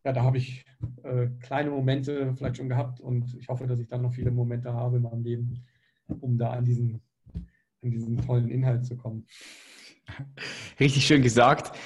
ja, 0.04 0.12
da 0.12 0.22
habe 0.22 0.38
ich 0.38 0.64
äh, 1.02 1.28
kleine 1.40 1.70
Momente 1.70 2.34
vielleicht 2.36 2.56
schon 2.56 2.68
gehabt 2.68 3.00
und 3.00 3.34
ich 3.34 3.48
hoffe, 3.48 3.66
dass 3.66 3.80
ich 3.80 3.88
dann 3.88 4.02
noch 4.02 4.14
viele 4.14 4.30
Momente 4.30 4.72
habe 4.72 4.96
in 4.96 5.02
meinem 5.02 5.22
Leben, 5.22 5.64
um 6.20 6.38
da 6.38 6.50
an 6.50 6.64
diesen, 6.64 7.00
an 7.82 7.90
diesen 7.90 8.16
tollen 8.24 8.48
Inhalt 8.48 8.84
zu 8.84 8.96
kommen. 8.96 9.26
Richtig 10.80 11.06
schön 11.06 11.22
gesagt. 11.22 11.76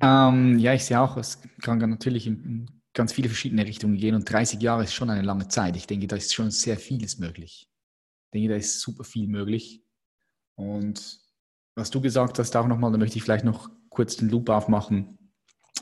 Ähm, 0.00 0.58
ja, 0.58 0.74
ich 0.74 0.84
sehe 0.84 1.00
auch, 1.00 1.16
es 1.16 1.40
kann 1.60 1.78
natürlich 1.78 2.26
in 2.26 2.66
ganz 2.94 3.12
viele 3.12 3.28
verschiedene 3.28 3.64
Richtungen 3.64 3.96
gehen 3.96 4.14
und 4.14 4.30
30 4.30 4.60
Jahre 4.60 4.84
ist 4.84 4.94
schon 4.94 5.10
eine 5.10 5.22
lange 5.22 5.48
Zeit. 5.48 5.76
Ich 5.76 5.86
denke, 5.86 6.06
da 6.06 6.16
ist 6.16 6.34
schon 6.34 6.50
sehr 6.50 6.76
vieles 6.76 7.18
möglich. 7.18 7.68
denke, 8.34 8.48
da 8.48 8.56
ist 8.56 8.80
super 8.80 9.04
viel 9.04 9.28
möglich. 9.28 9.82
Und 10.56 11.21
was 11.74 11.90
du 11.90 12.00
gesagt 12.00 12.38
hast, 12.38 12.56
auch 12.56 12.66
nochmal, 12.66 12.92
da 12.92 12.98
möchte 12.98 13.16
ich 13.16 13.22
vielleicht 13.22 13.44
noch 13.44 13.70
kurz 13.88 14.16
den 14.16 14.28
Loop 14.28 14.48
aufmachen 14.48 15.18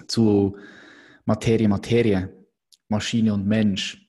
zu 0.07 0.57
Materie, 1.25 1.69
Materie, 1.69 2.47
Maschine 2.89 3.35
und 3.35 3.47
Mensch. 3.47 4.09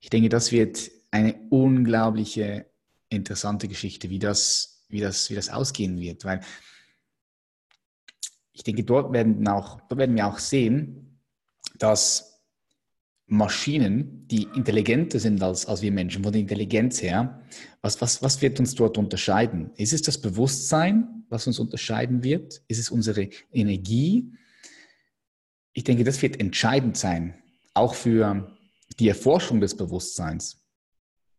Ich 0.00 0.10
denke, 0.10 0.28
das 0.28 0.52
wird 0.52 0.90
eine 1.10 1.34
unglaubliche 1.50 2.66
interessante 3.08 3.68
Geschichte, 3.68 4.10
wie 4.10 4.18
das, 4.18 4.84
wie 4.88 5.00
das, 5.00 5.30
wie 5.30 5.34
das 5.34 5.50
ausgehen 5.50 5.98
wird, 5.98 6.24
weil 6.24 6.40
ich 8.52 8.62
denke, 8.62 8.84
dort 8.84 9.12
werden, 9.12 9.46
auch, 9.48 9.80
dort 9.88 9.98
werden 9.98 10.16
wir 10.16 10.26
auch 10.26 10.38
sehen, 10.38 11.18
dass 11.78 12.29
Maschinen, 13.30 14.26
die 14.26 14.48
intelligenter 14.56 15.20
sind 15.20 15.40
als, 15.40 15.64
als 15.64 15.82
wir 15.82 15.92
Menschen, 15.92 16.24
von 16.24 16.32
der 16.32 16.40
Intelligenz 16.40 17.00
her, 17.00 17.40
was, 17.80 18.00
was, 18.00 18.20
was 18.22 18.42
wird 18.42 18.58
uns 18.58 18.74
dort 18.74 18.98
unterscheiden? 18.98 19.70
Ist 19.76 19.92
es 19.92 20.02
das 20.02 20.20
Bewusstsein, 20.20 21.24
was 21.28 21.46
uns 21.46 21.60
unterscheiden 21.60 22.24
wird? 22.24 22.60
Ist 22.66 22.80
es 22.80 22.90
unsere 22.90 23.30
Energie? 23.52 24.32
Ich 25.72 25.84
denke, 25.84 26.02
das 26.02 26.20
wird 26.22 26.40
entscheidend 26.40 26.96
sein, 26.96 27.40
auch 27.72 27.94
für 27.94 28.56
die 28.98 29.08
Erforschung 29.08 29.60
des 29.60 29.76
Bewusstseins, 29.76 30.66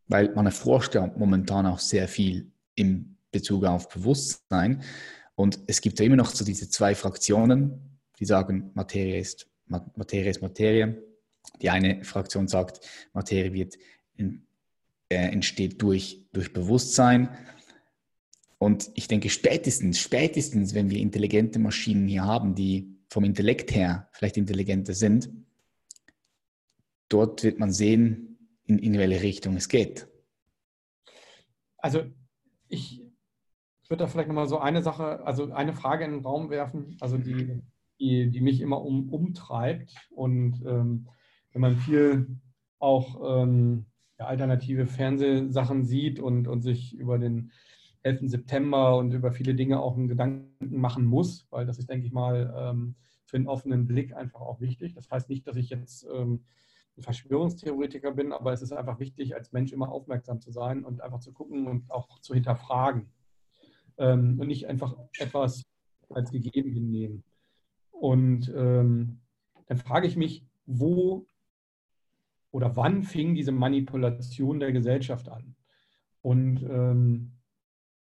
weil 0.07 0.33
man 0.33 0.45
erforscht 0.45 0.95
ja 0.95 1.13
momentan 1.17 1.65
auch 1.65 1.79
sehr 1.79 2.07
viel 2.07 2.53
in 2.73 3.17
Bezug 3.31 3.65
auf 3.65 3.89
Bewusstsein. 3.89 4.81
Und 5.35 5.59
es 5.67 5.81
gibt 5.81 5.99
ja 5.99 6.05
immer 6.05 6.15
noch 6.15 6.29
so 6.29 6.45
diese 6.45 6.69
zwei 6.69 6.95
Fraktionen, 6.95 7.99
die 8.17 8.25
sagen, 8.25 8.71
Materie 8.75 9.19
ist 9.19 9.49
Materie. 9.65 10.29
Ist 10.29 10.41
Materie. 10.41 11.10
Die 11.61 11.69
eine 11.69 12.03
Fraktion 12.03 12.47
sagt, 12.47 12.81
Materie 13.13 13.53
wird, 13.53 13.77
äh, 14.17 14.35
entsteht 15.09 15.81
durch, 15.81 16.25
durch 16.33 16.53
Bewusstsein. 16.53 17.29
Und 18.57 18.91
ich 18.93 19.07
denke, 19.07 19.29
spätestens, 19.29 19.99
spätestens, 19.99 20.73
wenn 20.73 20.89
wir 20.89 20.99
intelligente 20.99 21.59
Maschinen 21.59 22.07
hier 22.07 22.23
haben, 22.23 22.55
die 22.55 22.95
vom 23.09 23.23
Intellekt 23.23 23.73
her 23.73 24.07
vielleicht 24.11 24.37
intelligenter 24.37 24.93
sind, 24.93 25.29
dort 27.09 27.43
wird 27.43 27.59
man 27.59 27.71
sehen, 27.71 28.37
in, 28.65 28.79
in 28.79 28.97
welche 28.97 29.21
Richtung 29.21 29.55
es 29.57 29.67
geht. 29.67 30.07
Also 31.77 32.03
ich 32.69 33.01
würde 33.89 34.03
da 34.03 34.07
vielleicht 34.07 34.29
nochmal 34.29 34.47
so 34.47 34.59
eine 34.59 34.81
Sache, 34.81 35.25
also 35.25 35.51
eine 35.51 35.73
Frage 35.73 36.05
in 36.05 36.11
den 36.11 36.21
Raum 36.21 36.49
werfen, 36.49 36.95
also 37.01 37.17
die, 37.17 37.61
die, 37.99 38.29
die 38.29 38.41
mich 38.41 38.61
immer 38.61 38.81
um, 38.81 39.09
umtreibt. 39.09 39.93
Und 40.11 40.63
ähm, 40.65 41.09
wenn 41.53 41.61
man 41.61 41.75
viel 41.77 42.39
auch 42.79 43.43
ähm, 43.43 43.85
alternative 44.17 44.85
Fernsehsachen 44.85 45.83
sieht 45.83 46.19
und, 46.19 46.47
und 46.47 46.61
sich 46.61 46.93
über 46.93 47.17
den 47.17 47.51
11. 48.03 48.21
September 48.23 48.97
und 48.97 49.13
über 49.13 49.31
viele 49.31 49.55
Dinge 49.55 49.79
auch 49.79 49.95
einen 49.95 50.07
Gedanken 50.07 50.79
machen 50.79 51.05
muss, 51.05 51.47
weil 51.51 51.65
das 51.65 51.77
ist, 51.77 51.89
denke 51.89 52.05
ich 52.05 52.13
mal, 52.13 52.53
ähm, 52.57 52.95
für 53.25 53.37
einen 53.37 53.47
offenen 53.47 53.87
Blick 53.87 54.13
einfach 54.15 54.41
auch 54.41 54.59
wichtig. 54.59 54.93
Das 54.93 55.09
heißt 55.09 55.29
nicht, 55.29 55.47
dass 55.47 55.55
ich 55.55 55.69
jetzt 55.69 56.05
ähm, 56.11 56.43
ein 56.97 57.03
Verschwörungstheoretiker 57.03 58.11
bin, 58.11 58.33
aber 58.33 58.51
es 58.51 58.61
ist 58.61 58.73
einfach 58.73 58.99
wichtig, 58.99 59.35
als 59.35 59.51
Mensch 59.51 59.71
immer 59.71 59.89
aufmerksam 59.89 60.41
zu 60.41 60.51
sein 60.51 60.83
und 60.83 61.01
einfach 61.01 61.19
zu 61.19 61.31
gucken 61.31 61.67
und 61.67 61.89
auch 61.91 62.19
zu 62.19 62.33
hinterfragen 62.33 63.09
ähm, 63.97 64.39
und 64.39 64.47
nicht 64.47 64.67
einfach 64.67 64.95
etwas 65.19 65.63
als 66.09 66.31
gegeben 66.31 66.71
hinnehmen. 66.71 67.23
Und 67.91 68.51
ähm, 68.55 69.21
dann 69.67 69.77
frage 69.77 70.07
ich 70.07 70.17
mich, 70.17 70.45
wo 70.65 71.25
oder 72.51 72.75
wann 72.75 73.03
fing 73.03 73.33
diese 73.33 73.51
Manipulation 73.51 74.59
der 74.59 74.71
Gesellschaft 74.71 75.29
an? 75.29 75.55
Und 76.21 76.63
ähm, 76.63 77.31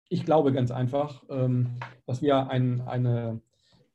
ich 0.10 0.26
glaube 0.26 0.52
ganz 0.52 0.72
einfach, 0.72 1.24
ähm, 1.30 1.78
dass 2.06 2.22
wir 2.22 2.49
ein, 2.49 2.82
eine 2.82 3.41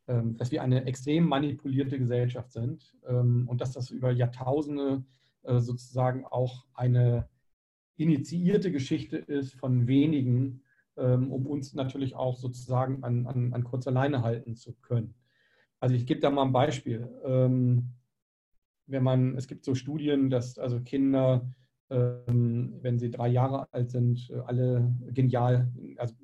ähm, 0.07 0.37
dass 0.37 0.53
wir 0.53 0.63
eine 0.63 0.85
extrem 0.85 1.27
manipulierte 1.27 1.99
Gesellschaft 1.99 2.53
sind 2.53 2.95
ähm, 3.09 3.49
und 3.49 3.63
dass 3.63 3.73
das 3.73 3.89
über 3.89 4.11
Jahrtausende 4.11 5.03
äh, 5.45 5.61
sozusagen 5.61 6.27
auch 6.27 6.67
eine 6.75 7.27
initiierte 7.97 8.71
Geschichte 8.71 9.17
ist 9.17 9.55
von 9.55 9.87
wenigen, 9.87 10.61
ähm, 10.99 11.33
um 11.33 11.47
uns 11.47 11.73
natürlich 11.73 12.17
auch 12.17 12.37
sozusagen 12.37 13.03
an, 13.03 13.27
an, 13.27 13.55
an 13.55 13.65
kurzer 13.65 13.93
Leine 13.93 14.23
halten 14.23 14.57
zu 14.57 14.75
können. 14.75 15.15
Also 15.81 15.95
ich 15.95 16.05
gebe 16.05 16.21
da 16.21 16.29
mal 16.29 16.45
ein 16.45 16.53
Beispiel. 16.53 17.09
Wenn 18.87 19.03
man, 19.03 19.37
es 19.37 19.47
gibt 19.47 19.65
so 19.65 19.75
Studien, 19.75 20.31
dass 20.31 20.59
also 20.59 20.81
Kinder, 20.81 21.49
wenn 21.89 22.99
sie 22.99 23.11
drei 23.11 23.29
Jahre 23.29 23.73
alt 23.73 23.91
sind, 23.91 24.31
alle 24.47 24.95
genial, 25.13 25.71
also, 25.99 26.15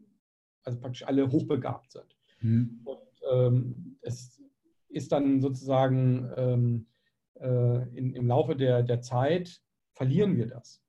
also 0.65 0.81
praktisch 0.81 1.07
alle 1.07 1.31
hochbegabt 1.31 1.93
sind. 1.93 2.16
Mhm. 2.41 2.81
Und 2.85 2.99
ähm, 3.31 3.97
es 4.01 4.43
ist 4.89 5.12
dann 5.12 5.41
sozusagen 5.41 6.31
ähm, 6.37 6.87
äh, 7.35 7.89
in, 7.97 8.15
im 8.15 8.27
Laufe 8.27 8.57
der, 8.57 8.82
der 8.82 9.01
Zeit, 9.01 9.62
verlieren 9.93 10.37
wir 10.37 10.47
das. 10.47 10.82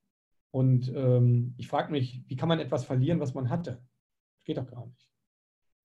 Und 0.51 0.91
ähm, 0.93 1.53
ich 1.57 1.67
frage 1.67 1.91
mich, 1.91 2.23
wie 2.27 2.35
kann 2.35 2.49
man 2.49 2.59
etwas 2.59 2.83
verlieren, 2.83 3.19
was 3.19 3.33
man 3.33 3.49
hatte? 3.49 3.81
Das 4.35 4.43
geht 4.43 4.57
doch 4.57 4.67
gar 4.67 4.85
nicht. 4.85 5.09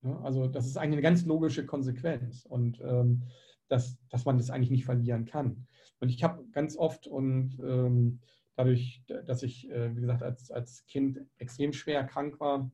Ja, 0.03 0.19
also 0.21 0.47
das 0.47 0.65
ist 0.65 0.77
eigentlich 0.77 0.93
eine 0.93 1.01
ganz 1.01 1.25
logische 1.25 1.65
Konsequenz 1.65 2.45
und 2.45 2.79
ähm, 2.81 3.23
dass, 3.67 3.97
dass 4.09 4.25
man 4.25 4.37
das 4.37 4.49
eigentlich 4.49 4.71
nicht 4.71 4.85
verlieren 4.85 5.25
kann. 5.25 5.67
Und 5.99 6.09
ich 6.09 6.23
habe 6.23 6.45
ganz 6.51 6.77
oft 6.77 7.07
und 7.07 7.59
ähm, 7.59 8.19
dadurch, 8.55 9.03
dass 9.25 9.43
ich, 9.43 9.69
äh, 9.69 9.95
wie 9.95 10.01
gesagt, 10.01 10.23
als, 10.23 10.51
als 10.51 10.85
Kind 10.87 11.19
extrem 11.37 11.73
schwer 11.73 12.03
krank 12.03 12.39
war, 12.39 12.71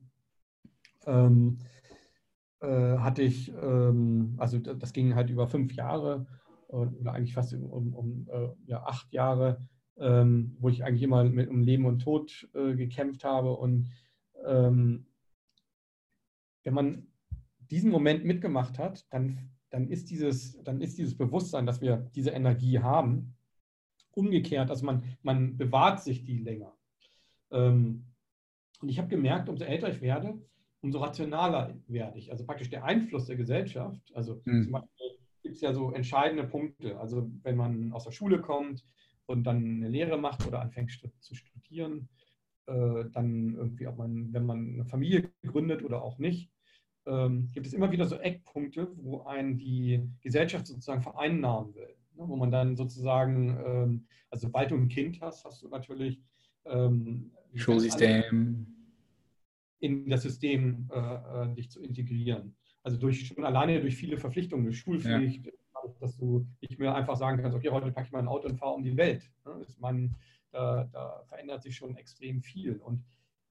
ähm, 1.06 1.58
äh, 2.60 2.98
hatte 2.98 3.22
ich, 3.22 3.52
ähm, 3.52 4.34
also 4.38 4.58
das 4.58 4.92
ging 4.92 5.14
halt 5.14 5.30
über 5.30 5.46
fünf 5.46 5.74
Jahre 5.74 6.26
oder 6.68 7.12
eigentlich 7.12 7.34
fast 7.34 7.52
um, 7.54 7.94
um 7.94 8.28
äh, 8.28 8.48
ja, 8.66 8.82
acht 8.84 9.12
Jahre, 9.12 9.66
ähm, 9.96 10.56
wo 10.58 10.68
ich 10.68 10.84
eigentlich 10.84 11.02
immer 11.02 11.24
mit 11.24 11.48
um 11.48 11.62
Leben 11.62 11.86
und 11.86 12.00
Tod 12.00 12.48
äh, 12.54 12.74
gekämpft 12.74 13.24
habe. 13.24 13.52
Und 13.56 13.90
ähm, 14.44 15.06
wenn 16.64 16.74
man 16.74 17.06
diesen 17.70 17.90
Moment 17.90 18.24
mitgemacht 18.24 18.78
hat, 18.78 19.06
dann, 19.12 19.53
dann, 19.74 19.88
ist 19.88 20.08
dieses, 20.08 20.62
dann 20.62 20.80
ist 20.80 20.98
dieses 20.98 21.16
Bewusstsein, 21.16 21.66
dass 21.66 21.80
wir 21.80 22.08
diese 22.14 22.30
Energie 22.30 22.78
haben, 22.78 23.34
umgekehrt. 24.12 24.70
Also 24.70 24.86
man, 24.86 25.02
man 25.22 25.56
bewahrt 25.56 26.00
sich 26.00 26.22
die 26.22 26.38
länger. 26.38 26.72
Ähm, 27.50 28.04
und 28.80 28.88
ich 28.88 28.98
habe 28.98 29.08
gemerkt, 29.08 29.48
umso 29.48 29.64
älter 29.64 29.88
ich 29.88 30.00
werde, 30.00 30.40
umso 30.80 31.00
rationaler 31.00 31.76
werde 31.88 32.18
ich. 32.18 32.30
Also 32.30 32.46
praktisch 32.46 32.70
der 32.70 32.84
Einfluss 32.84 33.26
der 33.26 33.34
Gesellschaft. 33.34 34.00
Also 34.14 34.40
mhm. 34.44 34.62
zum 34.62 34.72
Beispiel 34.72 35.18
gibt 35.42 35.56
es 35.56 35.60
ja 35.60 35.74
so 35.74 35.90
entscheidende 35.90 36.44
Punkte. 36.44 36.96
Also 37.00 37.28
wenn 37.42 37.56
man 37.56 37.92
aus 37.92 38.04
der 38.04 38.12
Schule 38.12 38.40
kommt 38.40 38.84
und 39.26 39.42
dann 39.42 39.56
eine 39.56 39.88
Lehre 39.88 40.18
macht 40.18 40.46
oder 40.46 40.60
anfängt 40.60 40.92
zu 41.18 41.34
studieren, 41.34 42.08
äh, 42.66 43.06
dann 43.10 43.56
irgendwie, 43.56 43.88
ob 43.88 43.98
man, 43.98 44.32
wenn 44.32 44.46
man 44.46 44.74
eine 44.74 44.84
Familie 44.84 45.32
gründet 45.42 45.82
oder 45.82 46.00
auch 46.00 46.18
nicht, 46.18 46.53
ähm, 47.06 47.50
gibt 47.52 47.66
es 47.66 47.72
immer 47.72 47.90
wieder 47.90 48.06
so 48.06 48.16
Eckpunkte, 48.16 48.88
wo 48.96 49.22
einen 49.22 49.58
die 49.58 50.08
Gesellschaft 50.20 50.66
sozusagen 50.66 51.02
vereinnahmen 51.02 51.74
will. 51.74 51.94
Ne? 52.14 52.28
Wo 52.28 52.36
man 52.36 52.50
dann 52.50 52.76
sozusagen, 52.76 53.58
ähm, 53.64 54.06
also 54.30 54.46
sobald 54.46 54.70
du 54.70 54.76
ein 54.76 54.88
Kind 54.88 55.20
hast, 55.20 55.44
hast 55.44 55.62
du 55.62 55.68
natürlich 55.68 56.20
ähm, 56.64 57.30
Schulsystem 57.54 58.66
in 59.80 60.08
das 60.08 60.22
System 60.22 60.88
äh, 60.92 60.98
äh, 60.98 61.54
dich 61.54 61.70
zu 61.70 61.82
integrieren. 61.82 62.56
Also 62.82 62.96
durch, 62.98 63.26
schon 63.26 63.44
alleine 63.44 63.80
durch 63.80 63.96
viele 63.96 64.16
Verpflichtungen, 64.16 64.64
durch 64.64 64.78
Schulpflicht, 64.78 65.46
ja. 65.46 65.52
dass 66.00 66.16
du 66.16 66.46
nicht 66.60 66.78
mehr 66.78 66.94
einfach 66.94 67.16
sagen 67.16 67.40
kannst, 67.40 67.56
okay, 67.56 67.70
heute 67.70 67.92
packe 67.92 68.06
ich 68.06 68.12
mein 68.12 68.28
Auto 68.28 68.48
und 68.48 68.56
fahre 68.56 68.74
um 68.74 68.82
die 68.82 68.96
Welt. 68.96 69.30
Ist 69.60 69.80
man, 69.80 70.14
da, 70.52 70.84
da, 70.84 71.22
verändert 71.26 71.62
sich 71.62 71.76
schon 71.76 71.96
extrem 71.96 72.40
viel. 72.40 72.76
Und 72.76 73.04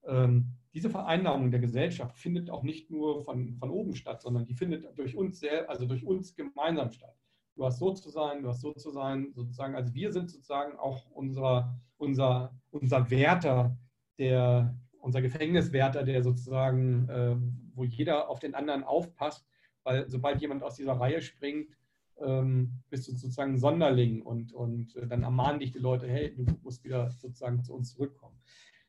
ähm, 0.06 0.52
diese 0.74 0.90
Vereinnahmung 0.90 1.52
der 1.52 1.60
Gesellschaft 1.60 2.18
findet 2.18 2.50
auch 2.50 2.64
nicht 2.64 2.90
nur 2.90 3.22
von, 3.22 3.54
von 3.54 3.70
oben 3.70 3.94
statt, 3.94 4.20
sondern 4.20 4.44
die 4.44 4.54
findet 4.54 4.98
durch 4.98 5.16
uns 5.16 5.38
sehr, 5.38 5.70
also 5.70 5.86
durch 5.86 6.04
uns 6.04 6.34
gemeinsam 6.34 6.90
statt. 6.90 7.16
Du 7.54 7.64
hast 7.64 7.78
so 7.78 7.92
zu 7.92 8.10
sein, 8.10 8.42
du 8.42 8.48
hast 8.48 8.60
so 8.60 8.72
zu 8.72 8.90
sein, 8.90 9.32
sozusagen. 9.32 9.76
Also 9.76 9.94
wir 9.94 10.12
sind 10.12 10.30
sozusagen 10.30 10.76
auch 10.76 11.08
unser, 11.12 11.78
unser, 11.96 12.52
unser 12.72 13.08
Wärter 13.10 13.78
der, 14.18 14.76
unser 14.98 15.22
Gefängniswärter, 15.22 16.02
der 16.02 16.24
sozusagen, 16.24 17.08
äh, 17.08 17.36
wo 17.74 17.84
jeder 17.84 18.28
auf 18.28 18.40
den 18.40 18.56
anderen 18.56 18.82
aufpasst, 18.82 19.46
weil 19.84 20.08
sobald 20.08 20.40
jemand 20.40 20.64
aus 20.64 20.74
dieser 20.74 20.94
Reihe 20.94 21.22
springt, 21.22 21.76
ähm, 22.18 22.82
bist 22.90 23.06
du 23.06 23.12
sozusagen 23.12 23.58
Sonderling 23.58 24.22
und, 24.22 24.52
und 24.52 24.96
äh, 24.96 25.06
dann 25.06 25.22
ermahnen 25.22 25.60
dich 25.60 25.70
die 25.70 25.78
Leute, 25.78 26.08
hey, 26.08 26.34
du 26.34 26.46
musst 26.62 26.82
wieder 26.82 27.10
sozusagen 27.10 27.62
zu 27.62 27.74
uns 27.74 27.92
zurückkommen. 27.92 28.40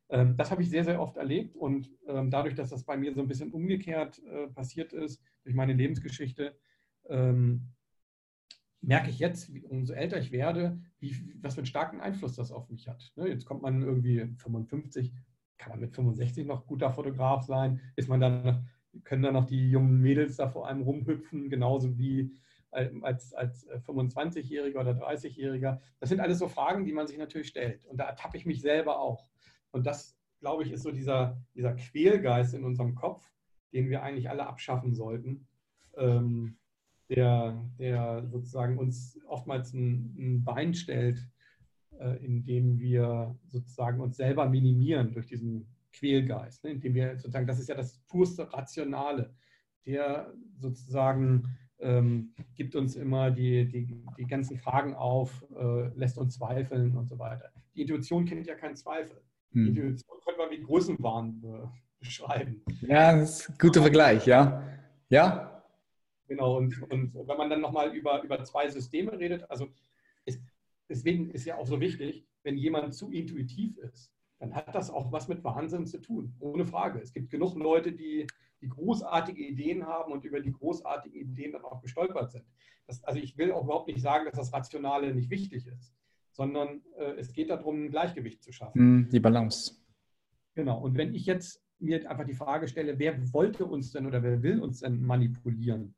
Ähm, 0.10 0.38
das 0.38 0.52
habe 0.52 0.62
ich 0.62 0.70
sehr, 0.70 0.84
sehr 0.84 1.02
oft 1.02 1.18
erlebt 1.18 1.56
und 1.56 1.90
ähm, 2.08 2.30
dadurch, 2.30 2.56
dass 2.56 2.70
das 2.70 2.84
bei 2.84 2.98
mir 2.98 3.14
so 3.14 3.22
ein 3.22 3.28
bisschen 3.28 3.52
umgekehrt 3.52 4.22
äh, 4.24 4.48
passiert 4.48 4.94
ist, 4.94 5.22
durch 5.44 5.56
meine 5.56 5.74
Lebensgeschichte, 5.74 6.56
ähm, 7.10 7.72
merke 8.82 9.10
ich 9.10 9.20
jetzt, 9.20 9.50
umso 9.64 9.94
älter 9.94 10.20
ich 10.20 10.32
werde, 10.32 10.80
wie, 11.00 11.34
was 11.42 11.56
für 11.56 11.62
einen 11.62 11.66
starken 11.66 12.02
Einfluss 12.02 12.36
das 12.36 12.52
auf 12.52 12.70
mich 12.70 12.88
hat. 12.88 13.12
Ne, 13.16 13.28
jetzt 13.28 13.46
kommt 13.46 13.64
man 13.64 13.82
irgendwie 13.82 14.28
55, 14.38 15.12
kann 15.58 15.72
man 15.72 15.80
mit 15.80 15.96
65 15.96 16.46
noch 16.46 16.68
guter 16.68 16.92
Fotograf 16.92 17.44
sein? 17.44 17.82
Ist 17.96 18.10
man 18.10 18.20
dann, 18.20 18.68
können 19.04 19.24
dann 19.24 19.34
noch 19.34 19.46
die 19.46 19.70
jungen 19.70 20.02
Mädels 20.02 20.38
da 20.38 20.48
vor 20.48 20.68
einem 20.68 20.84
rumhüpfen, 20.84 21.50
genauso 21.50 21.98
wie 21.98 22.36
äh, 22.72 22.92
als, 23.02 23.34
als 23.34 23.68
25-Jähriger 23.70 24.82
oder 24.82 24.92
30-Jähriger? 24.92 25.80
Das 26.00 26.10
sind 26.10 26.20
alles 26.20 26.38
so 26.38 26.48
Fragen, 26.48 26.86
die 26.86 26.94
man 26.94 27.08
sich 27.08 27.18
natürlich 27.18 27.48
stellt. 27.48 27.84
Und 27.86 27.98
da 27.98 28.06
ertappe 28.06 28.38
ich 28.38 28.46
mich 28.46 28.62
selber 28.62 29.00
auch. 29.00 29.28
Und 29.76 29.86
das, 29.86 30.18
glaube 30.40 30.64
ich, 30.64 30.72
ist 30.72 30.84
so 30.84 30.92
dieser, 30.92 31.38
dieser 31.54 31.74
Quälgeist 31.74 32.54
in 32.54 32.64
unserem 32.64 32.96
Kopf, 32.96 33.30
den 33.74 33.90
wir 33.90 34.04
eigentlich 34.04 34.30
alle 34.30 34.48
abschaffen 34.48 34.96
sollten. 34.96 35.48
Ähm, 35.98 36.58
der, 37.10 37.62
der 37.78 38.26
sozusagen 38.30 38.78
uns 38.80 39.20
oftmals 39.28 39.74
ein, 39.74 40.16
ein 40.18 40.44
Bein 40.46 40.74
stellt, 40.74 41.28
äh, 42.00 42.24
indem 42.26 42.80
wir 42.80 43.38
sozusagen 43.48 44.00
uns 44.00 44.16
selber 44.16 44.48
minimieren 44.48 45.12
durch 45.12 45.28
diesen 45.28 45.68
Quälgeist, 45.92 46.64
ne? 46.64 46.72
indem 46.72 46.94
wir 46.96 47.18
sozusagen, 47.18 47.46
das 47.46 47.60
ist 47.60 47.68
ja 47.68 47.76
das 47.76 48.00
purste 48.08 48.52
Rationale, 48.54 49.36
der 49.86 50.34
sozusagen 50.58 51.50
ähm, 51.80 52.34
gibt 52.56 52.78
uns 52.78 52.96
immer 52.96 53.30
die, 53.30 53.68
die, 53.68 54.06
die 54.18 54.26
ganzen 54.26 54.58
Fragen 54.58 54.96
auf, 54.96 55.46
äh, 55.54 55.90
lässt 55.96 56.18
uns 56.18 56.36
zweifeln 56.36 56.96
und 56.96 57.10
so 57.10 57.20
weiter. 57.20 57.52
Die 57.76 57.82
Intuition 57.82 58.24
kennt 58.24 58.48
ja 58.48 58.56
keinen 58.56 58.78
Zweifel. 58.78 59.22
Hm. 59.52 59.68
Intuition 59.68 60.20
können 60.24 60.38
wir 60.38 60.52
wie 60.52 60.62
Größenwahn 60.62 61.42
be 61.42 61.72
beschreiben. 62.00 62.64
Ja, 62.82 63.18
das 63.18 63.40
ist 63.42 63.50
ein 63.50 63.58
guter 63.58 63.82
Vergleich, 63.82 64.28
ja. 64.28 64.62
Ja, 65.10 65.56
Genau, 66.28 66.58
und, 66.58 66.82
und 66.92 67.14
wenn 67.14 67.38
man 67.38 67.50
dann 67.50 67.62
nochmal 67.62 67.96
über, 67.96 68.24
über 68.24 68.44
zwei 68.44 68.68
Systeme 68.68 69.18
redet, 69.18 69.50
also 69.50 69.68
ist, 70.26 70.42
deswegen 70.90 71.30
ist 71.30 71.46
ja 71.46 71.58
auch 71.58 71.68
so 71.68 71.80
wichtig, 71.80 72.26
wenn 72.44 72.58
jemand 72.58 72.96
zu 72.96 73.12
intuitiv 73.12 73.78
ist, 73.78 74.12
dann 74.40 74.56
hat 74.56 74.74
das 74.74 74.90
auch 74.90 75.12
was 75.12 75.28
mit 75.28 75.44
Wahnsinn 75.44 75.86
zu 75.86 76.02
tun, 76.02 76.36
ohne 76.40 76.66
Frage. 76.66 77.00
Es 77.00 77.14
gibt 77.14 77.30
genug 77.30 77.56
Leute, 77.56 77.92
die, 77.92 78.28
die 78.62 78.70
großartige 78.70 79.42
Ideen 79.42 79.86
haben 79.86 80.12
und 80.12 80.26
über 80.26 80.40
die 80.40 80.52
großartigen 80.52 81.20
Ideen 81.20 81.54
dann 81.54 81.64
auch 81.64 81.82
gestolpert 81.82 82.32
sind. 82.32 82.46
Das, 82.88 83.04
also 83.04 83.20
ich 83.20 83.38
will 83.38 83.52
auch 83.52 83.64
überhaupt 83.64 83.88
nicht 83.88 84.02
sagen, 84.02 84.26
dass 84.26 84.36
das 84.36 84.54
Rationale 84.54 85.14
nicht 85.14 85.30
wichtig 85.30 85.68
ist, 85.68 85.94
sondern 86.36 86.82
äh, 86.98 87.14
es 87.18 87.34
geht 87.34 87.50
darum, 87.50 87.86
ein 87.86 87.90
Gleichgewicht 87.90 88.44
zu 88.44 88.52
schaffen. 88.52 88.80
Hm, 88.80 89.10
die 89.12 89.20
Balance. 89.20 89.76
Genau, 90.54 90.80
und 90.82 90.98
wenn 90.98 91.16
ich 91.16 91.26
jetzt 91.26 91.62
mir 91.80 92.10
einfach 92.10 92.26
die 92.26 92.34
Frage 92.34 92.68
stelle, 92.68 93.00
wer 93.00 93.34
wollte 93.34 93.66
uns 93.66 93.92
denn 93.92 94.06
oder 94.06 94.24
wer 94.24 94.42
will 94.42 94.62
uns 94.62 94.80
denn 94.80 95.02
manipulieren? 95.02 95.96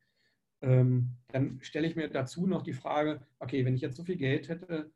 ähm, 0.61 1.17
dann 1.27 1.59
stelle 1.61 1.87
ich 1.87 1.95
mir 1.95 2.09
dazu 2.09 2.47
noch 2.47 2.63
die 2.63 2.73
Frage, 2.73 3.21
okay, 3.39 3.65
wenn 3.65 3.75
ich 3.75 3.81
jetzt 3.81 3.95
so 3.95 4.03
viel 4.03 4.17
Geld 4.17 4.49
hätte, 4.49 4.91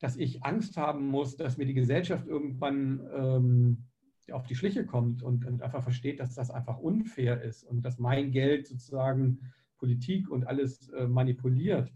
dass 0.00 0.16
ich 0.16 0.44
Angst 0.44 0.76
haben 0.76 1.06
muss, 1.06 1.36
dass 1.36 1.56
mir 1.56 1.66
die 1.66 1.74
Gesellschaft 1.74 2.26
irgendwann 2.26 3.00
ähm, 3.14 3.84
auf 4.32 4.46
die 4.46 4.54
Schliche 4.54 4.84
kommt 4.84 5.22
und, 5.22 5.44
und, 5.44 5.62
einfach 5.62 5.82
versteht, 5.82 6.18
dass 6.18 6.34
das 6.34 6.50
einfach 6.50 6.78
unfair 6.78 7.42
ist 7.42 7.64
und 7.64 7.82
dass 7.82 7.98
mein 7.98 8.32
Geld 8.32 8.66
sozusagen 8.66 9.40
Politik 9.78 10.28
und 10.30 10.46
alles 10.46 10.88
äh, 10.90 11.06
manipuliert, 11.06 11.92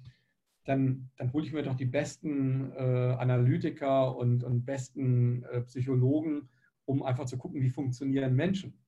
dann, 0.69 1.11
dann 1.17 1.33
hole 1.33 1.47
ich 1.47 1.53
mir 1.53 1.63
doch 1.63 1.77
die 1.77 1.87
besten 1.87 2.73
äh, 2.73 3.17
Analytiker 3.19 4.15
und, 4.15 4.45
und 4.45 4.67
besten 4.67 5.43
äh, 5.45 5.63
Psychologen, 5.63 6.51
um 6.85 7.03
einfach 7.03 7.25
zu 7.25 7.39
gucken, 7.39 7.63
wie 7.63 7.71
funktionieren 7.71 8.35
Menschen. 8.35 8.79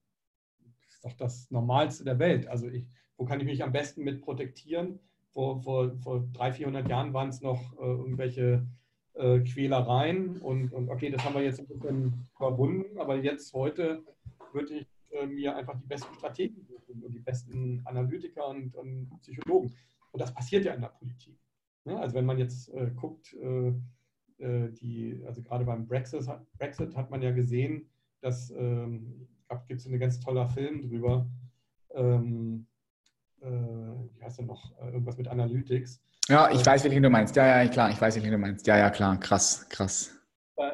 Das 0.82 0.94
ist 0.94 1.05
doch 1.05 1.12
das 1.15 1.51
Normalste 1.51 2.05
der 2.05 2.19
Welt. 2.19 2.47
Also 2.48 2.69
ich, 2.69 2.86
wo 3.16 3.24
kann 3.24 3.40
ich 3.40 3.47
mich 3.47 3.65
am 3.65 3.73
besten 3.73 4.05
mit 4.05 4.20
protektieren? 4.20 5.01
Vor, 5.31 5.62
vor, 5.62 5.97
vor 6.01 6.20
300, 6.35 6.57
400 6.57 6.89
Jahren 6.89 7.15
waren 7.15 7.31
es 7.31 7.40
noch 7.40 7.73
äh, 7.78 7.85
irgendwelche 7.85 8.66
äh, 9.15 9.40
Quälereien 9.40 10.39
und, 10.39 10.73
und 10.73 10.90
okay, 10.90 11.11
das 11.11 11.24
haben 11.24 11.35
wir 11.35 11.43
jetzt 11.43 11.61
ein 11.61 11.66
bisschen 11.66 12.28
überwunden, 12.36 12.98
aber 12.98 13.16
jetzt 13.16 13.55
heute 13.55 14.05
würde 14.52 14.74
ich 14.74 14.86
äh, 15.12 15.27
mir 15.27 15.57
einfach 15.57 15.78
die 15.81 15.86
besten 15.86 16.15
Strategen 16.15 16.62
suchen 16.65 17.02
und 17.02 17.12
die 17.12 17.20
besten 17.20 17.81
Analytiker 17.86 18.48
und, 18.48 18.74
und, 18.77 19.11
Psychologen. 19.23 19.74
Und 20.12 20.20
das 20.20 20.35
passiert 20.35 20.65
ja 20.65 20.74
in 20.74 20.81
der 20.82 20.89
Politik. 20.89 21.39
Ne? 21.85 21.98
Also 21.98 22.15
wenn 22.15 22.27
man 22.27 22.39
jetzt 22.39 22.69
äh, 22.74 22.90
guckt, 22.94 23.35
äh, 23.35 23.73
äh, 24.39 24.70
die, 24.73 25.23
also 25.27 25.43
gerade 25.43 25.65
beim 25.65 25.86
Brexit, 25.86 26.27
Brexit 26.59 26.97
hat 26.97 27.11
man 27.11 27.23
ja 27.23 27.31
gesehen, 27.31 27.89
dass, 28.20 28.51
ähm, 28.51 29.28
gibt 29.66 29.81
es 29.81 29.86
einen 29.86 29.98
ganz 29.98 30.20
toller 30.20 30.48
Film 30.48 30.82
drüber, 30.82 31.27
ähm, 31.94 32.66
äh, 33.40 33.47
wie 33.47 34.23
heißt 34.23 34.39
der 34.39 34.47
noch, 34.47 34.78
äh, 34.81 34.86
irgendwas 34.86 35.16
mit 35.16 35.28
Analytics. 35.28 36.02
Ja, 36.28 36.51
ich 36.51 36.65
weiß, 36.65 36.85
welchen 36.85 37.02
du 37.02 37.11
meinst. 37.11 37.35
Ja, 37.35 37.62
ja, 37.62 37.69
klar, 37.69 37.90
ich 37.90 38.01
weiß, 38.01 38.15
welchen 38.15 38.31
du 38.31 38.39
meinst. 38.39 38.66
Ja, 38.66 38.78
ja, 38.78 38.90
klar, 38.90 39.19
krass, 39.19 39.66
krass. 39.69 40.15
Äh, 40.57 40.70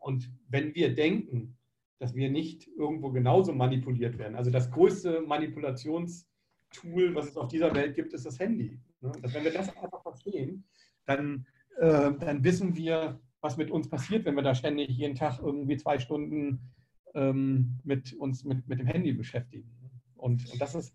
und 0.00 0.30
wenn 0.48 0.74
wir 0.74 0.94
denken, 0.94 1.56
dass 1.98 2.14
wir 2.14 2.30
nicht 2.30 2.68
irgendwo 2.76 3.10
genauso 3.10 3.52
manipuliert 3.52 4.18
werden, 4.18 4.36
also 4.36 4.50
das 4.50 4.70
größte 4.70 5.20
Manipulationstool, 5.20 7.14
was 7.14 7.28
es 7.28 7.36
auf 7.36 7.48
dieser 7.48 7.74
Welt 7.74 7.94
gibt, 7.94 8.12
ist 8.12 8.26
das 8.26 8.38
Handy. 8.38 8.80
Ne? 9.00 9.12
Dass 9.22 9.34
wenn 9.34 9.44
wir 9.44 9.52
das 9.52 9.68
einfach 9.76 9.97
verstehen, 10.22 10.64
dann, 11.06 11.46
äh, 11.78 12.12
dann 12.18 12.44
wissen 12.44 12.76
wir, 12.76 13.20
was 13.40 13.56
mit 13.56 13.70
uns 13.70 13.88
passiert, 13.88 14.24
wenn 14.24 14.34
wir 14.34 14.42
da 14.42 14.54
ständig 14.54 14.88
jeden 14.90 15.14
Tag 15.14 15.40
irgendwie 15.40 15.76
zwei 15.76 15.98
Stunden 15.98 16.72
ähm, 17.14 17.78
mit 17.84 18.12
uns 18.14 18.44
mit, 18.44 18.66
mit 18.68 18.80
dem 18.80 18.86
Handy 18.86 19.12
beschäftigen. 19.12 19.70
Und, 20.16 20.50
und 20.50 20.60
das 20.60 20.74
ist 20.74 20.94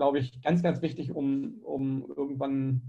glaube 0.00 0.18
ich, 0.18 0.40
ganz, 0.40 0.62
ganz 0.62 0.80
wichtig, 0.80 1.12
um, 1.12 1.60
um 1.62 2.06
irgendwann 2.16 2.80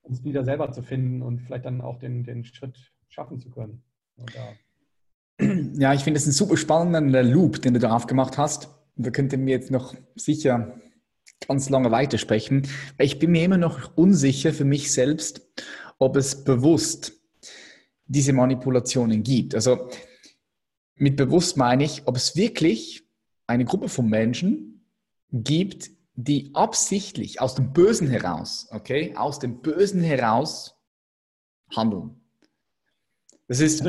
uns 0.00 0.24
wieder 0.24 0.42
selber 0.42 0.72
zu 0.72 0.82
finden 0.82 1.20
und 1.20 1.42
vielleicht 1.42 1.66
dann 1.66 1.82
auch 1.82 1.98
den, 1.98 2.24
den 2.24 2.44
Schritt 2.44 2.92
schaffen 3.08 3.38
zu 3.38 3.50
können. 3.50 3.82
Ja, 5.74 5.92
ich 5.92 6.02
finde 6.02 6.16
es 6.16 6.26
ein 6.26 6.32
super 6.32 6.56
spannender 6.56 7.22
Loop, 7.22 7.60
den 7.60 7.74
du 7.74 7.80
da 7.80 7.94
aufgemacht 7.94 8.38
hast. 8.38 8.70
Da 8.96 9.10
könnten 9.10 9.44
wir 9.44 9.52
jetzt 9.52 9.70
noch 9.70 9.94
sicher 10.14 10.80
ganz 11.48 11.68
lange 11.70 11.90
weitersprechen. 11.90 12.68
Ich 12.98 13.18
bin 13.18 13.32
mir 13.32 13.44
immer 13.44 13.58
noch 13.58 13.96
unsicher 13.96 14.52
für 14.52 14.64
mich 14.64 14.92
selbst, 14.92 15.46
ob 15.98 16.16
es 16.16 16.44
bewusst 16.44 17.12
diese 18.06 18.32
Manipulationen 18.32 19.22
gibt. 19.22 19.54
Also 19.54 19.88
mit 20.96 21.16
bewusst 21.16 21.56
meine 21.56 21.84
ich, 21.84 22.06
ob 22.06 22.16
es 22.16 22.36
wirklich 22.36 23.04
eine 23.46 23.64
Gruppe 23.64 23.88
von 23.88 24.08
Menschen 24.08 24.86
gibt, 25.32 25.90
die 26.14 26.50
absichtlich 26.54 27.40
aus 27.40 27.54
dem 27.54 27.72
Bösen 27.72 28.08
heraus, 28.08 28.68
okay, 28.70 29.14
aus 29.16 29.38
dem 29.38 29.62
Bösen 29.62 30.02
heraus 30.02 30.76
handeln. 31.74 32.20
Das 33.48 33.60
ist. 33.60 33.84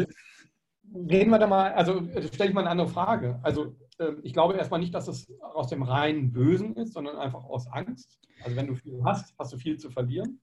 Reden 0.95 1.31
wir 1.31 1.39
da 1.39 1.47
mal, 1.47 1.73
also 1.73 2.03
stelle 2.31 2.49
ich 2.49 2.53
mal 2.53 2.61
eine 2.61 2.69
andere 2.69 2.87
Frage. 2.87 3.39
Also 3.41 3.75
ich 4.23 4.33
glaube 4.33 4.55
erstmal 4.55 4.79
nicht, 4.79 4.93
dass 4.93 5.07
es 5.07 5.31
aus 5.41 5.67
dem 5.67 5.83
reinen 5.83 6.31
Bösen 6.31 6.75
ist, 6.75 6.93
sondern 6.93 7.17
einfach 7.17 7.43
aus 7.43 7.67
Angst. 7.67 8.19
Also 8.43 8.55
wenn 8.55 8.67
du 8.67 8.75
viel 8.75 9.03
hast, 9.03 9.33
hast 9.37 9.53
du 9.53 9.57
viel 9.57 9.77
zu 9.77 9.89
verlieren. 9.89 10.39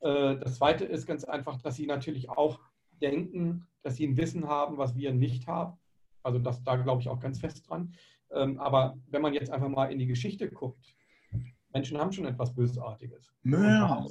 Äh, 0.00 0.36
das 0.38 0.56
Zweite 0.56 0.84
ist 0.84 1.06
ganz 1.06 1.24
einfach, 1.24 1.60
dass 1.60 1.76
sie 1.76 1.86
natürlich 1.86 2.30
auch 2.30 2.60
denken, 3.00 3.66
dass 3.82 3.96
sie 3.96 4.06
ein 4.06 4.16
Wissen 4.16 4.48
haben, 4.48 4.78
was 4.78 4.96
wir 4.96 5.12
nicht 5.12 5.46
haben. 5.46 5.78
Also 6.22 6.38
das, 6.38 6.62
da 6.64 6.76
glaube 6.76 7.00
ich 7.00 7.08
auch 7.08 7.20
ganz 7.20 7.40
fest 7.40 7.68
dran. 7.68 7.92
Ähm, 8.30 8.58
aber 8.58 8.98
wenn 9.08 9.22
man 9.22 9.34
jetzt 9.34 9.50
einfach 9.50 9.68
mal 9.68 9.90
in 9.92 9.98
die 9.98 10.06
Geschichte 10.06 10.50
guckt, 10.50 10.94
Menschen 11.72 11.98
haben 11.98 12.12
schon 12.12 12.26
etwas 12.26 12.54
Bösartiges. 12.54 13.32
Ja. 13.44 14.04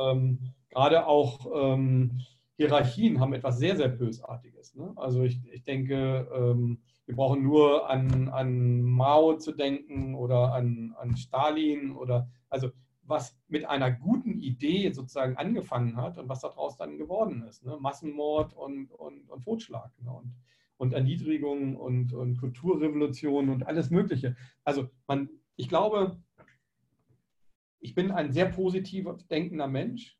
Ähm, 0.00 0.54
gerade 0.70 1.06
auch 1.06 1.46
ähm, 1.54 2.20
Hierarchien 2.56 3.20
haben 3.20 3.32
etwas 3.32 3.58
sehr, 3.58 3.76
sehr 3.76 3.88
Bösartiges. 3.88 4.74
Ne? 4.74 4.92
Also 4.96 5.22
ich, 5.22 5.40
ich 5.52 5.64
denke, 5.64 6.28
ähm, 6.34 6.80
wir 7.10 7.16
brauchen 7.16 7.42
nur 7.42 7.90
an, 7.90 8.28
an 8.28 8.82
Mao 8.82 9.36
zu 9.36 9.50
denken 9.50 10.14
oder 10.14 10.52
an, 10.52 10.94
an 10.96 11.16
Stalin 11.16 11.90
oder 11.90 12.28
also 12.48 12.70
was 13.02 13.36
mit 13.48 13.64
einer 13.64 13.90
guten 13.90 14.38
Idee 14.38 14.92
sozusagen 14.92 15.36
angefangen 15.36 15.96
hat 15.96 16.18
und 16.18 16.28
was 16.28 16.40
daraus 16.40 16.76
dann 16.76 16.98
geworden 16.98 17.42
ist. 17.48 17.64
Ne? 17.64 17.76
Massenmord 17.80 18.54
und, 18.54 18.92
und, 18.92 19.28
und 19.28 19.42
Totschlag. 19.42 19.90
Ne? 20.02 20.12
Und 20.12 20.34
und 20.78 20.94
Erniedrigung 20.94 21.76
und, 21.76 22.14
und 22.14 22.38
Kulturrevolution 22.38 23.50
und 23.50 23.66
alles 23.66 23.90
Mögliche. 23.90 24.34
Also 24.64 24.88
man, 25.06 25.28
ich 25.56 25.68
glaube, 25.68 26.16
ich 27.80 27.94
bin 27.94 28.10
ein 28.10 28.32
sehr 28.32 28.46
positiv 28.46 29.06
denkender 29.30 29.68
Mensch, 29.68 30.18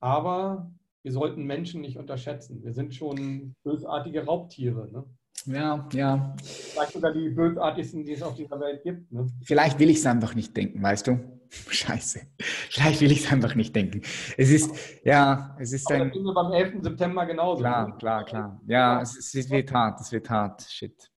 aber 0.00 0.70
wir 1.02 1.12
sollten 1.12 1.44
Menschen 1.44 1.80
nicht 1.80 1.96
unterschätzen. 1.96 2.62
Wir 2.62 2.74
sind 2.74 2.94
schon 2.94 3.54
bösartige 3.62 4.26
Raubtiere. 4.26 4.92
Ne? 4.92 5.04
Ja, 5.46 5.88
ja. 5.92 6.36
Vielleicht 6.42 6.92
sogar 6.92 7.12
die 7.12 7.28
bösartigsten, 7.28 8.04
die 8.04 8.12
es 8.12 8.22
auf 8.22 8.34
dieser 8.34 8.58
Welt 8.60 8.82
gibt. 8.82 9.10
Ne? 9.12 9.26
Vielleicht 9.42 9.78
will 9.78 9.90
ich 9.90 9.98
es 9.98 10.06
einfach 10.06 10.34
nicht 10.34 10.56
denken, 10.56 10.82
weißt 10.82 11.06
du? 11.06 11.18
Scheiße. 11.50 12.20
Vielleicht 12.38 13.00
will 13.00 13.12
ich 13.12 13.24
es 13.24 13.32
einfach 13.32 13.54
nicht 13.54 13.74
denken. 13.76 14.02
Es 14.36 14.50
ist, 14.50 14.70
ja, 15.04 15.56
es 15.60 15.72
ist 15.72 15.90
Aber 15.90 16.04
ein. 16.04 16.12
Das 16.12 16.34
beim 16.34 16.52
11. 16.52 16.82
September 16.82 17.26
genauso. 17.26 17.60
Klar, 17.60 17.88
ne? 17.88 17.94
klar, 17.98 18.24
klar. 18.24 18.60
Ja, 18.66 19.02
es, 19.02 19.16
ist, 19.16 19.34
es 19.34 19.50
wird 19.50 19.72
hart, 19.72 20.00
es 20.00 20.12
wird 20.12 20.30
hart. 20.30 20.62
Shit. 20.62 21.10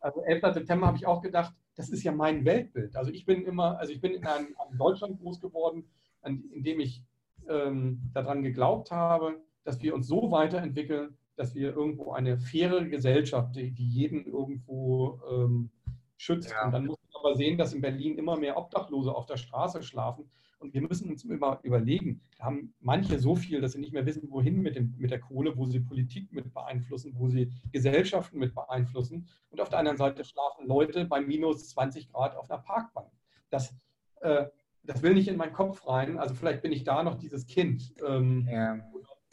Also 0.00 0.22
11. 0.22 0.54
September 0.54 0.86
habe 0.86 0.96
ich 0.96 1.06
auch 1.06 1.20
gedacht, 1.20 1.54
das 1.76 1.90
ist 1.90 2.02
ja 2.02 2.12
mein 2.12 2.44
Weltbild. 2.44 2.96
Also 2.96 3.10
ich 3.10 3.26
bin 3.26 3.44
immer, 3.44 3.78
also 3.78 3.92
ich 3.92 4.00
bin 4.00 4.12
in 4.12 4.24
einem, 4.24 4.54
einem 4.58 4.78
Deutschland 4.78 5.20
groß 5.20 5.40
geworden, 5.40 5.84
in 6.24 6.62
dem 6.62 6.80
ich 6.80 7.02
ähm, 7.48 8.00
daran 8.14 8.42
geglaubt 8.42 8.90
habe, 8.90 9.40
dass 9.64 9.82
wir 9.82 9.94
uns 9.94 10.06
so 10.06 10.30
weiterentwickeln, 10.30 11.16
dass 11.36 11.54
wir 11.54 11.74
irgendwo 11.74 12.12
eine 12.12 12.38
faire 12.38 12.84
Gesellschaft, 12.84 13.56
die, 13.56 13.72
die 13.72 13.88
jeden 13.88 14.26
irgendwo 14.26 15.20
ähm, 15.30 15.70
schützt. 16.16 16.50
Ja. 16.50 16.66
Und 16.66 16.72
dann 16.72 16.86
muss 16.86 16.98
man 17.12 17.20
aber 17.22 17.36
sehen, 17.36 17.58
dass 17.58 17.72
in 17.72 17.80
Berlin 17.80 18.18
immer 18.18 18.36
mehr 18.36 18.56
Obdachlose 18.56 19.14
auf 19.14 19.26
der 19.26 19.36
Straße 19.36 19.82
schlafen. 19.82 20.30
Und 20.58 20.72
wir 20.72 20.80
müssen 20.80 21.10
uns 21.10 21.24
immer 21.24 21.60
überlegen, 21.62 22.22
da 22.38 22.46
haben 22.46 22.72
manche 22.80 23.18
so 23.18 23.36
viel, 23.36 23.60
dass 23.60 23.72
sie 23.72 23.80
nicht 23.80 23.92
mehr 23.92 24.06
wissen, 24.06 24.30
wohin 24.30 24.62
mit, 24.62 24.76
dem, 24.76 24.94
mit 24.96 25.10
der 25.10 25.20
Kohle, 25.20 25.56
wo 25.58 25.66
sie 25.66 25.80
Politik 25.80 26.32
mit 26.32 26.54
beeinflussen, 26.54 27.12
wo 27.18 27.28
sie 27.28 27.52
Gesellschaften 27.70 28.38
mit 28.38 28.54
beeinflussen. 28.54 29.28
Und 29.50 29.60
auf 29.60 29.68
der 29.68 29.80
anderen 29.80 29.98
Seite 29.98 30.24
schlafen 30.24 30.66
Leute 30.66 31.04
bei 31.04 31.20
minus 31.20 31.68
20 31.68 32.10
Grad 32.10 32.34
auf 32.36 32.50
einer 32.50 32.62
Parkbank. 32.62 33.10
Das, 33.50 33.76
äh, 34.22 34.46
das 34.84 35.02
will 35.02 35.12
nicht 35.12 35.28
in 35.28 35.36
meinen 35.36 35.52
Kopf 35.52 35.86
rein. 35.86 36.18
Also 36.18 36.34
vielleicht 36.34 36.62
bin 36.62 36.72
ich 36.72 36.84
da 36.84 37.02
noch 37.02 37.16
dieses 37.16 37.46
Kind. 37.46 37.92
Ähm, 38.06 38.48
ja. 38.50 38.78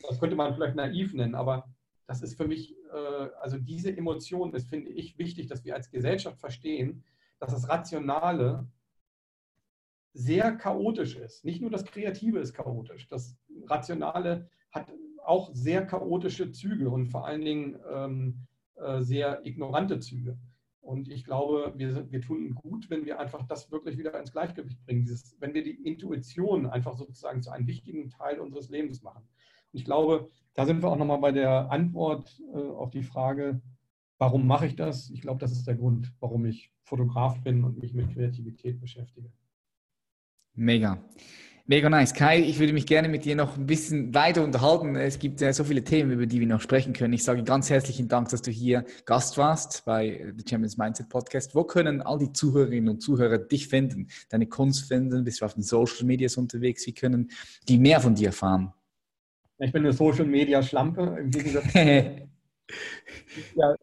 Das 0.10 0.20
könnte 0.20 0.36
man 0.36 0.54
vielleicht 0.54 0.76
naiv 0.76 1.14
nennen, 1.14 1.36
aber 1.36 1.71
das 2.12 2.22
ist 2.22 2.36
für 2.36 2.46
mich, 2.46 2.76
äh, 2.94 3.30
also 3.40 3.58
diese 3.58 3.96
Emotion 3.96 4.54
ist, 4.54 4.68
finde 4.68 4.90
ich, 4.90 5.18
wichtig, 5.18 5.48
dass 5.48 5.64
wir 5.64 5.76
als 5.76 5.90
Gesellschaft 5.90 6.42
verstehen, 6.42 7.06
dass 7.40 7.54
das 7.54 7.70
Rationale 7.70 8.68
sehr 10.14 10.52
chaotisch 10.58 11.16
ist. 11.16 11.46
Nicht 11.46 11.62
nur 11.62 11.72
das 11.72 11.86
Kreative 11.86 12.40
ist 12.40 12.54
chaotisch, 12.54 13.08
das 13.08 13.38
Rationale 13.66 14.50
hat 14.72 14.92
auch 15.24 15.52
sehr 15.54 15.86
chaotische 15.86 16.52
Züge 16.52 16.90
und 16.90 17.08
vor 17.08 17.26
allen 17.26 17.46
Dingen 17.46 17.80
ähm, 17.90 18.46
äh, 18.76 19.02
sehr 19.02 19.46
ignorante 19.46 20.00
Züge. 20.00 20.38
Und 20.82 21.08
ich 21.10 21.24
glaube, 21.24 21.72
wir, 21.78 22.12
wir 22.12 22.20
tun 22.20 22.56
gut, 22.56 22.90
wenn 22.90 23.06
wir 23.06 23.20
einfach 23.22 23.48
das 23.48 23.72
wirklich 23.72 23.98
wieder 23.98 24.20
ins 24.20 24.34
Gleichgewicht 24.34 24.84
bringen. 24.84 25.04
Dieses, 25.04 25.40
wenn 25.40 25.54
wir 25.54 25.64
die 25.64 25.82
Intuition 25.88 26.66
einfach 26.66 26.98
sozusagen 26.98 27.42
zu 27.42 27.52
einem 27.52 27.68
wichtigen 27.68 28.10
Teil 28.10 28.42
unseres 28.42 28.68
Lebens 28.68 29.02
machen. 29.02 29.26
Ich 29.72 29.86
glaube, 29.86 30.30
da 30.54 30.66
sind 30.66 30.82
wir 30.82 30.90
auch 30.90 30.98
nochmal 30.98 31.20
bei 31.20 31.32
der 31.32 31.72
Antwort 31.72 32.42
äh, 32.54 32.58
auf 32.58 32.90
die 32.90 33.04
Frage, 33.04 33.62
warum 34.18 34.46
mache 34.46 34.68
ich 34.68 34.76
das? 34.76 35.10
Ich 35.10 35.22
glaube, 35.22 35.40
das 35.40 35.52
ist 35.52 35.66
der 35.68 35.76
Grund, 35.76 36.14
warum 36.20 36.46
ich 36.46 36.72
Fotograf 36.84 37.42
bin 37.42 37.64
und 37.64 37.80
mich 37.82 37.94
mit 37.94 38.14
Kreativität 38.14 38.80
beschäftige. 38.80 39.32
Mega. 40.54 41.04
Mega 41.68 41.90
nice. 41.90 42.14
Kai, 42.14 42.42
ich 42.42 42.60
würde 42.60 42.74
mich 42.74 42.86
gerne 42.86 43.08
mit 43.08 43.24
dir 43.24 43.36
noch 43.36 43.56
ein 43.56 43.66
bisschen 43.66 44.14
weiter 44.14 44.44
unterhalten. 44.44 44.96
Es 44.96 45.20
gibt 45.20 45.40
ja 45.40 45.54
so 45.54 45.64
viele 45.64 45.84
Themen, 45.84 46.12
über 46.12 46.26
die 46.26 46.40
wir 46.42 46.48
noch 46.48 46.60
sprechen 46.60 46.92
können. 46.92 47.14
Ich 47.14 47.24
sage 47.24 47.44
ganz 47.44 47.70
herzlichen 47.70 48.10
Dank, 48.10 48.30
dass 48.30 48.42
du 48.42 48.52
hier 48.52 48.84
Gast 49.06 49.38
warst 49.38 49.86
bei 49.86 50.34
The 50.36 50.44
Champions 50.50 50.78
Mindset 50.78 51.08
Podcast. 51.08 51.56
Wo 51.56 51.64
können 51.64 52.02
all 52.02 52.20
die 52.20 52.34
Zuhörerinnen 52.34 52.90
und 52.90 53.02
Zuhörer 53.02 53.38
dich 53.38 53.70
finden, 53.70 54.08
deine 54.30 54.48
Kunst 54.48 54.88
finden? 54.88 55.24
Bist 55.24 55.40
du 55.40 55.46
auf 55.46 55.54
den 55.54 55.64
Social 55.64 56.06
Medias 56.06 56.36
unterwegs? 56.36 56.86
Wie 56.88 56.94
können 56.94 57.32
die 57.70 57.78
mehr 57.78 58.02
von 58.02 58.16
dir 58.16 58.28
erfahren? 58.28 58.74
Ich 59.64 59.72
bin 59.72 59.84
eine 59.84 59.94
Social 59.94 60.26
Media 60.26 60.62
Schlampe 60.64 61.18
im 61.20 61.30
Gegensatz. 61.30 61.74
ja, 63.56 63.76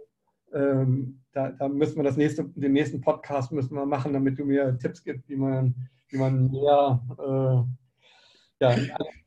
ähm, 0.53 1.21
da, 1.33 1.51
da, 1.51 1.69
müssen 1.69 1.97
wir 1.97 2.03
das 2.03 2.17
nächste, 2.17 2.45
den 2.45 2.73
nächsten 2.73 3.01
Podcast 3.01 3.53
müssen 3.53 3.75
wir 3.75 3.87
machen, 3.87 4.13
damit 4.13 4.39
du 4.39 4.45
mir 4.45 4.77
Tipps 4.79 5.05
gibst, 5.05 5.29
wie 5.29 5.37
man 5.37 5.75
wie 6.09 6.17
man 6.17 6.51
mehr, 6.51 7.01
äh, 7.19 8.65
ja, 8.65 8.73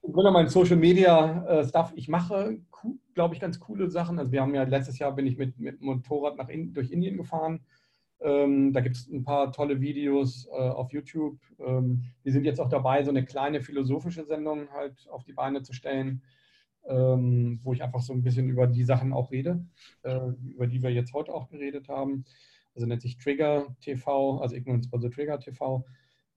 im 0.01 0.11
Grunde 0.11 0.31
mein 0.31 0.49
Social 0.49 0.75
Media 0.75 1.45
äh, 1.45 1.67
Stuff. 1.67 1.93
Ich 1.95 2.07
mache, 2.07 2.59
glaube 3.13 3.33
ich, 3.33 3.39
ganz 3.39 3.59
coole 3.59 3.89
Sachen. 3.89 4.19
Also 4.19 4.31
wir 4.31 4.41
haben 4.41 4.55
ja 4.55 4.63
letztes 4.63 4.99
Jahr 4.99 5.13
bin 5.13 5.27
ich 5.27 5.37
mit, 5.37 5.59
mit 5.59 5.81
Motorrad 5.81 6.37
nach 6.37 6.49
in, 6.49 6.73
durch 6.73 6.91
Indien 6.91 7.17
gefahren. 7.17 7.61
Ähm, 8.19 8.71
da 8.73 8.81
gibt 8.81 8.97
es 8.97 9.07
ein 9.07 9.23
paar 9.23 9.51
tolle 9.51 9.81
Videos 9.81 10.47
äh, 10.47 10.69
auf 10.69 10.91
YouTube. 10.91 11.39
Ähm, 11.59 12.03
wir 12.23 12.31
sind 12.31 12.45
jetzt 12.45 12.59
auch 12.59 12.69
dabei, 12.69 13.03
so 13.03 13.09
eine 13.09 13.25
kleine 13.25 13.61
philosophische 13.61 14.25
Sendung 14.25 14.69
halt 14.73 15.07
auf 15.09 15.23
die 15.23 15.33
Beine 15.33 15.63
zu 15.63 15.73
stellen, 15.73 16.21
ähm, 16.87 17.59
wo 17.63 17.73
ich 17.73 17.83
einfach 17.83 18.01
so 18.01 18.13
ein 18.13 18.23
bisschen 18.23 18.49
über 18.49 18.67
die 18.67 18.83
Sachen 18.83 19.13
auch 19.13 19.31
rede, 19.31 19.65
äh, 20.03 20.29
über 20.53 20.67
die 20.67 20.81
wir 20.81 20.91
jetzt 20.91 21.13
heute 21.13 21.33
auch 21.33 21.49
geredet 21.49 21.89
haben. 21.89 22.25
Also 22.75 22.87
nennt 22.87 23.01
sich 23.01 23.17
Trigger 23.17 23.75
TV, 23.81 24.39
also 24.39 24.55
Ignorance 24.55 24.89
by 24.89 24.97
the 25.01 25.09
Trigger 25.09 25.39
TV. 25.39 25.85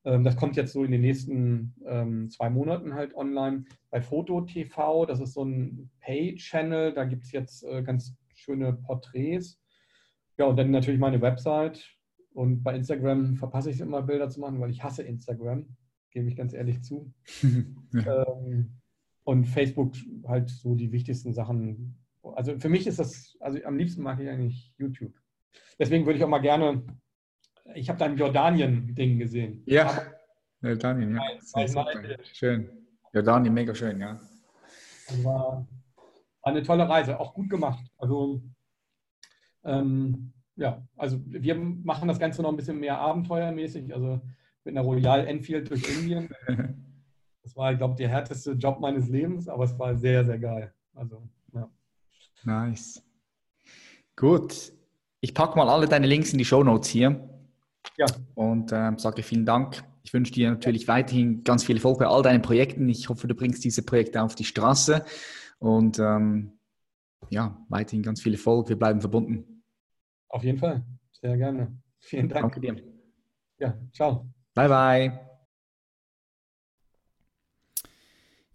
Ähm, 0.04 0.24
das 0.24 0.36
kommt 0.36 0.56
jetzt 0.56 0.72
so 0.72 0.84
in 0.84 0.90
den 0.90 1.00
nächsten 1.00 1.74
ähm, 1.86 2.30
zwei 2.30 2.50
Monaten 2.50 2.94
halt 2.94 3.14
online. 3.14 3.64
Bei 3.90 4.00
Foto 4.00 4.42
TV, 4.42 5.06
das 5.06 5.20
ist 5.20 5.34
so 5.34 5.44
ein 5.44 5.90
Pay-Channel, 6.00 6.92
da 6.92 7.04
gibt 7.04 7.24
es 7.24 7.32
jetzt 7.32 7.64
äh, 7.64 7.82
ganz 7.82 8.14
schöne 8.34 8.72
Porträts. 8.74 9.60
Ja, 10.36 10.46
und 10.46 10.56
dann 10.56 10.70
natürlich 10.70 11.00
meine 11.00 11.20
Website. 11.20 11.88
Und 12.32 12.64
bei 12.64 12.74
Instagram 12.74 13.36
verpasse 13.36 13.70
ich 13.70 13.76
es 13.76 13.82
immer, 13.82 14.02
Bilder 14.02 14.28
zu 14.28 14.40
machen, 14.40 14.60
weil 14.60 14.70
ich 14.70 14.82
hasse 14.82 15.04
Instagram, 15.04 15.66
gebe 16.10 16.28
ich 16.28 16.36
ganz 16.36 16.52
ehrlich 16.52 16.82
zu. 16.82 17.12
ähm, 17.94 18.72
und 19.24 19.46
Facebook 19.46 19.94
halt 20.26 20.50
so 20.50 20.74
die 20.74 20.92
wichtigsten 20.92 21.32
Sachen. 21.32 21.98
Also 22.22 22.58
für 22.58 22.68
mich 22.68 22.86
ist 22.86 22.98
das, 22.98 23.36
also 23.40 23.58
am 23.64 23.76
liebsten 23.76 24.02
mag 24.02 24.20
ich 24.20 24.28
eigentlich 24.28 24.72
YouTube. 24.78 25.12
Deswegen 25.78 26.06
würde 26.06 26.18
ich 26.18 26.24
auch 26.24 26.28
mal 26.28 26.38
gerne 26.38 26.84
ich 27.74 27.88
habe 27.88 27.98
dein 27.98 28.16
Jordanien-Ding 28.16 29.18
gesehen. 29.18 29.62
Ja, 29.66 30.02
Jordanien, 30.60 31.14
ja. 31.14 31.22
Mein, 31.54 31.72
mein 31.72 32.16
schön. 32.32 32.68
Jordanien, 33.12 33.54
mega 33.54 33.74
schön, 33.74 34.00
ja. 34.00 34.20
War 35.22 35.66
eine 36.42 36.62
tolle 36.62 36.88
Reise, 36.88 37.18
auch 37.18 37.34
gut 37.34 37.48
gemacht. 37.48 37.84
Also, 37.98 38.42
ähm, 39.64 40.32
ja, 40.56 40.86
also 40.96 41.20
wir 41.26 41.54
machen 41.54 42.08
das 42.08 42.18
Ganze 42.18 42.42
noch 42.42 42.50
ein 42.50 42.56
bisschen 42.56 42.80
mehr 42.80 42.98
abenteuermäßig, 42.98 43.92
also 43.94 44.20
mit 44.64 44.76
einer 44.76 44.86
Royal 44.86 45.26
Enfield 45.26 45.70
durch 45.70 45.88
Indien. 45.88 46.28
Das 47.44 47.54
war, 47.56 47.70
ich 47.72 47.78
glaube, 47.78 47.94
der 47.94 48.08
härteste 48.08 48.52
Job 48.52 48.80
meines 48.80 49.08
Lebens, 49.08 49.48
aber 49.48 49.64
es 49.64 49.78
war 49.78 49.94
sehr, 49.96 50.24
sehr 50.24 50.38
geil. 50.38 50.72
Also, 50.94 51.22
ja. 51.52 51.70
Nice. 52.42 53.02
Gut. 54.16 54.72
Ich 55.20 55.34
packe 55.34 55.56
mal 55.56 55.68
alle 55.68 55.86
deine 55.86 56.06
Links 56.06 56.32
in 56.32 56.38
die 56.38 56.44
Show 56.44 56.64
Notes 56.64 56.88
hier. 56.88 57.28
Ja. 57.96 58.06
Und 58.34 58.72
äh, 58.72 58.92
sage 58.96 59.22
vielen 59.22 59.46
Dank. 59.46 59.84
Ich 60.02 60.12
wünsche 60.12 60.32
dir 60.32 60.50
natürlich 60.50 60.88
weiterhin 60.88 61.44
ganz 61.44 61.64
viel 61.64 61.76
Erfolg 61.76 61.98
bei 61.98 62.06
all 62.06 62.22
deinen 62.22 62.42
Projekten. 62.42 62.88
Ich 62.88 63.08
hoffe, 63.08 63.26
du 63.26 63.34
bringst 63.34 63.64
diese 63.64 63.82
Projekte 63.82 64.22
auf 64.22 64.34
die 64.34 64.44
Straße 64.44 65.04
und 65.58 65.98
ähm, 65.98 66.52
ja, 67.30 67.56
weiterhin 67.68 68.02
ganz 68.02 68.20
viel 68.20 68.32
Erfolg. 68.32 68.68
Wir 68.68 68.78
bleiben 68.78 69.00
verbunden. 69.00 69.62
Auf 70.28 70.44
jeden 70.44 70.58
Fall. 70.58 70.84
Sehr 71.12 71.36
gerne. 71.36 71.74
Vielen 72.00 72.28
Dank. 72.28 72.42
Danke 72.42 72.60
dir. 72.60 72.82
Ja, 73.58 73.78
ciao. 73.92 74.26
Bye, 74.54 74.68
bye. 74.68 75.33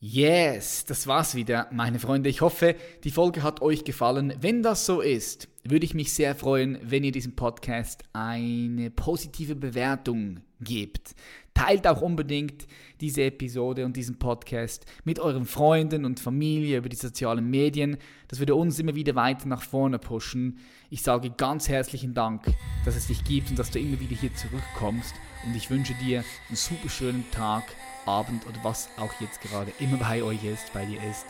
Yes, 0.02 0.86
das 0.86 1.08
war's 1.08 1.36
wieder, 1.36 1.68
meine 1.74 2.00
Freunde. 2.00 2.30
Ich 2.30 2.40
hoffe, 2.40 2.78
die 3.04 3.12
Folge 3.12 3.44
hat 3.44 3.62
euch 3.62 3.84
gefallen. 3.84 4.34
Wenn 4.40 4.64
das 4.64 4.86
so 4.86 5.02
ist, 5.02 5.50
würde 5.66 5.84
ich 5.84 5.94
mich 5.94 6.14
sehr 6.14 6.36
freuen, 6.36 6.78
wenn 6.82 7.04
ihr 7.04 7.12
diesem 7.12 7.36
Podcast 7.36 8.06
eine 8.14 8.92
positive 8.92 9.58
Bewertung 9.58 10.40
gebt. 10.62 11.16
Teilt 11.54 11.86
auch 11.86 12.02
unbedingt 12.02 12.66
diese 13.02 13.24
Episode 13.24 13.84
und 13.84 13.98
diesen 13.98 14.18
Podcast 14.20 14.86
mit 15.04 15.20
euren 15.20 15.44
Freunden 15.44 16.06
und 16.06 16.22
Familie 16.22 16.78
über 16.78 16.88
die 16.88 16.96
sozialen 16.96 17.50
Medien. 17.50 17.98
Das 18.30 18.40
würde 18.40 18.56
uns 18.56 18.80
immer 18.80 18.96
wieder 18.96 19.16
weiter 19.16 19.50
nach 19.50 19.64
vorne 19.64 20.00
pushen. 20.00 20.60
Ich 20.90 21.02
sage 21.02 21.30
ganz 21.30 21.68
herzlichen 21.68 22.14
Dank, 22.14 22.46
dass 22.86 22.96
es 22.96 23.08
dich 23.08 23.26
gibt 23.26 23.50
und 23.50 23.60
dass 23.60 23.70
du 23.70 23.80
immer 23.80 24.00
wieder 24.00 24.16
hier 24.16 24.34
zurückkommst. 24.34 25.14
Und 25.46 25.58
ich 25.58 25.70
wünsche 25.70 25.94
dir 25.96 26.24
einen 26.48 26.56
super 26.56 26.88
schönen 26.88 27.30
Tag, 27.32 27.64
Abend 28.10 28.46
oder 28.48 28.58
was 28.64 28.90
auch 28.98 29.14
jetzt 29.20 29.42
gerade 29.42 29.72
immer 29.80 29.98
bei 29.98 30.24
euch 30.24 30.44
ist, 30.44 30.74
bei 30.74 30.86
dir 30.86 31.02
ist. 31.04 31.26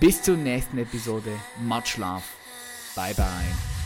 Bis 0.00 0.22
zur 0.22 0.36
nächsten 0.36 0.78
Episode. 0.78 1.30
Much 1.58 1.98
love. 1.98 2.22
Bye 2.94 3.14
bye. 3.14 3.79